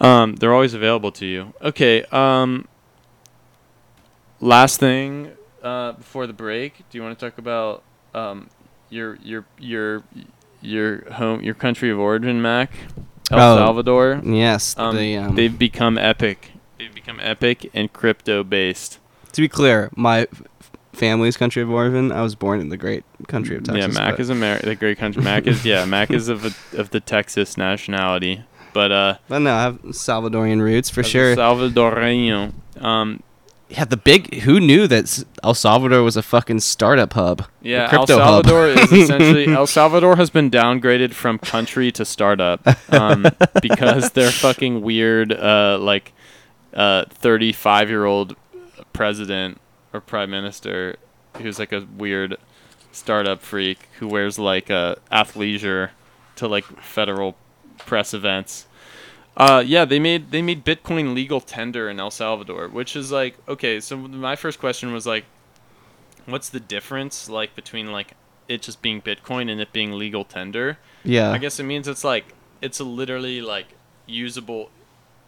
Um, 0.00 0.36
they're 0.36 0.52
always 0.52 0.74
available 0.74 1.12
to 1.12 1.26
you. 1.26 1.54
Okay. 1.62 2.02
Um, 2.04 2.66
last 4.40 4.78
thing 4.80 5.32
uh, 5.62 5.92
before 5.92 6.26
the 6.26 6.32
break, 6.32 6.78
do 6.90 6.98
you 6.98 7.02
want 7.02 7.18
to 7.18 7.24
talk 7.30 7.38
about 7.38 7.82
um, 8.14 8.48
your 8.90 9.16
your 9.22 9.44
your 9.58 10.02
your 10.60 11.10
home 11.12 11.42
your 11.42 11.54
country 11.54 11.90
of 11.90 11.98
origin, 11.98 12.40
Mac? 12.42 12.72
El 13.30 13.40
Oh. 13.40 13.56
Salvador. 13.56 14.20
Yes, 14.24 14.76
Um, 14.78 14.96
the, 14.96 15.16
um, 15.16 15.34
They've 15.34 15.58
become 15.58 15.98
epic. 15.98 16.52
They've 16.78 16.94
become 16.94 17.18
epic 17.20 17.68
and 17.74 17.92
crypto 17.92 18.44
based. 18.44 18.98
to 19.32 19.40
be 19.40 19.48
clear, 19.48 19.90
my 19.96 20.28
family's 20.96 21.36
country 21.36 21.62
of 21.62 21.70
origin. 21.70 22.10
I 22.10 22.22
was 22.22 22.34
born 22.34 22.60
in 22.60 22.68
the 22.70 22.76
great 22.76 23.04
country 23.28 23.56
of 23.56 23.64
Texas. 23.64 23.94
yeah, 23.94 24.00
Mac 24.00 24.18
is 24.18 24.30
Ameri- 24.30 24.62
the 24.62 24.74
great 24.74 24.98
country. 24.98 25.22
Mac 25.22 25.46
is 25.46 25.64
yeah, 25.64 25.84
Mac 25.84 26.10
is 26.10 26.28
of 26.28 26.44
a, 26.44 26.78
of 26.80 26.90
the 26.90 27.00
Texas 27.00 27.56
nationality, 27.56 28.42
but 28.72 28.90
uh, 28.92 29.18
But 29.28 29.40
no, 29.40 29.54
I 29.54 29.62
have 29.62 29.80
Salvadorian 29.82 30.60
roots 30.60 30.90
for 30.90 31.02
sure. 31.02 31.36
Salvadoreño. 31.36 32.52
Um, 32.80 33.22
yeah, 33.68 33.84
the 33.84 33.96
big. 33.96 34.42
Who 34.42 34.60
knew 34.60 34.86
that 34.86 35.24
El 35.42 35.54
Salvador 35.54 36.02
was 36.02 36.16
a 36.16 36.22
fucking 36.22 36.60
startup 36.60 37.12
hub? 37.14 37.46
yeah, 37.62 37.82
El 37.84 37.88
crypto 37.88 38.18
hub. 38.18 38.46
Salvador 38.46 38.68
is 38.68 38.92
essentially 39.02 39.46
El 39.52 39.66
Salvador 39.66 40.16
has 40.16 40.30
been 40.30 40.50
downgraded 40.50 41.12
from 41.12 41.38
country 41.38 41.90
to 41.92 42.04
startup 42.04 42.60
um, 42.92 43.26
because 43.62 44.10
their 44.12 44.30
fucking 44.30 44.82
weird 44.82 45.32
uh, 45.32 45.78
like 45.80 46.12
uh, 46.74 47.06
35 47.10 47.88
year 47.90 48.04
old 48.04 48.36
president 48.92 49.60
or 49.96 50.00
prime 50.00 50.30
minister 50.30 50.96
who's 51.38 51.58
like 51.58 51.72
a 51.72 51.86
weird 51.96 52.36
startup 52.92 53.42
freak 53.42 53.88
who 53.98 54.08
wears 54.08 54.38
like 54.38 54.70
uh, 54.70 54.94
athleisure 55.10 55.90
to 56.36 56.48
like 56.48 56.64
federal 56.80 57.36
press 57.78 58.14
events. 58.14 58.66
Uh, 59.36 59.62
yeah, 59.66 59.84
they 59.84 59.98
made 59.98 60.30
they 60.30 60.40
made 60.40 60.64
Bitcoin 60.64 61.14
legal 61.14 61.40
tender 61.40 61.90
in 61.90 62.00
El 62.00 62.10
Salvador, 62.10 62.68
which 62.68 62.96
is 62.96 63.12
like 63.12 63.36
okay. 63.46 63.80
So 63.80 63.96
my 63.96 64.34
first 64.36 64.58
question 64.58 64.92
was 64.92 65.06
like, 65.06 65.24
what's 66.24 66.48
the 66.48 66.60
difference 66.60 67.28
like 67.28 67.54
between 67.54 67.92
like 67.92 68.14
it 68.48 68.62
just 68.62 68.80
being 68.80 69.02
Bitcoin 69.02 69.50
and 69.50 69.60
it 69.60 69.72
being 69.72 69.92
legal 69.92 70.24
tender? 70.24 70.78
Yeah. 71.04 71.32
I 71.32 71.38
guess 71.38 71.60
it 71.60 71.64
means 71.64 71.86
it's 71.86 72.04
like 72.04 72.34
it's 72.62 72.80
literally 72.80 73.42
like 73.42 73.66
usable 74.06 74.70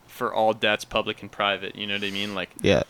for 0.06 0.32
all 0.32 0.54
debts, 0.54 0.86
public 0.86 1.20
and 1.20 1.30
private. 1.30 1.76
You 1.76 1.86
know 1.86 1.94
what 1.94 2.04
I 2.04 2.10
mean? 2.10 2.34
Like 2.34 2.50
Yeah. 2.62 2.84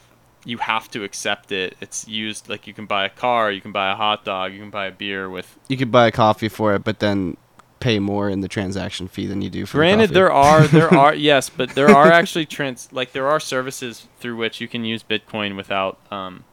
You 0.45 0.59
have 0.59 0.91
to 0.93 1.05
accept 1.05 1.53
it. 1.53 1.77
It's 1.81 2.07
used 2.09 2.49
like 2.49 2.67
you 2.67 2.75
can 2.75 2.87
buy 2.87 3.05
a 3.05 3.11
car, 3.11 3.51
you 3.51 3.61
can 3.61 3.73
buy 3.73 3.91
a 3.93 3.95
hot 3.95 4.25
dog, 4.25 4.53
you 4.53 4.61
can 4.61 4.71
buy 4.71 4.87
a 4.87 4.93
beer 4.93 5.29
with. 5.29 5.59
You 5.69 5.77
could 5.77 5.91
buy 5.93 6.07
a 6.07 6.13
coffee 6.13 6.49
for 6.49 6.75
it, 6.75 6.85
but 6.85 7.01
then 7.01 7.37
pay 7.81 8.01
more 8.01 8.29
in 8.29 8.41
the 8.41 8.49
transaction 8.49 9.07
fee 9.07 9.27
than 9.27 9.41
you 9.41 9.49
do 9.51 9.65
for. 9.65 9.77
the 9.77 9.79
Granted, 9.79 10.07
coffee. 10.09 10.15
there 10.15 10.33
are 10.33 10.67
there 10.67 10.95
are 10.99 11.15
yes, 11.15 11.49
but 11.49 11.71
there 11.71 11.91
are 11.91 12.11
actually 12.11 12.47
trans 12.47 12.89
like 12.93 13.13
there 13.13 13.29
are 13.29 13.41
services 13.41 14.09
through 14.19 14.37
which 14.37 14.61
you 14.61 14.69
can 14.69 14.85
use 14.85 15.03
Bitcoin 15.03 15.57
without 15.57 15.99
um 16.13 16.45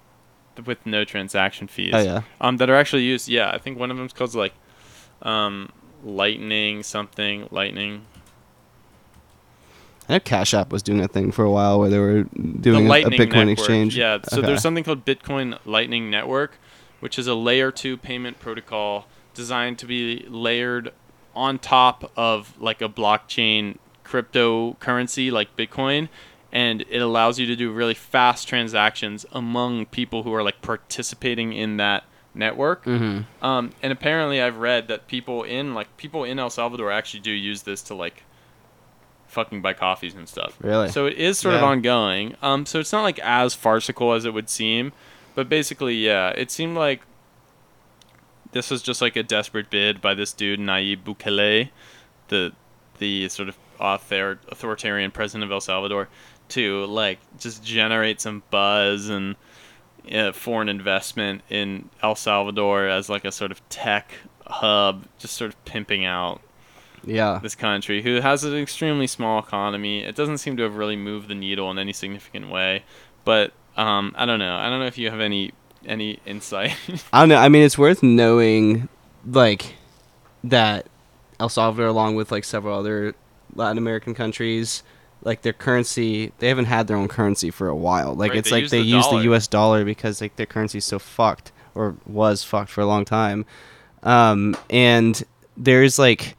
with 0.66 0.86
no 0.86 1.04
transaction 1.04 1.68
fees. 1.68 1.92
Oh 1.94 2.00
yeah. 2.00 2.22
Um, 2.40 2.58
that 2.58 2.70
are 2.70 2.76
actually 2.76 3.04
used. 3.04 3.28
Yeah, 3.28 3.50
I 3.52 3.58
think 3.58 3.78
one 3.78 3.92
of 3.92 3.98
them's 3.98 4.14
called 4.14 4.34
like, 4.36 4.54
um, 5.22 5.70
Lightning 6.04 6.84
something 6.84 7.48
Lightning. 7.52 8.06
I 10.08 10.14
know 10.14 10.20
Cash 10.20 10.54
App 10.54 10.72
was 10.72 10.84
doing 10.84 11.00
a 11.02 11.08
thing 11.08 11.32
for 11.32 11.44
a 11.44 11.50
while 11.52 11.80
where 11.80 11.90
they 11.90 12.00
were 12.00 12.24
doing 12.24 12.86
the 12.88 12.94
a, 12.94 13.02
a 13.08 13.10
Bitcoin 13.10 13.34
network. 13.48 13.50
exchange. 13.58 13.98
Yeah, 13.98 14.20
so 14.28 14.38
Okay. 14.40 14.48
there's 14.48 14.62
something 14.62 14.84
called 14.84 15.04
Bitcoin 15.06 15.58
Lightning 15.66 16.10
Network, 16.12 16.60
which 17.00 17.18
is 17.18 17.28
a 17.28 17.34
layer 17.36 17.72
two 17.72 17.98
payment 17.98 18.40
protocol 18.40 19.08
designed 19.34 19.80
to 19.80 19.86
be 19.86 20.26
layered 20.30 20.92
on 21.36 21.60
top 21.60 22.12
of 22.16 22.54
like 22.62 22.82
a 22.82 22.88
blockchain 22.90 23.78
cryptocurrency 24.06 25.32
like 25.32 25.56
Bitcoin. 25.56 26.10
And 26.52 26.86
it 26.90 27.00
allows 27.00 27.38
you 27.38 27.46
to 27.48 27.56
do 27.56 27.72
really 27.72 27.94
fast 27.94 28.48
transactions 28.48 29.26
among 29.34 29.88
people 29.88 30.24
who 30.24 30.34
are 30.34 30.44
like 30.44 30.62
participating 30.62 31.52
in 31.52 31.78
that 31.78 32.06
network. 32.34 32.86
Mm-hmm. 32.86 33.46
Um, 33.46 33.72
and 33.82 33.92
apparently, 33.92 34.42
I've 34.42 34.58
read 34.58 34.88
that 34.88 35.08
people 35.08 35.44
in 35.44 35.74
like 35.74 35.98
people 35.98 36.24
in 36.24 36.40
El 36.40 36.50
Salvador 36.50 36.92
actually 36.92 37.20
do 37.22 37.32
use 37.32 37.64
this 37.64 37.82
to 37.84 37.96
like 37.96 38.24
fucking 39.36 39.62
buy 39.62 39.74
coffees 39.74 40.16
and 40.16 40.28
stuff. 40.28 40.58
Really? 40.62 40.90
So 40.90 41.06
it 41.06 41.18
is 41.18 41.38
sort 41.38 41.56
of 41.56 41.64
ongoing. 41.64 42.36
Um, 42.42 42.66
so 42.66 42.80
it's 42.80 42.92
not 42.92 43.04
like 43.04 43.20
as 43.20 43.54
farcical 43.54 44.14
as 44.14 44.26
it 44.26 44.34
would 44.34 44.50
seem, 44.50 44.94
but 45.36 45.50
basically, 45.50 45.96
yeah, 45.96 46.30
it 46.30 46.50
seemed 46.50 46.76
like 46.76 47.02
this 48.54 48.72
was 48.72 48.82
just 48.82 49.02
like 49.02 49.18
a 49.18 49.24
desperate 49.24 49.70
bid 49.70 50.02
by 50.02 50.14
this 50.14 50.32
dude 50.32 50.60
Nayib 50.60 51.04
Bukele, 51.04 51.70
the 52.30 52.54
the 52.98 53.28
sort 53.28 53.50
of 53.50 53.58
author 53.78 54.40
authoritarian 54.48 55.12
president 55.12 55.44
of 55.44 55.52
El 55.52 55.60
Salvador, 55.60 56.08
to 56.50 56.86
like 56.86 57.20
just 57.38 57.64
generate 57.64 58.22
some 58.22 58.42
buzz 58.50 59.10
and 59.10 59.36
uh, 60.10 60.32
foreign 60.32 60.70
investment 60.70 61.42
in 61.50 61.90
El 62.02 62.16
Salvador 62.16 62.88
as 62.88 63.10
like 63.10 63.26
a 63.26 63.32
sort 63.32 63.52
of 63.52 63.68
tech 63.68 64.14
hub, 64.48 65.06
just 65.20 65.36
sort 65.36 65.54
of 65.54 65.66
pimping 65.66 66.06
out 66.06 66.42
Yeah. 67.04 67.40
this 67.42 67.56
country, 67.56 68.02
who 68.02 68.22
has 68.22 68.44
an 68.44 68.56
extremely 68.56 69.08
small 69.08 69.40
economy. 69.40 70.04
It 70.04 70.16
doesn't 70.16 70.38
seem 70.40 70.58
to 70.58 70.64
have 70.64 70.76
really 70.76 70.96
moved 70.96 71.28
the 71.28 71.36
needle 71.36 71.70
in 71.72 71.78
any 71.80 71.94
significant 71.94 72.50
way. 72.50 72.84
But 73.24 73.54
um, 73.78 74.14
I 74.18 74.26
don't 74.26 74.40
know. 74.40 74.56
I 74.56 74.70
don't 74.70 74.80
know 74.80 74.86
if 74.86 74.98
you 74.98 75.10
have 75.10 75.20
any 75.20 75.52
any 75.86 76.20
insight. 76.26 76.76
I 77.14 77.22
don't 77.22 77.30
know. 77.30 77.38
I 77.38 77.50
mean, 77.50 77.64
it's 77.64 77.78
worth 77.78 78.02
knowing, 78.02 78.90
like, 79.26 79.76
that 80.44 80.88
El 81.40 81.50
Salvador, 81.50 81.88
along 81.88 82.16
with 82.16 82.32
like 82.32 82.44
several 82.44 82.78
other 82.80 83.14
Latin 83.56 83.78
American 83.78 84.14
countries, 84.14 84.84
like 85.24 85.42
their 85.42 85.54
currency, 85.54 86.32
they 86.40 86.48
haven't 86.48 86.66
had 86.66 86.88
their 86.88 86.98
own 86.98 87.08
currency 87.08 87.50
for 87.52 87.68
a 87.68 87.76
while. 87.76 88.14
Like, 88.16 88.32
Right, 88.32 88.40
it's 88.40 88.50
they 88.50 88.56
like 88.58 88.62
use 88.64 88.72
they 88.72 88.80
the 88.82 88.86
use 88.88 89.08
the. 89.10 89.18
U.S. 89.24 89.48
dollar 89.48 89.84
because 89.86 90.22
like 90.22 90.36
their 90.36 90.46
currency's 90.46 90.86
so 90.86 91.00
fucked 91.00 91.52
or 91.74 91.96
was 92.06 92.44
fucked 92.44 92.70
for 92.70 92.82
a 92.82 92.86
long 92.86 93.06
time. 93.06 93.46
Um, 94.04 94.56
and 94.70 95.22
there's 95.58 95.98
like 96.00 96.38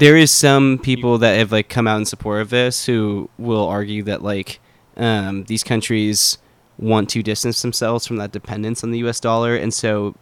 there 0.00 0.16
is 0.16 0.30
some 0.30 0.78
people 0.78 1.18
that 1.18 1.38
have 1.38 1.52
like 1.52 1.68
come 1.68 1.86
out 1.86 1.98
in 1.98 2.04
support 2.06 2.40
of 2.40 2.50
this 2.50 2.86
who 2.86 3.30
will 3.38 3.68
argue 3.68 4.02
that 4.04 4.22
like 4.22 4.58
um, 4.96 5.44
these 5.44 5.62
countries 5.62 6.38
want 6.78 7.08
to 7.10 7.22
distance 7.22 7.62
themselves 7.62 8.06
from 8.06 8.16
that 8.16 8.32
dependence 8.32 8.82
on 8.82 8.90
the 8.90 8.98
U.S. 9.00 9.20
dollar, 9.20 9.54
and 9.54 9.72
so 9.72 10.16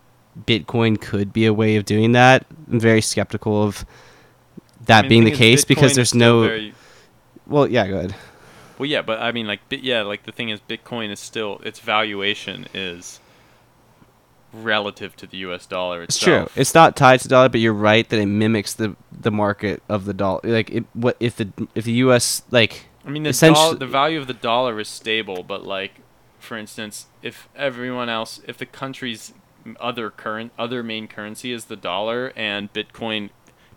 Bitcoin 0.47 1.01
could 1.01 1.33
be 1.33 1.47
a 1.47 1.53
way 1.55 1.76
of 1.76 1.85
doing 1.85 2.12
that. 2.12 2.45
I'm 2.70 2.81
very 2.81 3.01
skeptical 3.01 3.62
of 3.62 3.87
that 4.87 4.99
I 4.99 5.03
mean, 5.03 5.09
being 5.09 5.24
the 5.24 5.31
case 5.31 5.64
because 5.64 5.95
there's 5.95 6.14
no. 6.14 6.43
very- 6.43 6.74
Well, 7.47 7.68
yeah, 7.68 7.87
go 7.87 7.99
ahead. 7.99 8.14
well, 8.79 8.87
yeah, 8.89 9.03
but 9.03 9.20
I 9.20 9.33
mean, 9.33 9.47
like, 9.47 9.61
yeah, 9.70 10.03
like 10.03 10.24
the 10.24 10.33
thing 10.33 10.49
is, 10.49 10.61
Bitcoin 10.68 11.11
is 11.11 11.20
still 11.20 11.61
its 11.64 11.79
valuation 11.79 12.66
is 12.74 13.20
relative 14.53 15.14
to 15.16 15.26
the 15.26 15.36
U.S. 15.38 15.66
dollar 15.66 16.03
It's 16.03 16.18
true. 16.18 16.49
It's 16.57 16.74
not 16.74 16.96
tied 16.96 17.20
to 17.20 17.28
the 17.28 17.32
dollar, 17.32 17.49
but 17.49 17.61
you're 17.61 17.72
right 17.74 18.09
that 18.09 18.18
it 18.18 18.26
mimics 18.26 18.74
the 18.74 18.96
the 19.12 19.30
market 19.30 19.82
of 19.88 20.05
the 20.05 20.14
dollar. 20.14 20.40
Like, 20.44 20.70
it, 20.70 20.84
what 20.94 21.16
if 21.20 21.36
the 21.36 21.51
if 21.74 21.84
the 21.84 21.92
U.S. 21.92 22.42
like 22.51 22.86
I 23.05 23.11
mean, 23.11 23.22
the, 23.22 23.76
the 23.78 23.86
value 23.86 24.20
of 24.20 24.26
the 24.26 24.34
dollar 24.34 24.78
is 24.80 24.88
stable, 24.88 25.42
but 25.42 25.64
like, 25.64 26.01
for 26.38 26.59
instance, 26.59 27.07
if 27.22 27.49
everyone 27.57 28.11
else, 28.11 28.40
if 28.46 28.59
the 28.59 28.66
country's 28.66 29.32
other 29.80 30.11
current, 30.11 30.53
other 30.59 30.82
main 30.82 31.09
currency 31.09 31.53
is 31.53 31.66
the 31.66 31.76
dollar, 31.76 32.32
and 32.36 32.70
Bitcoin 32.72 33.30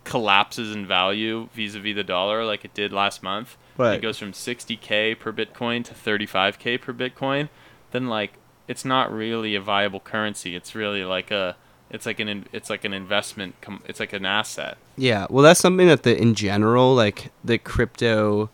collapses 0.04 0.74
in 0.74 0.86
value 0.86 1.48
vis-a-vis 1.54 1.94
the 1.94 2.04
dollar, 2.04 2.44
like 2.44 2.64
it 2.64 2.74
did 2.74 2.92
last 2.92 3.22
month, 3.22 3.56
Right. 3.78 3.94
it 3.94 4.02
goes 4.02 4.18
from 4.18 4.32
60k 4.32 5.18
per 5.18 5.32
Bitcoin 5.32 5.84
to 5.84 5.94
35k 5.94 6.80
per 6.80 6.92
Bitcoin, 6.92 7.48
then 7.92 8.08
like, 8.08 8.34
it's 8.68 8.84
not 8.84 9.12
really 9.12 9.54
a 9.54 9.60
viable 9.60 10.00
currency. 10.00 10.54
It's 10.54 10.74
really 10.74 11.04
like 11.04 11.30
a, 11.30 11.56
it's 11.90 12.06
like 12.06 12.20
an, 12.20 12.46
it's 12.52 12.70
like 12.70 12.84
an 12.84 12.94
investment. 12.94 13.54
Com- 13.60 13.82
it's 13.86 14.00
like 14.00 14.12
an 14.12 14.24
asset. 14.24 14.78
Yeah, 14.96 15.26
well, 15.30 15.42
that's 15.42 15.60
something 15.60 15.88
that 15.88 16.02
the 16.02 16.16
in 16.16 16.34
general, 16.34 16.94
like 16.94 17.30
the 17.44 17.58
crypto, 17.58 18.50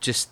just 0.00 0.30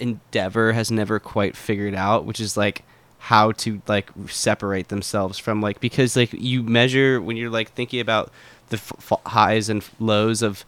endeavor 0.00 0.72
has 0.72 0.90
never 0.90 1.18
quite 1.18 1.56
figured 1.56 1.94
out, 1.94 2.24
which 2.24 2.40
is 2.40 2.56
like 2.56 2.84
how 3.18 3.52
to 3.52 3.80
like 3.88 4.10
separate 4.28 4.88
themselves 4.88 5.38
from 5.38 5.62
like 5.62 5.80
because 5.80 6.14
like 6.14 6.32
you 6.34 6.62
measure 6.62 7.22
when 7.22 7.38
you're 7.38 7.48
like 7.48 7.72
thinking 7.72 8.00
about 8.00 8.30
the 8.68 8.76
f- 8.76 9.20
highs 9.26 9.70
and 9.70 9.88
lows 9.98 10.42
of 10.42 10.64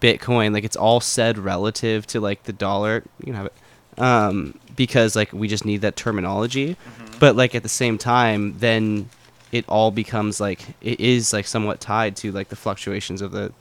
Bitcoin, 0.00 0.52
like 0.52 0.64
it's 0.64 0.76
all 0.76 1.00
said 1.00 1.38
relative 1.38 2.06
to 2.08 2.20
like 2.20 2.42
the 2.42 2.52
dollar. 2.52 3.04
You 3.20 3.26
can 3.26 3.34
have 3.34 3.46
it. 3.46 3.54
Um, 3.98 4.58
because 4.76 5.14
like 5.14 5.32
we 5.32 5.46
just 5.48 5.64
need 5.64 5.82
that 5.82 5.94
terminology, 5.96 6.76
but 7.20 7.36
like 7.36 7.54
at 7.54 7.62
the 7.62 7.68
same 7.68 7.96
time, 7.98 8.58
then 8.58 9.08
it 9.52 9.64
all 9.68 9.90
becomes 9.92 10.40
like 10.40 10.60
it 10.80 10.98
is 10.98 11.32
like 11.32 11.46
somewhat 11.46 11.80
tied 11.80 12.16
to 12.16 12.32
like 12.32 12.48
the 12.48 12.56
fluctuations 12.56 13.22
of 13.22 13.30
the 13.30 13.52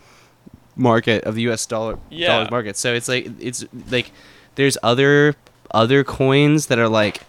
market 0.75 1.23
of 1.25 1.35
the 1.35 1.43
U.S. 1.43 1.65
dollar 1.65 1.99
Yeah. 2.09 2.27
dollar 2.27 2.47
market. 2.49 2.77
So 2.77 2.93
it's 2.93 3.07
like 3.07 3.29
it's 3.39 3.63
like 3.91 4.11
there's 4.55 4.77
other 4.81 5.35
other 5.71 6.03
coins 6.03 6.67
that 6.67 6.79
are 6.79 6.89
like 6.89 7.21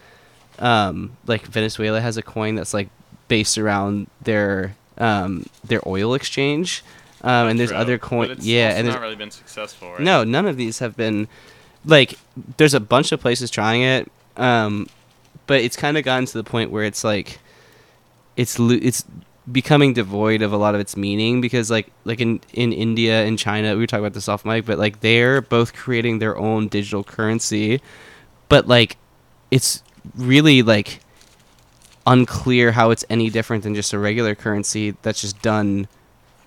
um 0.59 1.17
like 1.27 1.43
Venezuela 1.47 2.01
has 2.01 2.17
a 2.17 2.23
coin 2.23 2.55
that's 2.55 2.73
like 2.73 2.89
based 3.29 3.59
around 3.59 4.07
their 4.23 4.77
um 4.99 5.45
their 5.63 5.87
oil 5.87 6.15
exchange. 6.15 6.83
Um, 7.23 7.49
and 7.49 7.59
there's 7.59 7.71
True. 7.71 7.79
other 7.79 7.97
But 7.99 8.07
coin, 8.07 8.37
yeah, 8.41 8.69
and 8.77 8.87
there's 8.87 8.95
not 8.97 9.01
really 9.01 9.17
been 9.17 9.31
successful, 9.31 9.93
right? 9.93 10.01
no, 10.01 10.25
none 10.25 10.47
of 10.47 10.59
these 10.59 10.81
have 10.81 10.95
been 10.95 11.27
like 11.85 12.19
there's 12.57 12.75
a 12.75 12.81
bunch 12.81 13.13
of 13.13 13.21
places 13.21 13.51
trying 13.51 13.83
it. 13.83 14.11
Um 14.37 14.89
but 15.47 15.61
it's 15.61 15.77
kind 15.77 15.99
of 15.99 16.05
gotten 16.05 16.27
to 16.27 16.39
the 16.39 16.45
point 16.45 16.71
where 16.71 16.85
it's 16.85 17.05
like 17.05 17.39
it's 18.37 18.59
lo- 18.59 18.79
it's 18.81 19.05
becoming 19.51 19.93
devoid 19.93 20.41
of 20.41 20.53
a 20.53 20.57
lot 20.57 20.75
of 20.75 20.81
its 20.81 20.97
meaning 20.97 21.41
because 21.41 21.71
like 21.71 21.91
like 22.05 22.21
in 22.21 22.41
in 22.53 22.73
India 22.73 23.25
and 23.25 23.39
China, 23.39 23.75
we 23.75 23.81
were 23.81 23.87
talking 23.87 24.05
about 24.05 24.15
this 24.15 24.29
off 24.29 24.45
mic, 24.45 24.65
but 24.65 24.79
like 24.79 25.01
they're 25.01 25.41
both 25.43 25.75
creating 25.75 26.19
their 26.19 26.37
own 26.37 26.69
digital 26.69 27.05
currency, 27.05 27.81
but 28.49 28.67
like 28.67 28.97
it's 29.51 29.83
really 30.17 30.63
like 30.63 31.01
unclear 32.07 32.73
how 32.73 32.91
it's 32.91 33.05
any 33.09 33.31
different 33.31 33.63
than 33.63 33.75
just 33.75 33.93
a 33.93 33.99
regular 33.99 34.35
currency 34.35 34.95
that's 35.03 35.21
just 35.21 35.41
done 35.43 35.89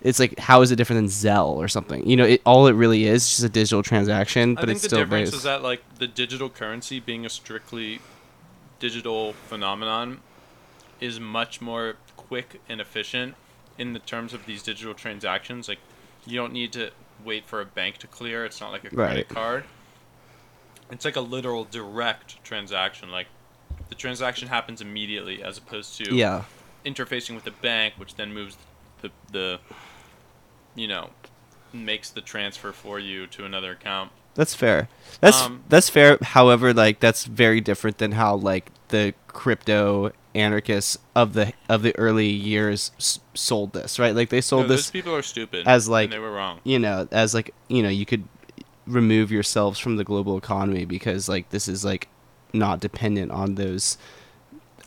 it's 0.02 0.20
like 0.20 0.38
how 0.40 0.62
is 0.62 0.72
it 0.72 0.76
different 0.76 1.00
than 1.00 1.08
Zelle 1.10 1.56
or 1.56 1.68
something? 1.68 2.08
You 2.08 2.16
know, 2.18 2.26
it, 2.26 2.42
all 2.46 2.68
it 2.68 2.74
really 2.74 3.06
is 3.06 3.24
is 3.24 3.30
just 3.30 3.44
a 3.44 3.50
digital 3.50 3.84
transaction, 3.84 4.56
but 4.56 4.64
I 4.64 4.66
think 4.68 4.76
it's 4.78 4.84
the 4.84 4.90
still 4.90 5.00
difference 5.00 5.32
based. 5.32 5.38
is 5.38 5.44
that 5.44 5.64
like 5.64 5.84
the 5.98 6.08
digital 6.08 6.50
currency 6.50 7.00
being 7.00 7.26
a 7.26 7.30
strictly 7.30 8.00
digital 8.80 9.34
phenomenon 9.34 10.22
is 11.00 11.20
much 11.20 11.62
more 11.62 11.96
quick 12.16 12.62
and 12.70 12.80
efficient 12.82 13.36
in 13.78 13.94
the 13.94 14.00
terms 14.00 14.34
of 14.34 14.46
these 14.46 14.64
digital 14.64 14.94
transactions. 14.94 15.68
Like 15.68 15.80
you 16.26 16.36
don't 16.36 16.54
need 16.54 16.74
to 16.74 16.92
wait 17.24 17.46
for 17.46 17.62
a 17.62 17.66
bank 17.66 17.98
to 18.00 18.08
clear. 18.08 18.46
It's 18.46 18.62
not 18.62 18.72
like 18.72 18.84
a 18.86 18.90
credit 18.90 19.16
Right. 19.16 19.30
card. 19.30 19.64
It's 20.92 21.06
like 21.06 21.16
a 21.16 21.22
literal 21.22 21.66
direct 21.66 22.44
transaction. 22.44 23.12
Like 23.12 23.28
the 23.90 23.96
transaction 23.96 24.48
happens 24.48 24.82
immediately 24.82 25.44
as 25.44 25.58
opposed 25.58 25.98
to 25.98 26.16
yeah, 26.16 26.44
interfacing 26.86 27.36
with 27.36 27.44
the 27.44 27.52
bank, 27.52 27.96
which 27.98 28.16
then 28.16 28.34
moves 28.34 28.58
the 29.02 29.12
the 29.32 29.60
you 30.76 30.88
know 30.88 31.10
makes 31.74 32.10
the 32.10 32.22
transfer 32.22 32.72
for 32.72 33.00
you 33.00 33.28
to 33.28 33.46
another 33.46 33.72
account. 33.72 34.12
That's 34.36 34.54
fair. 34.54 34.88
That's 35.20 35.42
Um, 35.42 35.64
that's 35.68 35.90
fair. 35.90 36.18
However, 36.22 36.74
like 36.74 37.00
that's 37.00 37.26
very 37.26 37.60
different 37.62 37.98
than 37.98 38.14
how 38.14 38.36
like 38.36 38.72
the 38.90 39.14
crypto 39.28 40.12
anarchists 40.36 40.98
of 41.16 41.34
the 41.34 41.54
of 41.68 41.82
the 41.82 41.98
early 41.98 42.28
years 42.30 42.92
s- 42.98 43.20
sold 43.34 43.74
this, 43.74 43.98
right? 44.00 44.16
Like 44.16 44.30
they 44.30 44.42
sold 44.42 44.64
No, 44.64 44.68
this 44.70 44.86
those 44.86 44.92
people 44.92 45.16
are 45.16 45.24
stupid. 45.24 45.68
as, 45.68 45.88
and 45.88 45.92
like- 45.94 46.10
they 46.12 46.20
were 46.20 46.32
wrong. 46.32 46.60
you 46.64 46.78
know, 46.80 47.08
as 47.12 47.34
like 47.34 47.54
you 47.68 47.82
know, 47.82 47.90
you 47.90 48.06
could 48.06 48.26
remove 48.86 49.32
yourselves 49.32 49.80
from 49.80 49.98
the 49.98 50.04
global 50.04 50.38
economy 50.38 50.86
because 50.86 51.28
like 51.28 51.50
this 51.50 51.68
is 51.68 51.84
like 51.84 52.08
not 52.54 52.80
dependent 52.80 53.32
on 53.32 53.56
those 53.56 53.98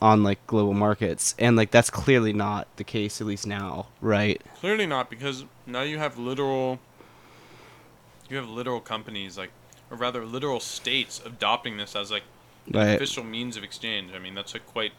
on 0.02 0.22
like 0.22 0.44
global 0.46 0.72
markets, 0.74 1.34
and 1.38 1.56
like 1.56 1.70
that's 1.70 1.90
clearly 1.90 2.32
not 2.32 2.66
the 2.76 2.84
case 2.84 3.20
at 3.20 3.26
least 3.26 3.46
now, 3.46 3.86
right? 4.00 4.40
Clearly 4.60 4.86
not, 4.86 5.10
because 5.10 5.44
now 5.66 5.82
you 5.82 5.98
have 5.98 6.18
literal. 6.18 6.78
You 8.28 8.36
have 8.36 8.48
literal 8.48 8.80
companies 8.80 9.36
like, 9.36 9.50
or 9.90 9.96
rather, 9.96 10.24
literal 10.24 10.60
states 10.60 11.20
adopting 11.24 11.76
this 11.76 11.94
as 11.96 12.10
like 12.10 12.22
Right. 12.70 12.90
official 12.90 13.24
means 13.24 13.56
of 13.56 13.64
exchange. 13.64 14.12
I 14.14 14.18
mean, 14.20 14.34
that's 14.34 14.54
like 14.54 14.64
quite 14.66 14.92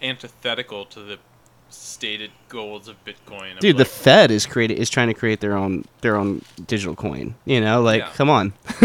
antithetical 0.00 0.86
to 0.86 1.00
the 1.00 1.18
stated 1.68 2.30
goals 2.48 2.86
of 2.88 2.96
Bitcoin. 3.04 3.54
of, 3.54 3.58
Dude, 3.60 3.76
the 3.76 3.84
Fed 3.84 4.30
is 4.30 4.46
creating 4.46 4.76
is 4.78 4.88
trying 4.88 5.08
to 5.08 5.14
create 5.14 5.40
their 5.40 5.56
own 5.56 5.84
their 6.00 6.16
own 6.16 6.42
digital 6.66 6.94
coin. 6.94 7.34
You 7.44 7.60
know, 7.60 7.82
like 7.82 8.00
Yeah. 8.02 8.10
come 8.14 8.30
on. 8.30 8.52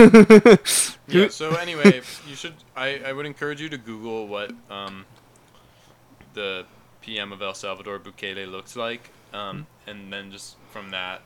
yeah. 1.07 1.27
So 1.29 1.55
anyway, 1.61 2.01
you 2.27 2.35
should. 2.35 2.53
I, 2.75 2.99
I 3.05 3.13
would 3.13 3.25
encourage 3.25 3.61
you 3.61 3.69
to 3.69 3.77
Google 3.77 4.27
what 4.27 4.51
um, 4.69 5.05
the 6.37 6.65
PM 7.01 7.33
of 7.33 7.41
El 7.41 7.53
Salvador 7.53 7.99
Bukele 7.99 8.49
looks 8.49 8.75
like, 8.75 9.09
um, 9.33 9.67
and 9.85 10.13
then 10.13 10.31
just 10.31 10.55
from 10.71 10.91
that, 10.91 11.21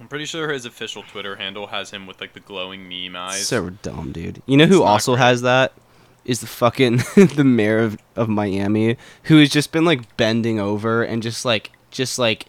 I'm 0.00 0.08
pretty 0.08 0.24
sure 0.24 0.52
his 0.52 0.64
official 0.64 1.02
Twitter 1.02 1.36
handle 1.36 1.68
has 1.68 1.90
him 1.90 2.06
with 2.06 2.20
like 2.20 2.32
the 2.32 2.40
glowing 2.40 2.88
meme 2.88 3.14
eyes. 3.14 3.46
So 3.46 3.70
dumb, 3.70 4.12
dude. 4.12 4.42
You 4.46 4.56
know 4.56 4.66
who 4.66 4.76
It's 4.76 4.84
not 4.84 4.90
also 4.90 5.12
great. 5.14 5.22
has 5.24 5.42
that? 5.42 5.72
Is 6.24 6.40
the 6.40 6.46
fucking 6.46 6.96
the 7.36 7.44
mayor 7.44 7.78
of, 7.78 7.98
of 8.16 8.28
Miami 8.28 8.96
who 9.24 9.38
has 9.38 9.50
just 9.50 9.72
been 9.72 9.84
like 9.84 10.16
bending 10.16 10.58
over 10.60 11.02
and 11.02 11.22
just 11.22 11.44
like 11.44 11.72
just 11.90 12.18
like 12.18 12.46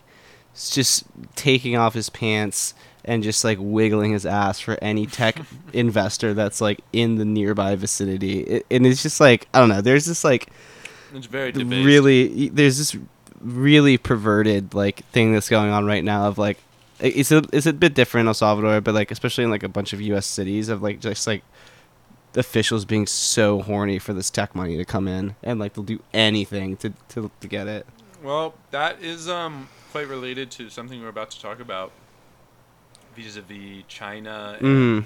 just 0.53 1.05
taking 1.35 1.75
off 1.77 1.93
his 1.93 2.09
pants 2.09 2.73
and 3.05 3.23
just 3.23 3.43
like 3.45 3.57
wiggling 3.61 4.11
his 4.11 4.25
ass 4.25 4.59
for 4.59 4.77
any 4.81 5.05
tech 5.05 5.39
investor 5.73 6.33
that's 6.33 6.59
like 6.59 6.81
in 6.91 7.15
the 7.15 7.25
nearby 7.25 7.75
vicinity. 7.75 8.41
It, 8.41 8.65
and 8.69 8.85
it's 8.85 9.01
just 9.01 9.19
like 9.19 9.47
I 9.53 9.59
don't 9.59 9.69
know. 9.69 9.81
There's 9.81 10.05
this 10.05 10.23
like 10.23 10.49
it's 11.13 11.27
very 11.27 11.51
debased. 11.51 11.85
really 11.85 12.49
there's 12.49 12.77
this 12.77 12.95
really 13.41 13.97
perverted 13.97 14.73
like 14.73 15.05
thing 15.11 15.33
that's 15.33 15.49
going 15.49 15.71
on 15.71 15.85
right 15.85 16.03
now 16.03 16.27
of 16.27 16.37
like 16.37 16.57
it's 16.99 17.31
a 17.31 17.41
it's 17.53 17.65
a 17.65 17.71
bit 17.73 17.93
different 17.93 18.25
in 18.25 18.27
El 18.27 18.33
Salvador, 18.33 18.81
but 18.81 18.93
like 18.93 19.09
especially 19.11 19.45
in 19.45 19.49
like 19.49 19.63
a 19.63 19.69
bunch 19.69 19.93
of 19.93 20.01
U.S. 20.01 20.25
cities 20.25 20.67
of 20.67 20.81
like 20.81 20.99
just 20.99 21.25
like 21.27 21.43
officials 22.35 22.83
being 22.85 23.07
so 23.07 23.61
horny 23.61 23.97
for 23.97 24.13
this 24.13 24.29
tech 24.29 24.53
money 24.53 24.77
to 24.77 24.85
come 24.85 25.07
in 25.07 25.35
and 25.41 25.59
like 25.59 25.73
they'll 25.73 25.83
do 25.83 26.01
anything 26.13 26.75
to 26.77 26.93
to, 27.09 27.31
to 27.39 27.47
get 27.47 27.67
it. 27.67 27.85
Well, 28.21 28.53
that 28.71 29.01
is 29.01 29.29
um 29.29 29.69
quite 29.91 30.07
related 30.09 30.51
to 30.51 30.69
something 30.69 31.01
we're 31.01 31.07
about 31.07 31.31
to 31.31 31.41
talk 31.41 31.59
about 31.59 31.91
vis-a-vis 33.15 33.83
China 33.87 34.57
and 34.59 35.03
Mm. 35.03 35.05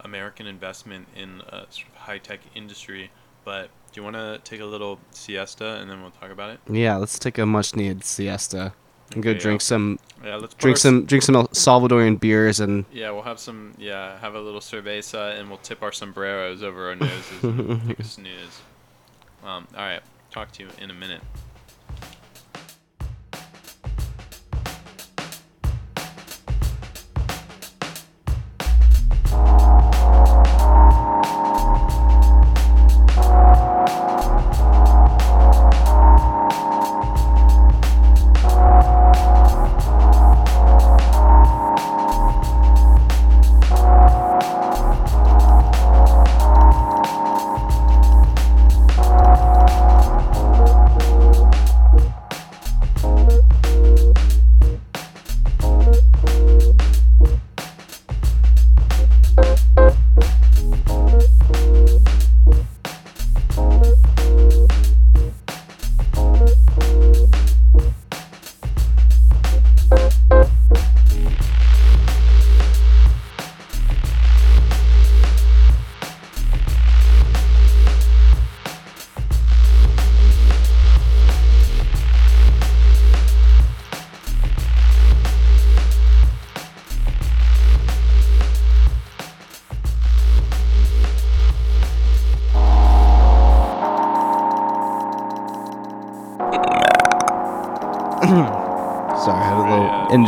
American 0.00 0.46
investment 0.46 1.06
in 1.16 1.40
sort 1.70 1.88
of 1.88 1.94
high-tech 1.96 2.40
industry. 2.54 3.10
But 3.44 3.70
do 3.92 4.00
you 4.00 4.04
want 4.04 4.16
to 4.16 4.40
take 4.44 4.60
a 4.60 4.64
little 4.64 4.98
siesta 5.10 5.76
and 5.76 5.90
then 5.90 6.02
we'll 6.02 6.10
talk 6.10 6.30
about 6.30 6.50
it? 6.50 6.60
Yeah, 6.70 6.96
let's 6.96 7.18
take 7.18 7.38
a 7.38 7.46
much 7.46 7.74
needed 7.74 8.04
siesta 8.04 8.72
and 9.14 9.22
go 9.22 9.34
drink 9.34 9.60
yeah. 9.60 9.64
some 9.64 9.98
Yeah, 10.22 10.36
let's 10.36 10.54
drink 10.54 10.76
some 10.76 11.04
drink 11.04 11.22
some 11.22 11.34
Salvadorian 11.34 12.20
beers 12.20 12.60
and 12.60 12.84
Yeah, 12.92 13.10
we'll 13.10 13.22
have 13.22 13.38
some. 13.38 13.74
Yeah, 13.78 14.18
have 14.18 14.34
a 14.34 14.40
little 14.40 14.60
cerveza 14.60 15.38
and 15.38 15.48
we'll 15.48 15.58
tip 15.58 15.82
our 15.82 15.92
sombreros 15.92 16.62
over 16.62 16.88
our 16.88 16.96
noses 16.96 17.42
and 17.42 17.82
take 17.88 18.00
a 18.00 18.04
snooze. 18.04 18.60
Um, 19.44 19.66
all 19.74 19.84
right, 19.84 20.02
talk 20.30 20.52
to 20.52 20.64
you 20.64 20.70
in 20.80 20.90
a 20.90 20.94
minute. 20.94 21.22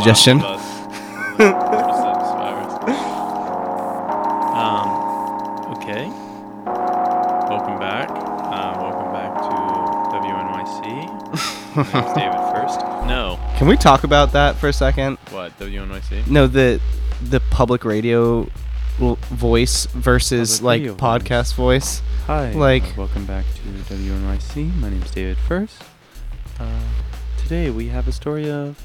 Indigestion. 0.01 0.39
Last 0.39 0.49
of 0.49 0.59
Us. 0.61 1.37
Percent 1.37 2.21
survivors. 2.27 2.73
um, 4.57 4.87
okay. 5.77 6.07
Welcome 7.49 7.79
back. 7.79 8.09
Uh, 8.09 8.77
welcome 8.81 9.11
back 9.13 9.31
to 9.41 9.49
WNYC. 10.17 10.81
My 11.75 11.83
name's 12.01 12.13
David 12.17 12.41
First. 12.53 12.79
No. 13.07 13.39
Can 13.57 13.67
we 13.67 13.77
talk 13.77 14.03
about 14.03 14.31
that 14.33 14.55
for 14.57 14.67
a 14.69 14.73
second? 14.73 15.17
What? 15.29 15.57
WNYC? 15.59 16.27
No, 16.27 16.47
the 16.47 16.81
the 17.21 17.39
public 17.51 17.85
radio 17.85 18.47
l- 18.99 19.15
voice 19.29 19.85
versus 19.87 20.59
Public 20.59 20.65
like 20.65 20.81
radio 20.81 20.95
podcast 20.95 21.53
voice. 21.55 22.01
Hi. 22.27 22.51
Like- 22.51 22.83
uh, 22.83 22.93
welcome 22.97 23.25
back 23.25 23.45
to 23.55 23.93
WNYC. 23.93 24.75
My 24.79 24.89
name's 24.89 25.11
David 25.11 25.37
First. 25.37 25.83
Uh, 26.59 26.79
today 27.37 27.69
we 27.69 27.87
have 27.89 28.07
a 28.07 28.11
story 28.11 28.49
of 28.49 28.83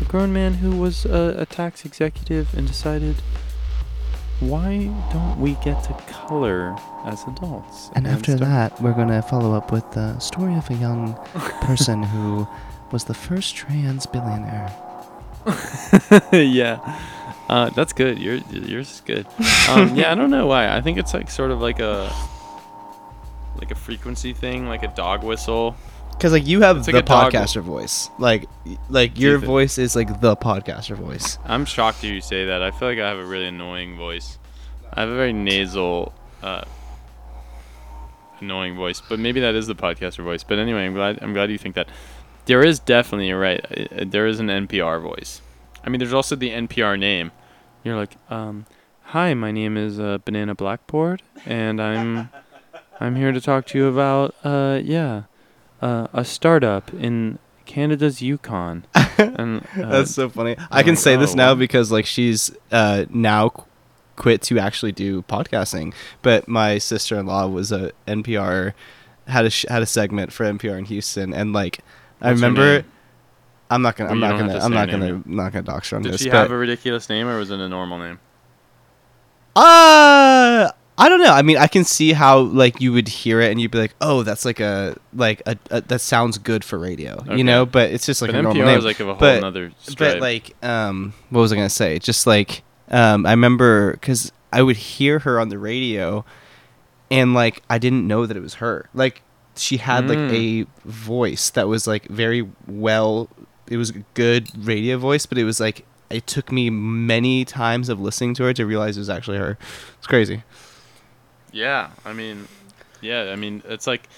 a 0.00 0.04
grown 0.04 0.32
man 0.32 0.54
who 0.54 0.76
was 0.76 1.04
a, 1.04 1.36
a 1.38 1.46
tax 1.46 1.84
executive 1.84 2.54
and 2.56 2.66
decided, 2.66 3.16
why 4.40 4.90
don't 5.12 5.38
we 5.38 5.54
get 5.64 5.82
to 5.84 5.92
color 6.08 6.76
as 7.04 7.22
adults? 7.24 7.90
And 7.94 8.06
after 8.06 8.36
start- 8.36 8.40
that, 8.40 8.82
we're 8.82 8.92
going 8.92 9.08
to 9.08 9.22
follow 9.22 9.54
up 9.54 9.72
with 9.72 9.90
the 9.92 10.18
story 10.18 10.54
of 10.56 10.68
a 10.70 10.74
young 10.74 11.14
person 11.62 12.02
who 12.02 12.46
was 12.90 13.04
the 13.04 13.14
first 13.14 13.54
trans 13.54 14.06
billionaire. 14.06 14.72
yeah. 16.32 17.00
Uh, 17.48 17.68
that's 17.70 17.92
good. 17.92 18.18
Your 18.18 18.36
yours 18.50 18.90
is 18.90 19.00
good. 19.02 19.26
Um, 19.68 19.94
yeah, 19.94 20.10
I 20.10 20.14
don't 20.14 20.30
know 20.30 20.46
why. 20.46 20.74
I 20.74 20.80
think 20.80 20.96
it's 20.96 21.12
like 21.12 21.30
sort 21.30 21.50
of 21.50 21.60
like 21.60 21.78
a 21.78 22.10
like 23.56 23.70
a 23.70 23.74
frequency 23.74 24.32
thing, 24.32 24.66
like 24.66 24.82
a 24.82 24.88
dog 24.88 25.22
whistle. 25.22 25.76
Because 26.16 26.32
like 26.32 26.46
you 26.46 26.62
have 26.62 26.78
It's 26.78 26.86
the 26.86 26.92
like 26.92 27.04
a 27.04 27.06
dog- 27.06 27.32
podcaster 27.32 27.60
voice, 27.62 28.08
like 28.18 28.46
like 28.88 29.18
your 29.18 29.38
voice 29.38 29.78
is 29.78 29.94
like 29.96 30.20
the 30.20 30.36
podcaster 30.36 30.96
voice. 30.96 31.38
I'm 31.44 31.64
shocked 31.64 32.02
you 32.04 32.20
say 32.20 32.46
that. 32.46 32.62
I 32.62 32.70
feel 32.70 32.88
like 32.88 32.98
I 32.98 33.08
have 33.08 33.18
a 33.18 33.24
really 33.24 33.46
annoying 33.46 33.96
voice. 33.96 34.38
I 34.92 35.00
have 35.00 35.08
a 35.10 35.16
very 35.16 35.32
nasal, 35.32 36.14
uh, 36.42 36.62
annoying 38.40 38.76
voice. 38.76 39.00
But 39.06 39.18
maybe 39.18 39.40
that 39.40 39.54
is 39.54 39.66
the 39.66 39.74
podcaster 39.74 40.22
voice. 40.22 40.44
But 40.44 40.58
anyway, 40.58 40.86
I'm 40.86 40.94
glad. 40.94 41.18
I'm 41.22 41.32
glad 41.32 41.50
you 41.50 41.58
think 41.58 41.74
that. 41.74 41.88
There 42.46 42.62
is 42.62 42.78
definitely 42.78 43.28
you're 43.28 43.40
right. 43.40 43.64
uh, 43.70 44.02
uh, 44.02 44.04
There 44.06 44.26
is 44.26 44.38
an 44.38 44.48
NPR 44.48 45.00
voice. 45.00 45.40
I 45.82 45.88
mean, 45.88 45.98
there's 45.98 46.12
also 46.12 46.36
the 46.36 46.50
NPR 46.50 46.98
name. 46.98 47.32
You're 47.82 47.96
like, 47.96 48.16
um, 48.30 48.66
hi, 49.02 49.32
my 49.34 49.50
name 49.50 49.76
is 49.76 49.98
uh, 49.98 50.18
Banana 50.24 50.54
Blackboard, 50.54 51.22
and 51.46 51.80
I'm 51.80 52.28
I'm 53.00 53.16
here 53.16 53.32
to 53.32 53.40
talk 53.40 53.66
to 53.68 53.78
you 53.78 53.86
about 53.88 54.34
uh, 54.44 54.80
yeah, 54.84 55.22
uh, 55.80 56.08
a 56.12 56.24
startup 56.24 56.92
in 56.94 57.38
Canada's 57.66 58.20
Yukon. 58.22 58.84
And 59.16 59.64
uh, 59.80 59.90
That's 59.90 60.10
so 60.10 60.28
funny. 60.28 60.56
I 60.72 60.82
can 60.82 60.94
like, 60.94 60.98
say 60.98 61.14
this 61.14 61.34
oh, 61.34 61.36
now 61.36 61.54
because 61.54 61.92
like 61.92 62.04
she's 62.04 62.50
uh 62.72 63.04
now 63.10 63.50
qu- 63.50 63.64
quit 64.16 64.42
to 64.42 64.58
actually 64.58 64.90
do 64.90 65.22
podcasting. 65.22 65.94
But 66.20 66.48
my 66.48 66.78
sister 66.78 67.16
in 67.16 67.26
law 67.26 67.46
was 67.46 67.70
a 67.70 67.92
NPR 68.08 68.72
had 69.28 69.44
a 69.44 69.50
sh- 69.50 69.66
had 69.68 69.82
a 69.82 69.86
segment 69.86 70.32
for 70.32 70.44
NPR 70.44 70.78
in 70.78 70.84
Houston, 70.86 71.32
and 71.32 71.52
like 71.52 71.78
I 72.20 72.30
What's 72.30 72.40
her 72.40 72.46
remember. 72.48 72.72
name? 72.78 72.84
I'm 73.70 73.82
not 73.82 73.96
gonna. 73.96 74.10
I'm 74.10 74.16
you 74.16 74.20
not 74.20 74.38
gonna. 74.38 74.52
to 74.54 74.64
I'm 74.64 74.72
not 74.72 74.90
gonna. 74.90 75.12
name. 75.12 75.24
Not 75.26 75.52
gonna 75.52 75.62
dox 75.62 75.90
her 75.90 75.96
on 75.96 76.02
did 76.02 76.12
this. 76.12 76.20
Did 76.22 76.30
she 76.30 76.36
have 76.36 76.50
a 76.50 76.56
ridiculous 76.56 77.08
name 77.08 77.28
or 77.28 77.38
was 77.38 77.50
it 77.52 77.60
a 77.60 77.68
normal 77.68 77.98
name? 77.98 78.18
Uh 79.56 80.70
I 80.96 81.08
don't 81.08 81.20
know. 81.20 81.32
I 81.32 81.42
mean, 81.42 81.56
I 81.58 81.66
can 81.66 81.84
see 81.84 82.12
how 82.12 82.38
like 82.38 82.80
you 82.80 82.92
would 82.92 83.08
hear 83.08 83.40
it 83.40 83.50
and 83.50 83.60
you'd 83.60 83.72
be 83.72 83.78
like, 83.78 83.94
"Oh, 84.00 84.22
that's 84.22 84.44
like 84.44 84.60
a 84.60 84.96
like 85.12 85.42
a, 85.46 85.56
a 85.70 85.80
that 85.80 86.00
sounds 86.00 86.38
good 86.38 86.62
for 86.64 86.78
radio," 86.78 87.14
Okay. 87.22 87.36
you 87.36 87.42
know. 87.44 87.66
But 87.66 87.90
it's 87.90 88.06
just 88.06 88.22
like 88.22 88.30
but 88.30 88.38
a 88.38 88.42
normal 88.42 88.62
NPR 88.62 88.66
name. 88.66 88.78
is 88.78 88.84
like 88.84 89.00
of 89.00 89.08
a 89.08 89.12
whole 89.14 89.20
But- 89.20 89.40
nother 89.40 89.72
but 89.98 90.20
like, 90.20 90.54
um, 90.64 91.12
what 91.30 91.40
was 91.40 91.52
I 91.52 91.56
gonna 91.56 91.68
say? 91.68 91.98
Just 91.98 92.26
like, 92.28 92.62
um, 92.90 93.26
I 93.26 93.30
remember 93.32 93.92
because 93.94 94.30
I 94.52 94.62
would 94.62 94.76
hear 94.76 95.18
her 95.20 95.40
on 95.40 95.48
the 95.48 95.58
radio, 95.58 96.24
and 97.10 97.34
like 97.34 97.62
I 97.68 97.78
didn't 97.78 98.06
know 98.06 98.24
that 98.26 98.36
it 98.36 98.40
was 98.42 98.54
her. 98.54 98.88
Like 98.94 99.22
she 99.56 99.78
had 99.78 100.08
like 100.08 100.18
Mm. 100.18 100.64
a 100.64 100.88
voice 100.88 101.50
that 101.50 101.66
was 101.66 101.86
like 101.88 102.06
very 102.08 102.48
well. 102.68 103.28
It 103.66 103.78
was 103.78 103.90
a 103.90 104.04
good 104.14 104.48
radio 104.66 104.96
voice, 104.98 105.26
but 105.26 105.38
it 105.38 105.44
was 105.44 105.58
like 105.58 105.84
it 106.10 106.26
took 106.28 106.52
me 106.52 106.70
many 106.70 107.44
times 107.44 107.88
of 107.88 107.98
listening 108.00 108.34
to 108.34 108.44
her 108.44 108.52
to 108.52 108.64
realize 108.64 108.96
it 108.96 109.00
was 109.00 109.10
actually 109.10 109.38
her. 109.38 109.58
It's 109.98 110.06
crazy. 110.06 110.44
Yeah, 111.54 111.90
I 112.04 112.12
mean, 112.12 112.48
yeah, 113.00 113.30
I 113.32 113.36
mean, 113.36 113.62
it's 113.66 113.86
like 113.86 114.08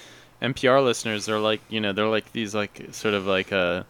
NPR 0.40 0.82
listeners. 0.82 1.26
They're 1.26 1.38
like, 1.38 1.60
you 1.68 1.80
know, 1.80 1.92
they're 1.92 2.08
like 2.08 2.32
these 2.32 2.54
like 2.54 2.88
sort 2.92 3.14
of 3.14 3.26
like 3.26 3.52
uh 3.52 3.82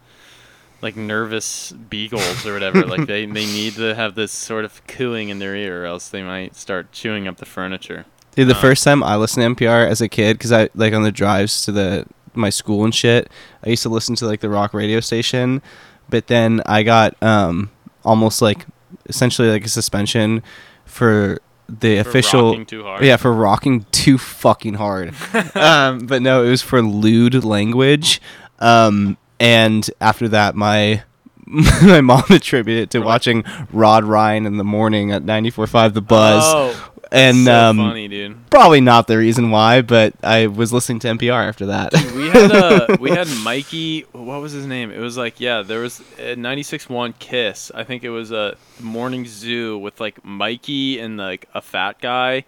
like 0.82 0.96
nervous 0.96 1.72
beagles 1.72 2.44
or 2.46 2.52
whatever. 2.52 2.84
like 2.84 3.06
they 3.06 3.24
they 3.24 3.46
need 3.46 3.74
to 3.74 3.94
have 3.94 4.14
this 4.16 4.32
sort 4.32 4.64
of 4.64 4.84
cooing 4.86 5.28
in 5.28 5.38
their 5.38 5.54
ear, 5.54 5.84
or 5.84 5.86
else 5.86 6.08
they 6.08 6.22
might 6.22 6.56
start 6.56 6.90
chewing 6.92 7.28
up 7.28 7.36
the 7.36 7.46
furniture. 7.46 8.04
Dude, 8.34 8.48
the 8.48 8.54
Uh, 8.56 8.60
first 8.60 8.84
time 8.84 9.02
I 9.02 9.16
listened 9.16 9.56
to 9.56 9.64
NPR 9.64 9.88
as 9.88 10.00
a 10.00 10.08
kid, 10.08 10.36
because 10.36 10.52
I 10.52 10.68
like 10.74 10.92
on 10.92 11.04
the 11.04 11.12
drives 11.12 11.64
to 11.66 11.72
the 11.72 12.04
my 12.34 12.50
school 12.50 12.84
and 12.84 12.94
shit, 12.94 13.30
I 13.64 13.70
used 13.70 13.82
to 13.84 13.88
listen 13.88 14.14
to 14.16 14.26
like 14.26 14.40
the 14.40 14.50
rock 14.50 14.74
radio 14.74 15.00
station, 15.00 15.62
but 16.10 16.26
then 16.26 16.62
I 16.66 16.82
got 16.82 17.20
um 17.22 17.70
almost 18.04 18.42
like 18.42 18.66
essentially 19.08 19.48
like 19.48 19.64
a 19.64 19.68
suspension 19.68 20.42
for 20.84 21.38
the 21.68 22.02
For 22.02 22.08
official 22.08 22.50
rocking 22.50 22.66
too 22.66 22.82
hard. 22.82 23.04
yeah 23.04 23.16
for 23.16 23.32
rocking 23.32 23.86
too 23.92 24.18
fucking 24.18 24.74
hard. 24.74 25.14
um, 25.54 26.06
but 26.06 26.22
no, 26.22 26.44
it 26.44 26.50
was 26.50 26.62
for 26.62 26.82
lewd 26.82 27.44
language. 27.44 28.20
Um, 28.58 29.16
and 29.40 29.88
after 30.00 30.28
that, 30.28 30.54
my 30.54 31.02
my 31.46 32.00
mom 32.00 32.24
attributed 32.30 32.84
it 32.84 32.90
to 32.90 32.98
watching 33.00 33.44
Rod 33.72 34.04
Ryan 34.04 34.46
in 34.46 34.56
the 34.56 34.64
morning 34.64 35.12
at 35.12 35.22
94.5 35.22 35.94
The 35.94 36.00
Buzz 36.02 36.42
Oh, 36.44 36.90
and 37.12 37.44
so 37.44 37.52
um, 37.52 37.76
funny, 37.78 38.08
dude. 38.08 38.50
probably 38.50 38.80
not 38.80 39.06
the 39.06 39.16
reason 39.16 39.50
why, 39.50 39.82
but 39.82 40.14
I 40.22 40.46
was 40.46 40.72
listening 40.72 40.98
to 41.00 41.08
NPR 41.08 41.46
after 41.46 41.66
that. 41.66 41.92
we 42.14 42.28
had 42.28 42.52
uh 42.52 42.96
we 43.00 43.10
had 43.10 43.28
Mikey. 43.42 44.02
What 44.12 44.40
was 44.40 44.52
his 44.52 44.66
name? 44.66 44.90
It 44.90 44.98
was 44.98 45.16
like 45.16 45.40
yeah, 45.40 45.62
there 45.62 45.80
was 45.80 46.00
uh, 46.18 46.34
96.1 46.34 47.18
Kiss. 47.18 47.70
I 47.74 47.84
think 47.84 48.04
it 48.04 48.10
was 48.10 48.32
a 48.32 48.56
morning 48.80 49.26
zoo 49.26 49.78
with 49.78 50.00
like 50.00 50.24
Mikey 50.24 50.98
and 50.98 51.16
like 51.16 51.48
a 51.54 51.60
fat 51.60 52.00
guy. 52.00 52.44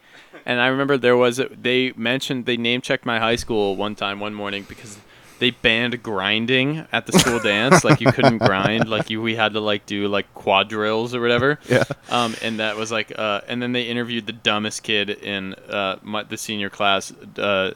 And 0.47 0.61
I 0.61 0.69
remember 0.69 0.97
there 0.97 1.17
was 1.17 1.39
a, 1.39 1.49
they 1.49 1.93
mentioned 1.97 2.47
they 2.47 2.57
name 2.57 2.81
checked 2.81 3.05
my 3.05 3.19
high 3.19 3.37
school 3.37 3.77
one 3.77 3.95
time 3.95 4.21
one 4.21 4.35
morning 4.35 4.65
because 4.69 4.99
they 5.39 5.51
banned 5.51 6.03
grinding 6.03 6.87
at 6.93 7.07
the 7.07 7.19
school 7.19 7.39
dance. 7.39 7.85
Like 7.85 8.01
you 8.01 8.11
couldn't 8.13 8.39
grind. 8.47 8.89
Like 8.89 9.11
you 9.11 9.23
we 9.23 9.37
had 9.37 9.53
to 9.55 9.61
like 9.61 9.87
do 9.87 10.09
like 10.09 10.33
quadrilles 10.35 11.15
or 11.15 11.21
whatever. 11.21 11.59
yeah. 11.69 11.85
Um, 12.11 12.35
and 12.43 12.61
that 12.61 12.77
was 12.77 12.91
like, 12.91 13.13
uh, 13.19 13.43
and 13.49 13.63
then 13.63 13.73
they 13.73 13.83
interviewed 13.85 14.27
the 14.27 14.33
dumbest 14.33 14.83
kid 14.83 15.11
in 15.11 15.55
uh, 15.55 15.99
my, 16.03 16.23
the 16.23 16.37
senior 16.37 16.71
class. 16.71 17.13
Uh, 17.37 17.73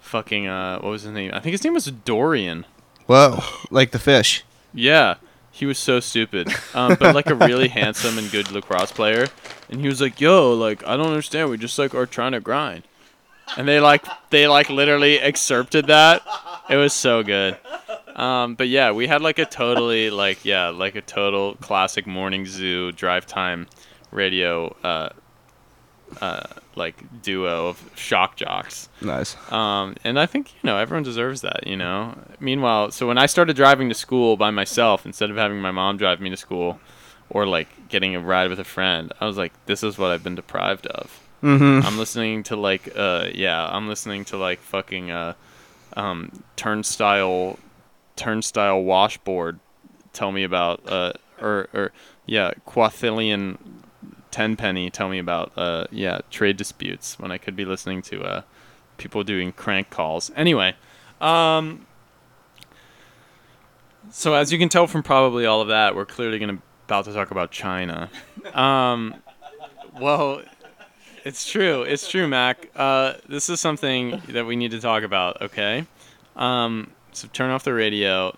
fucking, 0.00 0.46
uh, 0.46 0.80
what 0.80 0.90
was 0.90 1.02
his 1.02 1.12
name? 1.12 1.30
I 1.32 1.40
think 1.40 1.52
his 1.52 1.64
name 1.64 1.74
was 1.74 1.86
Dorian. 1.86 2.64
Whoa, 3.06 3.40
like 3.70 3.92
the 3.92 3.98
fish. 3.98 4.44
Yeah, 4.74 5.16
he 5.50 5.66
was 5.66 5.78
so 5.78 5.98
stupid. 6.00 6.48
Um, 6.74 6.96
but 7.00 7.14
like 7.14 7.30
a 7.30 7.34
really 7.34 7.68
handsome 7.80 8.18
and 8.18 8.30
good 8.30 8.50
lacrosse 8.52 8.92
player. 8.92 9.28
And 9.70 9.80
he 9.80 9.88
was 9.88 10.00
like, 10.00 10.20
"Yo, 10.20 10.52
like 10.52 10.86
I 10.86 10.96
don't 10.96 11.08
understand. 11.08 11.50
We 11.50 11.56
just 11.58 11.78
like 11.78 11.94
are 11.94 12.06
trying 12.06 12.32
to 12.32 12.40
grind." 12.40 12.84
And 13.56 13.66
they 13.66 13.80
like 13.80 14.04
they 14.30 14.46
like 14.48 14.70
literally 14.70 15.18
excerpted 15.18 15.86
that. 15.86 16.22
It 16.68 16.76
was 16.76 16.92
so 16.92 17.22
good. 17.22 17.56
Um, 18.14 18.56
but 18.56 18.68
yeah, 18.68 18.90
we 18.90 19.06
had 19.06 19.22
like 19.22 19.38
a 19.38 19.46
totally 19.46 20.10
like 20.10 20.44
yeah 20.44 20.68
like 20.68 20.96
a 20.96 21.00
total 21.00 21.54
classic 21.56 22.06
morning 22.06 22.46
zoo 22.46 22.92
drive 22.92 23.26
time 23.26 23.68
radio 24.10 24.74
uh, 24.82 25.10
uh, 26.20 26.46
like 26.74 27.22
duo 27.22 27.68
of 27.68 27.90
shock 27.94 28.36
jocks. 28.36 28.88
Nice. 29.00 29.36
Um, 29.52 29.96
and 30.04 30.18
I 30.18 30.26
think 30.26 30.52
you 30.54 30.66
know 30.66 30.78
everyone 30.78 31.04
deserves 31.04 31.42
that. 31.42 31.66
You 31.66 31.76
know. 31.76 32.18
Meanwhile, 32.40 32.90
so 32.90 33.06
when 33.06 33.18
I 33.18 33.26
started 33.26 33.56
driving 33.56 33.88
to 33.88 33.94
school 33.94 34.36
by 34.36 34.50
myself 34.50 35.06
instead 35.06 35.30
of 35.30 35.36
having 35.36 35.60
my 35.60 35.70
mom 35.70 35.96
drive 35.96 36.20
me 36.20 36.30
to 36.30 36.36
school, 36.36 36.80
or 37.30 37.46
like 37.46 37.88
getting 37.88 38.14
a 38.14 38.20
ride 38.20 38.50
with 38.50 38.58
a 38.58 38.64
friend, 38.64 39.12
I 39.20 39.26
was 39.26 39.36
like, 39.36 39.52
this 39.66 39.82
is 39.82 39.98
what 39.98 40.10
I've 40.10 40.24
been 40.24 40.34
deprived 40.34 40.86
of. 40.88 41.20
Mm-hmm. 41.42 41.86
I'm 41.86 41.98
listening 41.98 42.42
to 42.44 42.56
like 42.56 42.90
uh 42.96 43.28
yeah, 43.32 43.66
I'm 43.68 43.88
listening 43.88 44.24
to 44.26 44.36
like 44.36 44.58
fucking 44.60 45.10
uh 45.10 45.34
um 45.94 46.42
turnstile 46.56 47.58
turnstile 48.16 48.82
washboard 48.82 49.60
tell 50.12 50.32
me 50.32 50.42
about 50.42 50.80
uh 50.90 51.12
or 51.40 51.68
or 51.72 51.92
yeah, 52.26 52.52
quathillion 52.66 53.58
tenpenny 54.30 54.90
tell 54.90 55.08
me 55.08 55.18
about 55.18 55.52
uh 55.56 55.86
yeah, 55.92 56.20
trade 56.30 56.56
disputes 56.56 57.18
when 57.18 57.30
I 57.30 57.38
could 57.38 57.54
be 57.54 57.64
listening 57.64 58.02
to 58.02 58.22
uh 58.22 58.42
people 58.96 59.22
doing 59.22 59.52
crank 59.52 59.90
calls. 59.90 60.32
Anyway, 60.34 60.74
um 61.20 61.86
so 64.10 64.34
as 64.34 64.50
you 64.50 64.58
can 64.58 64.68
tell 64.68 64.86
from 64.86 65.02
probably 65.02 65.46
all 65.46 65.60
of 65.60 65.68
that, 65.68 65.94
we're 65.94 66.06
clearly 66.06 66.38
going 66.38 66.56
to 66.56 66.62
about 66.86 67.04
to 67.04 67.12
talk 67.12 67.30
about 67.30 67.50
China. 67.52 68.10
Um 68.54 69.14
well, 70.00 70.42
it's 71.28 71.46
true. 71.46 71.82
It's 71.82 72.08
true, 72.08 72.26
Mac. 72.26 72.70
Uh, 72.74 73.14
this 73.28 73.50
is 73.50 73.60
something 73.60 74.22
that 74.28 74.46
we 74.46 74.56
need 74.56 74.70
to 74.70 74.80
talk 74.80 75.02
about. 75.02 75.42
Okay. 75.42 75.86
Um, 76.36 76.90
so 77.12 77.28
turn 77.30 77.50
off 77.50 77.64
the 77.64 77.74
radio. 77.74 78.34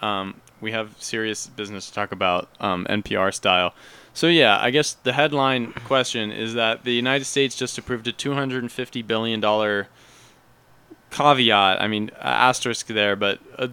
Um, 0.00 0.40
we 0.60 0.70
have 0.70 0.94
serious 1.00 1.48
business 1.48 1.88
to 1.88 1.94
talk 1.94 2.12
about, 2.12 2.48
um, 2.60 2.86
NPR 2.88 3.34
style. 3.34 3.74
So 4.14 4.28
yeah, 4.28 4.56
I 4.60 4.70
guess 4.70 4.92
the 4.92 5.14
headline 5.14 5.72
question 5.72 6.30
is 6.30 6.54
that 6.54 6.84
the 6.84 6.92
United 6.92 7.24
States 7.24 7.56
just 7.56 7.76
approved 7.76 8.06
a 8.06 8.12
250 8.12 9.02
billion 9.02 9.40
dollar 9.40 9.88
caveat. 11.10 11.82
I 11.82 11.88
mean, 11.88 12.12
asterisk 12.20 12.86
there, 12.86 13.16
but 13.16 13.40
a 13.56 13.70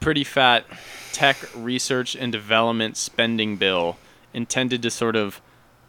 pretty 0.00 0.24
fat 0.24 0.64
tech 1.12 1.36
research 1.54 2.16
and 2.16 2.32
development 2.32 2.96
spending 2.96 3.56
bill 3.56 3.96
intended 4.34 4.82
to 4.82 4.90
sort 4.90 5.14
of 5.14 5.40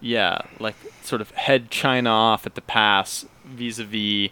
yeah, 0.02 0.42
like 0.60 0.76
sort 1.04 1.22
of 1.22 1.32
head 1.32 1.70
China 1.72 2.10
off 2.10 2.46
at 2.46 2.56
the 2.56 2.62
pass 2.62 3.26
vis-a-vis 3.46 4.30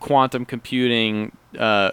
quantum 0.00 0.44
computing, 0.44 1.36
uh, 1.58 1.92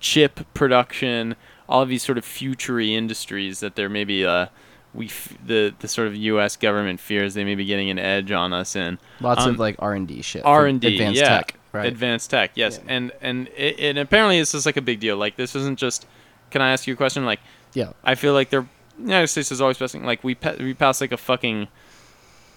chip 0.00 0.40
production, 0.54 1.34
all 1.68 1.82
of 1.82 1.88
these 1.88 2.02
sort 2.02 2.18
of 2.18 2.24
futury 2.24 2.94
industries 2.94 3.60
that 3.60 3.76
there 3.76 3.88
may 3.88 4.04
be 4.04 4.24
uh, 4.24 4.46
we 4.94 5.06
f- 5.06 5.36
the 5.44 5.74
the 5.80 5.88
sort 5.88 6.08
of 6.08 6.16
U.S. 6.16 6.56
government 6.56 7.00
fears 7.00 7.34
they 7.34 7.44
may 7.44 7.54
be 7.54 7.64
getting 7.64 7.90
an 7.90 7.98
edge 7.98 8.32
on 8.32 8.52
us 8.52 8.74
in 8.76 8.98
Lots 9.20 9.44
Um, 9.44 9.50
of 9.50 9.58
like 9.58 9.76
R 9.78 9.94
and 9.94 10.06
D 10.08 10.22
shit. 10.22 10.44
R 10.44 10.66
and 10.66 10.80
D, 10.80 10.94
advanced 10.94 11.20
yeah, 11.20 11.28
tech, 11.28 11.54
right? 11.72 11.86
advanced 11.86 12.30
tech, 12.30 12.52
yes, 12.54 12.80
Yeah. 12.84 12.92
and 12.94 13.12
and 13.20 13.48
it, 13.56 13.78
it 13.80 13.98
apparently 13.98 14.38
it's 14.38 14.52
just 14.52 14.66
like 14.66 14.76
a 14.76 14.82
big 14.82 15.00
deal. 15.00 15.16
Like 15.16 15.36
this 15.36 15.54
isn't 15.54 15.78
just. 15.78 16.06
Can 16.50 16.62
I 16.62 16.72
ask 16.72 16.86
you 16.86 16.94
a 16.94 16.96
question? 16.96 17.26
Like, 17.26 17.40
yeah. 17.74 17.92
I 18.02 18.14
feel 18.14 18.32
like 18.32 18.48
they're 18.48 18.62
the 18.62 18.68
United 18.98 19.28
States 19.28 19.52
is 19.52 19.60
always 19.60 19.78
passing 19.78 20.04
like 20.04 20.24
we 20.24 20.34
pa- 20.34 20.56
we 20.58 20.74
passed 20.74 21.00
like 21.00 21.12
a 21.12 21.16
fucking 21.16 21.68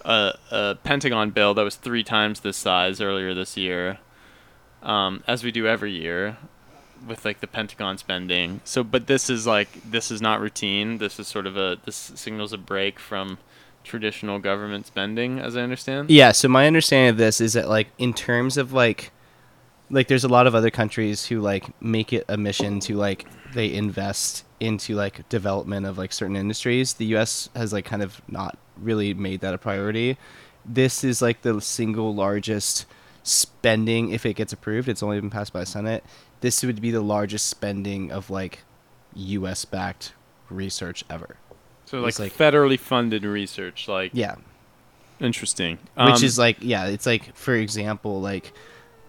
uh, 0.05 0.33
a 0.49 0.75
Pentagon 0.83 1.29
bill 1.31 1.53
that 1.53 1.63
was 1.63 1.75
three 1.75 2.03
times 2.03 2.39
this 2.39 2.57
size 2.57 3.01
earlier 3.01 3.33
this 3.33 3.57
year, 3.57 3.99
um, 4.81 5.23
as 5.27 5.43
we 5.43 5.51
do 5.51 5.67
every 5.67 5.91
year, 5.91 6.37
with 7.07 7.25
like 7.25 7.39
the 7.39 7.47
Pentagon 7.47 7.97
spending. 7.97 8.61
So, 8.63 8.83
but 8.83 9.07
this 9.07 9.29
is 9.29 9.45
like 9.45 9.69
this 9.89 10.11
is 10.11 10.21
not 10.21 10.39
routine. 10.39 10.97
This 10.97 11.19
is 11.19 11.27
sort 11.27 11.45
of 11.45 11.57
a 11.57 11.77
this 11.85 11.95
signals 12.15 12.53
a 12.53 12.57
break 12.57 12.99
from 12.99 13.37
traditional 13.83 14.39
government 14.39 14.85
spending, 14.85 15.39
as 15.39 15.55
I 15.55 15.61
understand. 15.61 16.09
Yeah, 16.09 16.31
so 16.31 16.47
my 16.47 16.67
understanding 16.67 17.09
of 17.09 17.17
this 17.17 17.41
is 17.41 17.53
that 17.53 17.69
like 17.69 17.89
in 17.97 18.13
terms 18.13 18.57
of 18.57 18.73
like 18.73 19.11
like 19.91 20.07
there's 20.07 20.23
a 20.23 20.27
lot 20.29 20.47
of 20.47 20.55
other 20.55 20.71
countries 20.71 21.25
who 21.27 21.39
like 21.41 21.69
make 21.81 22.11
it 22.13 22.25
a 22.27 22.37
mission 22.37 22.79
to 22.81 22.95
like 22.95 23.25
they 23.53 23.71
invest 23.73 24.45
into 24.59 24.95
like 24.95 25.27
development 25.29 25.85
of 25.85 25.97
like 25.97 26.13
certain 26.13 26.35
industries. 26.35 26.93
The 26.93 27.05
US 27.17 27.49
has 27.55 27.73
like 27.73 27.85
kind 27.85 28.01
of 28.01 28.21
not 28.27 28.57
really 28.77 29.13
made 29.13 29.41
that 29.41 29.53
a 29.53 29.57
priority. 29.57 30.17
This 30.65 31.03
is 31.03 31.21
like 31.21 31.41
the 31.41 31.59
single 31.61 32.15
largest 32.15 32.85
spending 33.23 34.11
if 34.11 34.25
it 34.25 34.35
gets 34.35 34.53
approved. 34.53 34.87
It's 34.89 35.03
only 35.03 35.19
been 35.19 35.29
passed 35.29 35.53
by 35.53 35.59
the 35.61 35.65
Senate. 35.65 36.03
This 36.41 36.63
would 36.63 36.81
be 36.81 36.91
the 36.91 37.01
largest 37.01 37.47
spending 37.47 38.11
of 38.11 38.29
like 38.29 38.63
US 39.15 39.65
backed 39.65 40.13
research 40.49 41.03
ever. 41.09 41.35
So 41.85 41.99
like, 41.99 42.17
like- 42.19 42.33
federally 42.33 42.79
funded 42.79 43.25
research, 43.25 43.87
like 43.87 44.11
Yeah, 44.13 44.35
interesting. 45.19 45.77
which 45.95 46.15
Um, 46.19 46.23
is 46.23 46.37
like 46.37 46.57
yeah, 46.61 46.85
it's 46.85 47.05
like 47.05 47.35
for 47.35 47.53
example, 47.55 48.21
like 48.21 48.53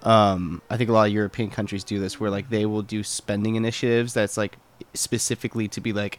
um, 0.03 0.63
I 0.69 0.77
think 0.77 0.91
a 0.91 0.93
lot 0.93 1.09
of 1.09 1.13
European 1.13 1.51
countries 1.51 1.85
do 1.85 1.99
this, 1.99 2.19
where 2.19 2.31
like 2.31 2.51
they 2.51 2.67
will 2.67 2.83
do 2.83 3.03
spending 3.03 3.57
initiatives 3.57 4.15
that's 4.15 4.37
like 4.37 4.57
specifically 4.95 5.69
to 5.69 5.81
be 5.81 5.93
like 5.93 6.19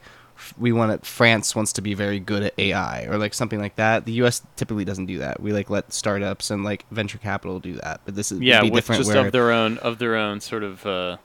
we 0.57 0.71
want 0.71 1.03
to 1.03 1.09
France 1.09 1.55
wants 1.55 1.73
to 1.73 1.81
be 1.81 1.93
very 1.93 2.19
good 2.19 2.43
at 2.43 2.53
AI 2.57 3.05
or 3.05 3.17
like 3.17 3.33
something 3.33 3.59
like 3.59 3.75
that. 3.75 4.05
The 4.05 4.13
U.S. 4.13 4.41
typically 4.55 4.85
doesn't 4.85 5.05
do 5.05 5.19
that. 5.19 5.39
We 5.39 5.53
like 5.53 5.69
let 5.69 5.93
startups 5.93 6.49
and 6.51 6.63
like 6.63 6.85
venture 6.91 7.17
capital 7.17 7.59
do 7.59 7.73
that, 7.75 8.01
but 8.05 8.15
this 8.15 8.31
is 8.31 8.39
yeah, 8.39 8.61
be 8.61 8.69
with 8.69 8.83
different 8.83 9.01
just 9.01 9.13
where 9.13 9.25
of 9.25 9.31
their 9.31 9.51
own 9.51 9.77
of 9.79 9.99
their 9.99 10.15
own 10.15 10.41
sort 10.41 10.63
of 10.63 10.85
uh, 10.85 11.17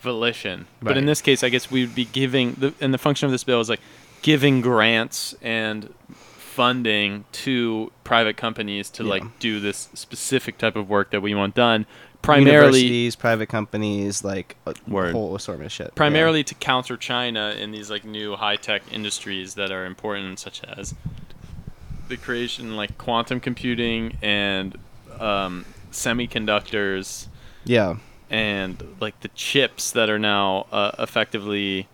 volition. 0.00 0.66
But 0.82 0.96
in 0.96 1.06
this 1.06 1.20
case, 1.20 1.42
I 1.42 1.48
guess 1.48 1.70
we 1.70 1.84
would 1.84 1.94
be 1.94 2.06
giving 2.06 2.52
the 2.54 2.74
and 2.80 2.94
the 2.94 2.98
function 2.98 3.26
of 3.26 3.32
this 3.32 3.44
bill 3.44 3.60
is 3.60 3.68
like 3.68 3.80
giving 4.22 4.60
grants 4.60 5.34
and 5.42 5.92
funding 6.60 7.24
to 7.32 7.90
private 8.04 8.36
companies 8.36 8.90
to 8.90 9.02
Yeah. 9.02 9.08
like 9.08 9.38
do 9.38 9.60
this 9.60 9.88
specific 9.94 10.58
type 10.58 10.76
of 10.76 10.90
work 10.90 11.10
that 11.10 11.22
we 11.22 11.34
want 11.34 11.54
done. 11.54 11.86
Primarily, 12.20 12.80
universities, 12.80 13.16
private 13.16 13.46
companies, 13.48 14.22
like 14.22 14.56
a 14.66 14.74
Word. 14.86 15.12
whole 15.12 15.34
assortment 15.34 15.68
of 15.68 15.72
shit. 15.72 15.94
primarily 15.94 16.44
to 16.44 16.54
counter 16.54 16.98
China 16.98 17.54
in 17.58 17.70
these 17.70 17.88
like 17.90 18.04
new 18.04 18.36
high 18.36 18.56
tech 18.56 18.82
industries 18.92 19.54
that 19.54 19.70
are 19.70 19.86
important, 19.86 20.38
such 20.38 20.60
as 20.64 20.94
the 22.08 22.18
creation 22.18 22.76
like 22.76 22.98
quantum 22.98 23.40
computing 23.40 24.18
and 24.20 24.76
um, 25.18 25.64
semiconductors 25.90 27.28
yeah, 27.64 27.96
and 28.28 28.82
like 29.00 29.18
the 29.20 29.28
chips 29.28 29.92
that 29.92 30.10
are 30.10 30.18
now 30.18 30.66
uh, 30.72 30.90
effectively 30.98 31.88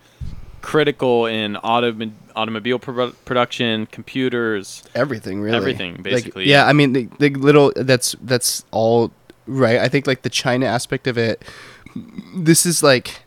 critical 0.61 1.25
in 1.25 1.55
auto- 1.57 2.11
automobile 2.35 2.79
pro- 2.79 3.11
production, 3.25 3.85
computers. 3.87 4.83
everything 4.95 5.41
really 5.41 5.55
Everything, 5.57 5.93
Like, 5.95 6.03
basically. 6.03 6.49
yeah 6.49 6.65
i 6.67 6.73
mean 6.73 6.93
the, 6.93 7.09
the 7.19 7.29
little 7.31 7.71
that's 7.75 8.15
that's 8.21 8.63
all 8.71 9.11
right 9.45 9.77
i 9.79 9.87
think 9.87 10.07
like 10.07 10.23
the 10.23 10.29
china 10.29 10.65
aspect 10.65 11.07
of 11.07 11.17
it 11.17 11.43
this 12.35 12.65
is 12.65 12.83
like 12.83 13.23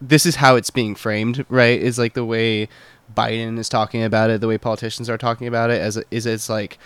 this 0.00 0.26
is 0.26 0.36
how 0.36 0.56
it's 0.56 0.70
being 0.70 0.94
framed 0.94 1.44
right 1.48 1.80
is 1.80 1.98
like 1.98 2.14
the 2.14 2.24
way 2.24 2.68
biden 3.14 3.58
is 3.58 3.68
talking 3.68 4.02
about 4.02 4.30
it 4.30 4.40
the 4.40 4.48
way 4.48 4.58
politicians 4.58 5.08
are 5.08 5.18
talking 5.18 5.46
about 5.46 5.70
it 5.70 5.80
as 5.80 5.96
is 6.10 6.26
it's 6.26 6.48
like 6.48 6.78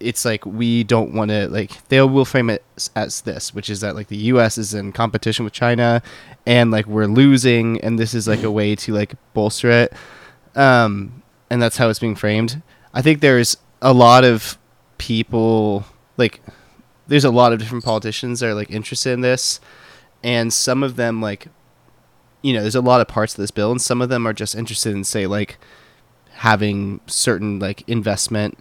it's 0.00 0.24
like 0.24 0.44
we 0.44 0.84
don't 0.84 1.14
want 1.14 1.30
to 1.30 1.48
like 1.48 1.86
they 1.88 2.00
will 2.00 2.24
frame 2.24 2.50
it 2.50 2.62
as 2.94 3.22
this 3.22 3.54
which 3.54 3.70
is 3.70 3.80
that 3.80 3.94
like 3.94 4.08
the 4.08 4.16
us 4.16 4.58
is 4.58 4.74
in 4.74 4.92
competition 4.92 5.44
with 5.44 5.52
china 5.52 6.02
and 6.46 6.70
like 6.70 6.86
we're 6.86 7.06
losing 7.06 7.80
and 7.80 7.98
this 7.98 8.14
is 8.14 8.28
like 8.28 8.42
a 8.42 8.50
way 8.50 8.74
to 8.74 8.92
like 8.92 9.14
bolster 9.34 9.70
it 9.70 9.92
um 10.54 11.22
and 11.52 11.60
that's 11.60 11.76
how 11.76 11.90
it's 11.90 11.98
being 11.98 12.14
framed. 12.14 12.62
I 12.94 13.02
think 13.02 13.20
there's 13.20 13.58
a 13.82 13.92
lot 13.92 14.24
of 14.24 14.56
people 14.96 15.84
like 16.16 16.40
there's 17.08 17.26
a 17.26 17.30
lot 17.30 17.52
of 17.52 17.58
different 17.58 17.84
politicians 17.84 18.40
that 18.40 18.46
are 18.46 18.54
like 18.54 18.70
interested 18.70 19.12
in 19.12 19.20
this 19.20 19.60
and 20.22 20.50
some 20.50 20.82
of 20.82 20.96
them 20.96 21.20
like 21.20 21.48
you 22.40 22.54
know 22.54 22.62
there's 22.62 22.74
a 22.74 22.80
lot 22.80 23.02
of 23.02 23.08
parts 23.08 23.34
of 23.34 23.36
this 23.36 23.50
bill 23.50 23.70
and 23.70 23.82
some 23.82 24.00
of 24.00 24.08
them 24.08 24.26
are 24.26 24.32
just 24.32 24.54
interested 24.54 24.94
in 24.94 25.04
say 25.04 25.26
like 25.26 25.58
having 26.36 27.00
certain 27.06 27.58
like 27.58 27.86
investment 27.86 28.58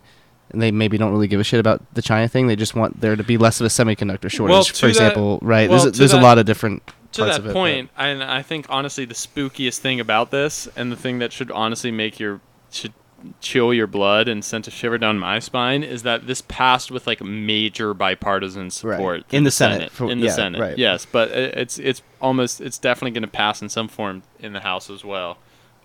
and 0.54 0.62
they 0.62 0.72
maybe 0.72 0.98
don't 0.98 1.12
really 1.12 1.28
give 1.28 1.40
a 1.40 1.44
shit 1.44 1.60
about 1.60 1.82
the 1.94 2.02
China 2.02 2.28
thing. 2.28 2.48
They 2.48 2.56
just 2.56 2.76
want 2.76 3.02
there 3.02 3.16
to 3.16 3.24
be 3.24 3.38
less 3.38 3.60
of 3.60 3.66
a 3.66 3.70
semiconductor 3.70 4.30
shortage, 4.30 4.52
Well, 4.54 4.64
for 4.64 4.74
that- 4.86 4.90
example, 4.90 5.40
right? 5.42 5.70
well, 5.70 5.80
there's 5.82 5.94
to 5.94 6.00
there's 6.00 6.12
that- 6.12 6.22
a 6.22 6.24
lot 6.24 6.38
of 6.38 6.46
different 6.46 6.84
To 7.14 7.26
that 7.26 7.46
it, 7.46 7.54
point, 7.54 7.90
and 7.98 8.24
I 8.24 8.42
think 8.42 8.66
honestly 8.70 9.06
the 9.06 9.14
spookiest 9.14 9.80
thing 9.80 10.00
about 10.00 10.32
this, 10.32 10.68
and 10.76 10.92
the 10.92 10.96
thing 10.96 11.20
that 11.20 11.32
should 11.34 11.52
honestly 11.52 11.92
make 11.92 12.20
your 12.20 12.40
should 12.72 12.94
chill 13.40 13.72
your 13.72 13.86
blood 13.86 14.28
and 14.28 14.44
send 14.44 14.68
a 14.68 14.72
shiver 14.72 14.98
down 14.98 15.20
my 15.20 15.38
spine, 15.38 15.84
is 15.84 16.02
that 16.04 16.26
this 16.26 16.42
passed 16.42 16.90
with 16.90 17.06
like 17.06 17.22
major 17.22 17.94
bipartisan 17.94 18.72
support 18.72 19.24
In 19.32 19.44
the 19.44 19.52
Senate, 19.52 19.92
for- 19.92 20.10
in 20.10 20.20
the 20.22 20.26
yeah, 20.28 20.32
Senate, 20.34 20.60
right. 20.60 20.78
yes, 20.78 21.06
but 21.12 21.30
it- 21.30 21.56
it's 21.58 21.78
it's 21.80 22.02
almost 22.22 22.62
it's 22.62 22.78
definitely 22.80 23.12
going 23.12 23.22
to 23.22 23.28
pass 23.28 23.62
in 23.62 23.70
some 23.70 23.88
form 23.88 24.24
in 24.40 24.54
the 24.54 24.62
House 24.62 24.90
as 24.90 25.04
well. 25.06 25.38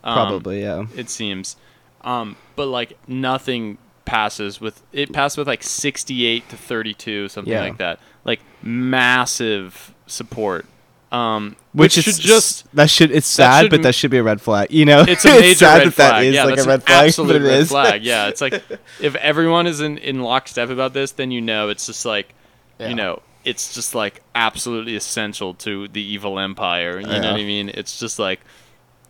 Um, 0.04 0.14
probably 0.14 0.62
yeah. 0.62 0.84
it 0.94 1.10
seems. 1.10 1.56
Um, 2.02 2.36
but 2.54 2.66
like 2.68 2.96
nothing 3.08 3.78
passes 4.06 4.60
with 4.60 4.82
it 4.92 5.12
passed 5.12 5.36
with 5.36 5.46
like 5.46 5.62
68 5.62 6.48
to 6.48 6.56
32 6.56 7.28
something 7.28 7.52
Yeah. 7.52 7.60
like 7.60 7.76
that 7.78 7.98
like 8.24 8.40
massive 8.62 9.92
support 10.06 10.64
um 11.12 11.54
Which, 11.72 11.96
which, 11.96 12.06
is 12.08 12.16
should 12.16 12.24
just 12.24 12.74
that 12.74 12.90
should 12.90 13.10
it's 13.12 13.26
sad, 13.26 13.62
should 13.62 13.70
but 13.70 13.82
that 13.82 13.94
should 13.94 14.10
be 14.10 14.18
a 14.18 14.22
red 14.24 14.40
flag. 14.40 14.72
You 14.72 14.84
know, 14.84 15.04
it's 15.06 15.24
a 15.24 15.28
major 15.40 15.54
sad 15.54 15.78
red 15.78 15.86
that 15.88 15.96
that 15.96 16.10
flag 16.10 16.26
is 16.26 16.34
yeah 16.34 16.44
like 16.44 16.54
that's 16.56 16.66
a 16.66 16.68
red 16.68 16.82
flag, 16.82 17.06
absolute 17.08 17.32
but 17.32 17.42
it 17.42 17.44
red 17.44 17.60
is. 17.60 17.68
flag 17.68 18.04
yeah 18.04 18.26
it's 18.30 18.40
like 18.40 18.54
if 19.00 19.14
everyone 19.16 19.66
is 19.68 19.80
in 19.80 19.98
in 19.98 20.20
lockstep 20.22 20.68
about 20.70 20.94
this 20.94 21.12
then 21.12 21.30
you 21.30 21.40
know 21.40 21.68
it's 21.68 21.86
just 21.86 22.04
like 22.04 22.34
Yeah. 22.80 22.88
you 22.88 22.94
know 22.96 23.22
it's 23.44 23.72
just 23.74 23.94
like 23.94 24.22
absolutely 24.34 24.96
essential 24.96 25.54
to 25.54 25.86
the 25.88 26.02
evil 26.02 26.38
empire 26.40 26.98
you 26.98 27.06
know 27.06 27.14
what 27.32 27.40
i 27.40 27.44
mean 27.44 27.70
it's 27.72 28.00
just 28.00 28.18
like 28.18 28.40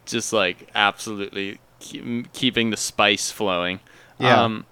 just 0.04 0.32
like 0.34 0.68
absolutely 0.74 1.58
keep, 1.80 2.30
keeping 2.34 2.68
the 2.70 2.76
spice 2.76 3.30
flowing 3.30 3.80
Yeah. 4.18 4.42
um 4.44 4.66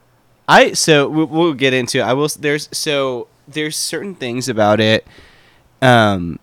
I 0.48 0.72
so 0.72 1.08
we'll, 1.08 1.26
we'll 1.26 1.54
get 1.54 1.72
into. 1.72 2.00
I 2.00 2.12
will. 2.12 2.28
There's 2.28 2.68
so 2.72 3.28
there's 3.48 3.76
certain 3.76 4.14
things 4.14 4.48
about 4.48 4.80
it. 4.80 5.06
Um, 5.80 6.38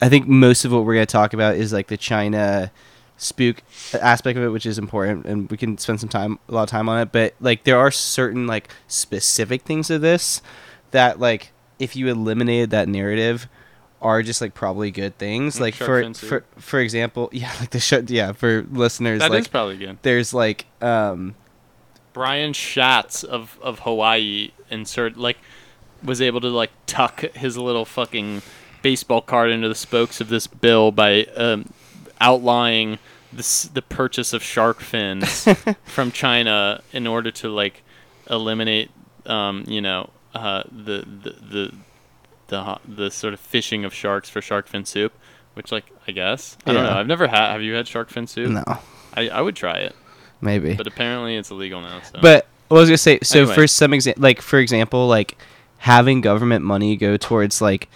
I 0.00 0.08
think 0.08 0.26
most 0.28 0.64
of 0.64 0.72
what 0.72 0.84
we're 0.84 0.94
gonna 0.94 1.06
talk 1.06 1.32
about 1.32 1.56
is 1.56 1.72
like 1.72 1.88
the 1.88 1.96
China 1.96 2.70
spook 3.16 3.62
aspect 4.00 4.36
of 4.38 4.44
it, 4.44 4.48
which 4.48 4.66
is 4.66 4.78
important, 4.78 5.26
and 5.26 5.50
we 5.50 5.56
can 5.56 5.78
spend 5.78 6.00
some 6.00 6.08
time, 6.08 6.38
a 6.48 6.52
lot 6.52 6.64
of 6.64 6.68
time 6.68 6.88
on 6.88 7.00
it. 7.00 7.12
But 7.12 7.34
like, 7.40 7.64
there 7.64 7.78
are 7.78 7.90
certain 7.90 8.46
like 8.46 8.68
specific 8.86 9.62
things 9.62 9.90
of 9.90 10.00
this 10.00 10.42
that 10.90 11.18
like 11.18 11.52
if 11.78 11.96
you 11.96 12.08
eliminated 12.08 12.70
that 12.70 12.88
narrative 12.88 13.48
are 14.02 14.22
just 14.22 14.40
like 14.40 14.54
probably 14.54 14.90
good 14.90 15.16
things. 15.18 15.60
Like 15.60 15.74
for 15.74 16.12
for 16.14 16.44
for 16.56 16.80
example, 16.80 17.30
yeah, 17.32 17.52
like 17.60 17.70
the 17.70 17.80
shut 17.80 18.08
yeah 18.10 18.32
for 18.32 18.62
listeners 18.70 19.20
That 19.20 19.26
is 19.32 19.44
like 19.44 19.50
probably 19.50 19.78
good. 19.78 19.98
there's 20.02 20.32
like 20.34 20.66
um 20.80 21.34
Brian 22.16 22.54
Schatz 22.54 23.24
of 23.24 23.58
of 23.60 23.80
Hawaii 23.80 24.50
insert 24.70 25.18
like 25.18 25.36
was 26.02 26.22
able 26.22 26.40
to 26.40 26.48
like 26.48 26.70
tuck 26.86 27.20
his 27.34 27.58
little 27.58 27.84
fucking 27.84 28.40
baseball 28.80 29.20
card 29.20 29.50
into 29.50 29.68
the 29.68 29.74
spokes 29.74 30.18
of 30.18 30.30
this 30.30 30.46
bill 30.46 30.90
by 30.90 31.24
um, 31.36 31.68
outlining 32.18 32.98
this 33.30 33.64
the 33.64 33.82
purchase 33.82 34.32
of 34.32 34.42
shark 34.42 34.80
fins 34.80 35.46
from 35.84 36.10
China 36.10 36.82
in 36.90 37.06
order 37.06 37.30
to 37.30 37.50
like 37.50 37.82
eliminate 38.30 38.90
um, 39.26 39.64
you 39.66 39.82
know 39.82 40.08
uh, 40.34 40.62
the, 40.72 41.04
the 41.22 41.30
the 41.30 41.74
the 42.46 42.78
the 42.88 43.10
sort 43.10 43.34
of 43.34 43.40
fishing 43.40 43.84
of 43.84 43.92
sharks 43.92 44.30
for 44.30 44.40
shark 44.40 44.68
fin 44.68 44.86
soup, 44.86 45.12
which 45.52 45.70
like 45.70 45.84
I 46.08 46.12
guess 46.12 46.56
I 46.64 46.72
don't 46.72 46.82
know. 46.82 46.92
I've 46.92 47.06
never 47.06 47.26
had. 47.26 47.52
Have 47.52 47.60
you 47.60 47.74
had 47.74 47.86
shark 47.86 48.08
fin 48.08 48.26
soup? 48.26 48.52
no 48.52 48.64
I, 49.12 49.28
I 49.28 49.42
would 49.42 49.54
try 49.56 49.76
it, 49.76 49.94
maybe 50.40 50.74
but 50.74 50.86
apparently 50.86 51.36
it's 51.36 51.50
illegal 51.50 51.80
now. 51.80 52.00
So. 52.00 52.18
But 52.20 52.46
I 52.70 52.74
was 52.74 52.88
gonna 52.88 52.98
say, 52.98 53.18
so 53.22 53.40
Anyway. 53.40 53.54
for 53.54 53.66
some 53.66 53.92
exa- 53.92 54.18
like 54.18 54.40
for 54.40 54.58
example, 54.58 55.06
like 55.06 55.38
having 55.78 56.20
government 56.20 56.64
money 56.64 56.96
go 56.96 57.16
towards 57.16 57.60
like 57.60 57.88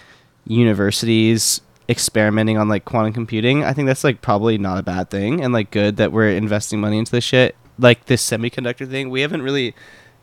universities 0.45 1.61
experimenting 1.89 2.57
on 2.57 2.69
like 2.69 2.85
quantum 2.85 3.13
computing, 3.13 3.63
I 3.63 3.73
think 3.73 3.87
that's 3.87 4.03
like 4.03 4.21
probably 4.21 4.57
not 4.57 4.77
a 4.77 4.83
bad 4.83 5.09
thing 5.09 5.43
and 5.43 5.53
like 5.53 5.71
good 5.71 5.97
that 5.97 6.11
we're 6.11 6.29
investing 6.29 6.79
money 6.79 6.97
into 6.97 7.11
this 7.11 7.23
shit. 7.23 7.55
Like 7.77 8.05
this 8.05 8.27
semiconductor 8.27 8.89
thing, 8.89 9.09
we 9.09 9.21
haven't 9.21 9.41
really 9.41 9.73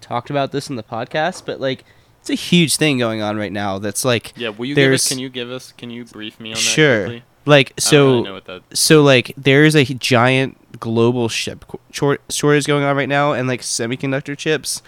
talked 0.01 0.31
about 0.31 0.53
this 0.53 0.71
in 0.71 0.77
the 0.77 0.83
podcast, 0.83 1.45
but 1.45 1.61
like 1.61 1.85
it's 2.21 2.31
a 2.31 2.35
huge 2.35 2.77
thing 2.77 2.99
going 2.99 3.21
on 3.21 3.37
right 3.37 3.53
now. 3.53 3.79
That's 3.79 4.05
like 4.05 4.33
Yeah, 4.37 4.51
will 4.51 4.67
you 4.67 4.75
give 4.75 4.93
us? 4.93 5.09
Can 5.09 5.19
you 5.19 5.29
give 5.29 5.51
us? 5.51 5.73
Can 5.73 5.91
you 5.91 6.05
brief 6.05 6.39
me 6.41 6.51
on 6.51 6.55
that? 6.55 6.61
Sure. 6.61 7.05
quickly? 7.07 7.25
like 7.47 7.73
so 7.79 8.11
really 8.11 8.23
know 8.25 8.35
what 8.35 8.45
that. 8.45 8.63
so 8.75 9.03
like 9.03 9.33
there's 9.39 9.75
a 9.75 9.85
giant 9.85 10.59
global 10.81 11.29
chip 11.29 11.65
short 11.93 12.21
shortage 12.29 12.67
going 12.67 12.85
on 12.85 12.97
right 12.97 13.09
now 13.09 13.33
and 13.33 13.49
like 13.49 13.61
semiconductor 13.63 14.37
chips 14.37 14.83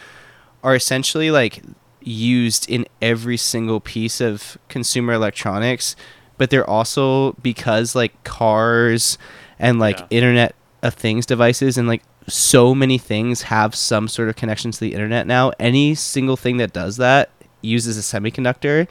are 0.62 0.74
essentially 0.74 1.30
like 1.30 1.62
used 2.02 2.68
in 2.70 2.86
every 3.02 3.36
single 3.36 3.80
piece 3.80 4.20
of 4.20 4.56
consumer 4.68 5.12
electronics 5.12 5.96
but 6.38 6.50
they're 6.50 6.68
also 6.68 7.32
because 7.42 7.94
like 7.94 8.22
cars 8.24 9.18
and 9.58 9.78
like 9.78 9.98
Yeah. 10.00 10.06
internet 10.10 10.54
of 10.82 10.94
things 10.94 11.26
devices 11.26 11.76
and 11.76 11.86
like 11.88 12.02
so 12.26 12.74
many 12.74 12.96
things 12.96 13.42
have 13.42 13.74
some 13.74 14.08
sort 14.08 14.28
of 14.28 14.36
connection 14.36 14.70
to 14.70 14.80
the 14.80 14.92
internet 14.94 15.26
now 15.26 15.52
any 15.58 15.94
single 15.94 16.36
thing 16.36 16.56
that 16.58 16.72
does 16.72 16.96
that 16.96 17.30
uses 17.62 17.98
a 17.98 18.00
semiconductor 18.00 18.86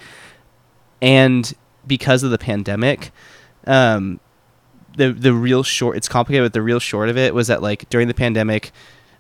and 1.02 1.54
because 1.88 2.24
of 2.24 2.32
the 2.32 2.38
pandemic 2.38 3.12
um 3.66 4.20
the 5.00 5.12
the 5.12 5.34
real 5.34 5.64
short 5.64 5.98
it's 5.98 6.08
complicated 6.08 6.46
but 6.46 6.54
the 6.54 6.62
real 6.62 6.80
short 6.80 7.10
of 7.10 7.18
it 7.18 7.34
was 7.34 7.48
that 7.48 7.62
like 7.62 7.90
during 7.90 8.08
the 8.08 8.14
pandemic 8.14 8.72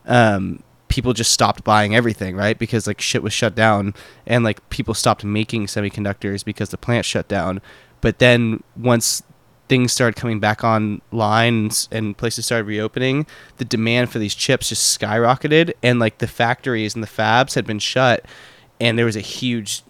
um 0.05 0.61
people 0.89 1.13
just 1.13 1.31
stopped 1.31 1.63
buying 1.63 1.95
everything 1.95 2.35
right? 2.35 2.59
Because 2.59 2.85
like 2.85 2.99
shit 2.99 3.23
was 3.23 3.31
shut 3.31 3.55
down 3.55 3.93
and 4.25 4.43
like 4.43 4.67
people 4.69 4.93
stopped 4.93 5.23
making 5.23 5.67
semiconductors 5.67 6.43
because 6.43 6.69
the 6.69 6.77
plant 6.77 7.05
shut 7.05 7.27
down. 7.29 7.61
But 8.01 8.19
then 8.19 8.63
once 8.75 9.23
things 9.69 9.93
started 9.93 10.19
coming 10.19 10.39
back 10.39 10.63
online 10.63 11.53
and, 11.53 11.87
and 11.91 12.17
places 12.17 12.45
started 12.47 12.65
reopening, 12.65 13.27
the 13.57 13.65
demand 13.65 14.09
for 14.09 14.19
these 14.19 14.35
chips 14.35 14.69
just 14.69 14.99
skyrocketed, 14.99 15.73
and 15.83 15.99
like 15.99 16.17
the 16.17 16.27
factories 16.27 16.95
and 16.95 17.03
the 17.03 17.07
fabs 17.07 17.53
had 17.53 17.65
been 17.65 17.79
shut, 17.79 18.25
and 18.81 18.97
there 18.97 19.05
was 19.05 19.15
a 19.15 19.21
huge 19.21 19.83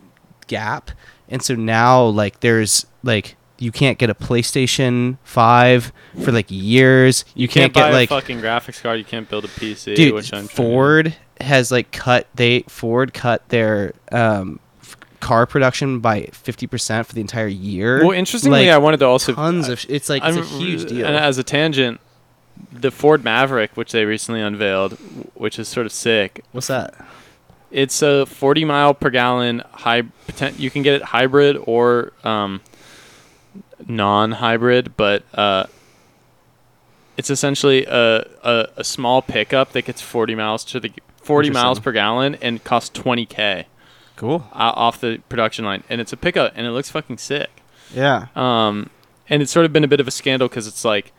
gap, 0.48 0.92
and 1.30 1.42
so 1.42 1.56
now 1.56 2.04
like 2.04 2.42
there's 2.42 2.86
like 3.04 3.38
you 3.60 3.72
can't 3.72 3.98
get 3.98 4.10
a 4.10 4.16
PlayStation 4.16 5.18
Five 5.24 5.92
for 6.24 6.32
like 6.32 6.48
years. 6.50 7.26
You, 7.36 7.48
can't, 7.48 7.74
buy 7.74 7.82
get 7.90 7.94
like 7.94 8.12
a 8.12 8.16
fucking 8.16 8.40
graphics 8.40 8.82
card. 8.82 9.00
You 9.00 9.06
can't 9.06 9.30
build 9.30 9.46
a 9.46 9.50
PC. 9.50 9.96
dude 9.96 10.14
which 10.14 10.34
I'm 10.34 10.48
trying 10.48 10.48
to- 10.48 10.56
ford 10.56 11.16
has 11.42 11.72
like 11.72 11.92
cut 11.92 12.28
they 12.36 12.62
ford 12.68 13.14
cut 13.14 13.48
their 13.48 13.94
um 14.12 14.60
f- 14.82 14.98
car 15.22 15.46
production 15.46 16.00
by 16.02 16.24
50% 16.24 17.06
for 17.06 17.14
the 17.14 17.22
entire 17.22 17.48
year 17.48 18.02
Well, 18.06 18.12
interestingly, 18.12 18.66
Like, 18.66 18.70
I 18.76 18.78
wanted 18.78 18.98
to 18.98 19.06
also 19.06 19.34
tons 19.34 19.70
of 19.70 19.86
it's 19.88 20.10
like 20.10 20.22
it's 20.26 20.36
a 20.36 20.44
huge 20.44 20.90
deal 20.90 21.06
And 21.06 21.16
as 21.16 21.38
a 21.38 21.44
tangent, 21.44 22.02
the 22.74 22.92
Ford 22.92 23.24
Maverick, 23.24 23.78
which 23.78 23.94
they 23.94 24.04
recently 24.04 24.42
unveiled, 24.42 24.98
which 25.34 25.58
is 25.60 25.70
sort 25.70 25.86
of 25.86 25.94
sick. 25.94 26.44
what's 26.52 26.68
that 26.68 26.94
It's 27.72 28.02
a 28.02 28.26
40 28.26 28.66
mile 28.66 28.94
per 28.94 29.10
gallon 29.10 29.64
high. 29.72 30.04
You 30.58 30.70
can 30.70 30.82
get 30.84 30.96
it 30.96 31.04
hybrid 31.04 31.56
or 31.66 32.12
um, 32.26 32.60
non-hybrid, 33.88 34.96
but 34.98 35.24
uh, 35.34 35.66
it's 37.18 37.30
essentially 37.30 37.86
a, 37.86 38.20
a 38.44 38.68
a 38.78 38.84
small 38.84 39.22
pickup 39.22 39.72
that 39.74 39.84
gets 39.86 40.02
40 40.02 40.36
miles 40.36 40.64
to 40.66 40.80
the 40.80 40.92
40 41.22 41.50
miles 41.52 41.80
per 41.80 41.92
gallon 41.92 42.36
and 42.36 42.64
costs 42.64 42.98
20k 43.00 43.66
cool 44.16 44.48
off 44.54 45.00
the 45.00 45.22
production 45.30 45.66
line, 45.66 45.84
and 45.90 46.02
it's 46.02 46.14
a 46.14 46.18
pickup, 46.18 46.54
and 46.56 46.66
it 46.66 46.72
looks 46.72 46.90
fucking 46.90 47.18
sick. 47.18 47.50
yeah 47.94 48.28
Um, 48.36 48.90
and 49.30 49.42
it's 49.42 49.52
sort 49.52 49.66
of 49.66 49.74
been 49.74 49.84
a 49.84 49.88
bit 49.88 50.00
of 50.00 50.08
a 50.08 50.12
scandal 50.12 50.48
because 50.48 50.68
it's 50.68 50.84
like 50.84 51.12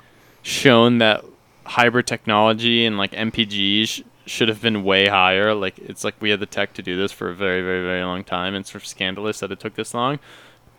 shown 0.43 0.99
that 0.99 1.25
hybrid 1.65 2.07
technology 2.07 2.85
and 2.85 2.99
like 2.99 3.13
MPGs 3.13 3.89
sh- 3.89 4.03
should 4.27 4.49
have 4.49 4.61
been 4.61 4.83
way 4.85 5.07
higher. 5.07 5.55
Like 5.55 5.79
it's 5.79 6.03
like 6.05 6.15
we 6.21 6.31
had 6.31 6.41
the 6.41 6.47
tech 6.47 6.73
to 6.75 6.83
do 6.83 6.97
this 6.97 7.13
for 7.13 7.31
a 7.31 7.35
very, 7.35 7.63
very, 7.63 7.83
very 7.83 8.03
long 8.03 8.25
time. 8.25 8.55
And 8.55 8.63
it's 8.63 8.73
sort 8.73 8.83
of 8.83 8.89
scandalous 8.89 9.41
that 9.41 9.53
it 9.53 9.61
took 9.61 9.75
this 9.75 9.95
long. 9.95 10.19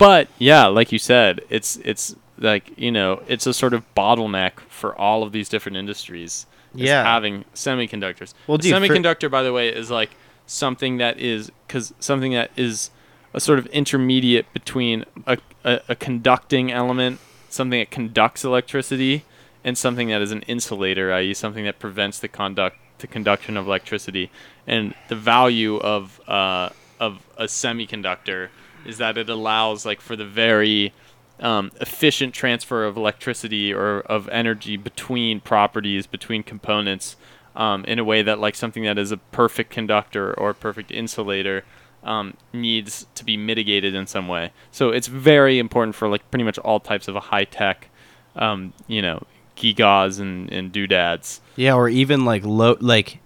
But 0.02 0.28
yeah, 0.38 0.66
like 0.66 0.90
you 0.90 0.98
said, 0.98 1.42
it's 1.48 1.76
it's 1.84 2.16
like 2.38 2.76
you 2.76 2.90
know 2.90 3.22
it's 3.28 3.46
a 3.46 3.54
sort 3.54 3.72
of 3.72 3.84
bottleneck 3.94 4.58
for 4.68 4.98
all 4.98 5.22
of 5.22 5.32
these 5.32 5.48
different 5.48 5.76
industries. 5.76 6.46
Yeah. 6.74 7.04
having 7.04 7.44
semiconductors. 7.54 8.32
Well, 8.46 8.56
dude, 8.56 8.74
for- 8.74 8.80
semiconductor, 8.80 9.30
by 9.30 9.42
the 9.42 9.52
way, 9.52 9.68
is 9.68 9.90
like 9.90 10.10
something 10.46 10.96
that 10.96 11.18
is 11.18 11.52
because 11.66 11.92
something 12.00 12.32
that 12.32 12.50
is 12.56 12.90
a 13.34 13.40
sort 13.40 13.58
of 13.58 13.66
intermediate 13.66 14.50
between 14.52 15.04
a, 15.26 15.38
a, 15.64 15.80
a 15.90 15.94
conducting 15.94 16.72
element, 16.72 17.20
something 17.48 17.78
that 17.78 17.90
conducts 17.90 18.42
electricity, 18.42 19.24
and 19.62 19.76
something 19.76 20.08
that 20.08 20.20
is 20.22 20.32
an 20.32 20.42
insulator, 20.42 21.12
i.e., 21.12 21.34
something 21.34 21.64
that 21.64 21.78
prevents 21.78 22.18
the 22.18 22.28
conduct 22.28 22.76
the 22.98 23.06
conduction 23.06 23.56
of 23.56 23.66
electricity. 23.66 24.30
And 24.66 24.94
the 25.08 25.16
value 25.16 25.76
of 25.76 26.20
uh, 26.28 26.70
of 26.98 27.22
a 27.36 27.44
semiconductor 27.44 28.48
is 28.84 28.98
that 28.98 29.16
it 29.18 29.28
allows 29.28 29.86
like 29.86 30.00
for 30.00 30.16
the 30.16 30.24
very 30.24 30.92
um, 31.40 31.72
efficient 31.80 32.34
transfer 32.34 32.84
of 32.84 32.96
electricity 32.96 33.72
or 33.72 34.00
of 34.00 34.28
energy 34.28 34.76
between 34.76 35.40
properties, 35.40 36.06
between 36.06 36.42
components, 36.42 37.16
um, 37.54 37.84
in 37.84 37.98
a 37.98 38.04
way 38.04 38.22
that 38.22 38.38
like 38.38 38.54
something 38.54 38.84
that 38.84 38.98
is 38.98 39.12
a 39.12 39.16
perfect 39.16 39.70
conductor 39.70 40.32
or 40.34 40.54
perfect 40.54 40.90
insulator 40.90 41.64
um, 42.02 42.36
needs 42.52 43.06
to 43.14 43.24
be 43.24 43.36
mitigated 43.36 43.94
in 43.94 44.06
some 44.06 44.28
way. 44.28 44.52
So 44.70 44.90
it's 44.90 45.06
very 45.06 45.58
important 45.58 45.94
for 45.94 46.08
like 46.08 46.28
pretty 46.30 46.44
much 46.44 46.58
all 46.58 46.80
types 46.80 47.08
of 47.08 47.16
a 47.16 47.20
high 47.20 47.44
tech, 47.44 47.88
um, 48.36 48.72
you 48.86 49.02
know, 49.02 49.22
gigas 49.56 50.18
and, 50.18 50.50
and 50.50 50.72
doodads. 50.72 51.40
yeah 51.56 51.74
or 51.74 51.88
even 51.88 52.24
like 52.24 52.44
low 52.44 52.76
like 52.80 53.18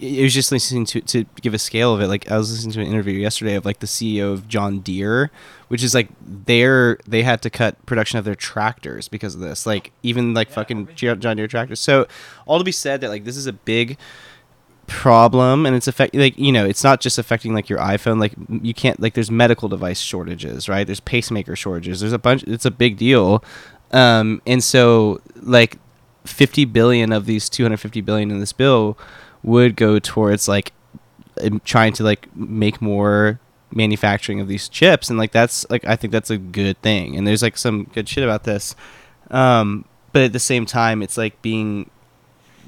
it 0.00 0.22
was 0.22 0.34
just 0.34 0.52
listening 0.52 0.84
to 0.86 1.00
to 1.00 1.24
give 1.40 1.54
a 1.54 1.58
scale 1.58 1.94
of 1.94 2.00
it. 2.00 2.08
Like 2.08 2.30
i 2.30 2.36
was 2.36 2.50
listening 2.50 2.72
to 2.72 2.80
an 2.80 2.86
interview 2.86 3.14
yesterday 3.14 3.54
of 3.54 3.64
like 3.64 3.80
the 3.80 3.86
ceo 3.86 4.32
of 4.32 4.48
john 4.48 4.80
deere 4.80 5.30
which 5.68 5.82
is 5.82 5.94
like 5.94 6.08
they're 6.20 6.98
they 7.06 7.22
had 7.22 7.42
to 7.42 7.50
cut 7.50 7.84
production 7.86 8.18
of 8.18 8.24
their 8.24 8.34
tractors 8.34 9.08
because 9.08 9.34
of 9.34 9.40
this. 9.40 9.66
Like 9.66 9.92
even 10.02 10.34
like 10.34 10.50
fucking 10.50 10.88
J- 10.94 11.16
john 11.16 11.36
deere 11.36 11.48
tractors. 11.48 11.80
So 11.80 12.06
all 12.46 12.58
to 12.58 12.64
be 12.64 12.72
said 12.72 13.00
that 13.00 13.08
like 13.08 13.24
this 13.24 13.36
is 13.36 13.46
a 13.46 13.52
big 13.52 13.98
problem 14.86 15.66
and 15.66 15.74
it's 15.74 15.88
affecting 15.88 16.20
like 16.20 16.38
you 16.38 16.52
know 16.52 16.64
it's 16.64 16.84
not 16.84 17.00
just 17.00 17.18
affecting 17.18 17.52
like 17.54 17.68
your 17.68 17.80
iphone. 17.80 18.20
Like 18.20 18.34
you 18.62 18.74
can't 18.74 19.00
like 19.00 19.14
there's 19.14 19.30
medical 19.30 19.68
device 19.68 20.00
shortages 20.00 20.68
right? 20.68 20.86
There's 20.86 21.00
pacemaker 21.00 21.56
shortages. 21.56 22.00
There's 22.00 22.12
a 22.12 22.18
bunch 22.18 22.44
it's 22.44 22.66
a 22.66 22.70
big 22.70 22.96
deal. 22.96 23.42
Um 23.92 24.40
and 24.46 24.62
so 24.62 25.20
like 25.42 25.78
50 26.24 26.64
billion 26.66 27.12
of 27.12 27.26
these 27.26 27.48
250 27.48 28.00
billion 28.00 28.30
in 28.30 28.40
this 28.40 28.52
bill 28.52 28.96
would 29.46 29.76
go 29.76 29.98
towards 29.98 30.46
like 30.48 30.72
trying 31.64 31.94
to 31.94 32.02
like 32.04 32.28
make 32.36 32.82
more 32.82 33.40
manufacturing 33.70 34.40
of 34.40 34.48
these 34.48 34.68
chips 34.68 35.08
and 35.10 35.18
like 35.18 35.32
that's 35.32 35.64
like 35.70 35.84
i 35.86 35.96
think 35.96 36.12
that's 36.12 36.30
a 36.30 36.38
good 36.38 36.80
thing 36.82 37.16
and 37.16 37.26
there's 37.26 37.42
like 37.42 37.56
some 37.58 37.84
good 37.94 38.08
shit 38.08 38.22
about 38.24 38.44
this 38.44 38.74
um 39.30 39.84
but 40.12 40.22
at 40.22 40.32
the 40.32 40.38
same 40.38 40.64
time 40.66 41.02
it's 41.02 41.16
like 41.16 41.40
being 41.42 41.90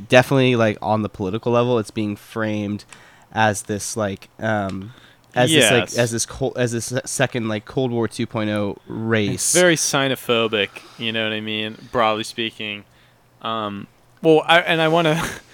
definitely 0.09 0.55
like 0.57 0.77
on 0.83 1.03
the 1.03 1.09
political 1.09 1.53
level 1.53 1.79
it's 1.79 1.91
being 1.91 2.15
framed 2.17 2.85
as 3.33 3.63
this 3.63 3.97
like 3.97 4.29
um 4.41 4.93
as 5.35 5.53
Yes. 5.53 5.71
this 5.71 5.71
like 5.97 6.03
as 6.03 6.11
this 6.11 6.27
cold 6.27 6.57
as 6.59 6.73
this 6.73 6.93
second 7.05 7.49
like 7.49 7.65
cold 7.65 7.91
war 7.91 8.09
2.0 8.09 8.79
race 8.87 9.31
It's 9.35 9.55
very 9.55 9.77
xenophobic, 9.77 10.69
you 10.99 11.13
know 11.13 11.25
what 11.25 11.33
I 11.33 11.41
mean? 11.41 11.77
Broadly 11.93 12.25
speaking. 12.25 12.85
Um, 13.43 13.87
well, 14.23 14.43
I, 14.47 14.61
and 14.61 14.81
I 14.81 14.89
want 14.89 15.07
to. 15.07 15.31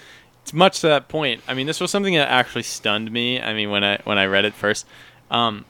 It's 0.45 0.53
much 0.53 0.81
to 0.81 0.87
that 0.89 1.07
point. 1.07 1.41
I 1.47 1.55
mean, 1.55 1.65
this 1.65 1.79
was 1.79 1.89
something 1.89 2.13
that 2.13 2.29
actually 2.29 2.61
stunned 2.61 3.11
me. 3.11 3.41
I 3.41 3.55
mean, 3.55 3.71
when 3.71 3.83
I 3.83 3.97
when 4.03 4.19
I 4.19 4.27
read 4.27 4.45
it 4.45 4.53
first, 4.53 4.85
um, 5.31 5.65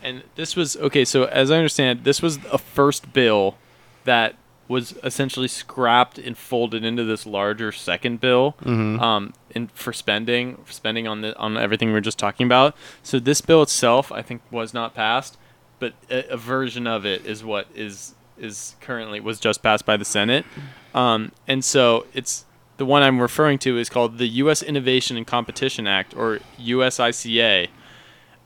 and 0.00 0.22
this 0.36 0.54
was 0.54 0.76
okay. 0.76 1.04
So 1.04 1.24
as 1.24 1.50
I 1.50 1.56
understand, 1.56 2.04
this 2.04 2.22
was 2.22 2.38
a 2.52 2.58
first 2.58 3.12
bill 3.12 3.56
that 4.04 4.36
was 4.68 4.94
essentially 5.02 5.48
scrapped 5.48 6.18
and 6.18 6.38
folded 6.38 6.84
into 6.84 7.02
this 7.02 7.26
larger 7.26 7.72
second 7.72 8.20
bill 8.20 8.54
Mhm. 8.62 9.00
um, 9.02 9.32
in 9.56 9.66
for 9.74 9.92
spending 9.92 10.56
for 10.64 10.72
spending 10.72 11.08
on 11.08 11.22
the 11.22 11.36
on 11.36 11.56
everything 11.56 11.88
we 11.88 11.94
were 11.94 12.00
just 12.00 12.16
talking 12.18 12.46
about. 12.46 12.76
So 13.02 13.18
this 13.18 13.40
bill 13.40 13.60
itself, 13.62 14.12
I 14.12 14.22
think, 14.22 14.40
was 14.52 14.72
not 14.72 14.94
passed, 14.94 15.36
but 15.80 15.94
a, 16.08 16.34
a 16.34 16.36
version 16.36 16.86
of 16.86 17.04
it 17.04 17.26
is 17.26 17.42
what 17.42 17.66
is 17.74 18.14
is 18.38 18.76
currently 18.80 19.18
was 19.18 19.40
just 19.40 19.64
passed 19.64 19.84
by 19.84 19.96
the 19.96 20.04
Senate, 20.04 20.46
um, 20.94 21.32
and 21.48 21.64
so 21.64 22.06
it's 22.14 22.44
the 22.82 22.86
one 22.86 23.04
I'm 23.04 23.20
referring 23.20 23.60
to 23.60 23.78
is 23.78 23.88
called 23.88 24.18
the 24.18 24.26
U.S. 24.26 24.60
Innovation 24.60 25.16
and 25.16 25.24
Competition 25.24 25.86
Act 25.86 26.16
or 26.16 26.40
USICA. 26.58 27.68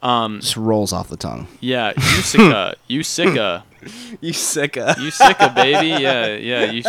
Um, 0.03 0.41
just 0.41 0.59
rolls 0.59 0.93
off 0.93 1.09
the 1.09 1.17
tongue 1.17 1.49
yeah, 1.61 1.95
USICA, 1.95 2.75
USICA. 2.91 3.63
USICA, 4.23 4.95
USICA, 4.97 5.55
baby. 5.55 6.03
Yeah, 6.03 6.37
yeah. 6.37 6.71
You. 6.71 6.83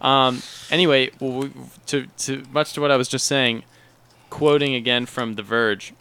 Um. 0.00 0.40
Anyway, 0.70 1.10
well, 1.18 1.32
we, 1.32 1.50
to 1.86 2.06
to 2.18 2.44
much 2.52 2.72
to 2.74 2.80
what 2.80 2.92
I 2.92 2.96
was 2.96 3.08
just 3.08 3.26
saying, 3.26 3.64
quoting 4.30 4.76
again 4.76 5.06
from 5.06 5.34
The 5.34 5.42
Verge. 5.42 5.92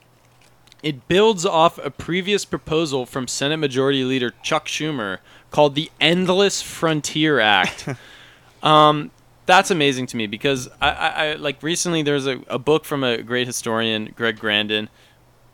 It 0.83 1.07
builds 1.07 1.47
off 1.47 1.79
a 1.79 1.89
previous 1.89 2.45
proposal 2.45 3.07
from 3.07 3.27
Senate 3.27 3.57
Majority 3.57 4.03
Leader 4.03 4.35
Chuck 4.43 4.67
Schumer 4.67 5.17
called 5.49 5.73
the 5.73 5.89
Endless 5.99 6.61
Frontier 6.61 7.39
Act. 7.39 7.89
um, 8.61 9.09
that's 9.45 9.71
amazing 9.71 10.07
to 10.07 10.17
me 10.17 10.27
because 10.27 10.67
I, 10.81 10.89
I, 10.89 11.07
I 11.07 11.33
like 11.33 11.61
recently 11.61 12.01
there's 12.01 12.27
a, 12.27 12.39
a 12.47 12.59
book 12.59 12.85
from 12.85 13.03
a 13.03 13.21
great 13.21 13.47
historian, 13.47 14.13
Greg 14.15 14.39
Grandin, 14.39 14.89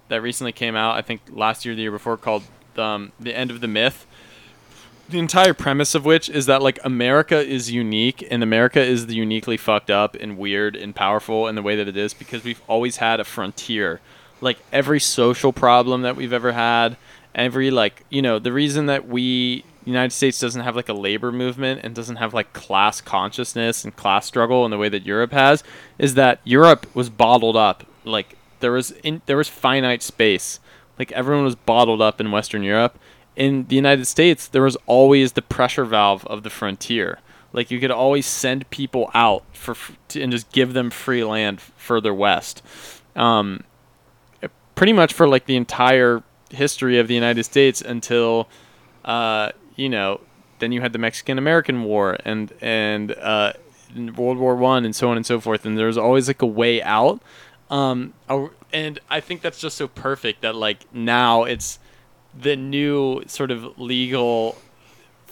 that 0.08 0.22
recently 0.22 0.52
came 0.52 0.76
out. 0.76 0.96
I 0.96 1.02
think 1.02 1.22
last 1.30 1.66
year, 1.66 1.76
the 1.76 1.82
year 1.82 1.92
before, 1.92 2.18
called 2.18 2.44
um, 2.78 3.12
"The 3.20 3.36
End 3.36 3.52
of 3.52 3.62
the 3.62 3.68
Myth." 3.68 4.06
the 5.12 5.20
entire 5.20 5.54
premise 5.54 5.94
of 5.94 6.06
which 6.06 6.30
is 6.30 6.46
that 6.46 6.62
like 6.62 6.80
America 6.84 7.38
is 7.38 7.70
unique 7.70 8.26
and 8.32 8.42
America 8.42 8.82
is 8.82 9.08
the 9.08 9.14
uniquely 9.14 9.58
fucked 9.58 9.92
up 9.92 10.16
and 10.16 10.38
weird 10.38 10.76
and 10.76 10.96
powerful 10.96 11.48
in 11.48 11.56
the 11.56 11.62
way 11.62 11.76
that 11.76 11.88
it 11.88 11.98
is 11.98 12.14
because 12.14 12.44
we've 12.44 12.62
always 12.68 12.98
had 12.98 13.20
a 13.20 13.24
frontier. 13.24 14.00
Like 14.40 14.58
every 14.72 15.00
social 15.00 15.54
problem 15.54 16.02
that 16.02 16.16
we've 16.16 16.34
ever 16.34 16.54
had, 16.54 16.98
every 17.36 17.70
like, 17.70 18.06
you 18.10 18.22
know, 18.22 18.40
the 18.40 18.54
reason 18.54 18.88
that 18.88 19.08
we 19.08 19.66
United 19.86 20.12
States 20.12 20.40
doesn't 20.40 20.62
have 20.62 20.76
like 20.76 20.90
a 20.90 20.94
labor 20.94 21.32
movement 21.32 21.82
and 21.84 21.96
doesn't 21.96 22.18
have 22.18 22.34
like 22.34 22.54
class 22.54 23.02
consciousness 23.02 23.84
and 23.84 23.96
class 23.96 24.26
struggle 24.26 24.66
in 24.66 24.72
the 24.72 24.78
way 24.78 24.90
that 24.90 25.06
Europe 25.06 25.32
has 25.32 25.64
is 25.98 26.14
that 26.16 26.40
Europe 26.44 26.86
was 26.96 27.10
bottled 27.10 27.56
up. 27.56 27.86
Like 28.04 28.38
there 28.60 28.72
was 28.72 28.92
in, 29.04 29.22
there 29.26 29.38
was 29.38 29.48
finite 29.48 30.04
space. 30.04 30.60
Like 31.00 31.12
everyone 31.14 31.46
was 31.46 31.56
bottled 31.56 32.02
up 32.02 32.22
in 32.22 32.32
Western 32.32 32.64
Europe 32.64 33.00
in 33.36 33.66
the 33.68 33.76
United 33.76 34.06
States, 34.06 34.48
there 34.48 34.62
was 34.62 34.78
always 34.86 35.34
the 35.34 35.42
pressure 35.42 35.86
valve 35.86 36.26
of 36.28 36.44
the 36.44 36.50
frontier. 36.50 37.20
Like 37.54 37.72
you 37.72 37.80
could 37.80 37.92
always 37.92 38.26
send 38.26 38.70
people 38.70 39.10
out 39.14 39.44
for 39.54 39.76
and 40.16 40.32
just 40.32 40.52
give 40.52 40.74
them 40.74 40.90
free 40.90 41.24
land 41.24 41.62
further 41.62 42.14
west. 42.14 42.62
Um, 43.16 43.64
pretty 44.76 44.94
much 44.94 45.14
for 45.14 45.28
like 45.28 45.46
the 45.46 45.56
entire 45.56 46.24
history 46.50 47.00
of 47.00 47.08
the 47.08 47.14
United 47.14 47.44
States 47.44 47.82
until, 47.82 48.48
uh, 49.06 49.52
you 49.76 49.90
know, 49.90 50.22
then 50.60 50.72
you 50.72 50.82
had 50.82 50.94
the 50.94 51.00
Mexican 51.00 51.38
American 51.38 51.84
War 51.84 52.18
and 52.26 52.54
and 52.62 53.12
uh, 53.14 53.54
World 53.96 54.38
War 54.38 54.56
One 54.56 54.86
and 54.86 54.96
so 54.96 55.10
on 55.10 55.18
and 55.18 55.26
so 55.26 55.40
forth. 55.40 55.66
And 55.66 55.78
there's 55.78 55.98
always 55.98 56.28
like 56.28 56.42
a 56.42 56.46
way 56.48 56.82
out. 56.82 57.22
Um, 57.70 58.14
and 58.74 59.00
I 59.10 59.20
think 59.22 59.42
that's 59.42 59.60
just 59.60 59.78
so 59.78 59.88
perfect 59.88 60.42
that 60.42 60.56
like 60.56 60.94
now 60.94 61.44
it's 61.44 61.80
the 62.38 62.56
new 62.56 63.24
sort 63.28 63.50
of 63.52 63.80
legal 63.80 64.58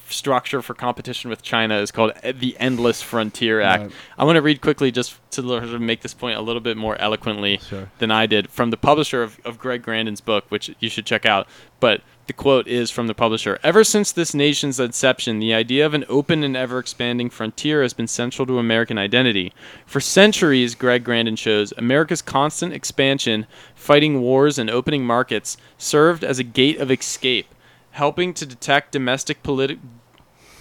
structure 0.07 0.61
for 0.61 0.73
competition 0.73 1.29
with 1.29 1.41
China 1.43 1.77
is 1.77 1.91
called 1.91 2.11
e- 2.25 2.31
the 2.31 2.57
Endless 2.59 3.01
Frontier 3.01 3.61
Act. 3.61 3.83
Right. 3.83 3.91
I 4.17 4.23
want 4.23 4.37
to 4.37 4.41
read 4.41 4.59
quickly 4.61 4.91
just 4.91 5.15
to 5.31 5.41
sort 5.43 5.63
of 5.63 5.79
make 5.81 6.01
this 6.01 6.13
point 6.15 6.37
a 6.37 6.41
little 6.41 6.61
bit 6.61 6.77
more 6.77 6.97
eloquently 6.97 7.57
Sure. 7.59 7.89
than 7.99 8.09
I 8.09 8.25
did 8.25 8.49
from 8.49 8.71
the 8.71 8.77
publisher 8.77 9.21
of, 9.21 9.39
of 9.45 9.59
Greg 9.59 9.83
Grandin's 9.83 10.19
book, 10.21 10.45
which 10.49 10.71
you 10.79 10.89
should 10.89 11.05
check 11.05 11.25
out. 11.25 11.47
But 11.79 12.01
the 12.29 12.33
quote 12.33 12.67
is 12.67 12.91
from 12.91 13.07
the 13.07 13.15
publisher 13.15 13.57
Ever 13.63 13.83
since 13.83 14.11
this 14.11 14.35
nation's 14.35 14.79
inception, 14.79 15.39
the 15.39 15.51
idea 15.51 15.83
of 15.83 15.95
an 15.95 16.05
open 16.07 16.43
and 16.43 16.55
ever 16.55 16.77
expanding 16.77 17.31
frontier 17.31 17.81
has 17.81 17.93
been 17.93 18.05
central 18.05 18.45
to 18.45 18.59
American 18.59 18.99
identity. 18.99 19.51
For 19.87 19.99
centuries, 19.99 20.75
Greg 20.75 21.03
Grandin 21.03 21.35
shows, 21.35 21.73
America's 21.75 22.21
constant 22.21 22.71
expansion, 22.71 23.47
fighting 23.73 24.21
wars, 24.21 24.59
and 24.59 24.69
opening 24.69 25.07
markets 25.07 25.57
served 25.79 26.23
as 26.23 26.37
a 26.37 26.43
gate 26.43 26.77
of 26.77 26.91
escape, 26.91 27.47
helping 27.91 28.35
to 28.35 28.45
detect 28.45 28.91
domestic 28.91 29.41
politi- 29.41 29.79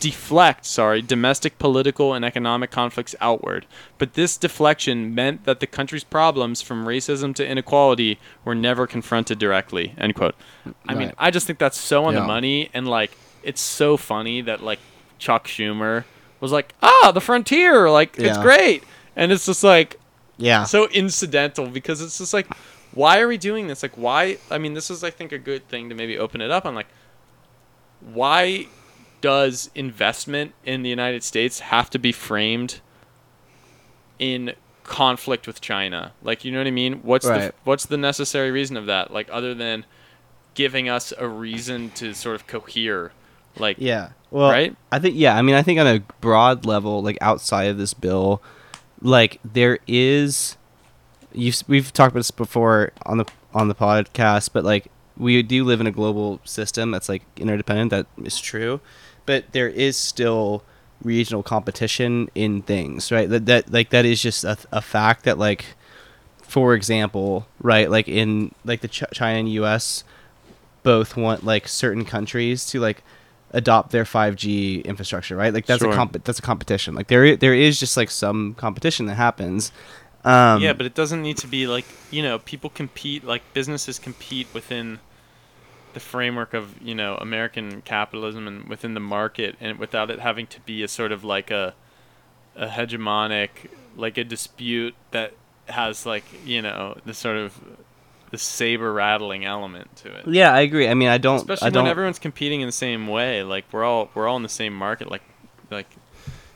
deflect, 0.01 0.65
sorry, 0.65 1.03
domestic 1.03 1.59
political 1.59 2.15
and 2.15 2.25
economic 2.25 2.71
conflicts 2.71 3.15
outward. 3.21 3.67
But 3.99 4.15
this 4.15 4.37
deflection 4.37 5.15
meant 5.15 5.45
that 5.45 5.61
the 5.61 5.67
country's 5.67 6.05
problems 6.05 6.63
from 6.63 6.87
racism 6.87 7.35
to 7.37 7.47
inequality 7.47 8.19
were 8.45 8.55
never 8.55 8.87
confronted 8.87 9.39
directly. 9.39 9.95
End 9.99 10.15
quote. 10.15 10.35
I 10.89 10.95
mean, 10.95 11.13
I 11.19 11.31
just 11.31 11.47
think 11.47 11.59
that's 11.59 11.79
so 11.79 12.05
on 12.05 12.15
the 12.15 12.21
money 12.23 12.71
and 12.75 12.87
like 12.89 13.11
it's 13.43 13.61
so 13.61 13.97
funny 13.97 14.41
that 14.43 14.63
like 14.63 14.79
Chuck 15.19 15.47
Schumer 15.49 16.05
was 16.41 16.53
like, 16.53 16.75
"Ah, 16.83 17.11
the 17.13 17.21
frontier, 17.21 17.91
like 17.91 18.19
it's 18.19 18.39
great." 18.39 18.85
And 19.17 19.33
it's 19.33 19.47
just 19.47 19.65
like 19.65 19.99
Yeah. 20.37 20.65
so 20.65 20.89
incidental 20.91 21.67
because 21.67 22.01
it's 22.01 22.19
just 22.19 22.33
like 22.33 22.47
why 22.93 23.19
are 23.21 23.29
we 23.29 23.37
doing 23.37 23.67
this 23.67 23.83
like 23.83 23.93
why 23.97 24.39
i 24.51 24.57
mean 24.57 24.73
this 24.73 24.91
is 24.91 25.05
i 25.05 25.11
think 25.11 25.31
a 25.31 25.39
good 25.39 25.67
thing 25.69 25.91
to 25.91 25.95
maybe 25.95 26.17
open 26.19 26.41
it 26.41 26.51
up 26.51 26.65
on 26.65 26.75
like 26.75 26.87
why 28.01 28.67
does 29.21 29.71
investment 29.75 30.53
in 30.65 30.83
the 30.83 30.91
united 30.91 31.23
states 31.23 31.61
have 31.61 31.91
to 31.91 31.99
be 31.99 32.13
framed 32.13 32.81
in 34.19 34.53
conflict 34.85 35.47
with 35.47 35.61
china 35.61 36.13
like 36.23 36.45
you 36.45 36.51
know 36.51 36.59
what 36.59 36.67
i 36.67 36.71
mean 36.71 36.95
what's 37.03 37.27
the 37.27 37.53
what's 37.65 37.87
the 37.87 37.97
necessary 37.97 38.51
reason 38.51 38.77
of 38.77 38.87
that 38.87 39.13
like 39.13 39.29
other 39.31 39.55
than 39.55 39.85
giving 40.55 40.89
us 40.89 41.13
a 41.19 41.29
reason 41.29 41.91
to 41.91 42.15
sort 42.15 42.35
of 42.35 42.47
cohere 42.47 43.13
like 43.61 43.77
Yeah. 43.79 44.11
Well, 44.31 44.51
Right? 44.51 44.77
I 44.93 44.99
think 44.99 45.15
yeah. 45.17 45.37
I 45.37 45.43
mean, 45.43 45.55
I 45.55 45.63
think 45.63 45.81
on 45.81 45.87
a 45.87 46.01
broad 46.21 46.67
level, 46.67 47.03
like 47.03 47.19
outside 47.21 47.65
of 47.65 47.79
this 47.79 47.95
bill, 47.95 48.43
like 49.01 49.41
there 49.45 49.79
is, 49.87 50.57
you 51.33 51.53
we've 51.67 51.93
talked 51.93 52.13
about 52.13 52.21
this 52.21 52.31
before 52.31 52.93
on 53.07 53.19
the 53.19 53.27
on 53.55 53.69
the 53.69 53.75
podcast, 53.75 54.51
but 54.53 54.65
like 54.65 54.89
we 55.17 55.43
do 55.43 55.65
live 55.65 55.81
in 55.81 55.87
a 55.87 55.91
global 55.91 56.41
system 56.45 56.91
that's 56.91 57.09
like 57.09 57.23
interdependent. 57.37 57.91
That 57.91 58.07
is 58.27 58.39
true, 58.39 58.81
but 59.29 59.45
there 59.53 59.69
is 59.69 59.95
still 59.99 60.65
regional 61.05 61.43
competition 61.43 62.31
in 62.35 62.63
things, 62.63 63.13
right? 63.13 63.29
That 63.29 63.45
that 63.45 63.71
like 63.71 63.91
that 63.91 64.07
is 64.07 64.23
just 64.23 64.43
a, 64.43 64.57
a 64.73 64.81
fact 64.81 65.25
that 65.25 65.37
like, 65.37 65.67
for 66.43 66.73
example, 66.75 67.47
right, 67.61 67.91
like 67.91 68.09
in 68.09 68.55
like 68.65 68.81
the 68.81 68.89
Ch- 68.89 69.05
China 69.13 69.39
and 69.41 69.53
U.S. 69.53 70.03
both 70.83 71.15
want 71.15 71.45
like 71.45 71.69
certain 71.69 72.07
countries 72.07 72.65
to 72.71 72.81
like 72.81 73.03
adopt 73.51 73.91
their 73.91 74.05
5G 74.05 74.83
infrastructure, 74.87 75.37
right? 75.37 75.53
Like 75.53 75.67
that's 75.67 75.83
Sure. 75.83 75.93
a 75.93 75.95
comp- 75.95 76.25
that's 76.25 76.39
a 76.39 76.43
competition. 76.43 76.95
Like 76.95 77.09
there 77.09 77.37
there 77.37 77.55
is 77.55 77.79
just 77.79 77.99
like 77.99 78.11
some 78.11 78.55
competition 78.55 79.05
that 79.07 79.17
happens. 79.17 79.73
Um, 80.25 80.63
yeah, 80.63 80.73
but 80.73 80.87
it 80.87 80.95
doesn't 80.95 81.21
need 81.21 81.37
to 81.39 81.47
be 81.47 81.67
like 81.67 81.85
you 82.11 82.23
know 82.23 82.39
people 82.39 82.71
compete 82.71 83.25
like 83.25 83.43
businesses 83.53 83.99
compete 83.99 84.47
within 84.55 85.01
the 85.95 86.01
framework 86.01 86.55
of 86.55 86.81
you 86.83 86.95
know 86.95 87.17
American 87.17 87.83
capitalism 87.83 88.47
and 88.47 88.69
within 88.69 88.95
the 88.95 89.01
market, 89.01 89.57
and 89.61 89.79
without 89.79 90.11
it 90.11 90.21
having 90.21 90.47
to 90.49 90.61
be 90.61 90.83
a 90.83 90.89
sort 90.89 91.13
of 91.13 91.25
like 91.25 91.51
a 91.51 91.75
a 92.57 92.67
hegemonic 92.67 93.51
like 93.97 94.19
a 94.19 94.25
dispute 94.25 94.95
that 95.11 95.35
has 95.69 96.07
like 96.07 96.25
you 96.45 96.63
know 96.63 96.97
the 97.05 97.15
sort 97.15 97.37
of 97.37 97.61
the 98.31 98.39
saber 98.39 98.93
rattling 98.93 99.45
element 99.45 99.95
to 99.97 100.15
it. 100.15 100.27
yeah, 100.29 100.53
I 100.53 100.61
agree. 100.61 100.87
I 100.89 100.95
mean, 100.95 101.09
I 101.09 101.19
don't. 101.19 101.37
Especially 101.37 101.67
I 101.67 101.71
don't. 101.71 101.85
when 101.85 101.91
everyone's 101.91 102.19
competing 102.19 102.61
in 102.61 102.67
the 102.69 102.73
same 102.73 103.07
way. 103.07 103.43
Like 103.43 103.65
we're 103.73 103.85
all 103.85 104.11
we're 104.15 104.29
all 104.29 104.37
in 104.37 104.43
the 104.43 104.49
same 104.49 104.75
market. 104.75 105.11
Like 105.11 105.23
like 105.71 105.89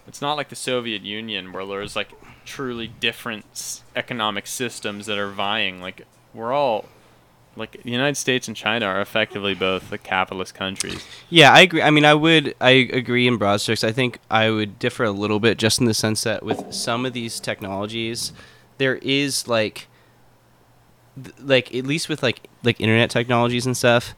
it's 0.07 0.21
not 0.21 0.35
like 0.35 0.49
the 0.49 0.57
Soviet 0.57 1.03
Union 1.03 1.53
where 1.53 1.65
there's 1.65 1.97
like 1.97 2.13
truly 2.45 2.89
different 2.89 3.83
economic 3.97 4.47
systems 4.47 5.07
that 5.07 5.19
are 5.19 5.31
vying. 5.31 5.81
Like 5.81 6.07
we're 6.35 6.53
all 6.53 6.87
like 7.57 7.83
the 7.83 7.91
United 7.91 8.17
States 8.17 8.49
and 8.49 8.57
China 8.57 8.87
are 8.87 9.01
effectively 9.01 9.55
both 9.55 9.91
the 9.91 9.99
capitalist 9.99 10.55
countries. 10.55 11.05
Yeah, 11.29 11.53
I 11.53 11.61
agree. 11.61 11.83
I 11.83 11.91
mean, 11.91 12.05
I 12.05 12.15
would. 12.15 12.55
I 12.61 12.71
agree 12.71 13.27
in 13.27 13.37
broad 13.37 13.61
strokes. 13.61 13.85
I 13.85 13.93
think 13.93 14.19
I 14.31 14.51
would 14.51 14.79
differ 14.79 15.05
a 15.05 15.11
little 15.11 15.41
bit, 15.41 15.59
just 15.59 15.81
in 15.81 15.87
the 15.87 15.95
sense 15.95 16.23
that 16.25 16.43
with 16.43 16.73
some 16.73 17.05
of 17.05 17.13
these 17.13 17.41
technologies, 17.41 18.33
there 18.79 18.97
is 18.97 19.47
like, 19.49 19.89
like 21.39 21.75
at 21.75 21.85
least 21.85 22.09
with 22.09 22.23
like 22.23 22.49
like 22.63 22.81
internet 22.81 23.11
technologies 23.11 23.67
and 23.67 23.77
stuff, 23.77 24.15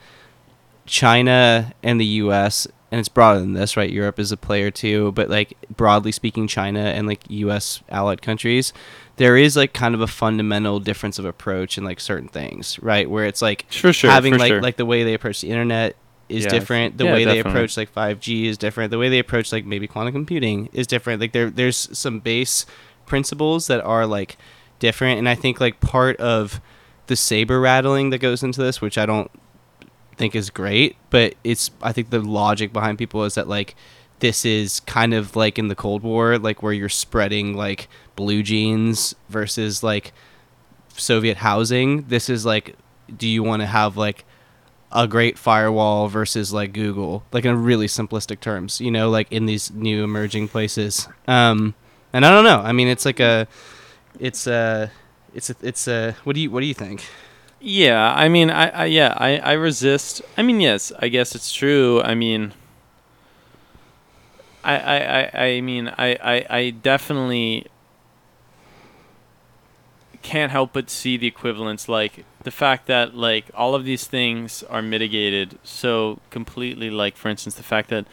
China 0.87 1.73
and 1.83 2.01
the 2.01 2.07
U.S. 2.07 2.69
and 2.93 3.01
it's 3.01 3.09
broader 3.09 3.41
than 3.41 3.55
this, 3.55 3.77
right? 3.77 3.91
Europe 3.91 4.21
is 4.21 4.31
a 4.31 4.37
player 4.37 4.71
too, 4.71 5.11
but 5.13 5.29
like 5.29 5.57
broadly 5.77 6.13
speaking, 6.13 6.47
China 6.47 6.81
and 6.81 7.09
like 7.09 7.29
U.S. 7.29 7.83
allied 7.89 8.23
countries, 8.23 8.73
there 9.17 9.37
is 9.37 9.57
like 9.57 9.73
kind 9.73 9.95
of 9.95 10.01
a 10.01 10.07
fundamental 10.07 10.81
difference 10.81 11.19
of 11.19 11.25
approach 11.25 11.79
in 11.79 11.85
like 11.85 12.01
certain 12.01 12.29
things, 12.29 12.79
right? 12.81 13.09
Where 13.09 13.25
it's 13.27 13.41
like 13.43 13.71
For 13.73 13.93
sure, 13.93 14.11
having 14.11 14.35
for 14.35 14.39
like 14.39 14.49
sure. 14.49 14.63
like 14.63 14.77
the 14.77 14.87
way 14.87 15.05
they 15.05 15.15
approach 15.15 15.41
the 15.41 15.51
internet 15.51 15.97
is 16.29 16.45
Yeah. 16.45 16.51
different. 16.51 16.99
The 16.99 17.05
Yeah, 17.05 17.13
way 17.13 17.25
they 17.25 17.39
approach 17.39 17.77
like 17.77 17.93
5G 17.93 18.47
is 18.47 18.59
different. 18.59 18.91
The 18.91 18.99
way 18.99 19.09
they 19.09 19.19
approach 19.19 19.53
like 19.53 19.65
maybe 19.65 19.87
quantum 19.87 20.13
computing 20.13 20.69
is 20.73 20.87
different. 20.87 21.21
Like 21.21 21.33
there 21.33 21.51
there's 21.51 21.89
some 21.97 22.19
base 22.21 22.67
principles 23.07 23.67
that 23.69 23.81
are 23.85 24.07
like 24.07 24.37
different 24.79 25.19
and 25.19 25.29
I 25.29 25.35
think 25.35 25.61
like 25.61 25.81
part 25.81 26.17
of 26.17 26.61
the 27.07 27.17
saber 27.17 27.61
rattling 27.61 28.11
that 28.11 28.19
goes 28.19 28.43
into 28.43 28.63
this, 28.63 28.81
which 28.81 28.97
I 28.99 29.07
don't 29.07 29.31
think 30.17 30.35
is 30.35 30.49
great, 30.51 30.97
but 31.11 31.35
it's 31.45 31.71
I 31.83 31.93
think 31.93 32.11
the 32.11 32.21
logic 32.21 32.73
behind 32.73 32.99
people 32.99 33.25
is 33.25 33.35
that 33.35 33.47
like 33.49 33.75
this 34.21 34.45
is 34.45 34.81
kind 34.81 35.15
of 35.15 35.37
like 35.37 35.59
in 35.59 35.69
the 35.69 35.75
Cold 35.75 36.03
War, 36.03 36.39
like 36.39 36.63
where 36.63 36.73
you're 36.73 36.89
spreading 36.89 37.57
like 37.57 37.89
blue 38.17 38.43
jeans 38.43 39.15
versus 39.29 39.83
like 39.83 40.13
Soviet 40.89 41.39
housing. 41.39 42.05
This 42.09 42.29
is 42.29 42.47
like, 42.47 42.77
do 43.15 43.29
you 43.29 43.43
want 43.43 43.63
to 43.63 43.67
have 43.67 43.97
like 43.97 44.25
a 44.93 45.09
great 45.09 45.37
firewall 45.37 46.09
versus 46.09 46.53
like 46.53 46.73
Google, 46.73 47.25
like 47.33 47.45
in 47.45 47.63
really 47.63 47.89
simplistic 47.89 48.41
terms, 48.41 48.81
you 48.81 48.91
know, 48.91 49.11
like 49.11 49.31
in 49.33 49.47
these 49.47 49.73
new 49.73 50.05
emerging 50.05 50.49
places. 50.49 51.09
Um, 51.27 51.75
and 52.13 52.25
I 52.25 52.31
don't 52.31 52.45
know. 52.45 52.61
I 52.61 52.73
mean, 52.73 52.87
it's 52.87 53.05
like 53.05 53.19
a, 53.19 53.49
it's 54.21 54.47
a, 54.47 54.93
it's 55.35 55.51
a, 55.51 55.57
it's 55.63 55.89
a. 55.89 56.13
What 56.23 56.35
do 56.35 56.41
you 56.41 56.51
what 56.51 56.61
do 56.61 56.67
you 56.67 56.75
think? 56.75 57.05
Yeah, 57.61 58.15
I 58.15 58.29
mean, 58.29 58.51
I, 58.51 58.69
I 58.69 58.85
yeah, 58.85 59.15
I, 59.17 59.39
I 59.39 59.53
resist. 59.53 60.23
I 60.37 60.43
mean, 60.43 60.61
yes, 60.61 60.93
I 60.99 61.09
guess 61.09 61.35
it's 61.35 61.53
true. 61.53 62.01
I 62.03 62.15
mean, 62.15 62.53
I, 64.65 64.77
I, 65.35 65.45
I, 65.47 65.61
mean, 65.61 65.89
I, 65.89 66.17
I, 66.23 66.47
I 66.49 66.71
definitely 66.71 67.67
can't 70.23 70.51
help 70.51 70.73
but 70.73 70.89
see 70.89 71.17
the 71.17 71.27
equivalence, 71.27 71.89
like 71.89 72.25
the 72.43 72.51
fact 72.51 72.87
that 72.87 73.15
like 73.15 73.47
all 73.55 73.75
of 73.75 73.85
these 73.85 74.07
things 74.07 74.63
are 74.65 74.83
mitigated 74.83 75.59
so 75.63 76.19
completely. 76.31 76.91
Like, 76.91 77.17
for 77.17 77.29
instance, 77.29 77.55
the 77.55 77.63
fact 77.63 77.91
that 77.91 78.07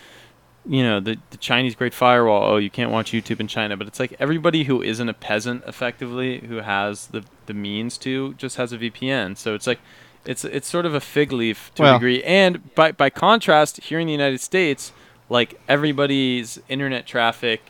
you 0.65 0.84
know 0.84 0.99
the 0.99 1.18
the 1.32 1.38
Chinese 1.38 1.73
Great 1.73 1.94
Firewall. 1.94 2.44
Oh, 2.53 2.57
you 2.57 2.69
can't 2.69 2.91
watch 2.91 3.11
YouTube 3.11 3.40
in 3.40 3.48
China, 3.48 3.76
but 3.78 3.88
it's 3.88 3.99
like 3.99 4.14
everybody 4.19 4.65
who 4.65 4.82
isn't 4.82 5.10
a 5.10 5.14
peasant, 5.14 5.64
effectively, 5.65 6.40
who 6.40 6.57
has 6.57 7.07
the 7.07 7.23
the 7.48 7.53
means 7.53 7.98
to, 7.99 8.34
just 8.36 8.57
has 8.57 8.72
a 8.73 8.78
VPN. 8.78 9.38
So 9.38 9.56
it's 9.56 9.65
like 9.65 9.80
it's 10.26 10.45
it's 10.45 10.68
sort 10.68 10.86
of 10.86 10.94
a 10.94 10.99
fig 10.99 11.32
leaf 11.32 11.72
to 11.76 11.84
Well- 11.84 11.95
a 11.95 11.98
degree. 11.98 12.23
And 12.23 12.76
by 12.76 12.91
by 12.91 13.10
contrast, 13.10 13.82
here 13.84 13.99
in 13.99 14.07
the 14.07 14.14
United 14.14 14.41
States, 14.41 14.91
like 15.32 15.60
everybody's 15.68 16.60
internet 16.68 17.08
traffic 17.08 17.62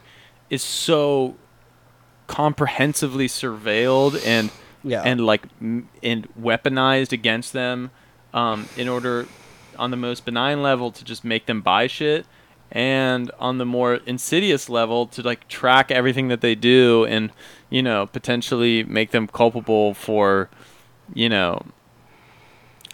is 0.50 0.64
so 0.64 1.36
comprehensively 2.28 3.28
surveilled 3.28 4.22
and 4.26 4.50
Yeah. 4.84 5.04
and 5.04 5.24
like 5.26 5.44
m- 5.62 5.90
and 6.02 6.28
weaponized 6.40 7.12
against 7.12 7.54
them 7.54 7.92
um, 8.34 8.68
in 8.78 8.88
order 8.88 9.28
on 9.78 9.92
the 9.92 9.98
most 9.98 10.26
benign 10.26 10.62
level 10.64 10.92
to 10.92 11.04
just 11.04 11.24
make 11.24 11.46
them 11.46 11.62
buy 11.62 11.88
shit 11.88 12.26
and 12.72 13.30
on 13.38 13.58
the 13.58 13.66
more 13.66 13.96
insidious 14.06 14.70
level 14.70 15.06
to 15.08 15.22
like 15.22 15.48
track 15.50 15.92
everything 15.92 16.30
that 16.30 16.42
they 16.42 16.56
do 16.56 17.06
and 17.06 17.32
you 17.70 17.84
know 17.84 18.06
potentially 18.08 18.84
make 18.86 19.12
them 19.12 19.28
culpable 19.28 19.94
for 19.94 20.50
you 21.14 21.28
know 21.30 21.62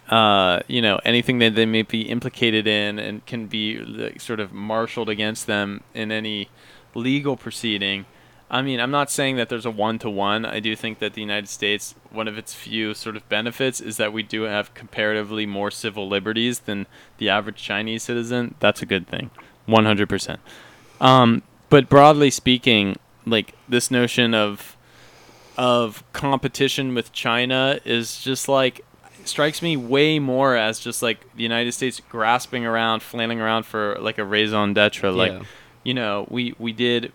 uh, 0.08 0.60
you 0.68 0.80
know, 0.80 0.98
anything 1.04 1.38
that 1.38 1.54
they 1.54 1.66
may 1.66 1.82
be 1.82 2.02
implicated 2.02 2.66
in 2.66 2.98
and 2.98 3.24
can 3.26 3.46
be 3.46 3.78
like, 3.78 4.20
sort 4.20 4.40
of 4.40 4.52
marshaled 4.52 5.08
against 5.08 5.46
them 5.46 5.82
in 5.94 6.10
any 6.10 6.48
legal 6.94 7.36
proceeding. 7.36 8.06
I 8.50 8.62
mean, 8.62 8.80
I'm 8.80 8.90
not 8.90 9.10
saying 9.10 9.36
that 9.36 9.50
there's 9.50 9.66
a 9.66 9.70
one 9.70 9.98
to 9.98 10.08
one. 10.08 10.46
I 10.46 10.60
do 10.60 10.74
think 10.74 11.00
that 11.00 11.12
the 11.12 11.20
United 11.20 11.48
States, 11.48 11.94
one 12.10 12.26
of 12.26 12.38
its 12.38 12.54
few 12.54 12.94
sort 12.94 13.14
of 13.14 13.28
benefits 13.28 13.78
is 13.80 13.98
that 13.98 14.12
we 14.12 14.22
do 14.22 14.42
have 14.42 14.72
comparatively 14.72 15.44
more 15.44 15.70
civil 15.70 16.08
liberties 16.08 16.60
than 16.60 16.86
the 17.18 17.28
average 17.28 17.62
Chinese 17.62 18.02
citizen. 18.02 18.54
That's 18.60 18.80
a 18.80 18.86
good 18.86 19.06
thing, 19.06 19.30
100%. 19.68 20.38
Um, 21.00 21.42
but 21.68 21.90
broadly 21.90 22.30
speaking, 22.30 22.96
like 23.26 23.54
this 23.68 23.90
notion 23.90 24.34
of 24.34 24.74
of 25.58 26.04
competition 26.12 26.94
with 26.94 27.12
China 27.12 27.80
is 27.84 28.20
just 28.20 28.48
like 28.48 28.80
strikes 29.28 29.62
me 29.62 29.76
way 29.76 30.18
more 30.18 30.56
as 30.56 30.80
just 30.80 31.02
like 31.02 31.20
the 31.36 31.42
United 31.42 31.72
States 31.72 32.00
grasping 32.08 32.66
around, 32.66 33.02
flailing 33.02 33.40
around 33.40 33.64
for 33.64 33.96
like 34.00 34.18
a 34.18 34.24
raison 34.24 34.72
d'etre. 34.74 35.10
Like, 35.10 35.32
Yeah. 35.32 35.42
you 35.84 35.94
know, 35.94 36.26
we 36.30 36.54
we 36.58 36.72
did 36.72 37.12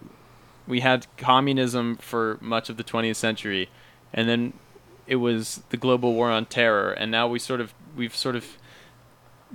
we 0.68 0.80
had 0.80 1.08
communism 1.18 1.98
for 1.98 2.38
much 2.40 2.70
of 2.70 2.78
the 2.78 2.84
20th 2.84 3.18
century, 3.18 3.70
and 4.14 4.30
then 4.30 4.54
it 5.08 5.18
was 5.18 5.62
the 5.70 5.78
global 5.78 6.14
war 6.14 6.32
on 6.32 6.46
terror, 6.46 6.92
and 6.92 7.12
now 7.12 7.28
we 7.28 7.38
sort 7.40 7.60
of 7.60 7.74
we've 7.96 8.16
sort 8.16 8.36
of 8.36 8.46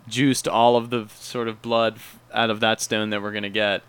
juiced 0.08 0.46
all 0.46 0.76
of 0.76 0.90
the 0.90 1.06
sort 1.14 1.48
of 1.48 1.60
blood 1.62 1.98
out 2.32 2.50
of 2.50 2.60
that 2.60 2.80
stone 2.80 3.10
that 3.10 3.22
we're 3.22 3.32
gonna 3.32 3.48
get. 3.50 3.82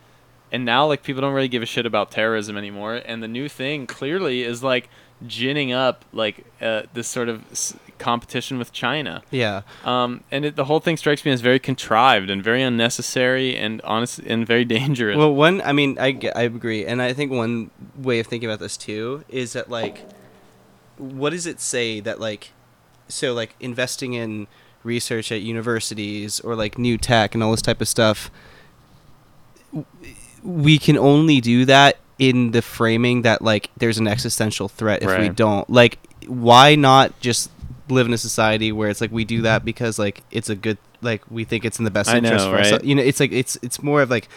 And 0.52 0.66
now, 0.66 0.88
like, 0.88 1.04
people 1.04 1.22
don't 1.22 1.34
really 1.34 1.48
give 1.48 1.62
a 1.62 1.68
shit 1.68 1.86
about 1.86 2.10
terrorism 2.10 2.58
anymore. 2.58 2.96
And 3.06 3.22
the 3.22 3.28
new 3.28 3.48
thing 3.48 3.86
clearly 3.86 4.42
is 4.42 4.64
like 4.64 4.90
ginning 5.28 5.72
up 5.72 6.06
like 6.14 6.46
uh, 6.62 6.84
this 6.94 7.08
sort 7.08 7.30
of 7.30 7.44
s- 7.52 7.76
competition 7.98 8.58
with 8.58 8.72
China. 8.72 9.22
Yeah. 9.30 9.62
Um, 9.84 10.24
and 10.32 10.46
it, 10.46 10.56
the 10.56 10.66
whole 10.66 10.80
thing 10.80 10.98
strikes 10.98 11.26
me 11.26 11.32
as 11.32 11.42
very 11.42 11.60
contrived 11.60 12.30
and 12.30 12.44
very 12.44 12.64
unnecessary 12.64 13.56
and 13.56 13.82
honest 13.82 14.20
and 14.20 14.48
very 14.48 14.66
dangerous. 14.66 15.18
Well, 15.18 15.34
one, 15.34 15.62
I 15.62 15.74
mean, 15.74 15.98
I, 16.00 16.18
I 16.36 16.44
agree, 16.44 16.86
and 16.86 17.02
I 17.02 17.14
think 17.14 17.32
one 17.32 17.72
way 17.98 18.20
of 18.20 18.28
thinking 18.28 18.50
about 18.50 18.60
this 18.60 18.78
too 18.78 19.24
is 19.28 19.54
that 19.54 19.70
like, 19.70 20.06
what 20.98 21.32
does 21.32 21.46
it 21.46 21.60
say 21.60 22.00
that 22.00 22.20
like, 22.20 22.52
so 23.08 23.34
like 23.34 23.56
investing 23.60 24.14
in 24.14 24.48
research 24.84 25.32
at 25.32 25.42
universities 25.42 26.40
or 26.40 26.56
like 26.56 26.78
new 26.78 26.98
tech 26.98 27.34
and 27.34 27.44
all 27.44 27.52
this 27.52 27.62
type 27.62 27.82
of 27.82 27.88
stuff, 27.88 28.32
we 30.42 30.78
can 30.78 30.98
only 30.98 31.42
do 31.42 31.66
that 31.66 31.98
in 32.20 32.52
the 32.52 32.62
framing 32.62 33.22
that 33.24 33.42
like 33.42 33.72
there's 33.78 33.98
an 33.98 34.08
existential 34.08 34.68
threat 34.68 35.02
if 35.02 35.20
we 35.20 35.30
don't 35.30 35.70
like 35.70 35.98
why 36.28 36.76
not 36.76 37.18
just 37.22 37.50
live 37.88 38.06
in 38.06 38.14
a 38.14 38.18
society 38.18 38.72
where 38.72 38.90
it's 38.90 39.02
like 39.02 39.12
we 39.12 39.24
do 39.26 39.42
that 39.42 39.66
because 39.66 39.98
like 39.98 40.22
it's 40.30 40.50
a 40.50 40.56
good 40.56 40.78
like 41.02 41.24
we 41.32 41.46
think 41.46 41.64
it's 41.64 41.80
in 41.80 41.86
the 41.86 41.92
best 41.92 42.10
I 42.10 42.18
interest 42.18 42.46
know, 42.46 42.52
for 42.52 42.58
us 42.58 42.72
right? 42.74 42.84
you 42.84 42.94
know 42.94 43.02
it's 43.02 43.22
like 43.22 43.32
it's 43.32 43.58
it's 43.62 43.82
more 43.82 44.02
of 44.02 44.10
like 44.10 44.28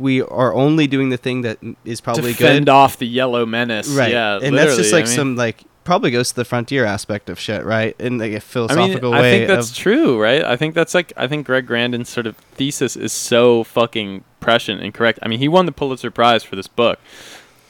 we 0.00 0.22
are 0.22 0.52
only 0.54 0.86
doing 0.86 1.10
the 1.10 1.16
thing 1.16 1.42
that 1.42 1.58
is 1.84 2.00
probably 2.00 2.32
to 2.32 2.38
fend 2.38 2.66
good 2.66 2.72
off 2.72 2.98
the 2.98 3.06
yellow 3.06 3.46
menace. 3.46 3.88
right 3.88 4.10
Yeah, 4.12 4.38
and 4.42 4.56
that's 4.56 4.76
just 4.76 4.92
like 4.92 5.04
I 5.04 5.08
mean- 5.08 5.16
some 5.16 5.36
like 5.36 5.64
probably 5.84 6.10
goes 6.10 6.28
to 6.30 6.36
the 6.36 6.44
frontier 6.44 6.84
aspect 6.84 7.28
of 7.30 7.38
shit 7.38 7.64
right 7.64 7.96
in 7.98 8.18
like 8.18 8.32
a 8.32 8.36
I 8.36 8.40
philosophical 8.40 9.12
mean, 9.12 9.20
I 9.20 9.22
think 9.30 9.48
that's 9.48 9.70
of 9.70 9.76
true, 9.76 10.20
right? 10.20 10.44
I 10.44 10.56
think 10.56 10.74
that's 10.74 10.94
like 10.94 11.12
I 11.16 11.26
think 11.26 11.46
Greg 11.46 11.66
Grandin's 11.66 12.08
sort 12.08 12.26
of 12.26 12.36
thesis 12.36 12.96
is 12.96 13.12
so 13.12 13.64
fucking 13.64 14.24
prescient 14.40 14.82
and 14.82 14.92
correct. 14.94 15.18
I 15.22 15.28
mean, 15.28 15.38
he 15.38 15.48
won 15.48 15.66
the 15.66 15.72
Pulitzer 15.72 16.10
Prize 16.10 16.42
for 16.42 16.56
this 16.56 16.68
book, 16.68 16.98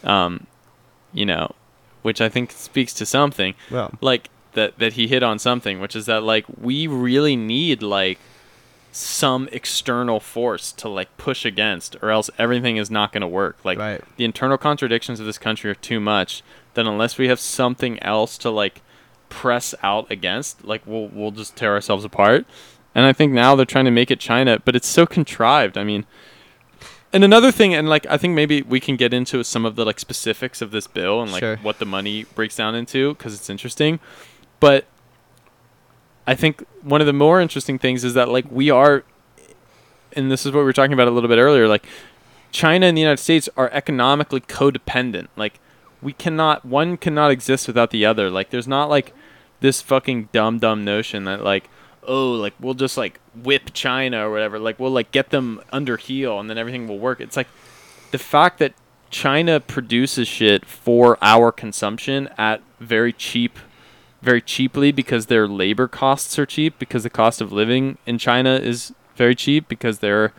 um, 0.05 0.47
you 1.13 1.27
know, 1.27 1.55
which 2.03 2.21
I 2.21 2.29
think 2.29 2.51
speaks 2.53 2.93
to 2.95 3.07
something 3.07 3.55
well 3.71 3.93
like 4.01 4.31
that 4.53 4.79
that 4.79 4.95
he 4.95 5.07
hit 5.09 5.23
on 5.23 5.39
something, 5.39 5.81
which 5.81 5.95
is 5.97 6.07
that 6.07 6.23
like 6.23 6.45
we 6.61 6.87
really 6.87 7.37
need 7.37 7.83
like 7.83 8.19
some 8.93 9.49
external 9.53 10.19
force 10.21 10.73
to 10.73 10.89
like 10.89 11.17
push 11.17 11.45
against, 11.45 11.97
or 12.03 12.11
else 12.11 12.29
everything 12.39 12.77
is 12.77 12.91
not 12.91 13.13
going 13.13 13.21
to 13.23 13.29
work. 13.29 13.57
Like 13.65 13.79
Right. 13.79 14.01
the 14.17 14.25
internal 14.25 14.59
contradictions 14.59 15.21
of 15.21 15.27
this 15.27 15.39
country 15.39 15.71
are 15.71 15.75
too 15.75 16.01
much. 16.01 16.43
That 16.75 16.87
unless 16.87 17.19
we 17.19 17.29
have 17.29 17.41
something 17.41 18.01
else 18.03 18.39
to 18.39 18.51
like 18.51 18.81
press 19.29 19.75
out 19.83 20.11
against, 20.11 20.65
like 20.65 20.83
we'll 20.87 21.09
we'll 21.09 21.31
just 21.31 21.57
tear 21.57 21.73
ourselves 21.75 22.05
apart. 22.05 22.47
And 22.95 23.07
I 23.07 23.13
think 23.13 23.33
now 23.33 23.55
they're 23.55 23.65
trying 23.67 23.85
to 23.85 23.91
make 23.93 24.11
it 24.11 24.19
China, 24.21 24.59
but 24.65 24.75
it's 24.75 24.89
so 24.89 25.07
contrived. 25.07 25.79
I 25.79 25.85
mean, 25.85 26.05
and 27.13 27.23
another 27.25 27.51
thing, 27.53 27.75
and 27.75 27.89
like 27.89 28.07
I 28.07 28.17
think 28.17 28.35
maybe 28.35 28.63
we 28.63 28.81
can 28.81 28.97
get 28.97 29.13
into 29.15 29.43
some 29.45 29.65
of 29.65 29.77
the 29.77 29.85
like 29.85 30.01
specifics 30.01 30.61
of 30.63 30.71
this 30.73 30.87
bill 30.87 31.23
and 31.23 31.31
like 31.33 31.41
Sure. 31.41 31.57
what 31.59 31.79
the 31.79 31.85
money 31.85 32.25
breaks 32.35 32.57
down 32.57 32.75
into 32.75 33.15
because 33.15 33.35
it's 33.35 33.51
interesting. 33.51 34.01
But 34.61 34.87
I 36.31 36.37
think 36.37 36.65
one 36.83 37.01
of 37.01 37.09
the 37.09 37.13
more 37.13 37.41
interesting 37.41 37.77
things 37.77 38.05
is 38.05 38.15
that 38.15 38.29
like 38.29 38.49
we 38.53 38.71
are, 38.71 39.03
and 40.13 40.31
this 40.31 40.47
is 40.47 40.53
what 40.53 40.61
we 40.61 40.65
were 40.65 40.73
talking 40.73 40.93
about 40.93 41.09
a 41.09 41.11
little 41.11 41.29
bit 41.29 41.39
earlier. 41.39 41.67
Like 41.67 41.85
China 42.53 42.87
and 42.87 42.97
the 42.97 43.01
United 43.01 43.21
States 43.21 43.49
are 43.57 43.69
economically 43.73 44.41
codependent. 44.41 45.27
Like 45.35 45.59
we 46.01 46.13
cannot, 46.13 46.65
one 46.65 46.97
cannot 46.97 47.33
exist 47.33 47.67
without 47.67 47.91
the 47.91 48.07
other. 48.07 48.31
Like 48.31 48.51
there's 48.51 48.69
not 48.69 48.89
like 48.89 49.13
this 49.59 49.83
fucking 49.83 50.29
dumb 50.31 50.61
dumb 50.61 50.85
notion 50.85 51.25
that 51.25 51.43
like 51.43 51.69
oh 52.05 52.31
like 52.31 52.55
we'll 52.61 52.75
just 52.75 52.97
like 52.97 53.19
whip 53.35 53.73
China 53.75 54.29
or 54.29 54.31
whatever. 54.31 54.61
Like 54.61 54.79
we'll 54.79 54.93
like 54.93 55.11
get 55.11 55.31
them 55.31 55.61
under 55.73 55.97
heel 55.97 56.39
and 56.39 56.49
then 56.49 56.59
everything 56.59 56.87
will 56.87 57.01
work. 57.01 57.21
It's 57.21 57.37
like 57.37 57.49
the 58.13 58.19
fact 58.19 58.61
that 58.61 58.75
China 59.11 59.59
produces 59.59 60.29
shit 60.29 60.65
for 60.65 61.19
our 61.21 61.51
consumption 61.51 62.29
at 62.39 62.63
very 62.79 63.13
cheap 63.13 63.59
very 64.23 64.43
cheaply 64.43 64.93
because 64.93 65.27
their 65.27 65.49
labor 65.49 65.89
costs 65.89 66.39
are 66.39 66.47
cheap 66.47 66.79
because 66.79 67.03
the 67.03 67.11
cost 67.11 67.41
of 67.41 67.53
living 67.53 67.97
in 68.07 68.19
China 68.19 68.55
is 68.55 68.93
very 69.17 69.35
cheap 69.35 69.69
because 69.69 69.99
they're 70.01 70.33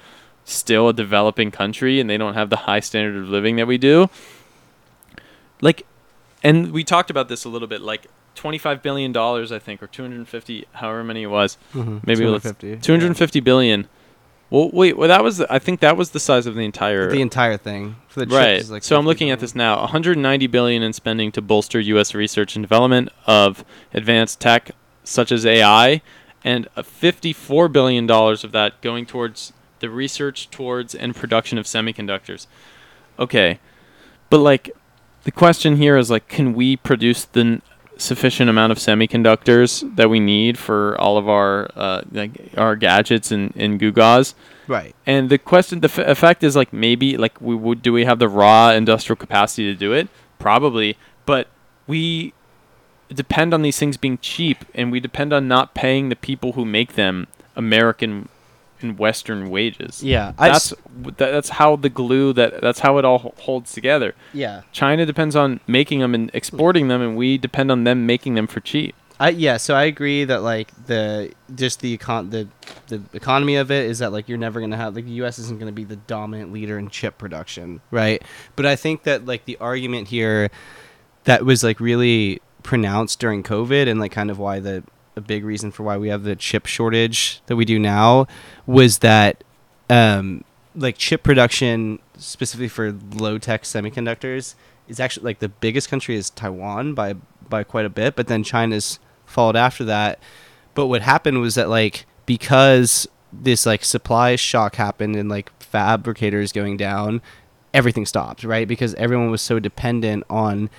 still 0.46 0.90
a 0.90 0.94
developing 0.94 1.52
country 1.52 2.00
and 2.00 2.10
they 2.10 2.18
don't 2.18 2.34
have 2.34 2.50
the 2.50 2.56
high 2.58 2.80
standard 2.80 3.16
of 3.22 3.30
living 3.30 3.56
that 3.56 3.68
we 3.68 3.78
do. 3.78 4.10
Like 5.62 5.86
and 6.44 6.72
we 6.72 6.84
talked 6.84 7.10
about 7.10 7.28
this 7.30 7.46
a 7.46 7.50
little 7.50 7.68
bit 7.68 7.82
like 7.82 8.08
25 8.36 8.82
billion 8.82 9.12
dollars 9.12 9.52
I 9.52 9.60
think 9.60 9.84
or 9.84 9.88
250 9.88 10.66
however 10.74 11.04
many 11.04 11.24
it 11.24 11.28
was. 11.28 11.58
mhm, 11.74 12.06
Maybe 12.06 12.26
let's 12.26 12.44
250 12.44 12.78
250 12.82 13.40
billion. 13.42 13.88
Well, 14.52 14.70
wait. 14.74 14.98
Well, 14.98 15.08
that 15.08 15.24
was. 15.24 15.38
The, 15.38 15.52
I 15.52 15.60
think 15.60 15.80
that 15.80 15.96
was 15.96 16.12
the 16.12 16.20
size 16.20 16.46
of 16.46 16.56
the 16.56 16.62
entire. 16.62 17.10
the 17.10 17.22
entire 17.22 17.56
thing 17.58 17.96
for 18.10 18.26
the 18.26 18.36
right. 18.36 18.68
like 18.68 18.84
so 18.84 18.98
I'm 18.98 19.04
50 19.04 19.08
looking 19.08 19.30
at 19.32 19.40
this 19.40 19.56
now. 19.56 19.80
190 19.80 20.48
billion 20.48 20.84
in 20.84 20.92
spending 20.92 21.32
to 21.32 21.42
bolster 21.42 21.80
U.S. 21.80 22.14
research 22.14 22.56
and 22.56 22.62
development 22.62 23.10
of 23.26 23.64
advanced 23.94 24.42
tech 24.42 24.72
such 25.06 25.32
as 25.32 25.46
AI, 25.46 26.02
and 26.44 26.68
54 26.84 27.70
billion 27.70 28.06
dollars 28.06 28.44
of 28.44 28.52
that 28.52 28.80
going 28.82 29.06
towards 29.06 29.54
the 29.80 29.90
research 29.90 30.50
towards 30.52 30.94
and 30.94 31.16
production 31.16 31.58
of 31.58 31.66
semiconductors. 31.66 32.46
Okay, 33.18 33.60
but 34.30 34.40
like, 34.40 34.70
the 35.24 35.32
question 35.32 35.78
here 35.78 35.96
is 35.96 36.12
like, 36.12 36.28
can 36.28 36.54
we 36.54 36.76
produce 36.76 37.24
the 37.24 37.62
sufficient 38.02 38.50
amount 38.50 38.72
of 38.72 38.78
semiconductors 38.78 39.96
that 39.96 40.10
we 40.10 40.20
need 40.20 40.58
for 40.58 41.00
all 41.00 41.18
of 41.18 41.30
our 41.30 41.70
uh, 41.76 42.02
like 42.12 42.52
our 42.58 42.76
gadgets 42.76 43.32
and, 43.32 43.54
and 43.56 43.80
gewgaws? 43.80 44.34
right 44.68 44.96
And 45.06 45.30
the 45.30 45.38
question, 45.38 45.82
the 45.82 45.90
f- 45.90 46.00
effect 46.00 46.44
is 46.44 46.56
like 46.56 46.74
maybe 46.74 47.18
like 47.18 47.40
we 47.40 47.56
would 47.56 47.82
do 47.82 47.94
we 47.94 48.06
have 48.06 48.20
the 48.20 48.30
raw 48.30 48.72
industrial 48.72 49.18
capacity 49.18 49.66
to 49.72 49.76
do 49.76 49.94
it? 49.94 50.08
Probably, 50.40 50.98
but 51.26 51.48
we 51.88 52.34
depend 53.14 53.54
on 53.54 53.62
these 53.62 53.78
things 53.78 53.98
being 53.98 54.18
cheap, 54.18 54.66
and 54.74 54.92
we 54.92 55.00
depend 55.00 55.34
on 55.34 55.48
not 55.48 55.74
paying 55.74 56.10
the 56.10 56.16
people 56.16 56.54
who 56.54 56.66
make 56.66 56.94
them 56.94 57.28
American 57.56 58.30
and 58.84 58.98
Western 59.00 59.50
wages. 59.50 60.04
yeah 60.04 60.34
That's 60.38 60.70
that, 61.04 61.18
that's 61.18 61.50
how 61.50 61.76
the 61.76 61.90
glue 61.90 62.34
that 62.34 62.62
that's 62.62 62.80
how 62.80 62.98
it 62.98 63.06
all 63.06 63.34
holds 63.40 63.72
together. 63.74 64.16
yeah 64.34 64.62
China 64.72 65.06
depends 65.06 65.36
on 65.36 65.60
making 65.68 66.00
them 66.00 66.14
and 66.16 66.32
exporting 66.34 66.88
them, 66.88 67.02
and 67.02 67.16
we 67.16 67.38
depend 67.38 67.72
on 67.72 67.84
them 67.84 68.06
making 68.06 68.36
them 68.36 68.48
for 68.48 68.60
cheap. 68.60 68.96
I 69.20 69.30
yeah, 69.30 69.58
so 69.58 69.76
I 69.76 69.84
agree 69.84 70.24
that 70.24 70.42
like 70.42 70.70
the 70.88 71.32
just 71.54 71.82
the 71.82 71.96
econ 71.96 72.32
the 72.32 72.48
the 72.88 73.02
economy 73.14 73.56
of 73.56 73.70
it 73.70 73.86
is 73.86 74.00
that 74.00 74.12
like 74.12 74.28
you're 74.28 74.40
never 74.40 74.60
gonna 74.60 74.78
have 74.78 74.96
like 74.96 75.06
the 75.06 75.12
U.S. 75.12 75.38
isn't 75.38 75.60
gonna 75.60 75.72
be 75.72 75.84
the 75.84 75.96
dominant 75.96 76.52
leader 76.52 76.80
in 76.80 76.90
chip 76.90 77.20
production, 77.20 77.82
right? 77.92 78.24
But 78.56 78.66
I 78.66 78.76
think 78.76 79.04
that 79.04 79.28
like 79.28 79.46
the 79.46 79.58
argument 79.58 80.08
here 80.08 80.50
that 81.26 81.46
was 81.46 81.64
like 81.64 81.80
really 81.80 82.42
pronounced 82.64 83.20
during 83.20 83.44
COVID 83.44 83.88
and 83.88 84.00
like 84.00 84.12
kind 84.12 84.32
of 84.32 84.40
why 84.40 84.60
the 84.60 84.84
a 85.16 85.22
big 85.22 85.44
reason 85.44 85.72
for 85.72 85.84
why 85.84 85.98
we 85.98 86.10
have 86.10 86.24
the 86.24 86.36
chip 86.36 86.66
shortage 86.66 87.42
that 87.48 87.56
we 87.56 87.66
do 87.66 87.78
now 87.78 88.28
was 88.66 89.00
that 89.00 89.44
um 89.90 90.44
like 90.76 90.98
chip 90.98 91.22
production 91.24 92.00
specifically 92.18 92.68
for 92.68 92.96
low 93.14 93.38
tech 93.38 93.64
semiconductors 93.64 94.56
is 94.88 95.00
actually 95.00 95.24
like 95.24 95.40
the 95.40 95.50
biggest 95.50 95.90
country 95.90 96.16
is 96.16 96.30
Taiwan 96.30 96.94
by 96.94 97.16
by 97.50 97.64
quite 97.64 97.86
a 97.86 97.90
bit, 97.90 98.16
but 98.16 98.28
then 98.28 98.44
China's 98.44 99.00
followed 99.26 99.56
after 99.56 99.84
that. 99.86 100.20
But 100.74 100.88
what 100.88 101.02
happened 101.02 101.42
was 101.42 101.56
that 101.56 101.70
like 101.70 102.06
because 102.26 103.08
this 103.34 103.66
like 103.66 103.84
supply 103.84 104.36
shock 104.36 104.76
happened 104.76 105.16
and 105.16 105.30
like 105.30 105.52
fabricators 105.62 106.52
going 106.52 106.78
down, 106.78 107.22
everything 107.74 108.06
stopped, 108.06 108.44
right? 108.44 108.68
Because 108.68 108.94
everyone 108.96 109.32
was 109.32 109.42
so 109.42 109.60
dependent 109.60 110.24
on 110.30 110.70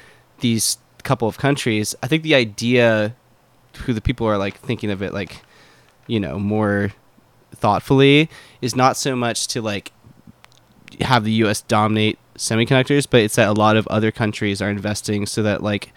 these 0.40 0.78
couple 1.02 1.28
of 1.28 1.38
countries. 1.38 1.94
I 2.02 2.06
think 2.06 2.22
the 2.22 2.34
idea 2.34 3.14
who 3.78 3.92
the 3.92 4.00
people 4.00 4.26
are 4.26 4.38
like 4.38 4.58
thinking 4.58 4.90
of 4.90 5.02
it 5.02 5.12
like 5.12 5.42
you 6.06 6.18
know, 6.18 6.38
more 6.38 6.92
thoughtfully 7.54 8.28
is 8.60 8.74
not 8.74 8.96
so 8.96 9.14
much 9.14 9.46
to 9.48 9.62
like 9.62 9.92
have 11.00 11.24
the 11.24 11.32
US 11.44 11.62
dominate 11.62 12.18
semiconductors, 12.36 13.06
but 13.08 13.20
it's 13.20 13.36
that 13.36 13.48
a 13.48 13.52
lot 13.52 13.76
of 13.76 13.86
other 13.88 14.10
countries 14.10 14.60
are 14.60 14.68
investing 14.70 15.26
so 15.26 15.42
that 15.42 15.62
like 15.62 15.92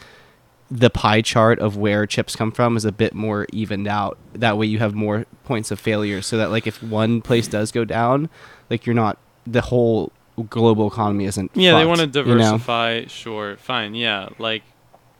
the 0.69 0.89
pie 0.89 1.21
chart 1.21 1.59
of 1.59 1.77
where 1.77 2.05
chips 2.05 2.35
come 2.35 2.51
from 2.51 2.75
is 2.77 2.85
a 2.85 2.91
bit 2.91 3.13
more 3.13 3.45
evened 3.51 3.87
out. 3.87 4.17
That 4.33 4.57
way 4.57 4.65
you 4.65 4.79
have 4.79 4.93
more 4.93 5.25
points 5.43 5.71
of 5.71 5.79
failure 5.79 6.21
so 6.21 6.37
that 6.37 6.49
like 6.51 6.65
if 6.67 6.81
one 6.81 7.21
place 7.21 7.47
does 7.47 7.71
go 7.71 7.85
down, 7.85 8.29
like 8.69 8.85
you're 8.85 8.95
not 8.95 9.17
the 9.45 9.61
whole 9.61 10.11
global 10.49 10.87
economy 10.87 11.25
isn't 11.25 11.51
Yeah, 11.53 11.77
they 11.77 11.85
want 11.85 11.99
to 11.99 12.05
you 12.19 12.25
know? 12.25 12.35
diversify. 12.35 13.05
Sure, 13.07 13.57
fine. 13.57 13.95
Yeah, 13.95 14.29
like, 14.39 14.63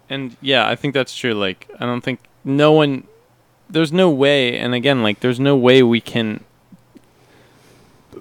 and 0.10 0.36
yeah, 0.42 0.68
I 0.68 0.76
think 0.76 0.94
that's 0.94 1.16
true. 1.16 1.34
Like, 1.34 1.70
I 1.80 1.86
don't 1.86 2.02
think 2.02 2.20
no 2.46 2.72
one. 2.72 3.06
There's 3.68 3.92
no 3.92 4.10
way, 4.12 4.58
and 4.58 4.76
again, 4.76 5.02
like, 5.02 5.22
there's 5.22 5.40
no 5.40 5.56
way 5.56 5.82
we 5.82 6.00
can 6.00 6.44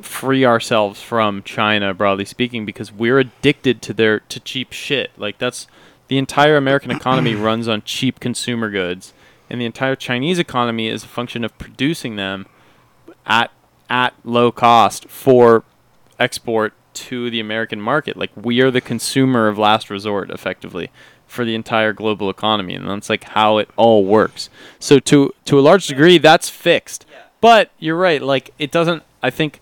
free 0.00 0.44
ourselves 0.44 1.02
from 1.02 1.42
China, 1.42 1.92
broadly 1.92 2.24
speaking, 2.24 2.64
because 2.64 2.90
we're 2.90 3.18
addicted 3.18 3.82
to 3.82 3.92
their 3.92 4.20
to 4.20 4.40
cheap 4.40 4.72
shit. 4.72 5.10
Like, 5.18 5.38
that's 5.38 5.66
the 6.08 6.18
entire 6.18 6.56
American 6.56 6.90
economy 6.90 7.34
runs 7.34 7.68
on 7.68 7.82
cheap 7.82 8.20
consumer 8.20 8.70
goods, 8.70 9.12
and 9.50 9.60
the 9.60 9.66
entire 9.66 9.96
Chinese 9.96 10.38
economy 10.38 10.88
is 10.88 11.04
a 11.04 11.08
function 11.08 11.44
of 11.44 11.56
producing 11.58 12.16
them 12.16 12.46
at 13.26 13.50
at 13.90 14.14
low 14.24 14.50
cost 14.50 15.06
for 15.08 15.62
export 16.18 16.72
to 16.94 17.30
the 17.30 17.40
American 17.40 17.80
market. 17.80 18.16
Like 18.16 18.30
we 18.34 18.60
are 18.60 18.70
the 18.70 18.80
consumer 18.80 19.48
of 19.48 19.58
last 19.58 19.90
resort, 19.90 20.30
effectively, 20.30 20.90
for 21.26 21.44
the 21.44 21.54
entire 21.54 21.92
global 21.92 22.30
economy, 22.30 22.74
and 22.74 22.88
that's 22.88 23.10
like 23.10 23.24
how 23.24 23.58
it 23.58 23.68
all 23.76 24.04
works. 24.04 24.50
So 24.78 24.98
to 25.00 25.32
to 25.46 25.58
a 25.58 25.62
large 25.62 25.86
degree, 25.86 26.18
that's 26.18 26.48
fixed. 26.48 27.06
But 27.40 27.70
you're 27.78 27.96
right. 27.96 28.22
Like 28.22 28.52
it 28.58 28.70
doesn't. 28.70 29.02
I 29.22 29.30
think 29.30 29.60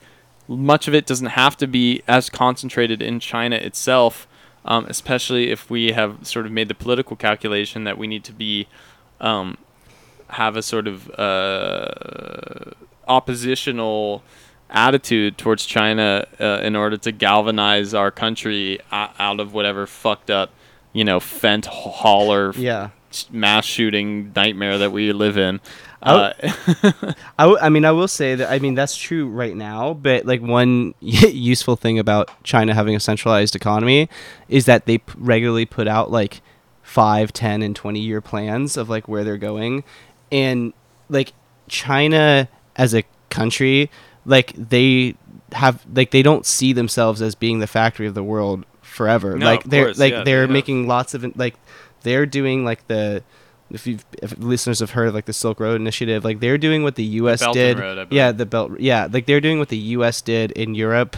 much 0.49 0.89
of 0.89 0.95
it 0.95 1.07
doesn't 1.07 1.29
have 1.29 1.57
to 1.57 1.67
be 1.67 2.03
as 2.07 2.29
concentrated 2.29 3.01
in 3.01 3.21
China 3.21 3.57
itself, 3.57 4.27
um, 4.65 4.87
especially 4.87 5.51
if 5.51 5.71
we 5.71 5.93
have 5.93 6.27
sort 6.27 6.47
of 6.47 6.53
made 6.53 6.69
the 6.69 6.75
political 6.75 7.17
calculation 7.17 7.85
that 7.85 7.97
we 7.97 8.07
need 8.07 8.25
to 8.25 8.33
be 8.33 8.67
um, 9.21 9.57
have 10.29 10.57
a 10.57 10.63
sort 10.63 10.87
of 10.87 11.11
uh, 11.19 12.73
oppositional 13.07 14.23
attitude 14.71 15.37
towards 15.37 15.67
China 15.67 16.27
uh, 16.41 16.61
in 16.63 16.75
order 16.75 16.97
to 16.97 17.13
galvanize 17.13 17.95
our 17.95 18.11
country 18.11 18.81
out 18.91 19.39
of 19.39 19.53
whatever 19.53 19.87
fucked 19.87 20.31
up, 20.31 20.51
you 20.93 21.05
know, 21.05 21.19
fentanyl 21.21 22.57
Yeah. 22.57 22.91
mass 23.31 23.65
shooting 23.65 24.33
nightmare 24.35 24.79
that 24.79 24.93
we 24.93 25.13
live 25.13 25.37
in. 25.39 25.61
I 26.03 26.13
Uh, 26.13 26.33
I, 27.39 27.43
w- 27.45 27.59
I 27.63 27.69
mean, 27.69 27.85
I 27.85 27.93
will 27.93 28.09
say 28.09 28.35
that 28.35 28.51
I 28.51 28.59
mean 28.59 28.75
that's 28.75 28.97
true 28.97 29.27
right 29.29 29.55
now, 29.57 29.95
but 29.95 30.27
like 30.27 30.41
one 30.43 30.95
useful 31.01 31.77
thing 31.77 31.99
about 31.99 32.31
China 32.43 32.75
having 32.75 32.97
a 32.97 33.01
centralized 33.01 33.55
economy 33.55 34.09
is 34.49 34.65
that 34.67 34.87
they 34.87 34.99
p- 34.99 35.13
regularly 35.17 35.65
put 35.67 35.87
out 35.87 36.11
like 36.11 36.41
five, 36.83 37.33
ten, 37.33 37.63
and 37.63 37.77
twenty 37.77 38.01
year 38.01 38.21
plans 38.21 38.77
of 38.77 38.89
like 38.91 39.07
where 39.09 39.23
they're 39.25 39.39
going, 39.39 39.85
and 40.33 40.73
like 41.09 41.33
China 41.69 42.49
as 42.77 42.95
a 42.95 43.05
country, 43.31 43.89
like 44.27 44.53
they 44.57 45.15
have 45.53 45.85
like 45.95 46.11
they 46.11 46.23
don't 46.23 46.47
see 46.47 46.73
themselves 46.73 47.23
as 47.23 47.35
being 47.37 47.61
the 47.61 47.67
factory 47.69 48.07
of 48.09 48.15
the 48.15 48.25
world 48.25 48.65
forever. 48.93 49.37
No, 49.37 49.47
like 49.47 49.65
they're 49.65 49.87
course, 49.87 49.99
like 49.99 50.13
yeah, 50.13 50.23
they're 50.25 50.37
they 50.39 50.41
have- 50.43 50.51
making 50.51 50.87
lots 50.87 51.15
of 51.15 51.37
like 51.37 51.55
they're 52.03 52.27
doing 52.27 52.65
like 52.65 52.87
the 52.89 53.23
if 53.71 53.87
you 53.87 53.99
if 54.23 54.37
listeners 54.39 54.81
have 54.81 54.91
heard 54.91 55.09
of 55.09 55.15
like 55.15 55.25
the 55.25 55.33
Silk 55.33 55.59
Road 55.59 55.81
Initiative, 55.81 56.25
like 56.25 56.41
they're 56.41 56.59
doing 56.59 56.83
what 56.83 56.95
the 56.97 57.05
U.S. 57.05 57.43
And 57.43 57.55
did. 57.55 57.79
Road, 57.79 58.09
yeah, 58.11 58.31
the 58.33 58.45
belt. 58.47 58.79
Yeah, 58.81 59.09
like 59.11 59.27
they're 59.27 59.41
doing 59.41 59.59
what 59.59 59.69
the 59.71 59.79
U.S. 59.97 60.21
did 60.21 60.51
in 60.53 60.75
Europe 60.75 61.17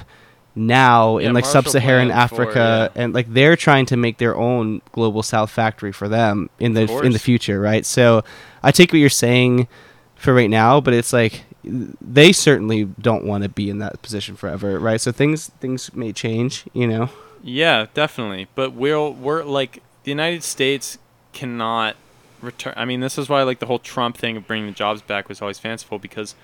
now 0.57 1.19
Yeah, 1.19 1.29
in 1.29 1.35
like 1.35 1.43
Marshall 1.45 1.63
sub-Saharan 1.65 2.11
Plan 2.11 2.29
for- 2.29 2.35
Africa, 2.43 2.93
yeah. 2.95 3.03
and 3.03 3.13
like 3.13 3.33
they're 3.33 3.57
trying 3.57 3.87
to 3.87 3.97
make 3.97 4.19
their 4.19 4.37
own 4.37 4.83
global 4.93 5.25
South 5.25 5.51
factory 5.51 5.91
for 5.91 6.09
them 6.09 6.49
in 6.61 6.75
the 6.75 6.83
in 7.03 7.11
the 7.13 7.19
future, 7.19 7.61
right? 7.61 7.85
So 7.85 8.23
I 8.63 8.71
take 8.71 8.93
what 8.93 9.01
you're 9.01 9.11
saying 9.11 9.67
for 10.15 10.33
right 10.33 10.49
now, 10.51 10.81
but 10.81 10.95
it's 10.95 11.13
like 11.13 11.45
they 11.65 12.31
certainly 12.31 12.85
don't 13.01 13.25
want 13.25 13.43
to 13.43 13.49
be 13.49 13.69
in 13.69 13.79
that 13.81 14.01
position 14.01 14.37
forever, 14.37 14.79
right? 14.79 15.01
So 15.01 15.11
things 15.11 15.49
things 15.59 15.93
may 15.93 16.13
change, 16.13 16.63
you 16.73 16.87
know. 16.87 17.09
Yeah, 17.47 17.87
definitely. 17.93 18.49
But 18.55 18.73
we'll 18.73 19.13
we're 19.13 19.45
like 19.45 19.83
the 20.05 20.11
United 20.11 20.43
States 20.43 20.97
cannot 21.35 21.97
return. 22.41 22.73
I 22.77 22.85
mean, 22.87 23.01
this 23.01 23.19
is 23.19 23.29
why 23.29 23.43
like 23.43 23.59
the 23.59 23.67
whole 23.67 23.79
Trump 23.79 24.17
thing 24.17 24.37
of 24.39 24.47
bringing 24.47 24.67
the 24.69 24.73
jobs 24.73 25.03
back 25.03 25.29
was 25.29 25.43
always 25.43 25.59
fanciful 25.59 25.99
because 25.99 26.35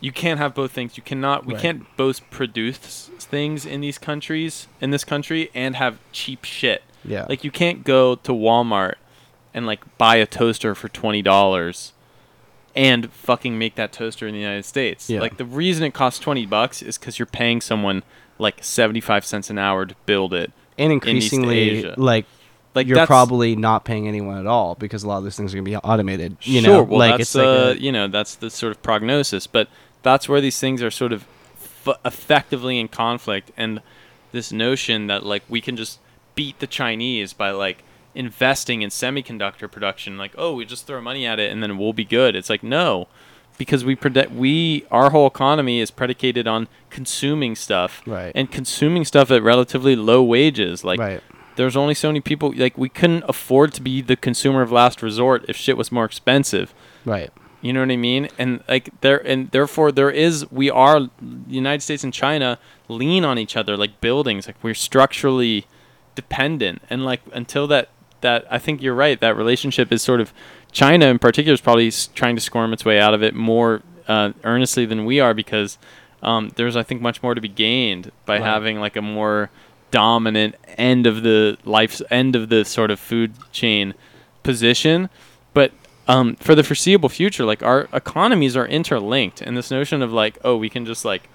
you 0.00 0.12
can't 0.12 0.38
have 0.38 0.54
both 0.54 0.72
things. 0.72 0.96
You 0.96 1.02
cannot. 1.02 1.44
We 1.46 1.54
Right. 1.54 1.62
can't 1.62 1.96
both 1.96 2.28
produce 2.30 2.78
things 3.18 3.66
in 3.66 3.80
these 3.82 3.98
countries 3.98 4.66
in 4.80 4.90
this 4.90 5.04
country 5.04 5.50
and 5.54 5.76
have 5.76 5.98
cheap 6.12 6.44
shit. 6.44 6.82
Yeah. 7.04 7.26
Like 7.28 7.44
you 7.44 7.50
can't 7.50 7.84
go 7.84 8.14
to 8.16 8.32
Walmart 8.32 8.94
and 9.52 9.66
like 9.66 9.80
buy 9.98 10.16
a 10.16 10.26
toaster 10.26 10.74
for 10.74 10.88
twenty 10.88 11.20
dollars 11.22 11.92
and 12.74 13.10
fucking 13.12 13.58
make 13.58 13.74
that 13.76 13.92
toaster 13.92 14.26
in 14.26 14.34
the 14.34 14.40
United 14.40 14.64
States. 14.64 15.08
Yeah. 15.10 15.20
Like 15.20 15.36
the 15.36 15.44
reason 15.44 15.84
it 15.84 15.92
costs 15.94 16.18
twenty 16.20 16.46
bucks 16.46 16.80
is 16.82 16.96
because 16.98 17.18
you're 17.18 17.26
paying 17.26 17.60
someone 17.60 18.02
like 18.38 18.62
seventy 18.62 19.00
five 19.00 19.24
cents 19.24 19.50
an 19.50 19.58
hour 19.58 19.86
to 19.86 19.94
build 20.06 20.34
it. 20.34 20.52
and 20.78 20.92
increasingly, 20.92 21.58
Asia. 21.58 21.94
like 21.96 22.26
Like 22.74 22.86
you're 22.86 23.06
probably 23.06 23.56
not 23.56 23.84
paying 23.84 24.06
anyone 24.08 24.38
at 24.38 24.46
all 24.46 24.74
because 24.74 25.02
a 25.04 25.08
lot 25.08 25.18
of 25.18 25.24
these 25.24 25.36
things 25.36 25.52
are 25.54 25.56
gonna 25.56 25.64
be 25.64 25.76
automated. 25.76 26.36
You 26.42 26.60
sure. 26.60 26.72
know, 26.72 26.82
well, 26.82 26.98
like 26.98 27.12
that's 27.12 27.22
it's 27.22 27.34
like 27.34 27.46
uh, 27.46 27.48
a- 27.70 27.74
you 27.76 27.92
know 27.92 28.08
that's 28.08 28.34
the 28.36 28.50
sort 28.50 28.72
of 28.72 28.82
prognosis, 28.82 29.46
but 29.46 29.68
that's 30.02 30.28
where 30.28 30.40
these 30.40 30.60
things 30.60 30.82
are 30.82 30.90
sort 30.90 31.12
of 31.12 31.26
f- 31.86 31.98
effectively 32.04 32.78
in 32.78 32.88
conflict, 32.88 33.50
and 33.56 33.80
this 34.32 34.52
notion 34.52 35.06
that 35.06 35.24
like 35.24 35.42
we 35.48 35.60
can 35.60 35.76
just 35.76 35.98
beat 36.34 36.58
the 36.58 36.66
Chinese 36.66 37.32
by 37.32 37.50
like 37.50 37.82
investing 38.14 38.82
in 38.82 38.90
semiconductor 38.90 39.70
production, 39.70 40.18
like 40.18 40.34
oh 40.36 40.54
we 40.54 40.64
just 40.64 40.86
throw 40.86 41.00
money 41.00 41.24
at 41.26 41.38
it 41.38 41.50
and 41.50 41.62
then 41.62 41.78
we'll 41.78 41.92
be 41.92 42.04
good. 42.04 42.36
It's 42.36 42.50
like 42.50 42.62
no, 42.62 43.08
because 43.58 43.84
we 43.84 43.94
predict 43.94 44.32
we 44.32 44.84
our 44.90 45.10
whole 45.10 45.26
economy 45.26 45.80
is 45.80 45.90
predicated 45.90 46.46
on 46.46 46.68
consuming 46.90 47.54
stuff 47.54 48.02
right, 48.06 48.32
and 48.34 48.50
consuming 48.50 49.04
stuff 49.04 49.30
at 49.30 49.42
relatively 49.42 49.96
low 49.96 50.22
wages, 50.22 50.84
like. 50.84 50.98
right, 50.98 51.22
there's 51.56 51.76
only 51.76 51.94
so 51.94 52.08
many 52.08 52.20
people 52.20 52.52
like 52.54 52.76
we 52.78 52.88
couldn't 52.88 53.24
afford 53.28 53.72
to 53.72 53.82
be 53.82 54.02
the 54.02 54.16
consumer 54.16 54.62
of 54.62 54.70
last 54.70 55.02
resort 55.02 55.44
if 55.48 55.56
shit 55.56 55.76
was 55.76 55.90
more 55.90 56.04
expensive. 56.04 56.74
Right. 57.04 57.30
you 57.62 57.72
know 57.72 57.80
what 57.80 57.90
i 57.90 57.96
mean? 57.96 58.28
And 58.38 58.62
like 58.68 58.90
there 59.00 59.26
and 59.26 59.50
therefore 59.50 59.90
there 59.90 60.10
is 60.10 60.50
we 60.50 60.70
are 60.70 61.00
the 61.00 61.10
united 61.48 61.80
states 61.80 62.04
and 62.04 62.12
china 62.12 62.58
lean 62.88 63.24
on 63.24 63.38
each 63.38 63.56
other 63.56 63.76
like 63.76 64.00
buildings. 64.00 64.46
Like 64.46 64.56
we're 64.62 64.74
structurally 64.74 65.66
dependent. 66.14 66.82
And 66.90 67.04
like 67.04 67.22
until 67.32 67.66
that 67.68 67.88
that 68.20 68.46
i 68.50 68.58
think 68.58 68.82
you're 68.82 68.94
right 68.94 69.20
that 69.20 69.36
relationship 69.36 69.92
is 69.92 70.02
sort 70.02 70.20
of 70.20 70.32
china 70.82 71.06
in 71.06 71.18
particular 71.18 71.54
is 71.54 71.60
probably 71.68 71.90
trying 72.14 72.36
to 72.36 72.42
squirm 72.42 72.70
its 72.76 72.84
way 72.84 72.98
out 73.00 73.14
of 73.14 73.22
it 73.22 73.34
more 73.34 73.82
uh, 74.08 74.30
earnestly 74.44 74.84
than 74.84 75.04
we 75.10 75.18
are 75.24 75.32
because 75.34 75.78
um, 76.22 76.50
there's 76.56 76.76
i 76.76 76.82
think 76.82 77.00
much 77.00 77.22
more 77.22 77.34
to 77.34 77.40
be 77.40 77.48
gained 77.66 78.04
by 78.26 78.34
Right. 78.34 78.42
having 78.54 78.78
like 78.78 78.96
a 78.96 79.02
more 79.02 79.48
dominant 79.90 80.54
end 80.76 81.06
of 81.06 81.22
the 81.22 81.56
life 81.64 82.02
end 82.10 82.36
of 82.36 82.48
the 82.50 82.64
sort 82.64 82.90
of 82.90 82.98
food 83.00 83.30
chain 83.52 83.94
position 84.42 85.08
but 85.54 85.72
um, 86.08 86.36
for 86.36 86.54
the 86.54 86.62
foreseeable 86.62 87.08
future 87.08 87.44
like 87.44 87.62
our 87.62 87.88
economies 87.92 88.54
are 88.56 88.66
interlinked 88.66 89.40
and 89.40 89.56
this 89.56 89.70
notion 89.70 90.02
of 90.02 90.12
like 90.12 90.38
oh 90.44 90.56
we 90.56 90.68
can 90.68 90.84
just 90.84 91.04
like 91.04 91.28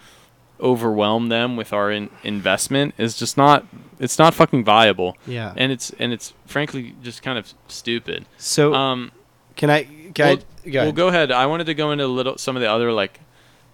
overwhelm 0.60 1.30
them 1.30 1.56
with 1.58 1.74
our 1.74 1.92
in- 1.92 2.10
investment 2.24 2.94
is 2.98 3.18
just 3.18 3.36
not 3.38 3.66
it's 4.00 4.20
not 4.20 4.34
fucking 4.34 4.64
viable 4.64 5.18
Yeah. 5.26 5.54
and 5.58 5.72
it's 5.72 5.90
and 5.98 6.14
it's 6.14 6.34
frankly 6.46 6.94
just 7.02 7.24
kind 7.24 7.38
of 7.40 7.52
stupid 7.68 8.26
so 8.38 8.74
um 8.76 9.12
can 9.56 9.70
I? 9.70 9.84
Can 9.84 10.14
well, 10.18 10.38
I? 10.38 10.70
Go 10.70 10.72
well 10.74 10.84
ahead. 10.84 10.96
go 10.96 11.08
ahead 11.08 11.32
i 11.32 11.46
wanted 11.48 11.66
to 11.66 11.74
go 11.74 11.92
into 11.92 12.06
a 12.06 12.08
little 12.08 12.38
some 12.38 12.56
of 12.56 12.62
the 12.62 12.70
other 12.70 12.92
like 12.92 13.20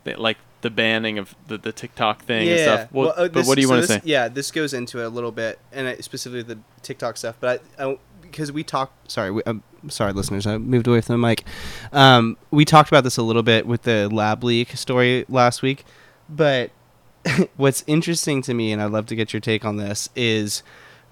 the, 0.06 0.16
like 0.16 0.38
the 0.62 0.70
banning 0.70 1.18
of 1.18 1.36
the, 1.48 1.58
the 1.58 1.72
tiktok 1.72 2.24
thing 2.24 2.48
and 2.48 2.60
stuff 2.60 2.94
well, 2.94 3.14
uh, 3.16 3.28
but 3.28 3.46
what 3.46 3.56
do 3.56 3.62
you 3.62 3.70
want 3.70 3.82
to 3.82 3.88
say 3.88 4.02
Yeah, 4.04 4.28
this 4.28 4.52
goes 4.52 4.74
into 4.74 5.02
it 5.02 5.06
a 5.06 5.10
little 5.10 5.32
bit, 5.32 5.60
and 5.72 5.88
I, 5.88 5.98
specifically 5.98 6.44
the 6.44 6.60
TikTok 6.82 7.18
stuff. 7.18 7.36
But 7.40 7.62
I, 7.78 7.86
I 7.86 7.98
because 8.22 8.52
we 8.52 8.64
talked. 8.64 9.12
Sorry, 9.12 9.32
we, 9.32 9.42
I'm 9.46 9.64
sorry, 9.90 10.14
listeners. 10.14 10.46
I 10.46 10.58
moved 10.58 10.88
away 10.88 11.02
from 11.02 11.20
the 11.20 11.28
mic. 11.28 11.44
Um, 11.92 12.38
we 12.52 12.66
talked 12.66 12.90
about 12.90 13.04
this 13.04 13.18
a 13.18 13.24
little 13.24 13.44
bit 13.44 13.66
with 13.66 13.84
the 13.84 14.10
lab 14.10 14.44
leak 14.44 14.76
story 14.78 15.26
last 15.30 15.62
week, 15.62 15.86
but 16.30 16.72
what's 17.58 17.84
interesting 17.88 18.42
to 18.44 18.54
me, 18.54 18.72
and 18.72 18.82
I'd 18.82 18.92
love 18.92 19.06
to 19.08 19.16
get 19.16 19.34
your 19.34 19.40
take 19.40 19.66
on 19.66 19.78
this, 19.78 20.10
is 20.16 20.64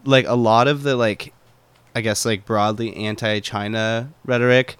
like 0.04 0.28
a 0.28 0.36
lot 0.36 0.68
of 0.68 0.84
the 0.84 0.96
like, 0.96 1.34
I 1.96 2.02
guess 2.02 2.26
like 2.26 2.46
broadly 2.46 2.96
anti-China 2.96 4.12
rhetoric 4.26 4.76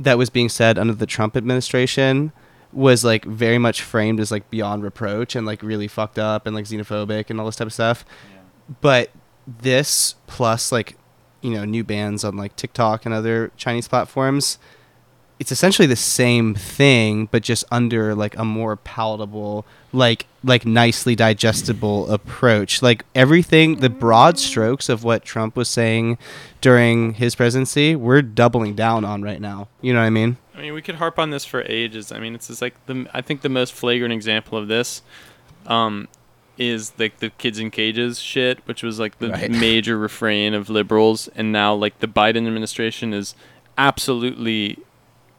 that 0.00 0.16
was 0.16 0.30
being 0.30 0.48
said 0.48 0.78
under 0.78 0.94
the 0.94 1.06
Trump 1.06 1.36
administration 1.36 2.32
was 2.72 3.04
like 3.04 3.24
very 3.24 3.58
much 3.58 3.82
framed 3.82 4.18
as 4.18 4.30
like 4.30 4.48
beyond 4.50 4.82
reproach 4.82 5.36
and 5.36 5.46
like 5.46 5.62
really 5.62 5.86
fucked 5.88 6.18
up 6.18 6.46
and 6.46 6.56
like 6.56 6.64
xenophobic 6.64 7.28
and 7.28 7.38
all 7.38 7.46
this 7.46 7.56
type 7.56 7.66
of 7.66 7.72
stuff. 7.72 8.04
But 8.80 9.10
this 9.46 10.14
plus 10.26 10.72
like 10.72 10.96
you 11.42 11.50
know 11.50 11.64
new 11.64 11.84
bans 11.84 12.24
on 12.24 12.36
like 12.36 12.56
TikTok 12.56 13.04
and 13.04 13.14
other 13.14 13.50
Chinese 13.56 13.88
platforms 13.88 14.58
it's 15.40 15.50
essentially 15.50 15.86
the 15.86 15.96
same 15.96 16.54
thing, 16.54 17.26
but 17.32 17.42
just 17.42 17.64
under 17.72 18.14
like 18.14 18.36
a 18.36 18.44
more 18.44 18.76
palatable, 18.76 19.64
like 19.92 20.26
like 20.44 20.66
nicely 20.66 21.16
digestible 21.16 22.10
approach. 22.10 22.82
Like 22.82 23.04
everything, 23.14 23.76
the 23.76 23.88
broad 23.88 24.38
strokes 24.38 24.88
of 24.90 25.02
what 25.02 25.24
Trump 25.24 25.56
was 25.56 25.68
saying 25.68 26.18
during 26.60 27.14
his 27.14 27.34
presidency, 27.34 27.96
we're 27.96 28.20
doubling 28.22 28.74
down 28.74 29.04
on 29.04 29.22
right 29.22 29.40
now. 29.40 29.68
You 29.80 29.94
know 29.94 30.00
what 30.00 30.06
I 30.06 30.10
mean? 30.10 30.36
I 30.54 30.60
mean, 30.60 30.74
we 30.74 30.82
could 30.82 30.96
harp 30.96 31.18
on 31.18 31.30
this 31.30 31.46
for 31.46 31.62
ages. 31.62 32.12
I 32.12 32.20
mean, 32.20 32.34
it's 32.34 32.48
just 32.48 32.60
like 32.60 32.74
the 32.84 33.08
I 33.14 33.22
think 33.22 33.40
the 33.40 33.48
most 33.48 33.72
flagrant 33.72 34.12
example 34.12 34.58
of 34.58 34.68
this 34.68 35.00
um, 35.66 36.06
is 36.58 36.92
like 36.98 37.18
the 37.20 37.30
kids 37.30 37.58
in 37.58 37.70
cages 37.70 38.20
shit, 38.20 38.58
which 38.66 38.82
was 38.82 39.00
like 39.00 39.18
the 39.20 39.30
Right. 39.30 39.50
major 39.68 39.96
refrain 39.96 40.52
of 40.52 40.68
liberals, 40.68 41.28
and 41.34 41.50
now 41.50 41.74
like 41.74 41.98
the 42.00 42.06
Biden 42.08 42.46
administration 42.46 43.14
is 43.14 43.34
absolutely 43.78 44.78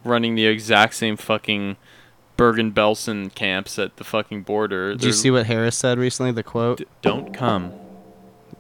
running 0.04 0.36
the 0.36 0.46
exact 0.48 0.96
same 0.96 1.18
fucking 1.18 1.78
Bergen 2.38 2.72
Belsen 2.72 3.34
camps 3.36 3.78
at 3.78 3.98
the 3.98 4.04
fucking 4.04 4.44
border. 4.44 4.94
Did 4.94 5.04
you 5.04 5.14
see 5.14 5.30
what 5.32 5.46
Harris 5.46 5.78
said 5.78 6.00
recently? 6.00 6.32
The 6.32 6.44
quote, 6.44 6.80
D- 6.80 6.86
don't 7.02 7.34
come. 7.34 7.72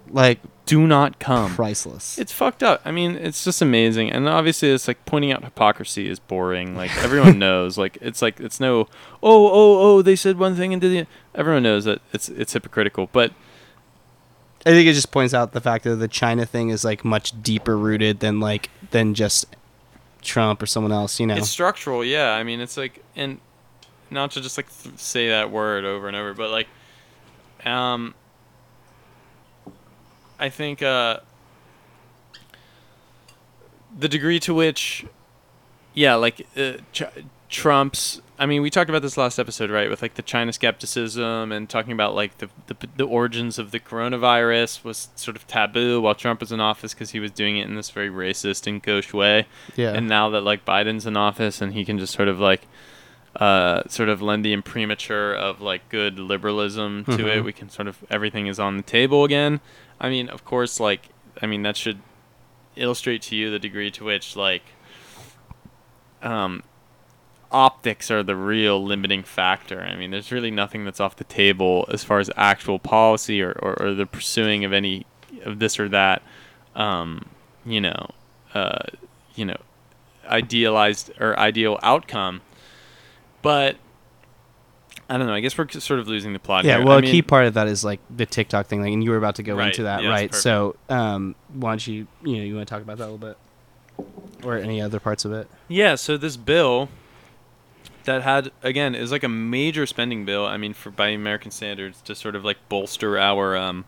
like 0.09 0.39
Do 0.67 0.85
not 0.85 1.17
come. 1.19 1.55
priceless. 1.55 2.19
It's 2.19 2.31
fucked 2.31 2.61
up. 2.61 2.81
I 2.85 2.91
mean, 2.91 3.15
it's 3.15 3.43
just 3.43 3.61
amazing, 3.61 4.11
and 4.11 4.29
obviously, 4.29 4.69
it's 4.69 4.87
like 4.87 5.03
pointing 5.05 5.31
out 5.31 5.43
hypocrisy 5.43 6.07
is 6.07 6.19
boring. 6.19 6.75
Like 6.75 6.95
everyone 7.03 7.39
knows. 7.45 7.77
Like 7.77 7.97
it's 8.01 8.21
like 8.21 8.39
it's 8.39 8.59
no. 8.59 8.81
Oh, 9.23 9.47
oh, 9.47 9.79
oh! 9.81 10.01
They 10.03 10.15
said 10.15 10.37
one 10.37 10.55
thing 10.55 10.73
and 10.73 10.81
did 10.81 10.89
the. 10.91 11.07
Everyone 11.33 11.63
knows 11.63 11.85
that 11.85 12.01
it's 12.13 12.29
it's 12.29 12.53
hypocritical. 12.53 13.09
But 13.11 13.31
I 14.63 14.69
think 14.69 14.87
it 14.87 14.93
just 14.93 15.11
points 15.11 15.33
out 15.33 15.53
the 15.53 15.61
fact 15.61 15.85
that 15.85 15.95
the 15.95 16.07
China 16.07 16.45
thing 16.45 16.69
is 16.69 16.83
like 16.85 17.03
much 17.03 17.41
deeper 17.41 17.75
rooted 17.75 18.19
than 18.19 18.39
like 18.39 18.69
than 18.91 19.15
just 19.15 19.47
Trump 20.21 20.61
or 20.61 20.65
someone 20.65 20.91
else. 20.91 21.19
You 21.19 21.27
know, 21.27 21.35
it's 21.35 21.49
structural. 21.49 22.03
Yeah, 22.03 22.31
I 22.31 22.43
mean, 22.43 22.61
it's 22.61 22.77
like 22.77 23.03
and 23.15 23.39
not 24.09 24.31
to 24.31 24.41
just 24.41 24.57
like 24.57 24.67
th- 24.83 24.97
say 24.97 25.29
that 25.29 25.51
word 25.51 25.85
over 25.85 26.07
and 26.07 26.15
over, 26.15 26.33
but 26.33 26.49
like, 26.51 26.67
um, 27.65 28.13
I 30.39 30.49
think 30.49 30.81
uh, 30.81 31.19
the 33.97 34.09
degree 34.09 34.39
to 34.41 34.53
which, 34.53 35.05
yeah, 35.93 36.15
like 36.15 36.47
uh, 36.57 36.73
Trump's. 37.49 38.21
I 38.41 38.47
mean, 38.47 38.63
we 38.63 38.71
talked 38.71 38.89
about 38.89 39.03
this 39.03 39.17
last 39.17 39.37
episode, 39.37 39.69
right? 39.69 39.87
With 39.87 40.01
like 40.01 40.15
the 40.15 40.23
China 40.23 40.51
skepticism 40.51 41.51
and 41.51 41.69
talking 41.69 41.91
about 41.93 42.15
like 42.15 42.39
the 42.39 42.49
the, 42.65 42.75
the 42.97 43.03
origins 43.05 43.59
of 43.59 43.69
the 43.69 43.79
coronavirus 43.79 44.83
was 44.83 45.09
sort 45.15 45.37
of 45.37 45.45
taboo 45.45 46.01
while 46.01 46.15
Trump 46.15 46.39
was 46.39 46.51
in 46.51 46.59
office 46.59 46.93
because 46.95 47.11
he 47.11 47.19
was 47.19 47.29
doing 47.29 47.57
it 47.57 47.67
in 47.67 47.75
this 47.75 47.91
very 47.91 48.09
racist 48.09 48.65
and 48.65 48.81
gauche 48.81 49.13
way 49.13 49.45
yeah. 49.75 49.91
and 49.93 50.07
now 50.07 50.29
that 50.31 50.41
like 50.41 50.65
Biden's 50.65 51.05
in 51.05 51.15
office 51.15 51.61
and 51.61 51.73
he 51.73 51.85
can 51.85 51.99
just 51.99 52.13
sort 52.13 52.27
of 52.27 52.39
like 52.39 52.67
uh 53.35 53.83
sort 53.87 54.09
of 54.09 54.23
lend 54.23 54.43
the 54.43 54.53
imprimatur 54.53 55.33
of 55.35 55.61
like 55.61 55.87
good 55.89 56.17
liberalism 56.17 57.05
to 57.05 57.27
it 57.27 57.41
Mhm. 57.41 57.45
we 57.45 57.53
can 57.53 57.69
sort 57.69 57.87
of 57.87 58.03
everything 58.09 58.47
is 58.47 58.59
on 58.59 58.75
the 58.75 58.83
table 58.83 59.23
again 59.23 59.61
i 60.01 60.09
mean 60.09 60.27
of 60.29 60.43
course 60.43 60.79
like 60.81 61.09
i 61.41 61.45
mean 61.45 61.61
that 61.61 61.77
should 61.77 61.99
illustrate 62.75 63.21
to 63.21 63.35
you 63.37 63.49
the 63.51 63.59
degree 63.59 63.89
to 63.91 64.03
which 64.03 64.35
like 64.35 64.63
um 66.21 66.63
optics 67.51 68.09
are 68.09 68.23
the 68.23 68.35
real 68.35 68.83
limiting 68.83 69.23
factor 69.23 69.81
i 69.81 69.95
mean 69.95 70.11
there's 70.11 70.31
really 70.31 70.51
nothing 70.51 70.85
that's 70.85 70.99
off 70.99 71.15
the 71.17 71.23
table 71.25 71.85
as 71.91 72.03
far 72.03 72.19
as 72.19 72.29
actual 72.35 72.79
policy 72.79 73.41
or, 73.41 73.51
or, 73.61 73.81
or 73.81 73.93
the 73.93 74.05
pursuing 74.05 74.63
of 74.63 74.71
any 74.73 75.05
of 75.43 75.59
this 75.59 75.79
or 75.79 75.89
that 75.89 76.21
um 76.75 77.25
you 77.65 77.81
know 77.81 78.09
uh 78.53 78.79
you 79.35 79.45
know 79.45 79.57
idealized 80.27 81.11
or 81.19 81.37
ideal 81.37 81.77
outcome 81.83 82.41
but 83.41 83.75
i 85.09 85.17
don't 85.17 85.27
know 85.27 85.33
i 85.33 85.39
guess 85.41 85.57
we're 85.57 85.67
sort 85.69 85.99
of 85.99 86.07
losing 86.07 86.31
the 86.31 86.39
plot 86.39 86.63
yeah, 86.63 86.77
here. 86.77 86.85
well, 86.85 86.97
I 86.97 86.99
a 86.99 87.03
key 87.03 87.21
part 87.21 87.45
of 87.45 87.55
that 87.55 87.67
is 87.67 87.83
like 87.83 87.99
the 88.15 88.25
TikTok 88.25 88.67
thing, 88.67 88.81
like, 88.81 88.93
and 88.93 89.03
you 89.03 89.09
were 89.09 89.17
about 89.17 89.35
to 89.35 89.43
go 89.43 89.55
Right, 89.55 89.67
into 89.67 89.83
that, 89.83 90.03
yes, 90.03 90.09
right? 90.09 90.33
So, 90.33 90.75
um, 90.89 91.35
why 91.53 91.71
don't 91.71 91.85
you, 91.87 92.07
you 92.23 92.37
know, 92.37 92.43
you 92.43 92.55
want 92.55 92.67
to 92.67 92.73
talk 92.73 92.81
about 92.81 92.97
that 92.99 93.09
a 93.09 93.11
little 93.11 93.17
bit, 93.17 93.37
or 94.45 94.57
any 94.57 94.81
other 94.81 94.99
parts 94.99 95.25
of 95.25 95.33
it? 95.33 95.49
Yeah, 95.67 95.95
so 95.95 96.15
this 96.17 96.37
bill 96.37 96.87
that 98.05 98.21
had 98.23 98.51
again 98.63 98.95
is 98.95 99.11
like 99.11 99.23
a 99.23 99.29
major 99.29 99.85
spending 99.85 100.25
bill. 100.25 100.45
I 100.45 100.57
mean, 100.57 100.73
for 100.73 100.89
by 100.89 101.09
American 101.09 101.51
standards, 101.51 102.01
to 102.01 102.15
sort 102.15 102.35
of 102.35 102.43
like 102.43 102.57
bolster 102.69 103.17
our 103.17 103.55
um 103.55 103.85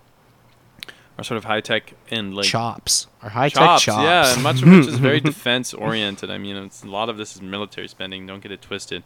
our 1.18 1.23
sort 1.23 1.38
of 1.38 1.45
high 1.45 1.61
tech 1.61 1.94
and 2.10 2.35
like 2.35 2.45
chops 2.45 3.07
or 3.22 3.30
high 3.30 3.49
tech 3.49 3.80
chops. 3.80 3.88
Yeah, 3.88 4.34
and 4.34 4.44
much 4.44 4.61
of 4.61 4.69
which 4.69 4.88
is 4.88 4.98
very 4.98 5.19
defense 5.22 5.73
oriented. 5.73 6.31
I 6.31 6.38
mean, 6.38 6.56
it's, 6.56 6.84
a 6.84 6.88
lot 6.88 7.10
of 7.10 7.18
this 7.18 7.35
is 7.35 7.41
military 7.41 7.88
spending. 7.88 8.26
Don't 8.26 8.41
get 8.41 8.52
it 8.52 8.61
twisted. 8.61 9.03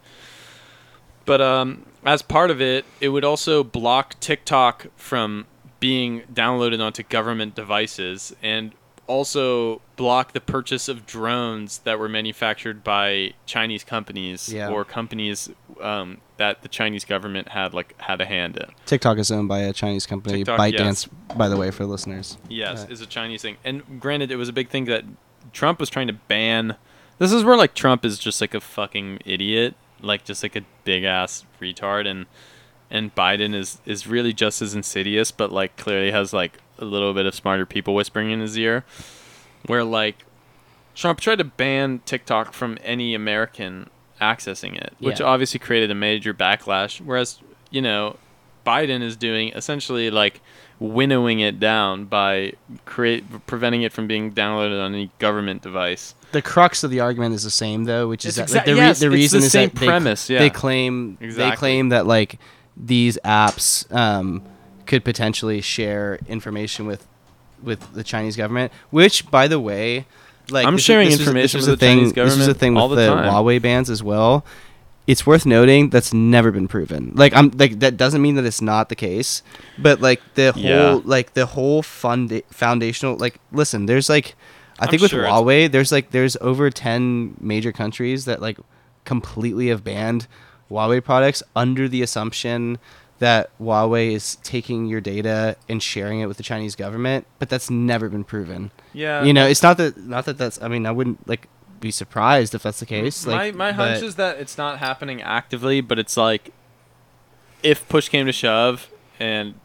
But 1.25 1.41
um, 1.41 1.85
as 2.05 2.21
part 2.21 2.49
of 2.49 2.61
it, 2.61 2.85
it 3.01 3.09
would 3.09 3.25
also 3.25 3.61
block 3.63 4.17
TikTok 4.21 4.87
from 4.95 5.45
being 5.81 6.21
downloaded 6.33 6.81
onto 6.81 7.03
government 7.03 7.53
devices 7.53 8.33
and 8.41 8.71
also 9.07 9.81
block 9.95 10.33
the 10.33 10.41
purchase 10.41 10.87
of 10.87 11.05
drones 11.05 11.79
that 11.79 11.97
were 11.97 12.09
manufactured 12.09 12.83
by 12.83 13.33
Chinese 13.45 13.83
companies 13.83 14.49
Yeah. 14.53 14.69
or 14.69 14.85
companies 14.85 15.49
um, 15.81 16.17
that 16.37 16.61
the 16.61 16.67
Chinese 16.67 17.05
government 17.05 17.49
had 17.49 17.73
like 17.73 17.99
had 18.01 18.21
a 18.21 18.25
hand 18.25 18.57
in. 18.57 18.65
TikTok 18.85 19.17
is 19.17 19.31
owned 19.31 19.47
by 19.47 19.59
a 19.59 19.73
Chinese 19.73 20.05
company, 20.05 20.39
TikTok, 20.39 20.59
ByteDance, 20.59 21.07
by 21.35 21.47
the 21.47 21.57
way, 21.57 21.71
for 21.71 21.85
listeners. 21.85 22.37
Yes, 22.49 22.81
Right. 22.81 22.91
is 22.91 23.01
a 23.01 23.05
Chinese 23.05 23.41
thing. 23.41 23.57
And 23.63 23.99
granted, 23.99 24.31
it 24.31 24.35
was 24.35 24.49
a 24.49 24.53
big 24.53 24.69
thing 24.69 24.85
that 24.85 25.03
Trump 25.53 25.79
was 25.79 25.89
trying 25.89 26.07
to 26.07 26.13
ban. 26.13 26.75
This 27.19 27.31
is 27.31 27.43
where 27.43 27.57
like 27.57 27.73
Trump 27.73 28.05
is 28.05 28.19
just 28.19 28.41
like 28.41 28.53
a 28.53 28.59
fucking 28.61 29.19
idiot, 29.25 29.75
like 30.01 30.23
just 30.25 30.43
like 30.43 30.55
a 30.55 30.61
big 30.83 31.03
ass 31.03 31.45
retard, 31.61 32.05
and 32.07 32.25
and 32.91 33.13
Biden 33.15 33.55
is 33.55 33.79
is 33.85 34.05
really 34.07 34.33
just 34.33 34.61
as 34.61 34.75
insidious, 34.75 35.31
but 35.31 35.51
like 35.51 35.75
clearly 35.77 36.11
has 36.11 36.33
like 36.33 36.59
a 36.79 36.85
little 36.85 37.13
bit 37.13 37.25
of 37.25 37.33
smarter 37.35 37.65
people 37.65 37.93
whispering 37.95 38.31
in 38.31 38.39
his 38.39 38.57
ear. 38.57 38.83
Where 39.65 39.83
like 39.83 40.17
Trump 40.95 41.19
tried 41.19 41.37
to 41.39 41.43
ban 41.43 42.01
TikTok 42.05 42.53
from 42.53 42.77
any 42.83 43.13
American 43.13 43.89
accessing 44.21 44.75
it, 44.77 44.93
which 44.99 45.19
Yeah. 45.19 45.25
obviously 45.27 45.59
created 45.59 45.91
a 45.91 45.95
major 45.95 46.33
backlash. 46.33 46.99
Whereas 47.01 47.39
you 47.69 47.81
know 47.81 48.17
Biden 48.65 49.01
is 49.01 49.15
doing 49.15 49.49
essentially 49.49 50.09
like 50.09 50.41
winnowing 50.79 51.39
it 51.39 51.59
down 51.59 52.05
by 52.05 52.53
create 52.85 53.23
preventing 53.47 53.81
it 53.81 53.91
from 53.91 54.05
being 54.07 54.31
downloaded 54.31 54.83
on 54.83 54.93
any 54.93 55.09
government 55.19 55.61
device. 55.63 56.13
The 56.33 56.41
crux 56.41 56.83
of 56.83 56.91
the 56.91 56.99
argument 56.99 57.33
is 57.33 57.43
the 57.43 57.49
same, 57.49 57.85
though, 57.85 58.07
which 58.09 58.25
is 58.25 58.37
It's 58.37 58.51
that 58.51 58.59
like, 58.59 58.65
exac- 58.65 58.65
the, 58.65 58.73
re- 58.73 58.77
yes, 58.87 58.99
the 58.99 59.09
reason 59.09 59.39
the 59.39 59.45
is 59.47 59.51
same 59.51 59.69
that 59.69 59.79
they, 59.79 59.85
premise, 59.87 60.29
yeah. 60.29 60.39
they 60.39 60.49
claim 60.49 61.17
they 61.21 61.51
claim 61.51 61.89
that 61.89 62.05
like 62.05 62.37
these 62.75 63.17
apps 63.25 63.91
um, 63.95 64.43
could 64.87 65.03
potentially 65.05 65.61
share 65.61 66.19
information 66.27 66.85
with 66.87 67.05
with 67.61 67.93
the 67.93 68.03
Chinese 68.03 68.35
government, 68.35 68.71
which, 68.91 69.29
by 69.31 69.47
the 69.47 69.59
way, 69.59 70.05
like 70.49 70.65
I'm 70.65 70.75
this 70.75 70.83
sharing 70.83 71.09
this 71.09 71.19
was- 71.19 71.27
information 71.27 71.43
this 71.43 71.53
was 71.55 71.67
with 71.69 71.79
the 71.79 71.85
thing. 71.85 71.97
Chinese 71.99 72.13
This 72.13 72.37
was 72.37 72.47
the 72.47 72.53
thing 72.53 72.73
with 72.75 72.89
the 72.91 72.95
the. 72.95 73.09
Huawei 73.11 73.61
bans 73.61 73.89
as 73.89 74.01
well. 74.03 74.45
It's 75.07 75.25
worth 75.25 75.45
noting 75.45 75.89
that's 75.89 76.13
never 76.13 76.51
been 76.51 76.67
proven. 76.67 77.13
Like 77.15 77.33
I'm 77.33 77.51
like 77.55 77.79
that 77.79 77.95
doesn't 77.95 78.21
mean 78.21 78.35
that 78.35 78.45
it's 78.45 78.61
not 78.61 78.89
the 78.89 78.95
case, 78.95 79.41
but 79.77 80.01
like 80.01 80.21
the 80.35 80.51
whole 80.51 80.61
Yeah. 80.63 80.99
like 81.05 81.33
the 81.33 81.45
whole 81.45 81.81
fund 81.81 82.41
foundational 82.51 83.15
like 83.17 83.39
listen, 83.51 83.85
there's 83.85 84.09
like 84.09 84.35
I 84.79 84.83
I'm 84.85 84.89
think 84.91 85.01
with 85.01 85.11
sure 85.11 85.23
Huawei, 85.23 85.71
there's 85.71 85.91
like 85.93 86.11
there's 86.11 86.35
over 86.41 86.69
ten 86.69 87.35
major 87.39 87.71
countries 87.71 88.25
that 88.25 88.41
like 88.41 88.57
completely 89.05 89.69
have 89.69 89.83
banned 89.83 90.27
Huawei 90.69 91.01
products 91.03 91.41
under 91.55 91.87
the 91.87 92.01
assumption 92.01 92.77
that 93.19 93.49
Huawei 93.59 94.11
is 94.11 94.35
taking 94.43 94.85
your 94.85 95.01
data 95.01 95.55
and 95.67 95.81
sharing 95.81 96.19
it 96.19 96.27
with 96.27 96.37
the 96.37 96.43
Chinese 96.43 96.75
government, 96.75 97.25
but 97.39 97.49
that's 97.49 97.69
never 97.69 98.09
been 98.09 98.23
proven. 98.23 98.71
Yeah, 98.93 99.23
you 99.23 99.33
know, 99.33 99.47
it's 99.47 99.63
not 99.63 99.77
that 99.77 99.97
not 99.97 100.25
that 100.25 100.37
that's. 100.37 100.61
I 100.61 100.67
mean, 100.67 100.85
I 100.85 100.91
wouldn't 100.91 101.27
like 101.27 101.47
be 101.79 101.91
surprised 101.91 102.55
if 102.55 102.63
that's 102.63 102.79
the 102.79 102.85
case. 102.85 103.25
Like, 103.25 103.55
my 103.55 103.71
my 103.71 103.71
hunch 103.71 104.01
is 104.03 104.15
that 104.15 104.37
it's 104.39 104.57
not 104.57 104.79
happening 104.79 105.21
actively, 105.21 105.81
but 105.81 105.97
it's 105.99 106.17
like 106.17 106.51
if 107.63 107.87
push 107.89 108.09
came 108.09 108.25
to 108.27 108.31
shove 108.31 108.89
and 109.19 109.55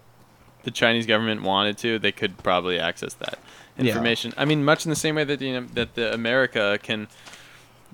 the 0.64 0.70
Chinese 0.70 1.06
government 1.06 1.42
wanted 1.42 1.76
to, 1.78 1.98
they 1.98 2.12
could 2.12 2.38
probably 2.38 2.78
access 2.78 3.14
that 3.14 3.38
Yeah. 3.76 3.86
information. 3.86 4.32
I 4.36 4.44
mean, 4.44 4.64
much 4.64 4.86
in 4.86 4.90
the 4.90 4.96
same 4.96 5.16
way 5.16 5.24
that 5.24 5.38
the 5.40 5.60
that 5.74 5.94
the 5.94 6.12
America 6.14 6.78
can, 6.82 7.08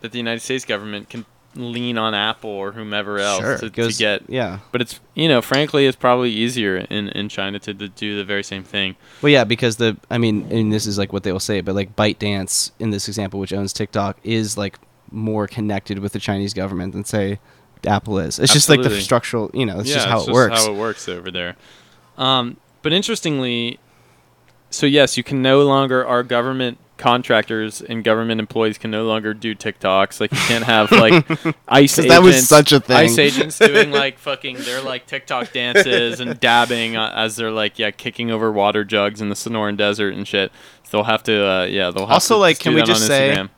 that 0.01 0.13
the 0.13 0.19
United 0.19 0.41
States 0.41 0.65
government 0.65 1.09
can 1.09 1.25
lean 1.55 1.99
on 1.99 2.15
Apple 2.15 2.51
or 2.51 2.73
whomever 2.73 3.19
else 3.19 3.41
sure, 3.41 3.59
to, 3.59 3.71
goes- 3.71 3.97
to 3.97 4.03
get. 4.03 4.23
yeah. 4.29 4.61
But 4.71 4.81
it's 4.83 5.01
you 5.15 5.29
know, 5.29 5.43
frankly, 5.43 5.87
it's 5.87 5.97
probably 5.97 6.31
easier 6.31 6.77
in, 6.77 7.09
in 7.09 7.29
China 7.29 7.59
to, 7.61 7.75
to 7.75 7.89
do 7.89 8.17
the 8.17 8.25
very 8.25 8.43
same 8.43 8.65
thing. 8.65 8.97
Well, 9.23 9.31
yeah, 9.31 9.45
because 9.45 9.77
the 9.77 9.97
I 10.11 10.19
mean, 10.19 10.47
and 10.51 10.73
this 10.73 10.87
is 10.87 10.99
like 10.99 11.13
what 11.13 11.23
they 11.23 11.33
will 11.33 11.41
say, 11.41 11.61
but 11.61 11.75
like 11.75 11.97
ByteDance 11.97 12.73
in 12.79 12.91
this 12.91 13.09
example, 13.09 13.41
which 13.41 13.53
owns 13.53 13.73
TikTok, 13.73 14.19
is 14.23 14.57
like 14.57 14.79
more 15.11 15.47
connected 15.47 15.99
with 15.99 16.13
the 16.13 16.19
Chinese 16.19 16.55
government 16.55 16.93
than 16.93 17.05
say 17.05 17.39
Apple 17.87 18.19
is. 18.19 18.39
It's 18.39 18.53
just 18.53 18.69
like 18.69 18.83
the 18.83 19.01
structural, 19.01 19.51
you 19.55 19.67
know, 19.67 19.81
it's 19.81 19.89
yeah, 19.89 19.97
just 19.97 20.07
how 20.07 20.19
it's 20.21 20.29
it 20.29 20.33
works. 20.33 20.65
How 20.65 20.73
it 20.73 20.77
works 20.77 21.09
over 21.09 21.31
there. 21.31 21.57
Um, 22.17 22.57
but 22.83 22.93
interestingly, 22.93 23.79
so 24.71 24.87
yes, 24.87 25.17
you 25.17 25.23
can 25.23 25.43
no 25.43 25.63
longer 25.63 26.07
our 26.07 26.23
government 26.23 26.79
contractors 26.99 27.81
and 27.81 28.05
government 28.05 28.41
employees 28.41 28.77
can 28.77 28.91
no 28.91 29.05
longer 29.05 29.33
do 29.33 29.55
TikToks. 29.55 30.21
Like 30.21 30.33
you 30.33 30.39
can't 30.39 30.65
have 30.65 30.91
like 30.93 31.25
ICE 31.69 31.99
agents. 31.99 32.15
that 32.15 32.23
was 32.23 32.47
such 32.49 32.73
a 32.73 32.81
thing. 32.81 32.97
ICE 32.97 33.19
agents 33.19 33.59
doing 33.59 33.91
like 33.91 34.19
fucking 34.19 34.57
their 34.59 34.83
like 34.83 35.07
TikTok 35.07 35.53
dances 35.53 36.21
and 36.21 36.39
dabbing 36.41 36.97
uh, 36.97 37.11
as 37.15 37.37
they're 37.37 37.51
like 37.51 37.79
yeah 37.79 37.91
kicking 37.91 38.31
over 38.31 38.53
water 38.53 38.85
jugs 38.85 39.21
in 39.23 39.29
the 39.31 39.35
Sonoran 39.35 39.77
Desert 39.77 40.13
and 40.15 40.29
shit. 40.29 40.53
So 40.85 40.99
they'll 40.99 41.05
have 41.05 41.23
to 41.25 41.47
uh, 41.49 41.65
yeah 41.65 41.91
they'll 41.91 42.07
have 42.07 42.15
Also, 42.15 42.35
to 42.35 42.41
like, 42.41 42.59
can 42.59 42.75
we 42.75 42.83
just 42.83 43.03
on 43.03 43.09
say- 43.09 43.35
Instagram. 43.37 43.51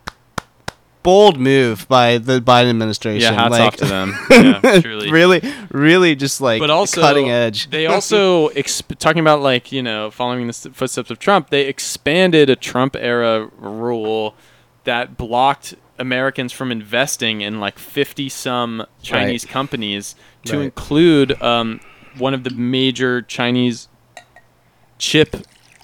Bold 1.03 1.39
move 1.41 1.89
by 1.89 2.19
the 2.19 2.41
Biden 2.41 2.69
administration. 2.71 3.23
yeah 3.23 3.33
hats 3.33 3.53
like, 3.53 3.63
off 3.63 3.77
to 3.77 3.87
them 3.87 4.15
yeah 4.31 4.81
truly 4.81 5.11
really, 5.13 5.41
really, 5.71 6.15
just 6.15 6.41
like 6.41 6.61
but 6.61 6.69
also 6.71 7.01
cutting 7.01 7.31
edge. 7.31 7.71
They 7.71 7.87
also 7.95 8.51
exp- 8.51 8.99
talking 8.99 9.21
about 9.21 9.41
like 9.41 9.73
you 9.73 9.83
know 9.83 10.11
following 10.11 10.47
the 10.47 10.53
footsteps 10.53 11.11
of 11.11 11.19
Trump. 11.19 11.51
They 11.51 11.67
expanded 11.67 12.51
a 12.51 12.57
Trump 12.57 12.97
era 12.97 13.49
rule 13.59 14.35
that 14.85 15.17
blocked 15.17 15.75
Americans 15.99 16.53
from 16.53 16.71
investing 16.71 17.41
in 17.41 17.61
like 17.61 17.79
fifty 17.79 18.29
some 18.29 18.87
Chinese 19.03 19.45
companies 19.45 20.15
to 20.45 20.57
Right. 20.59 20.65
include 20.65 21.41
um, 21.43 21.81
one 22.19 22.35
of 22.35 22.45
the 22.45 22.51
major 22.51 23.23
Chinese 23.23 23.89
chip 24.99 25.37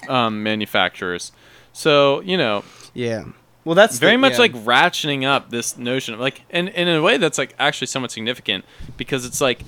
um, 0.09 0.43
manufacturers. 0.43 1.33
So 1.73 2.21
you 2.21 2.37
know, 2.37 2.65
yeah. 2.95 3.25
Well, 3.67 3.75
that's 3.75 3.99
very 3.99 4.13
the- 4.13 4.19
much 4.19 4.33
yeah. 4.35 4.39
like 4.39 4.55
ratcheting 4.55 5.25
up 5.25 5.51
this 5.51 5.77
notion 5.77 6.15
of 6.15 6.21
like 6.21 6.41
and, 6.51 6.69
and 6.71 6.89
in 6.89 6.95
a 6.97 7.03
way 7.03 7.19
that's 7.19 7.37
like 7.37 7.55
actually 7.59 7.89
somewhat 7.89 8.13
significant 8.13 8.65
because 8.97 9.27
it's 9.27 9.41
like 9.43 9.61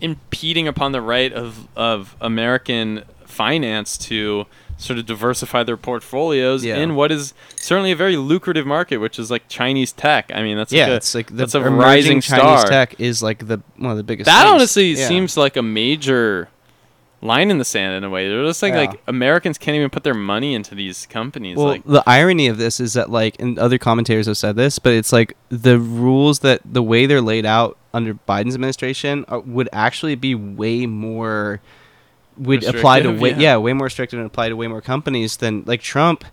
impeding 0.00 0.68
upon 0.68 0.92
the 0.92 1.00
right 1.00 1.32
of 1.32 1.66
of 1.74 2.14
American 2.20 3.02
finance 3.24 3.96
to 3.96 4.46
sort 4.78 4.98
of 4.98 5.06
diversify 5.06 5.62
their 5.62 5.76
portfolios 5.78 6.62
Yeah. 6.64 6.76
in 6.76 6.94
what 6.94 7.10
is 7.10 7.32
certainly 7.56 7.92
a 7.92 7.96
very 7.96 8.16
lucrative 8.18 8.66
market 8.66 8.98
which 8.98 9.18
is 9.18 9.30
like 9.30 9.48
Chinese 9.48 9.90
tech. 9.92 10.30
I 10.34 10.42
mean 10.42 10.58
that's 10.58 10.70
yeah, 10.72 10.82
like 10.84 10.92
a, 10.92 10.96
it's 10.96 11.14
like 11.14 11.26
the 11.28 11.34
that's 11.34 11.54
a 11.54 11.62
rising 11.62 12.20
Chinese 12.20 12.60
star. 12.60 12.66
tech 12.68 13.00
is 13.00 13.22
like 13.22 13.46
the 13.48 13.62
one 13.76 13.90
of 13.90 13.96
the 13.96 14.02
biggest. 14.04 14.26
that 14.26 14.42
things. 14.42 14.54
honestly 14.54 14.90
Yeah. 14.92 15.08
seems 15.08 15.36
like 15.38 15.56
a 15.56 15.62
major 15.62 16.48
line 17.22 17.50
in 17.50 17.58
the 17.58 17.64
sand 17.64 17.94
in 17.94 18.04
a 18.04 18.10
way. 18.10 18.28
They're 18.28 18.44
just 18.44 18.62
like 18.62 18.72
Yeah. 18.72 18.80
like 18.80 19.02
Americans 19.06 19.58
can't 19.58 19.74
even 19.74 19.90
put 19.90 20.04
their 20.04 20.14
money 20.14 20.54
into 20.54 20.74
these 20.74 21.06
companies 21.06 21.56
Well, 21.56 21.68
like 21.68 21.84
the 21.84 22.02
irony 22.06 22.46
of 22.46 22.58
this 22.58 22.78
is 22.78 22.92
that 22.92 23.10
like, 23.10 23.40
and 23.40 23.58
other 23.58 23.78
commentators 23.78 24.26
have 24.26 24.36
said 24.36 24.56
this, 24.56 24.78
but 24.78 24.92
it's 24.92 25.12
like 25.12 25.36
the 25.48 25.78
rules 25.78 26.40
that 26.40 26.60
the 26.64 26.82
way 26.82 27.06
they're 27.06 27.20
laid 27.20 27.46
out 27.46 27.78
under 27.94 28.14
Biden's 28.14 28.54
administration 28.54 29.24
are, 29.28 29.40
would 29.40 29.68
actually 29.72 30.14
be 30.14 30.34
way 30.34 30.86
more 30.86 31.60
would 32.36 32.64
apply 32.64 33.00
to 33.00 33.10
way, 33.10 33.30
yeah. 33.30 33.38
yeah. 33.38 33.56
way 33.56 33.72
more 33.72 33.86
restrictive 33.86 34.18
and 34.18 34.26
apply 34.26 34.50
to 34.50 34.56
way 34.56 34.66
more 34.66 34.82
companies 34.82 35.38
than 35.38 35.64
like 35.66 35.80
Trump. 35.80 36.24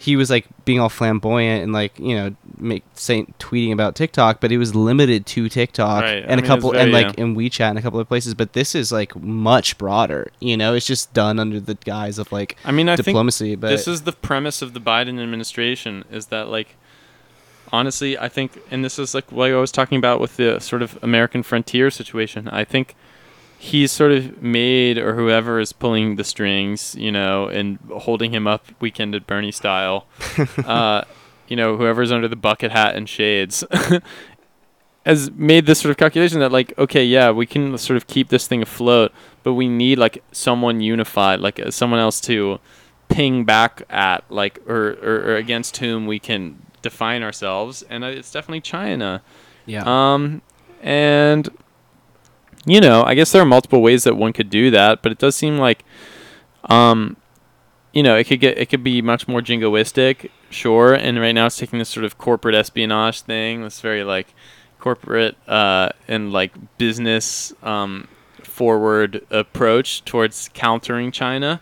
He 0.00 0.16
was 0.16 0.30
like 0.30 0.46
being 0.64 0.80
all 0.80 0.88
flamboyant 0.88 1.62
and 1.62 1.74
like 1.74 1.98
you 1.98 2.14
know 2.14 2.34
make 2.56 2.84
saying 2.94 3.34
tweeting 3.38 3.70
about 3.70 3.94
TikTok, 3.94 4.40
but 4.40 4.50
it 4.50 4.56
was 4.56 4.74
limited 4.74 5.26
to 5.26 5.48
TikTok 5.50 6.02
Right. 6.02 6.24
And 6.26 6.32
a 6.32 6.36
mean, 6.36 6.46
couple 6.46 6.74
and 6.74 6.90
very, 6.90 7.04
like 7.04 7.18
in 7.18 7.36
WeChat 7.36 7.68
and 7.68 7.78
a 7.78 7.82
couple 7.82 8.00
of 8.00 8.08
places. 8.08 8.32
But 8.32 8.54
this 8.54 8.74
is 8.74 8.90
like 8.90 9.14
much 9.14 9.76
broader. 9.76 10.30
You 10.40 10.56
know, 10.56 10.72
it's 10.72 10.86
just 10.86 11.12
done 11.12 11.38
under 11.38 11.60
the 11.60 11.74
guise 11.74 12.18
of 12.18 12.32
like 12.32 12.56
I 12.64 12.72
mean 12.72 12.88
I 12.88 12.96
think 12.96 13.06
diplomacy. 13.06 13.56
but 13.56 13.68
this 13.68 13.86
is 13.86 14.02
the 14.02 14.12
premise 14.12 14.62
of 14.62 14.72
the 14.72 14.80
Biden 14.80 15.20
administration 15.20 16.04
is 16.10 16.26
that 16.26 16.48
like 16.48 16.76
honestly 17.70 18.16
I 18.16 18.28
think 18.28 18.58
and 18.70 18.82
this 18.82 18.98
is 18.98 19.14
like 19.14 19.30
what 19.30 19.50
I 19.50 19.56
was 19.56 19.70
talking 19.70 19.98
about 19.98 20.18
with 20.18 20.36
the 20.36 20.60
sort 20.60 20.80
of 20.80 20.98
American 21.02 21.42
frontier 21.42 21.90
situation 21.90 22.48
I 22.48 22.64
think 22.64 22.96
he's 23.60 23.92
sort 23.92 24.10
of 24.10 24.42
made 24.42 24.96
or 24.96 25.14
whoever 25.14 25.60
is 25.60 25.70
pulling 25.70 26.16
the 26.16 26.24
strings 26.24 26.94
you 26.94 27.12
know 27.12 27.46
and 27.48 27.78
holding 27.92 28.32
him 28.32 28.46
up 28.46 28.64
weekend 28.80 29.14
at 29.14 29.26
Bernie 29.26 29.52
style 29.52 30.06
uh, 30.64 31.02
you 31.46 31.56
know 31.56 31.76
whoever's 31.76 32.10
under 32.10 32.26
the 32.26 32.36
bucket 32.36 32.72
hat 32.72 32.96
and 32.96 33.06
shades 33.06 33.62
has 35.06 35.30
made 35.32 35.66
this 35.66 35.78
sort 35.78 35.90
of 35.90 35.98
calculation 35.98 36.40
that 36.40 36.50
like 36.50 36.72
okay 36.78 37.04
yeah 37.04 37.30
we 37.30 37.44
can 37.44 37.76
sort 37.76 37.98
of 37.98 38.06
keep 38.06 38.30
this 38.30 38.46
thing 38.46 38.62
afloat 38.62 39.12
but 39.42 39.52
we 39.52 39.68
need 39.68 39.98
like 39.98 40.24
someone 40.32 40.80
unified 40.80 41.38
like 41.38 41.60
uh, 41.60 41.70
someone 41.70 42.00
else 42.00 42.18
to 42.18 42.58
ping 43.10 43.44
back 43.44 43.82
at 43.90 44.24
like 44.30 44.58
or, 44.66 44.92
or, 45.02 45.32
or 45.32 45.36
against 45.36 45.76
whom 45.76 46.06
we 46.06 46.18
can 46.18 46.62
define 46.80 47.22
ourselves 47.22 47.82
and 47.90 48.04
uh, 48.04 48.06
it's 48.06 48.32
definitely 48.32 48.62
china 48.62 49.20
yeah. 49.66 49.82
um 49.84 50.40
and 50.82 51.50
you 52.66 52.80
know 52.80 53.02
i 53.04 53.14
guess 53.14 53.32
there 53.32 53.42
are 53.42 53.46
multiple 53.46 53.80
ways 53.80 54.04
that 54.04 54.16
one 54.16 54.32
could 54.32 54.50
do 54.50 54.70
that 54.70 55.02
but 55.02 55.12
it 55.12 55.18
does 55.18 55.34
seem 55.34 55.58
like 55.58 55.84
um 56.64 57.16
you 57.92 58.02
know 58.02 58.16
it 58.16 58.24
could 58.24 58.40
get 58.40 58.58
it 58.58 58.66
could 58.66 58.84
be 58.84 59.00
much 59.02 59.26
more 59.26 59.40
jingoistic 59.40 60.30
sure 60.50 60.94
and 60.94 61.18
right 61.20 61.32
now 61.32 61.46
it's 61.46 61.56
taking 61.56 61.78
this 61.78 61.88
sort 61.88 62.04
of 62.04 62.18
corporate 62.18 62.54
espionage 62.54 63.22
thing 63.22 63.62
this 63.62 63.80
very 63.80 64.04
like 64.04 64.34
corporate 64.78 65.36
uh 65.48 65.88
and 66.08 66.32
like 66.32 66.52
business 66.78 67.52
um 67.62 68.08
forward 68.42 69.24
approach 69.30 70.04
towards 70.04 70.50
countering 70.52 71.10
china 71.10 71.60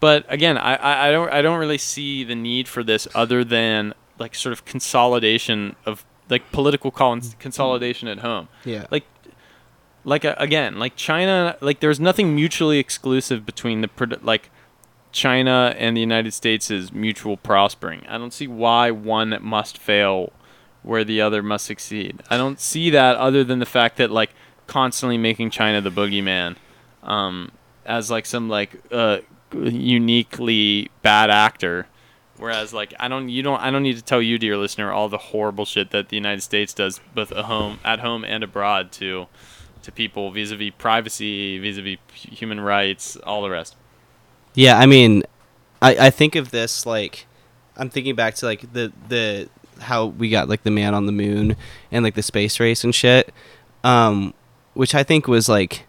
but 0.00 0.24
again 0.28 0.56
I, 0.56 1.08
I 1.08 1.10
don't 1.10 1.32
i 1.32 1.42
don't 1.42 1.58
really 1.58 1.78
see 1.78 2.24
the 2.24 2.34
need 2.34 2.68
for 2.68 2.82
this 2.82 3.08
other 3.14 3.44
than 3.44 3.94
like 4.18 4.34
sort 4.34 4.52
of 4.52 4.64
consolidation 4.64 5.76
of 5.84 6.04
like 6.28 6.50
political 6.50 6.90
cons- 6.90 7.36
consolidation 7.38 8.08
at 8.08 8.18
home 8.18 8.48
yeah. 8.64 8.86
like 8.90 9.04
like 10.06 10.24
uh, 10.24 10.34
again 10.38 10.78
like 10.78 10.96
china 10.96 11.56
like 11.60 11.80
there's 11.80 12.00
nothing 12.00 12.34
mutually 12.34 12.78
exclusive 12.78 13.44
between 13.44 13.82
the 13.82 14.18
like 14.22 14.48
china 15.12 15.74
and 15.76 15.96
the 15.96 16.00
united 16.00 16.32
states 16.32 16.70
is 16.70 16.92
mutual 16.92 17.36
prospering. 17.36 18.06
I 18.08 18.16
don't 18.16 18.32
see 18.32 18.46
why 18.46 18.90
one 18.90 19.36
must 19.42 19.76
fail 19.76 20.32
where 20.82 21.04
the 21.04 21.20
other 21.20 21.42
must 21.42 21.66
succeed. 21.66 22.22
I 22.30 22.36
don't 22.36 22.60
see 22.60 22.88
that 22.90 23.16
other 23.16 23.42
than 23.42 23.58
the 23.58 23.66
fact 23.66 23.96
that 23.96 24.10
like 24.10 24.30
constantly 24.66 25.18
making 25.18 25.50
china 25.50 25.80
the 25.80 25.90
boogeyman 25.90 26.56
um 27.02 27.50
as 27.84 28.10
like 28.10 28.26
some 28.26 28.48
like 28.48 28.80
uh 28.92 29.18
uniquely 29.52 30.90
bad 31.02 31.30
actor. 31.30 31.86
Whereas, 32.38 32.74
like, 32.74 32.92
I 33.00 33.08
don't, 33.08 33.30
you 33.30 33.42
don't, 33.42 33.58
I 33.62 33.70
don't 33.70 33.82
need 33.82 33.96
to 33.96 34.02
tell 34.02 34.20
you, 34.20 34.38
dear 34.38 34.58
listener, 34.58 34.92
all 34.92 35.08
the 35.08 35.16
horrible 35.16 35.64
shit 35.64 35.90
that 35.92 36.10
the 36.10 36.16
United 36.16 36.42
States 36.42 36.74
does, 36.74 37.00
both 37.14 37.32
at 37.32 37.46
home, 37.46 37.78
at 37.82 38.00
home 38.00 38.26
and 38.26 38.44
abroad, 38.44 38.92
to, 38.92 39.26
to 39.86 39.92
people 39.92 40.30
vis-a-vis 40.30 40.72
privacy, 40.76 41.58
vis-a-vis 41.58 41.98
human 42.12 42.60
rights, 42.60 43.16
all 43.16 43.42
the 43.42 43.50
rest. 43.50 43.74
Yeah, 44.54 44.78
I 44.78 44.86
mean, 44.86 45.22
I, 45.82 46.06
I 46.06 46.10
think 46.10 46.34
of 46.36 46.50
this 46.50 46.84
like 46.86 47.26
I'm 47.76 47.88
thinking 47.90 48.14
back 48.14 48.34
to 48.36 48.46
like 48.46 48.72
the 48.72 48.92
the 49.08 49.48
how 49.80 50.06
we 50.06 50.30
got 50.30 50.48
like 50.48 50.62
the 50.62 50.70
man 50.70 50.94
on 50.94 51.06
the 51.06 51.12
moon 51.12 51.56
and 51.92 52.02
like 52.04 52.14
the 52.14 52.22
space 52.22 52.58
race 52.60 52.84
and 52.84 52.94
shit, 52.94 53.32
um, 53.84 54.32
which 54.74 54.94
I 54.94 55.02
think 55.02 55.26
was 55.28 55.48
like 55.48 55.86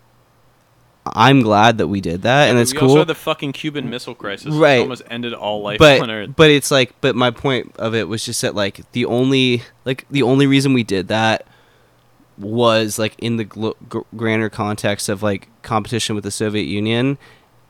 I'm 1.15 1.41
glad 1.41 1.77
that 1.77 1.87
we 1.87 2.01
did 2.01 2.23
that 2.23 2.49
and 2.49 2.57
we 2.57 2.61
it's 2.63 2.73
also 2.73 2.85
cool. 2.87 2.97
had 2.97 3.07
the 3.07 3.15
fucking 3.15 3.53
Cuban 3.53 3.89
Missile 3.89 4.13
Crisis, 4.13 4.53
Right. 4.53 4.81
almost 4.81 5.03
ended 5.09 5.33
all 5.33 5.61
life 5.61 5.79
but 5.79 6.01
on 6.01 6.11
Earth. 6.11 6.31
but 6.35 6.51
it's 6.51 6.69
like 6.69 6.93
but 6.99 7.15
my 7.15 7.31
point 7.31 7.73
of 7.77 7.95
it 7.95 8.09
was 8.09 8.25
just 8.25 8.41
that 8.41 8.53
like 8.55 8.81
the 8.91 9.05
only 9.05 9.63
like 9.85 10.05
the 10.11 10.21
only 10.23 10.47
reason 10.47 10.73
we 10.73 10.83
did 10.83 11.07
that 11.07 11.47
was 12.37 12.99
like 12.99 13.15
in 13.19 13.37
the 13.37 13.43
gr- 13.43 13.99
grander 14.15 14.49
context 14.49 15.09
of 15.09 15.23
like 15.23 15.47
competition 15.63 16.15
with 16.15 16.23
the 16.23 16.31
Soviet 16.31 16.63
Union 16.65 17.17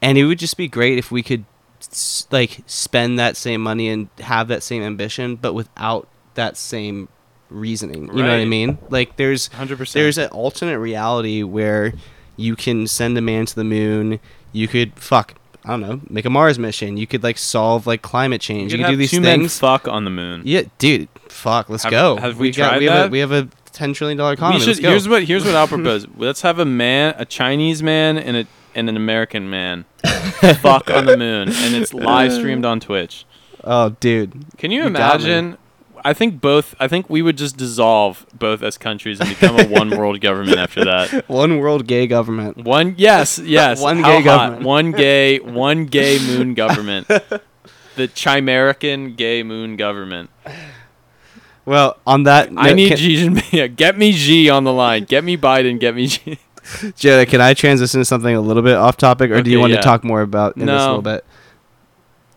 and 0.02 0.18
it 0.18 0.26
would 0.26 0.40
just 0.40 0.58
be 0.58 0.68
great 0.68 0.98
if 0.98 1.10
we 1.12 1.24
could 1.24 1.46
s- 1.82 2.28
like 2.32 2.60
spend 2.66 3.18
that 3.18 3.38
same 3.38 3.62
money 3.62 3.88
and 3.88 4.10
have 4.20 4.48
that 4.50 4.62
same 4.64 4.84
ambition 4.84 5.36
but 5.36 5.54
without 5.54 6.08
that 6.36 6.58
same 6.58 7.08
reasoning 7.50 8.08
you 8.08 8.24
know 8.24 8.30
what 8.30 8.40
I 8.42 8.46
mean 8.46 8.78
like 8.90 9.16
there's 9.16 9.48
Hundred 9.48 9.78
percent. 9.78 10.02
there's 10.04 10.18
an 10.18 10.30
alternate 10.32 10.80
reality 10.80 11.44
where 11.44 11.94
you 12.36 12.56
can 12.56 12.88
send 12.88 13.18
a 13.18 13.22
man 13.22 13.46
to 13.48 13.56
the 13.56 13.64
moon. 13.64 14.20
You 14.52 14.68
could 14.68 14.94
fuck. 15.00 15.34
I 15.66 15.70
don't 15.72 15.82
know. 15.82 16.02
Make 16.08 16.26
a 16.26 16.30
Mars 16.30 16.60
mission. 16.60 16.96
You 16.98 17.08
could 17.08 17.24
like 17.24 17.38
solve 17.40 17.88
like 17.88 18.02
climate 18.04 18.42
change. 18.42 18.72
You, 18.72 18.78
could 18.78 18.86
could 18.86 18.92
do 18.92 18.98
these 18.98 19.10
two 19.12 19.22
men 19.22 19.40
things. 19.40 19.58
fuck 19.58 19.88
on 19.88 20.04
the 20.04 20.12
moon. 20.12 20.44
yeah, 20.46 20.64
dude. 20.78 21.10
Fuck. 21.30 21.68
Let's 21.70 21.84
Have- 21.84 21.92
go. 21.92 22.18
have 22.18 22.38
we 22.38 22.52
got, 22.52 22.70
tried 22.70 22.80
we 22.80 22.86
Have 22.86 22.94
that? 22.96 23.08
a, 23.08 23.10
we 23.10 23.20
have 23.20 23.32
a 23.32 23.48
ten 23.78 23.94
trillion 23.94 24.18
dollar 24.18 24.34
economy. 24.34 24.60
should, 24.60 24.68
Let's 24.70 24.80
go. 24.80 24.90
here's 24.90 25.08
what 25.08 25.24
here's 25.24 25.46
what 25.46 25.56
I'll 25.56 25.68
propose. 25.78 26.08
Let's 26.18 26.42
have 26.42 26.60
a 26.60 26.66
man, 26.66 27.16
a 27.18 27.26
Chinese 27.26 27.82
man, 27.84 28.18
and 28.18 28.36
a 28.38 28.48
and 28.76 28.90
an 28.90 28.98
American 28.98 29.50
man 29.50 29.86
fuck 30.62 30.90
on 30.92 31.06
the 31.06 31.16
moon, 31.18 31.50
and 31.50 31.76
it's 31.76 31.94
live 31.94 32.34
streamed 32.34 32.66
on 32.66 32.80
Twitch. 32.80 33.26
oh, 33.64 33.90
dude. 34.00 34.46
Can 34.58 34.72
you, 34.72 34.82
You 34.82 34.88
imagine? 34.88 35.58
I 36.06 36.14
think 36.14 36.40
both. 36.42 36.76
I 36.80 36.88
think 36.88 37.10
we 37.10 37.22
would 37.22 37.38
just 37.38 37.58
dissolve 37.58 38.26
both 38.34 38.62
as 38.62 38.78
countries 38.78 39.20
and 39.20 39.28
become 39.30 39.60
a 39.60 39.66
one 39.68 39.90
world 39.90 40.22
government 40.22 40.58
after 40.58 40.86
that. 40.86 41.28
One 41.28 41.58
world 41.58 41.88
gay 41.88 42.06
government. 42.08 42.58
One, 42.58 42.94
yes, 42.98 43.40
yes. 43.40 43.82
One 43.82 43.98
How 44.00 44.10
gay 44.12 44.22
hot. 44.22 44.24
government. 44.24 44.66
One 44.66 44.92
gay, 44.92 45.40
one 45.40 45.86
gay 45.86 46.20
moon 46.20 46.54
government. 46.54 47.08
the 47.08 48.08
Chimerican 48.08 49.16
gay 49.18 49.42
moon 49.44 49.76
government. 49.76 50.30
Well, 51.68 51.98
on 52.08 52.24
that, 52.24 52.50
I 52.56 52.72
need 52.72 52.88
can, 52.88 52.98
Jinping. 52.98 53.52
yeah, 53.52 53.68
Get 53.68 53.98
me 53.98 54.14
Xi 54.14 54.50
on 54.50 54.64
the 54.64 54.72
line. 54.72 55.04
Get 55.04 55.26
me 55.26 55.36
Biden. 55.36 55.82
Get 55.82 55.96
me 55.96 56.08
Xi. 56.08 56.40
Jada, 56.64 57.28
can 57.28 57.42
I 57.42 57.54
transition 57.54 58.00
to 58.00 58.06
something 58.06 58.34
a 58.34 58.40
little 58.40 58.64
bit 58.64 58.78
off 58.78 58.96
topic, 58.96 59.32
or 59.32 59.42
do 59.42 59.52
you 59.52 59.60
want 59.60 59.72
yeah. 59.72 59.78
to 59.78 59.84
talk 59.84 60.06
more 60.06 60.22
about 60.22 60.56
in 60.56 60.66
this 60.66 60.82
a 60.82 60.88
little 60.88 61.02
bit? 61.02 61.26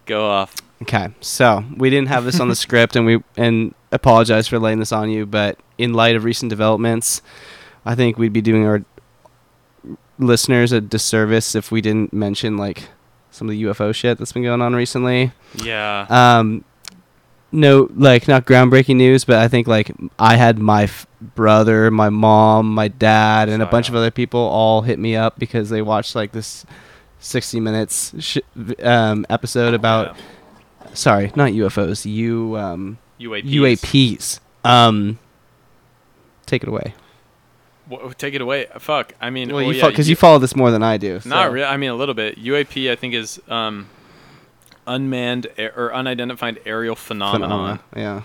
Go 0.04 0.28
off. 0.28 0.56
Okay, 0.82 1.10
so 1.20 1.64
we 1.76 1.90
didn't 1.90 2.08
have 2.08 2.24
this 2.24 2.40
on 2.40 2.48
the 2.48 2.56
script, 2.56 2.96
and 2.96 3.06
we 3.06 3.22
and 3.36 3.72
apologize 3.92 4.48
for 4.48 4.58
laying 4.58 4.80
this 4.80 4.90
on 4.90 5.08
you. 5.10 5.26
But 5.26 5.60
in 5.78 5.94
light 5.94 6.16
of 6.16 6.24
recent 6.24 6.50
developments, 6.50 7.22
I 7.84 7.94
think 7.94 8.18
we'd 8.18 8.32
be 8.32 8.40
doing 8.40 8.66
our 8.66 8.84
listeners 10.18 10.72
a 10.72 10.80
disservice 10.80 11.54
if 11.54 11.70
we 11.70 11.80
didn't 11.80 12.12
mention 12.12 12.56
like 12.56 12.88
some 13.30 13.48
of 13.48 13.52
the 13.52 13.62
UFO 13.62 13.94
shit 13.94 14.18
that's 14.18 14.32
been 14.32 14.42
going 14.42 14.60
on 14.60 14.74
recently. 14.74 15.30
Yeah. 15.54 16.06
Um, 16.08 16.64
no, 17.52 17.88
like 17.94 18.28
not 18.28 18.46
groundbreaking 18.46 18.96
news, 18.96 19.24
but 19.24 19.36
I 19.38 19.48
think 19.48 19.66
like 19.66 19.92
I 20.18 20.36
had 20.36 20.58
my 20.58 20.84
f- 20.84 21.06
brother, 21.20 21.90
my 21.90 22.08
mom, 22.08 22.72
my 22.74 22.88
dad, 22.88 23.48
and 23.48 23.62
a 23.62 23.66
bunch 23.66 23.88
of 23.88 23.94
other 23.94 24.10
people 24.10 24.40
all 24.40 24.82
hit 24.82 24.98
me 24.98 25.16
up 25.16 25.38
because 25.38 25.70
they 25.70 25.82
watched 25.82 26.14
like 26.14 26.32
this 26.32 26.64
sixty 27.18 27.60
minutes 27.60 28.14
sh- 28.18 28.38
um, 28.82 29.26
episode 29.28 29.74
about 29.74 30.16
sorry, 30.94 31.32
not 31.34 31.50
UFOs, 31.52 32.04
U 32.10 32.56
um. 32.56 32.98
UAPs. 33.20 33.50
UAPs. 33.50 34.40
Um, 34.64 35.18
take 36.46 36.62
it 36.62 36.68
away. 36.68 36.94
Take 38.18 38.34
it 38.34 38.40
away. 38.40 38.66
Fuck. 38.78 39.14
I 39.20 39.30
mean, 39.30 39.48
Well, 39.48 39.56
well, 39.56 39.72
you 39.72 39.78
yeah, 39.78 39.88
because 39.88 40.08
you 40.08 40.16
follow 40.16 40.38
this 40.38 40.54
more 40.56 40.70
than 40.70 40.82
I 40.82 40.96
do. 40.96 41.20
Not 41.24 41.50
really. 41.52 41.66
I 41.66 41.76
mean, 41.76 41.90
a 41.90 41.94
little 41.94 42.14
bit. 42.14 42.38
UAP, 42.38 42.90
I 42.90 42.96
think, 42.96 43.14
is 43.14 43.40
um, 43.48 43.88
unmanned 44.86 45.46
a- 45.58 45.74
or 45.78 45.94
unidentified 45.94 46.60
aerial 46.66 46.96
phenomenon. 46.96 47.48
Phenomena. 47.50 47.80
Yeah. 47.96 48.22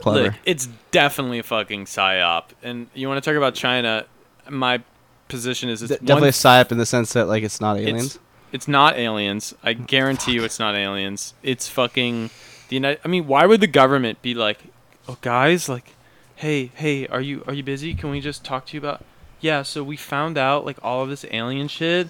Clever. 0.00 0.22
Look, 0.24 0.34
it's 0.44 0.68
definitely 0.90 1.38
a 1.38 1.42
fucking 1.42 1.84
psyop. 1.84 2.44
And 2.62 2.88
you 2.94 3.08
want 3.08 3.22
to 3.22 3.30
talk 3.30 3.36
about 3.36 3.54
China? 3.54 4.06
My 4.48 4.82
position 5.28 5.68
is 5.68 5.82
it's 5.82 5.90
definitely 5.92 6.14
one 6.14 6.24
a 6.24 6.32
psyop 6.32 6.72
in 6.72 6.78
the 6.78 6.86
sense 6.86 7.12
that 7.12 7.26
like 7.28 7.42
it's 7.42 7.60
not 7.60 7.76
aliens. 7.78 8.18
It's 8.52 8.66
not 8.66 8.98
aliens. 8.98 9.54
I 9.62 9.74
guarantee 9.74 10.32
you, 10.32 10.44
it's 10.44 10.58
not 10.58 10.74
aliens. 10.74 11.34
It's 11.42 11.68
fucking 11.68 12.30
the 12.68 12.76
United. 12.76 13.00
I 13.04 13.08
mean, 13.08 13.26
why 13.26 13.46
would 13.46 13.60
the 13.60 13.66
government 13.68 14.22
be 14.22 14.34
like, 14.34 14.58
"Oh, 15.08 15.18
guys, 15.20 15.68
like, 15.68 15.94
hey, 16.34 16.72
hey, 16.74 17.06
are 17.06 17.20
you 17.20 17.44
are 17.46 17.52
you 17.54 17.62
busy? 17.62 17.94
Can 17.94 18.10
we 18.10 18.20
just 18.20 18.42
talk 18.44 18.66
to 18.66 18.74
you 18.74 18.80
about?" 18.80 19.04
Yeah. 19.40 19.62
So 19.62 19.84
we 19.84 19.96
found 19.96 20.36
out 20.36 20.64
like 20.66 20.78
all 20.82 21.02
of 21.02 21.10
this 21.10 21.24
alien 21.30 21.68
shit, 21.68 22.08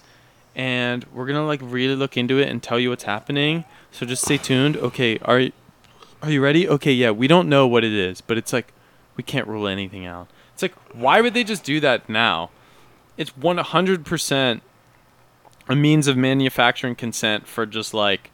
and 0.55 1.05
we're 1.13 1.27
gonna 1.27 1.47
like 1.47 1.61
really 1.63 1.95
look 1.97 2.17
into 2.17 2.39
it 2.39 2.49
and 2.49 2.63
tell 2.63 2.79
you 2.79 2.91
what's 2.91 3.05
happening. 3.05 3.65
So 3.91 4.07
just 4.07 4.25
stay 4.25 4.37
tuned. 4.39 4.77
Okay. 4.77 5.19
Are 5.23 5.39
y- 5.39 5.53
are 6.23 6.31
you 6.31 6.43
ready? 6.43 6.69
Okay. 6.69 6.93
Yeah. 6.93 7.11
We 7.13 7.27
don't 7.29 7.49
know 7.49 7.67
what 7.67 7.85
it 7.85 7.93
is, 7.93 8.21
but 8.21 8.37
it's 8.39 8.53
like 8.53 8.73
we 9.17 9.23
can't 9.23 9.47
rule 9.47 9.67
anything 9.67 10.07
out. 10.07 10.29
It's 10.55 10.63
like 10.63 10.75
why 10.95 11.21
would 11.21 11.35
they 11.35 11.45
just 11.45 11.65
do 11.65 11.81
that 11.81 12.09
now? 12.09 12.51
It's 13.17 13.37
one 13.37 13.59
hundred 13.59 14.05
percent 14.05 14.63
a 15.69 15.77
means 15.77 16.07
of 16.09 16.17
manufacturing 16.17 16.97
consent 16.97 17.47
for 17.47 17.65
just 17.65 17.95
like, 17.95 18.31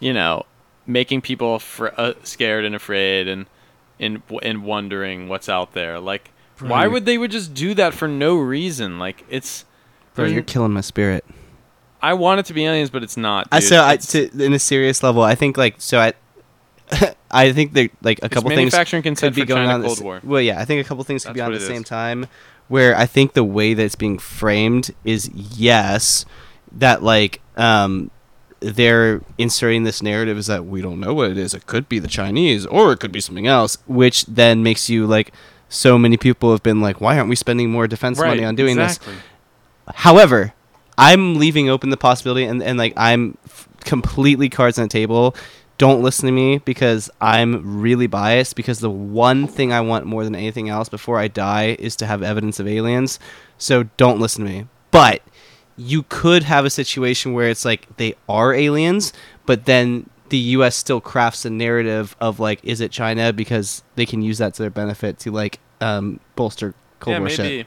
you 0.00 0.12
know, 0.12 0.44
making 0.86 1.20
people 1.20 1.58
fr- 1.60 1.88
uh, 1.96 2.14
scared 2.24 2.64
and 2.64 2.74
afraid 2.74 3.28
and 3.28 3.46
and 4.00 4.22
and 4.42 4.64
wondering 4.64 5.28
what's 5.28 5.48
out 5.48 5.74
there. 5.74 6.00
Like, 6.00 6.30
why 6.58 6.86
would 6.86 7.06
they 7.06 7.18
would 7.18 7.30
just 7.30 7.54
do 7.54 7.72
that 7.74 7.94
for 7.94 8.08
no 8.08 8.36
reason? 8.36 8.98
Like, 8.98 9.24
it's. 9.28 9.64
Bro, 10.14 10.26
you're 10.26 10.42
killing 10.42 10.72
my 10.72 10.80
spirit. 10.80 11.24
I 12.02 12.14
want 12.14 12.40
it 12.40 12.46
to 12.46 12.52
be 12.52 12.64
aliens, 12.64 12.90
but 12.90 13.02
it's 13.02 13.16
not. 13.16 13.48
I 13.52 13.60
dude. 13.60 13.68
so 13.68 13.84
I 13.84 13.96
to, 13.96 14.44
in 14.44 14.52
a 14.52 14.58
serious 14.58 15.02
level, 15.02 15.22
I 15.22 15.34
think 15.34 15.56
like 15.56 15.76
so 15.78 16.00
I 16.00 16.12
I 17.30 17.52
think 17.52 17.72
that 17.74 17.90
like 18.02 18.18
a 18.22 18.28
couple 18.28 18.50
things 18.50 18.74
could 18.74 19.34
be 19.34 19.44
going 19.44 19.66
China 19.66 19.74
on. 19.74 19.82
Cold 19.82 20.02
War. 20.02 20.20
Well, 20.24 20.40
yeah, 20.40 20.60
I 20.60 20.64
think 20.64 20.84
a 20.84 20.88
couple 20.88 21.04
things 21.04 21.24
could 21.24 21.34
be 21.34 21.40
on 21.40 21.52
at 21.52 21.60
the 21.60 21.64
same 21.64 21.82
is. 21.82 21.88
time. 21.88 22.26
Where 22.68 22.96
I 22.96 23.06
think 23.06 23.34
the 23.34 23.44
way 23.44 23.74
that 23.74 23.82
it's 23.82 23.94
being 23.94 24.18
framed 24.18 24.94
is 25.04 25.30
yes, 25.30 26.24
that 26.72 27.02
like 27.02 27.40
um 27.56 28.10
they're 28.60 29.20
inserting 29.38 29.82
this 29.82 30.02
narrative 30.02 30.38
is 30.38 30.46
that 30.46 30.64
we 30.66 30.80
don't 30.80 31.00
know 31.00 31.14
what 31.14 31.30
it 31.30 31.38
is. 31.38 31.54
It 31.54 31.66
could 31.66 31.88
be 31.88 31.98
the 31.98 32.08
Chinese 32.08 32.64
or 32.66 32.92
it 32.92 33.00
could 33.00 33.12
be 33.12 33.20
something 33.20 33.46
else, 33.46 33.78
which 33.86 34.24
then 34.26 34.62
makes 34.62 34.88
you 34.88 35.06
like 35.06 35.32
so 35.68 35.98
many 35.98 36.16
people 36.16 36.52
have 36.52 36.62
been 36.62 36.80
like, 36.80 37.00
why 37.00 37.16
aren't 37.18 37.28
we 37.28 37.36
spending 37.36 37.70
more 37.70 37.88
defense 37.88 38.18
right, 38.18 38.28
money 38.28 38.44
on 38.44 38.54
doing 38.54 38.76
this? 38.76 39.00
However, 39.94 40.54
I'm 40.98 41.36
leaving 41.36 41.68
open 41.68 41.90
the 41.90 41.96
possibility, 41.96 42.44
and, 42.44 42.62
and 42.62 42.78
like 42.78 42.92
I'm 42.96 43.38
f- 43.44 43.68
completely 43.80 44.48
cards 44.48 44.78
on 44.78 44.84
the 44.84 44.88
table. 44.88 45.34
Don't 45.78 46.02
listen 46.02 46.26
to 46.26 46.32
me 46.32 46.58
because 46.58 47.10
I'm 47.20 47.80
really 47.80 48.06
biased. 48.06 48.54
Because 48.54 48.80
the 48.80 48.90
one 48.90 49.46
thing 49.46 49.72
I 49.72 49.80
want 49.80 50.06
more 50.06 50.22
than 50.22 50.34
anything 50.34 50.68
else 50.68 50.88
before 50.88 51.18
I 51.18 51.28
die 51.28 51.76
is 51.78 51.96
to 51.96 52.06
have 52.06 52.22
evidence 52.22 52.60
of 52.60 52.68
aliens. 52.68 53.18
So 53.58 53.84
don't 53.96 54.20
listen 54.20 54.44
to 54.44 54.50
me. 54.50 54.66
But 54.90 55.22
you 55.76 56.04
could 56.08 56.44
have 56.44 56.64
a 56.64 56.70
situation 56.70 57.32
where 57.32 57.48
it's 57.48 57.64
like 57.64 57.96
they 57.96 58.14
are 58.28 58.52
aliens, 58.52 59.12
but 59.46 59.64
then 59.64 60.08
the 60.28 60.38
U.S. 60.38 60.76
still 60.76 61.00
crafts 61.00 61.44
a 61.44 61.50
narrative 61.50 62.16
of 62.20 62.38
like, 62.38 62.60
is 62.62 62.80
it 62.80 62.90
China? 62.90 63.32
Because 63.32 63.82
they 63.96 64.06
can 64.06 64.22
use 64.22 64.38
that 64.38 64.54
to 64.54 64.62
their 64.62 64.70
benefit 64.70 65.18
to 65.20 65.30
like 65.30 65.58
um, 65.80 66.20
bolster 66.36 66.74
Cold 67.00 67.14
yeah, 67.14 67.18
War 67.18 67.28
maybe, 67.28 67.36
shit. 67.36 67.66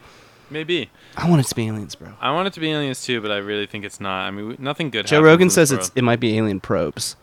maybe. 0.49 0.89
I 1.17 1.29
want 1.29 1.41
it 1.41 1.47
to 1.47 1.55
be 1.55 1.67
aliens, 1.67 1.95
bro. 1.95 2.09
I 2.19 2.31
want 2.31 2.47
it 2.47 2.53
to 2.53 2.59
be 2.59 2.71
aliens 2.71 3.03
too, 3.03 3.21
but 3.21 3.31
I 3.31 3.37
really 3.37 3.65
think 3.67 3.85
it's 3.85 3.99
not. 3.99 4.25
I 4.27 4.31
mean, 4.31 4.47
we- 4.49 4.55
nothing 4.59 4.89
good. 4.89 5.07
Joe 5.07 5.17
happens 5.17 5.25
Rogan 5.27 5.45
in 5.47 5.49
says 5.51 5.71
it's 5.71 5.91
it 5.95 6.03
might 6.03 6.19
be 6.19 6.37
alien 6.37 6.59
probes, 6.59 7.15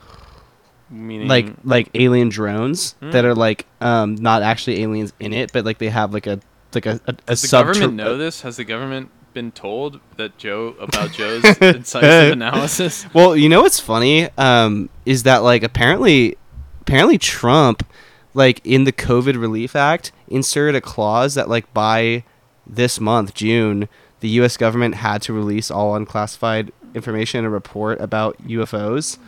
meaning 0.91 1.29
like 1.29 1.47
like 1.65 1.89
alien 1.95 2.29
drones 2.29 2.95
that 3.01 3.25
Hmm. 3.25 3.31
are 3.31 3.35
like 3.35 3.67
um 3.81 4.15
not 4.17 4.43
actually 4.43 4.83
aliens 4.83 5.13
in 5.21 5.33
it, 5.33 5.53
but 5.53 5.65
like 5.65 5.79
they 5.79 5.89
have 5.89 6.13
like 6.13 6.27
a 6.27 6.41
like 6.75 6.87
a 6.87 7.01
a, 7.07 7.11
a 7.11 7.13
Does 7.27 7.43
the 7.43 7.49
sub- 7.49 7.67
government 7.67 7.95
know 7.95 8.17
this? 8.17 8.43
Has 8.43 8.57
the 8.57 8.65
government 8.65 9.11
been 9.35 9.51
told 9.53 10.01
that 10.17 10.37
Joe 10.39 10.75
about 10.81 11.13
Joe's 11.19 11.45
incisive 11.61 12.33
analysis? 12.33 13.07
Well, 13.15 13.37
you 13.37 13.49
know 13.49 13.63
what's 13.63 13.81
funny 13.81 14.29
um 14.39 14.89
is 15.07 15.23
that 15.25 15.39
like 15.43 15.63
apparently 15.63 16.37
apparently 16.83 17.19
Trump 17.19 17.87
like 18.35 18.61
in 18.65 18.85
the 18.85 18.93
COVID 18.93 19.39
relief 19.41 19.77
act 19.77 20.13
inserted 20.29 20.75
a 20.75 20.81
clause 20.81 21.35
that 21.35 21.49
like 21.49 21.73
by 21.75 22.25
this 22.67 23.01
month 23.01 23.35
June 23.35 23.89
the 24.21 24.29
US 24.41 24.57
government 24.57 24.95
had 24.97 25.21
to 25.23 25.33
release 25.33 25.71
all 25.71 25.97
unclassified 25.97 26.71
information 26.95 27.41
in 27.41 27.45
a 27.45 27.51
report 27.51 28.01
about 28.01 28.37
UFOs. 28.47 29.19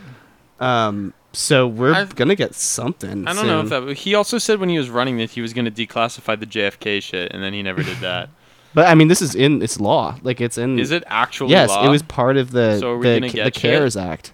Um 0.59 1.13
so 1.33 1.67
we're 1.67 1.93
I've- 1.93 2.13
going 2.15 2.29
to 2.29 2.35
get 2.35 2.55
something 2.55 3.27
I 3.27 3.33
don't 3.33 3.47
know 3.47 3.59
if 3.59 3.69
that. 3.69 3.97
He 3.97 4.15
also 4.15 4.37
said 4.37 4.59
when 4.61 4.69
he 4.69 4.77
was 4.77 4.89
running 4.89 5.17
that 5.17 5.31
he 5.31 5.41
was 5.41 5.51
going 5.51 5.65
to 5.65 5.71
declassify 5.71 6.39
the 6.39 6.45
JFK 6.45 7.03
shit, 7.03 7.33
and 7.33 7.43
then 7.43 7.51
he 7.51 7.61
never 7.61 7.83
did 7.83 7.97
that. 7.97 8.29
But 8.73 8.87
I 8.89 8.95
mean, 8.95 9.07
this 9.07 9.21
is 9.21 9.35
in 9.35 9.61
it's 9.61 9.79
law. 9.79 10.17
Like 10.21 10.41
it's 10.41 10.57
in. 10.57 10.79
Is 10.79 10.91
it 10.91 11.03
actually 11.07 11.51
Yes, 11.51 11.69
law? 11.69 11.85
it 11.85 11.89
was 11.89 12.03
part 12.03 12.35
of 12.35 12.51
the 12.51 12.77
So 12.79 12.97
the, 13.01 13.19
gonna 13.21 13.31
the 13.31 13.37
shit? 13.45 13.53
CARES 13.53 13.95
Act. 13.95 14.33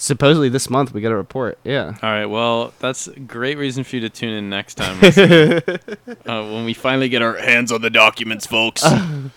Supposedly 0.00 0.48
this 0.48 0.70
month 0.70 0.94
we 0.94 1.02
get 1.02 1.12
a 1.12 1.14
report. 1.14 1.58
Yeah. 1.62 1.94
All 2.02 2.10
right. 2.10 2.24
Well, 2.24 2.72
that's 2.78 3.06
a 3.06 3.20
great 3.20 3.58
reason 3.58 3.84
for 3.84 3.96
you 3.96 4.00
to 4.00 4.08
tune 4.08 4.30
in 4.30 4.48
next 4.48 4.76
time 4.76 4.96
uh, 5.04 6.42
when 6.50 6.64
we 6.64 6.72
finally 6.72 7.10
get 7.10 7.20
our 7.20 7.36
hands 7.36 7.70
on 7.70 7.82
the 7.82 7.90
documents, 7.90 8.46
folks. 8.46 8.82
we're 8.90 9.30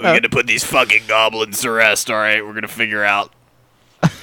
gonna 0.00 0.28
put 0.28 0.48
these 0.48 0.64
fucking 0.64 1.02
goblins 1.06 1.60
to 1.60 1.70
rest. 1.70 2.10
All 2.10 2.16
right, 2.16 2.44
we're 2.44 2.54
gonna 2.54 2.66
figure 2.66 3.04
out. 3.04 3.32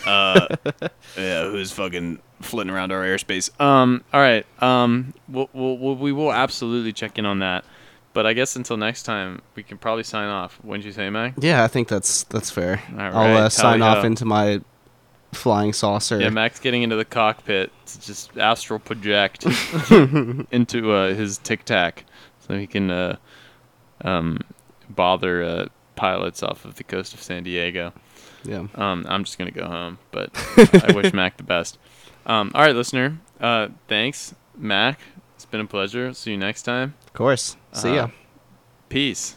Uh, 0.06 0.57
yeah, 1.18 1.45
who's 1.45 1.72
fucking 1.72 2.19
flitting 2.41 2.73
around 2.73 2.91
our 2.91 3.02
airspace? 3.06 3.49
Um. 3.61 4.03
All 4.11 4.19
right. 4.19 4.45
Um. 4.61 5.14
We'll, 5.30 5.48
we'll, 5.53 5.95
we'll 5.95 6.34
absolutely 6.34 6.91
check 6.91 7.18
in 7.18 7.26
on 7.26 7.39
that. 7.39 7.64
But 8.11 8.26
I 8.26 8.34
guess 8.34 8.57
until 8.57 8.76
next 8.76 9.03
time, 9.03 9.41
we 9.56 9.64
can 9.64 9.77
probably 9.77 10.03
sign 10.03 10.27
off. 10.27 10.60
Wouldn't 10.65 10.84
you 10.84 10.91
say, 10.91 11.10
Mac? 11.10 11.35
Yeah, 11.38 11.64
I 11.64 11.69
think 11.69 11.88
that's 11.88 12.26
that's 12.26 12.52
fair. 12.52 12.84
All 12.91 12.98
right, 12.98 13.14
I'll 13.14 13.45
uh, 13.45 13.49
sign 13.49 13.81
off 13.81 14.03
into 14.03 14.26
my 14.26 14.60
flying 15.32 15.74
saucer. 15.74 16.20
Yeah, 16.20 16.30
Mac's 16.30 16.60
getting 16.60 16.84
into 16.84 16.95
the 16.95 17.06
cockpit 17.06 17.72
to 17.88 18.02
just 18.02 18.38
astral 18.38 18.80
project 18.80 19.45
into 20.52 20.91
uh, 20.91 21.14
his 21.14 21.38
Tic 21.38 21.66
Tac, 21.66 22.06
so 22.40 22.58
he 22.58 22.68
can 22.68 22.91
uh, 22.91 23.16
um, 24.02 24.40
bother 24.90 25.44
uh, 25.44 25.66
pilots 25.95 26.44
off 26.44 26.66
of 26.66 26.76
the 26.76 26.84
coast 26.84 27.14
of 27.14 27.22
San 27.22 27.44
Diego. 27.44 27.94
yeah. 28.44 28.68
Um, 28.76 29.06
I'm 29.08 29.24
just 29.24 29.38
gonna 29.38 29.52
go 29.52 29.66
home, 29.66 29.99
but 30.12 30.30
I 30.84 30.91
wish 30.95 31.14
Mac 31.14 31.38
the 31.38 31.44
best. 31.44 31.78
Um, 32.26 32.52
all 32.53 32.62
right, 32.62 32.76
listener. 32.76 33.20
Uh, 33.40 33.70
thanks, 33.88 34.36
Mac. 34.56 34.99
It's 35.36 35.45
been 35.45 35.62
a 35.62 35.66
pleasure. 35.66 36.14
See 36.14 36.32
you 36.32 36.38
next 36.38 36.64
time. 36.64 36.94
Of 37.08 37.14
course. 37.14 37.58
See 37.74 37.95
ya. 37.95 38.03
Uh, 38.03 38.08
Peace. 38.90 39.36